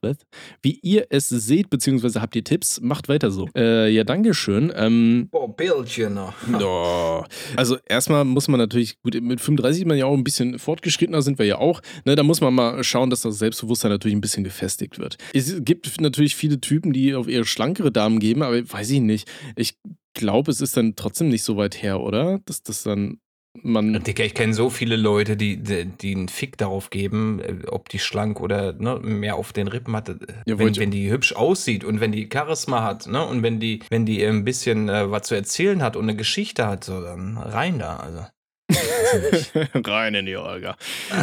Wie 0.63 0.81
ihr 0.83 1.07
es 1.11 1.29
seht, 1.29 1.71
beziehungsweise 1.71 2.21
habt 2.21 2.35
ihr 2.35 2.43
Tipps? 2.43 2.81
Macht 2.81 3.09
weiter 3.09 3.31
so. 3.31 3.49
Äh, 3.57 3.89
ja, 3.91 4.03
danke 4.03 4.35
schön. 4.35 4.73
Ähm, 4.75 5.29
Boah, 5.31 5.55
Bildchen. 5.55 6.19
Oh. 6.19 7.23
Also 7.55 7.79
erstmal 7.87 8.25
muss 8.25 8.49
man 8.49 8.59
natürlich, 8.59 9.01
gut, 9.01 9.15
mit 9.21 9.41
35 9.41 9.83
ist 9.83 9.87
man 9.87 9.97
ja 9.97 10.07
auch 10.07 10.17
ein 10.17 10.25
bisschen 10.25 10.59
fortgeschrittener, 10.59 11.23
sind 11.23 11.39
wir 11.39 11.47
ja 11.47 11.59
auch. 11.59 11.81
Ne, 12.05 12.17
da 12.17 12.25
muss 12.25 12.41
man 12.41 12.53
mal 12.53 12.83
schauen, 12.83 13.11
dass 13.11 13.21
das 13.21 13.39
Selbstbewusstsein 13.39 13.93
natürlich 13.93 14.17
ein 14.17 14.21
bisschen 14.21 14.43
gefestigt 14.43 14.99
wird. 14.99 15.19
Es 15.33 15.55
gibt 15.65 16.01
natürlich 16.01 16.35
viele 16.35 16.61
Typen, 16.61 16.93
die 16.93 17.15
auf 17.15 17.29
eher 17.29 17.45
schlankere 17.45 17.93
Damen 17.93 18.19
geben, 18.19 18.43
aber 18.43 18.57
weiß 18.69 18.91
ich 18.91 19.01
nicht. 19.01 19.29
Ich 19.55 19.77
glaube, 20.15 20.51
es 20.51 20.61
ist 20.61 20.77
dann 20.77 20.97
trotzdem 20.97 21.29
nicht 21.29 21.45
so 21.45 21.57
weit 21.57 21.81
her, 21.81 22.01
oder? 22.01 22.41
Dass 22.45 22.65
das 22.65 22.83
dann 22.83 23.21
man. 23.63 24.03
Digga, 24.03 24.25
ich 24.25 24.35
kenne 24.35 24.55
so 24.55 24.71
viele 24.71 24.97
Leute, 24.97 25.37
die, 25.37 25.57
die, 25.57 25.87
die 25.87 26.15
einen 26.15 26.29
Fick 26.29 26.57
darauf 26.59 26.91
geben, 26.91 27.41
äh, 27.41 27.67
ob 27.69 27.89
die 27.89 27.99
schlank 27.99 28.41
oder 28.41 28.73
ne, 28.73 28.99
mehr 29.03 29.37
auf 29.37 29.53
den 29.53 29.69
Rippen 29.69 29.95
hat. 29.97 30.09
Äh, 30.09 30.17
Ja, 30.47 30.59
wenn, 30.59 30.77
wenn 30.77 30.91
die 30.91 31.11
hübsch 31.11 31.33
aussieht 31.35 31.85
und 31.85 32.01
wenn 32.01 32.13
die 32.13 32.29
Charisma 32.33 32.83
hat, 32.83 33.07
ne? 33.07 33.25
Und 33.25 33.43
wenn 33.43 33.61
die, 33.61 33.81
wenn 33.91 34.07
die 34.07 34.25
ein 34.25 34.45
bisschen 34.45 34.89
äh, 34.89 35.11
was 35.11 35.23
zu 35.23 35.35
erzählen 35.35 35.83
hat 35.83 35.97
und 35.97 36.05
eine 36.05 36.17
Geschichte 36.17 36.67
hat, 36.67 36.85
so 36.85 37.01
dann 37.01 37.37
rein 37.37 37.79
da. 37.79 37.97
Also. 37.97 38.27
Rein 39.75 40.15
in 40.15 40.27
die 40.27 40.37
Olga. 40.37 40.77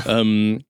ähm, 0.07 0.63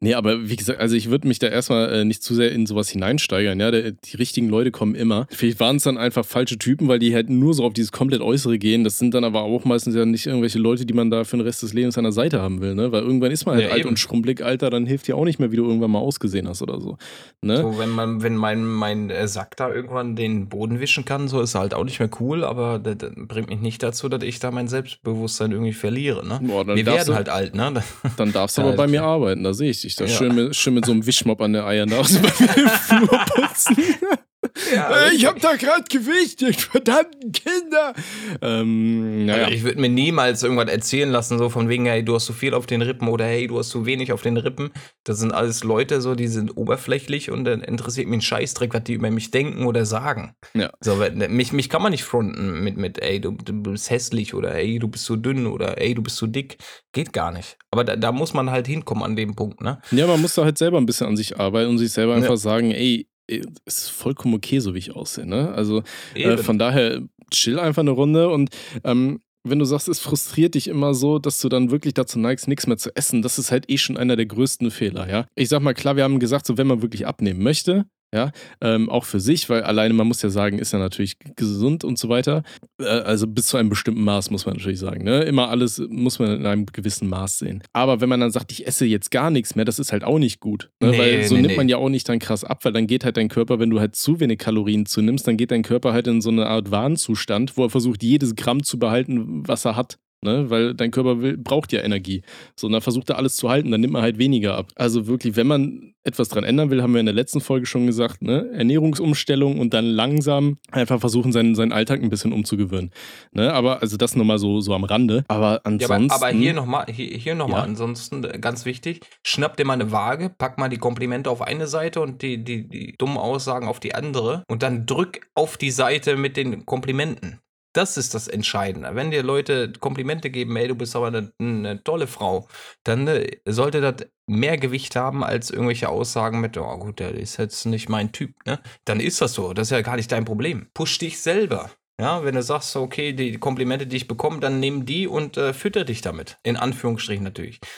Nee, 0.00 0.14
aber 0.14 0.48
wie 0.48 0.56
gesagt, 0.56 0.78
also 0.80 0.94
ich 0.94 1.10
würde 1.10 1.26
mich 1.26 1.38
da 1.38 1.48
erstmal 1.48 1.92
äh, 1.92 2.04
nicht 2.04 2.22
zu 2.22 2.34
sehr 2.34 2.52
in 2.52 2.66
sowas 2.66 2.88
hineinsteigern. 2.88 3.58
Ja, 3.58 3.70
der, 3.70 3.92
die 3.92 4.16
richtigen 4.16 4.48
Leute 4.48 4.70
kommen 4.70 4.94
immer. 4.94 5.26
Vielleicht 5.30 5.58
waren 5.60 5.76
es 5.76 5.82
dann 5.84 5.98
einfach 5.98 6.24
falsche 6.24 6.58
Typen, 6.58 6.86
weil 6.88 6.98
die 6.98 7.14
halt 7.14 7.30
nur 7.30 7.54
so 7.54 7.64
auf 7.64 7.72
dieses 7.72 7.90
komplett 7.92 8.20
Äußere 8.20 8.58
gehen. 8.58 8.84
Das 8.84 8.98
sind 8.98 9.14
dann 9.14 9.24
aber 9.24 9.42
auch 9.42 9.64
meistens 9.64 9.94
ja 9.94 10.04
nicht 10.04 10.26
irgendwelche 10.26 10.58
Leute, 10.58 10.86
die 10.86 10.94
man 10.94 11.10
da 11.10 11.24
für 11.24 11.36
den 11.36 11.42
Rest 11.46 11.62
des 11.62 11.72
Lebens 11.72 11.96
an 11.98 12.04
der 12.04 12.12
Seite 12.12 12.40
haben 12.40 12.60
will. 12.60 12.74
Ne? 12.74 12.92
Weil 12.92 13.02
irgendwann 13.02 13.32
ist 13.32 13.46
man 13.46 13.56
halt 13.56 13.64
Ja, 13.66 13.70
alt 13.70 13.80
eben. 13.80 13.88
und 13.90 13.98
schrumpelig, 13.98 14.44
Alter, 14.44 14.70
dann 14.70 14.86
hilft 14.86 15.08
dir 15.08 15.16
auch 15.16 15.24
nicht 15.24 15.38
mehr, 15.40 15.50
wie 15.50 15.56
du 15.56 15.64
irgendwann 15.64 15.90
mal 15.90 15.98
ausgesehen 15.98 16.46
hast 16.48 16.62
oder 16.62 16.80
so. 16.80 16.96
Ne? 17.42 17.56
So, 17.58 17.78
wenn 17.78 17.90
man, 17.90 18.22
wenn 18.22 18.36
mein, 18.36 18.64
mein 18.64 19.10
äh, 19.10 19.26
Sack 19.26 19.56
da 19.56 19.72
irgendwann 19.72 20.14
den 20.16 20.48
Boden 20.48 20.78
wischen 20.80 21.04
kann, 21.04 21.28
so 21.28 21.40
ist 21.40 21.54
er 21.54 21.60
halt 21.62 21.74
auch 21.74 21.84
nicht 21.84 21.98
mehr 21.98 22.10
cool, 22.20 22.44
aber 22.44 22.78
das, 22.78 22.98
das 22.98 23.10
bringt 23.16 23.48
mich 23.48 23.60
nicht 23.60 23.82
dazu, 23.82 24.08
dass 24.08 24.22
ich 24.22 24.38
da 24.38 24.50
mein 24.50 24.68
Selbstbewusstm 24.68 25.50
irgendwie 25.52 25.72
verliere. 25.72 26.26
Ne? 26.26 26.40
Boah, 26.42 26.64
dann 26.64 26.76
Wir 26.76 26.86
werden 26.86 27.06
du- 27.06 27.14
halt 27.14 27.28
alt, 27.28 27.54
ne? 27.54 27.82
Dann 28.16 28.32
darfst 28.32 28.58
du 28.58 28.62
aber 28.66 28.72
bei 28.72 28.84
ist 28.84 28.90
mir 28.90 29.02
arbeiten, 29.02 29.42
da 29.46 29.54
sehe 29.54 29.70
ich 29.70 29.80
dich. 29.82 29.94
Da 29.96 30.04
Ja. 30.04 30.10
schön, 30.10 30.34
mit, 30.34 30.56
schön 30.56 30.74
mit 30.74 30.84
so 30.84 30.92
einem 30.92 31.06
Wischmopp 31.06 31.40
an 31.40 31.52
der 31.52 31.64
Eiern 31.66 31.88
da 31.88 31.98
aus 32.00 32.14
im 32.14 32.24
Flur 32.88 33.18
putzen. 33.26 33.76
Ja, 34.74 35.06
Äh, 35.08 35.14
ich 35.14 35.26
hab 35.26 35.40
da 35.40 35.54
gerade 35.56 35.84
Gewicht, 35.88 36.42
ihr 36.42 36.54
verdammten 36.54 37.32
Kinder. 37.32 37.94
Ähm, 38.42 39.26
naja. 39.26 39.44
Also 39.44 39.54
ich 39.56 39.62
würde 39.64 39.80
mir 39.80 39.88
niemals 39.88 40.42
irgendwas 40.42 40.68
erzählen 40.68 41.10
lassen, 41.10 41.38
so 41.38 41.48
von 41.50 41.68
wegen, 41.68 41.86
hey, 41.86 42.04
du 42.04 42.14
hast 42.14 42.26
zu 42.26 42.32
viel 42.32 42.54
auf 42.54 42.66
den 42.66 42.82
Rippen 42.82 43.08
oder 43.08 43.24
hey, 43.26 43.46
du 43.46 43.58
hast 43.58 43.70
zu 43.70 43.86
wenig 43.86 44.12
auf 44.12 44.22
den 44.22 44.36
Rippen. 44.36 44.70
Das 45.04 45.18
sind 45.18 45.32
alles 45.32 45.64
Leute, 45.64 46.00
so, 46.00 46.14
die 46.14 46.28
sind 46.28 46.56
oberflächlich 46.56 47.30
und 47.30 47.44
dann 47.44 47.60
interessiert 47.62 48.08
mich 48.08 48.18
ein 48.18 48.22
Scheißdreck, 48.22 48.74
was 48.74 48.84
die 48.84 48.94
über 48.94 49.10
mich 49.10 49.30
denken 49.30 49.66
oder 49.66 49.84
sagen. 49.84 50.34
Ja. 50.54 50.70
So, 50.80 50.98
wenn, 50.98 51.18
mich, 51.36 51.52
mich 51.52 51.68
kann 51.68 51.82
man 51.82 51.92
nicht 51.92 52.04
fronten 52.04 52.62
mit, 52.64 52.76
mit 52.76 52.98
ey, 53.02 53.20
du, 53.20 53.32
du 53.32 53.52
bist 53.62 53.90
hässlich 53.90 54.34
oder 54.34 54.54
ey, 54.54 54.78
du 54.78 54.88
bist 54.88 55.04
so 55.04 55.16
dünn 55.16 55.46
oder 55.46 55.80
ey, 55.80 55.94
du 55.94 56.02
bist 56.02 56.16
so 56.16 56.26
dick. 56.26 56.58
Geht 56.92 57.12
gar 57.12 57.30
nicht. 57.32 57.58
Aber 57.70 57.84
da, 57.84 57.96
da 57.96 58.12
muss 58.12 58.32
man 58.34 58.50
halt 58.50 58.66
hinkommen 58.66 59.02
an 59.04 59.16
dem 59.16 59.34
Punkt, 59.36 59.60
ne? 59.60 59.80
Ja, 59.90 60.06
man 60.06 60.20
muss 60.20 60.34
da 60.34 60.44
halt 60.44 60.56
selber 60.58 60.78
ein 60.78 60.86
bisschen 60.86 61.06
an 61.08 61.16
sich 61.16 61.38
arbeiten 61.38 61.70
und 61.70 61.78
sich 61.78 61.92
selber 61.92 62.12
Ja. 62.12 62.18
einfach 62.22 62.36
sagen, 62.36 62.70
ey, 62.70 62.76
ey, 62.86 63.06
es 63.28 63.78
ist 63.82 63.88
vollkommen 63.90 64.34
okay, 64.34 64.58
so 64.60 64.74
wie 64.74 64.78
ich 64.78 64.94
aussehe. 64.94 65.26
Ne? 65.26 65.52
Also 65.52 65.82
äh, 66.14 66.36
von 66.36 66.58
daher 66.58 67.02
chill 67.30 67.58
einfach 67.58 67.82
eine 67.82 67.90
Runde 67.90 68.28
und 68.28 68.50
ähm, 68.84 69.20
wenn 69.48 69.58
du 69.58 69.64
sagst, 69.64 69.88
es 69.88 70.00
frustriert 70.00 70.54
dich 70.54 70.68
immer 70.68 70.92
so, 70.92 71.18
dass 71.18 71.40
du 71.40 71.48
dann 71.48 71.70
wirklich 71.70 71.94
dazu 71.94 72.18
neigst, 72.18 72.48
nichts 72.48 72.66
mehr 72.66 72.76
zu 72.76 72.94
essen, 72.96 73.22
das 73.22 73.38
ist 73.38 73.52
halt 73.52 73.70
eh 73.70 73.78
schon 73.78 73.96
einer 73.96 74.16
der 74.16 74.26
größten 74.26 74.70
Fehler, 74.70 75.08
ja. 75.08 75.26
Ich 75.36 75.48
sag 75.48 75.62
mal, 75.62 75.74
klar, 75.74 75.96
wir 75.96 76.04
haben 76.04 76.18
gesagt, 76.18 76.46
so 76.46 76.58
wenn 76.58 76.66
man 76.66 76.82
wirklich 76.82 77.06
abnehmen 77.06 77.42
möchte, 77.42 77.86
ja, 78.14 78.30
ähm, 78.60 78.88
auch 78.88 79.04
für 79.04 79.20
sich, 79.20 79.50
weil 79.50 79.62
alleine 79.62 79.92
man 79.92 80.06
muss 80.06 80.22
ja 80.22 80.30
sagen, 80.30 80.58
ist 80.58 80.72
ja 80.72 80.78
natürlich 80.78 81.18
gesund 81.34 81.84
und 81.84 81.98
so 81.98 82.08
weiter. 82.08 82.44
Äh, 82.80 82.84
also 82.84 83.26
bis 83.26 83.48
zu 83.48 83.56
einem 83.56 83.68
bestimmten 83.68 84.02
Maß 84.02 84.30
muss 84.30 84.46
man 84.46 84.56
natürlich 84.56 84.78
sagen. 84.78 85.04
Ne? 85.04 85.22
Immer 85.22 85.48
alles 85.50 85.82
muss 85.88 86.18
man 86.18 86.36
in 86.36 86.46
einem 86.46 86.66
gewissen 86.66 87.08
Maß 87.08 87.40
sehen. 87.40 87.62
Aber 87.72 88.00
wenn 88.00 88.08
man 88.08 88.20
dann 88.20 88.30
sagt, 88.30 88.52
ich 88.52 88.66
esse 88.66 88.86
jetzt 88.86 89.10
gar 89.10 89.30
nichts 89.30 89.56
mehr, 89.56 89.64
das 89.64 89.78
ist 89.78 89.92
halt 89.92 90.04
auch 90.04 90.18
nicht 90.18 90.40
gut. 90.40 90.70
Ne? 90.80 90.90
Nee, 90.90 90.98
weil 90.98 91.24
so 91.24 91.34
nee, 91.34 91.42
nimmt 91.42 91.52
nee. 91.52 91.56
man 91.56 91.68
ja 91.68 91.78
auch 91.78 91.88
nicht 91.88 92.08
dann 92.08 92.18
krass 92.18 92.44
ab, 92.44 92.64
weil 92.64 92.72
dann 92.72 92.86
geht 92.86 93.04
halt 93.04 93.16
dein 93.16 93.28
Körper, 93.28 93.58
wenn 93.58 93.70
du 93.70 93.80
halt 93.80 93.96
zu 93.96 94.20
wenig 94.20 94.38
Kalorien 94.38 94.86
zunimmst, 94.86 95.26
dann 95.26 95.36
geht 95.36 95.50
dein 95.50 95.62
Körper 95.62 95.92
halt 95.92 96.06
in 96.06 96.20
so 96.20 96.30
eine 96.30 96.46
Art 96.46 96.70
Warnzustand, 96.70 97.56
wo 97.56 97.64
er 97.64 97.70
versucht, 97.70 98.02
jedes 98.02 98.36
Gramm 98.36 98.62
zu 98.62 98.78
behalten, 98.78 99.46
was 99.46 99.64
er 99.64 99.76
hat. 99.76 99.98
Ne? 100.22 100.50
Weil 100.50 100.74
dein 100.74 100.90
Körper 100.90 101.20
will, 101.20 101.36
braucht 101.36 101.72
ja 101.72 101.82
Energie. 101.82 102.22
So, 102.56 102.66
und 102.66 102.72
dann 102.72 102.82
versucht 102.82 103.10
er 103.10 103.18
alles 103.18 103.36
zu 103.36 103.48
halten, 103.48 103.70
dann 103.70 103.80
nimmt 103.80 103.92
man 103.92 104.02
halt 104.02 104.18
weniger 104.18 104.56
ab. 104.56 104.72
Also 104.74 105.06
wirklich, 105.06 105.36
wenn 105.36 105.46
man 105.46 105.94
etwas 106.04 106.28
dran 106.28 106.44
ändern 106.44 106.70
will, 106.70 106.82
haben 106.82 106.92
wir 106.94 107.00
in 107.00 107.06
der 107.06 107.14
letzten 107.14 107.40
Folge 107.40 107.66
schon 107.66 107.86
gesagt, 107.86 108.22
ne? 108.22 108.48
Ernährungsumstellung 108.52 109.58
und 109.58 109.74
dann 109.74 109.84
langsam 109.84 110.58
einfach 110.70 111.00
versuchen, 111.00 111.32
seinen, 111.32 111.54
seinen 111.54 111.72
Alltag 111.72 112.00
ein 112.02 112.08
bisschen 112.10 112.32
umzugewöhnen. 112.32 112.90
Ne? 113.32 113.52
Aber, 113.52 113.82
also 113.82 113.96
das 113.96 114.14
nochmal 114.16 114.38
so, 114.38 114.60
so 114.60 114.72
am 114.74 114.84
Rande. 114.84 115.24
Aber 115.28 115.54
Ja, 115.54 115.60
ansonsten. 115.64 116.10
aber, 116.12 116.26
aber 116.28 116.36
hier 116.36 116.52
nochmal, 116.54 116.86
hier, 116.90 117.08
hier 117.18 117.34
noch 117.34 117.48
mal 117.48 117.58
Ja. 117.58 117.62
ansonsten 117.64 118.24
äh, 118.24 118.38
ganz 118.40 118.64
wichtig, 118.64 119.00
schnapp 119.24 119.56
dir 119.56 119.64
mal 119.64 119.74
eine 119.74 119.90
Waage, 119.92 120.30
pack 120.30 120.58
mal 120.58 120.68
die 120.68 120.78
Komplimente 120.78 121.28
auf 121.30 121.42
eine 121.42 121.66
Seite 121.66 122.00
und 122.00 122.22
die, 122.22 122.42
die, 122.42 122.68
die 122.68 122.94
dummen 122.96 123.16
Aussagen 123.18 123.66
auf 123.66 123.80
die 123.80 123.94
andere 123.94 124.44
und 124.48 124.62
dann 124.62 124.86
drück 124.86 125.26
auf 125.34 125.56
die 125.56 125.70
Seite 125.72 126.16
mit 126.16 126.36
den 126.36 126.66
Komplimenten. 126.66 127.40
Das 127.76 127.98
ist 127.98 128.14
das 128.14 128.26
Entscheidende. 128.26 128.94
Wenn 128.94 129.10
dir 129.10 129.22
Leute 129.22 129.70
Komplimente 129.70 130.30
geben, 130.30 130.56
ey, 130.56 130.66
du 130.66 130.74
bist 130.74 130.96
aber 130.96 131.08
eine, 131.08 131.30
eine 131.38 131.84
tolle 131.84 132.06
Frau, 132.06 132.48
dann 132.84 133.06
äh, 133.06 133.36
sollte 133.44 133.82
das 133.82 134.08
mehr 134.26 134.56
Gewicht 134.56 134.96
haben 134.96 135.22
als 135.22 135.50
irgendwelche 135.50 135.90
Aussagen 135.90 136.40
mit, 136.40 136.56
oh 136.56 136.78
gut, 136.78 137.00
der 137.00 137.14
ist 137.14 137.36
jetzt 137.36 137.66
nicht 137.66 137.90
mein 137.90 138.12
Typ, 138.12 138.34
ne? 138.46 138.60
Dann 138.86 138.98
ist 138.98 139.20
das 139.20 139.34
so. 139.34 139.52
Das 139.52 139.66
ist 139.68 139.72
ja 139.72 139.82
gar 139.82 139.96
nicht 139.96 140.10
dein 140.10 140.24
Problem. 140.24 140.70
Push 140.72 140.98
dich 140.98 141.20
selber. 141.20 141.70
Ja, 141.98 142.24
wenn 142.24 142.34
du 142.34 142.42
sagst, 142.42 142.76
okay, 142.76 143.14
die 143.14 143.38
Komplimente, 143.38 143.86
die 143.86 143.96
ich 143.96 144.06
bekomme, 144.06 144.38
dann 144.40 144.60
nimm 144.60 144.84
die 144.84 145.06
und 145.06 145.38
äh, 145.38 145.54
fütter 145.54 145.84
dich 145.84 146.02
damit. 146.02 146.36
In 146.42 146.56
Anführungsstrichen 146.56 147.24
natürlich. 147.24 147.60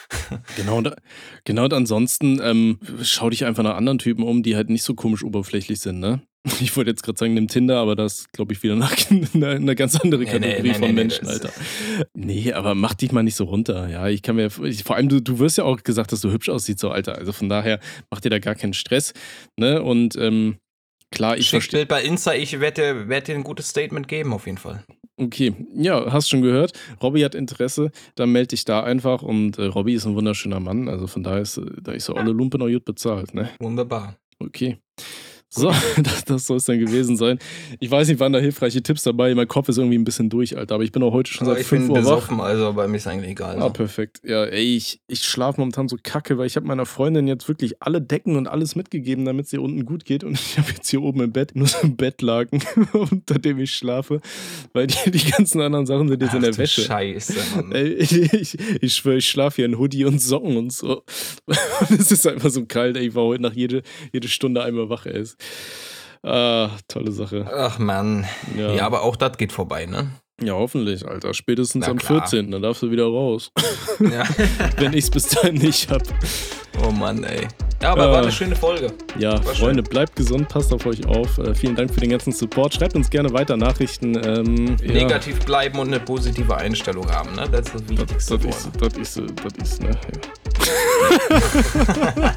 Genau, 0.56 0.78
und, 0.78 0.94
genau, 1.44 1.64
und 1.64 1.72
ansonsten 1.72 2.40
ähm, 2.42 2.78
schau 3.02 3.30
dich 3.30 3.44
einfach 3.44 3.62
nach 3.62 3.76
anderen 3.76 3.98
Typen 3.98 4.24
um, 4.24 4.42
die 4.42 4.56
halt 4.56 4.68
nicht 4.68 4.82
so 4.82 4.94
komisch 4.94 5.24
oberflächlich 5.24 5.80
sind, 5.80 6.00
ne? 6.00 6.20
Ich 6.60 6.76
wollte 6.76 6.90
jetzt 6.90 7.02
gerade 7.02 7.18
sagen, 7.18 7.34
nimm 7.34 7.48
Tinder, 7.48 7.78
aber 7.78 7.96
das 7.96 8.28
glaube 8.32 8.52
ich 8.52 8.62
wieder 8.62 8.76
nach 8.76 8.94
einer, 9.34 9.50
einer 9.50 9.74
ganz 9.74 9.96
andere 9.96 10.22
Nee, 10.22 10.26
nee, 10.26 10.32
Kategorie 10.32 10.68
nee, 10.68 10.74
von 10.74 10.80
nee, 10.80 10.86
nee, 10.88 10.92
Menschen, 10.92 11.28
Alter. 11.28 11.50
Nee, 12.14 12.52
aber 12.52 12.74
mach 12.74 12.94
dich 12.94 13.12
mal 13.12 13.22
nicht 13.22 13.36
so 13.36 13.44
runter, 13.44 13.88
ja. 13.88 14.08
Ich 14.08 14.22
kann 14.22 14.36
mir, 14.36 14.50
ich, 14.64 14.84
vor 14.84 14.96
allem, 14.96 15.08
du, 15.08 15.20
du 15.20 15.38
wirst 15.38 15.58
ja 15.58 15.64
auch 15.64 15.82
gesagt, 15.82 16.12
dass 16.12 16.20
du 16.20 16.30
hübsch 16.30 16.48
aussiehst, 16.48 16.80
so, 16.80 16.90
Alter. 16.90 17.16
Also 17.16 17.32
von 17.32 17.48
daher, 17.48 17.80
mach 18.10 18.20
dir 18.20 18.30
da 18.30 18.38
gar 18.38 18.54
keinen 18.54 18.74
Stress, 18.74 19.14
ne? 19.56 19.82
Und 19.82 20.16
ähm, 20.16 20.58
klar, 21.10 21.36
ich 21.36 21.46
Schick 21.46 21.62
verstehe. 21.62 21.80
Bild 21.80 21.88
bei 21.88 22.02
Insta, 22.02 22.34
ich 22.34 22.58
werde 22.60 22.94
dir, 22.94 23.08
werd 23.08 23.28
dir 23.28 23.34
ein 23.34 23.44
gutes 23.44 23.68
Statement 23.68 24.08
geben, 24.08 24.32
auf 24.32 24.46
jeden 24.46 24.58
Fall. 24.58 24.84
Okay, 25.16 25.54
ja, 25.74 26.12
hast 26.12 26.28
schon 26.28 26.42
gehört. 26.42 26.72
Robby 27.02 27.22
hat 27.22 27.34
Interesse, 27.34 27.90
dann 28.14 28.30
melde 28.30 28.48
dich 28.48 28.64
da 28.64 28.84
einfach 28.84 29.22
und 29.22 29.58
äh, 29.58 29.64
Robby 29.64 29.94
ist 29.94 30.06
ein 30.06 30.14
wunderschöner 30.14 30.60
Mann, 30.60 30.88
also 30.88 31.08
von 31.08 31.24
daher 31.24 31.40
ist, 31.40 31.58
äh, 31.58 31.66
da 31.82 31.92
ist 31.92 32.04
so 32.04 32.14
alle 32.14 32.30
Lumpe 32.30 32.56
noch 32.58 32.68
gut 32.68 32.84
bezahlt, 32.84 33.34
ne? 33.34 33.50
Wunderbar. 33.58 34.16
Okay. 34.38 34.78
So, 35.50 35.72
das, 36.02 36.24
das 36.26 36.46
soll 36.46 36.58
es 36.58 36.64
dann 36.66 36.78
gewesen 36.78 37.16
sein. 37.16 37.38
Ich 37.80 37.90
weiß 37.90 38.08
nicht, 38.08 38.20
waren 38.20 38.32
da 38.34 38.38
hilfreiche 38.38 38.82
Tipps 38.82 39.02
dabei. 39.04 39.34
Mein 39.34 39.48
Kopf 39.48 39.68
ist 39.70 39.78
irgendwie 39.78 39.96
ein 39.98 40.04
bisschen 40.04 40.28
durch, 40.28 40.56
Alter. 40.58 40.74
Aber 40.74 40.84
ich 40.84 40.92
bin 40.92 41.02
auch 41.02 41.12
heute 41.12 41.30
schon 41.32 41.46
Aber 41.46 41.54
seit 41.54 41.62
ich 41.62 41.68
5 41.68 41.82
bin 41.84 41.90
Uhr 41.90 41.96
wach. 41.96 42.02
besoffen, 42.02 42.40
also 42.40 42.72
bei 42.74 42.86
mir 42.86 42.98
ist 42.98 43.06
eigentlich 43.06 43.30
egal. 43.30 43.58
Ah, 43.60 43.70
perfekt. 43.70 44.20
Ja, 44.24 44.44
ey, 44.44 44.76
ich, 44.76 45.00
ich 45.06 45.22
schlafe 45.24 45.60
momentan 45.60 45.88
so 45.88 45.96
kacke, 46.02 46.36
weil 46.36 46.46
ich 46.46 46.56
habe 46.56 46.66
meiner 46.66 46.84
Freundin 46.84 47.26
jetzt 47.28 47.48
wirklich 47.48 47.82
alle 47.82 48.02
Decken 48.02 48.36
und 48.36 48.46
alles 48.46 48.76
mitgegeben, 48.76 49.24
damit 49.24 49.46
es 49.46 49.52
ihr 49.54 49.62
unten 49.62 49.86
gut 49.86 50.04
geht. 50.04 50.22
Und 50.22 50.32
ich 50.38 50.58
habe 50.58 50.70
jetzt 50.70 50.88
hier 50.88 51.02
oben 51.02 51.22
im 51.22 51.32
Bett 51.32 51.52
nur 51.54 51.66
so 51.66 51.78
ein 51.82 51.96
Bettlaken, 51.96 52.62
unter 52.92 53.38
dem 53.38 53.58
ich 53.58 53.74
schlafe. 53.74 54.20
Weil 54.74 54.88
die, 54.88 55.10
die 55.10 55.30
ganzen 55.30 55.60
anderen 55.62 55.86
Sachen 55.86 56.08
sind 56.08 56.20
jetzt 56.22 56.32
in 56.34 56.38
Ach 56.38 56.42
der 56.42 56.52
du 56.52 56.58
Wäsche. 56.58 56.82
Scheiße, 56.82 57.34
Mann. 57.56 57.72
Ey, 57.72 57.94
ich, 57.94 58.58
ich 58.82 58.94
schwöre, 58.94 59.16
ich 59.16 59.28
schlafe 59.28 59.56
hier 59.56 59.64
in 59.64 59.78
Hoodie 59.78 60.04
und 60.04 60.20
Socken 60.20 60.56
und 60.58 60.72
so. 60.72 61.02
Es 61.98 62.12
ist 62.12 62.26
einfach 62.26 62.50
so 62.50 62.66
kalt, 62.66 62.96
ey. 62.96 63.08
Ich 63.08 63.14
war 63.14 63.24
heute 63.24 63.42
nach 63.42 63.54
jede, 63.54 63.82
jede 64.12 64.28
Stunde 64.28 64.62
einmal 64.62 64.90
wach, 64.90 65.06
ey. 65.06 65.24
Ah, 66.22 66.70
tolle 66.88 67.12
Sache. 67.12 67.46
Ach 67.52 67.78
Mann. 67.78 68.26
Ja, 68.56 68.72
Ja, 68.72 68.86
aber 68.86 69.02
auch 69.02 69.16
das 69.16 69.36
geht 69.38 69.52
vorbei, 69.52 69.86
ne? 69.86 70.10
Ja 70.42 70.54
hoffentlich, 70.54 71.06
Alter. 71.06 71.32
Spätestens 71.34 71.84
Na 71.86 71.92
am 71.92 71.98
klar. 71.98 72.26
14. 72.28 72.50
Dann 72.50 72.62
darfst 72.62 72.82
du 72.82 72.90
wieder 72.90 73.04
raus. 73.06 73.52
Ja. 74.00 74.22
Wenn 74.76 74.92
ich 74.92 75.04
es 75.04 75.10
bis 75.10 75.26
dahin 75.28 75.54
nicht 75.56 75.90
hab. 75.90 76.02
oh 76.86 76.90
Mann, 76.92 77.24
ey. 77.24 77.48
Ja, 77.82 77.90
aber 77.92 78.08
Äh. 78.08 78.12
war 78.12 78.22
eine 78.22 78.30
schöne 78.32 78.54
Folge. 78.56 78.92
Ja, 79.18 79.32
War 79.44 79.54
Freunde, 79.54 79.82
bleibt 79.82 80.14
gesund, 80.16 80.48
passt 80.48 80.72
auf 80.72 80.86
euch 80.86 81.04
auf. 81.06 81.36
Äh, 81.38 81.52
vielen 81.54 81.74
Dank 81.76 81.92
für 81.92 82.00
den 82.00 82.10
ganzen 82.10 82.32
Support. 82.32 82.74
Schreibt 82.74 82.94
uns 82.94 83.10
gerne 83.10 83.32
weiter 83.32 83.56
Nachrichten. 83.56 84.14
Ähm, 84.24 84.76
ja, 84.82 84.92
Negativ 84.92 85.40
bleiben 85.44 85.78
und 85.80 85.88
eine 85.88 85.98
positive 86.00 86.56
Einstellung 86.56 87.10
haben, 87.10 87.34
ne? 87.34 87.48
Das 87.50 87.62
ist 87.62 87.74
das 87.74 87.82
Das, 87.82 87.90
Wichtigste. 87.90 88.38
das, 88.38 88.46
ist, 88.46 88.70
das 88.80 88.96
ist, 88.98 89.20
das 89.58 89.72
ist, 89.72 89.82
ne? 89.82 89.90
Ja. 89.90 89.96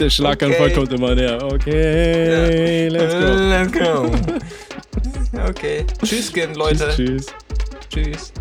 Der 0.00 0.10
Schlaganfall 0.10 0.66
Okay. 0.66 0.74
kommt 0.74 0.92
immer 0.92 1.14
näher. 1.14 1.38
Okay, 1.42 2.88
let's 2.88 3.14
go. 3.14 3.20
Let's 3.20 3.72
go. 3.72 4.10
Okay. 5.38 5.84
Tschüss, 6.02 6.32
Leute. 6.54 6.92
Tschüss. 6.94 7.26
tschüss. 7.26 7.34
Tschüss. 7.90 8.32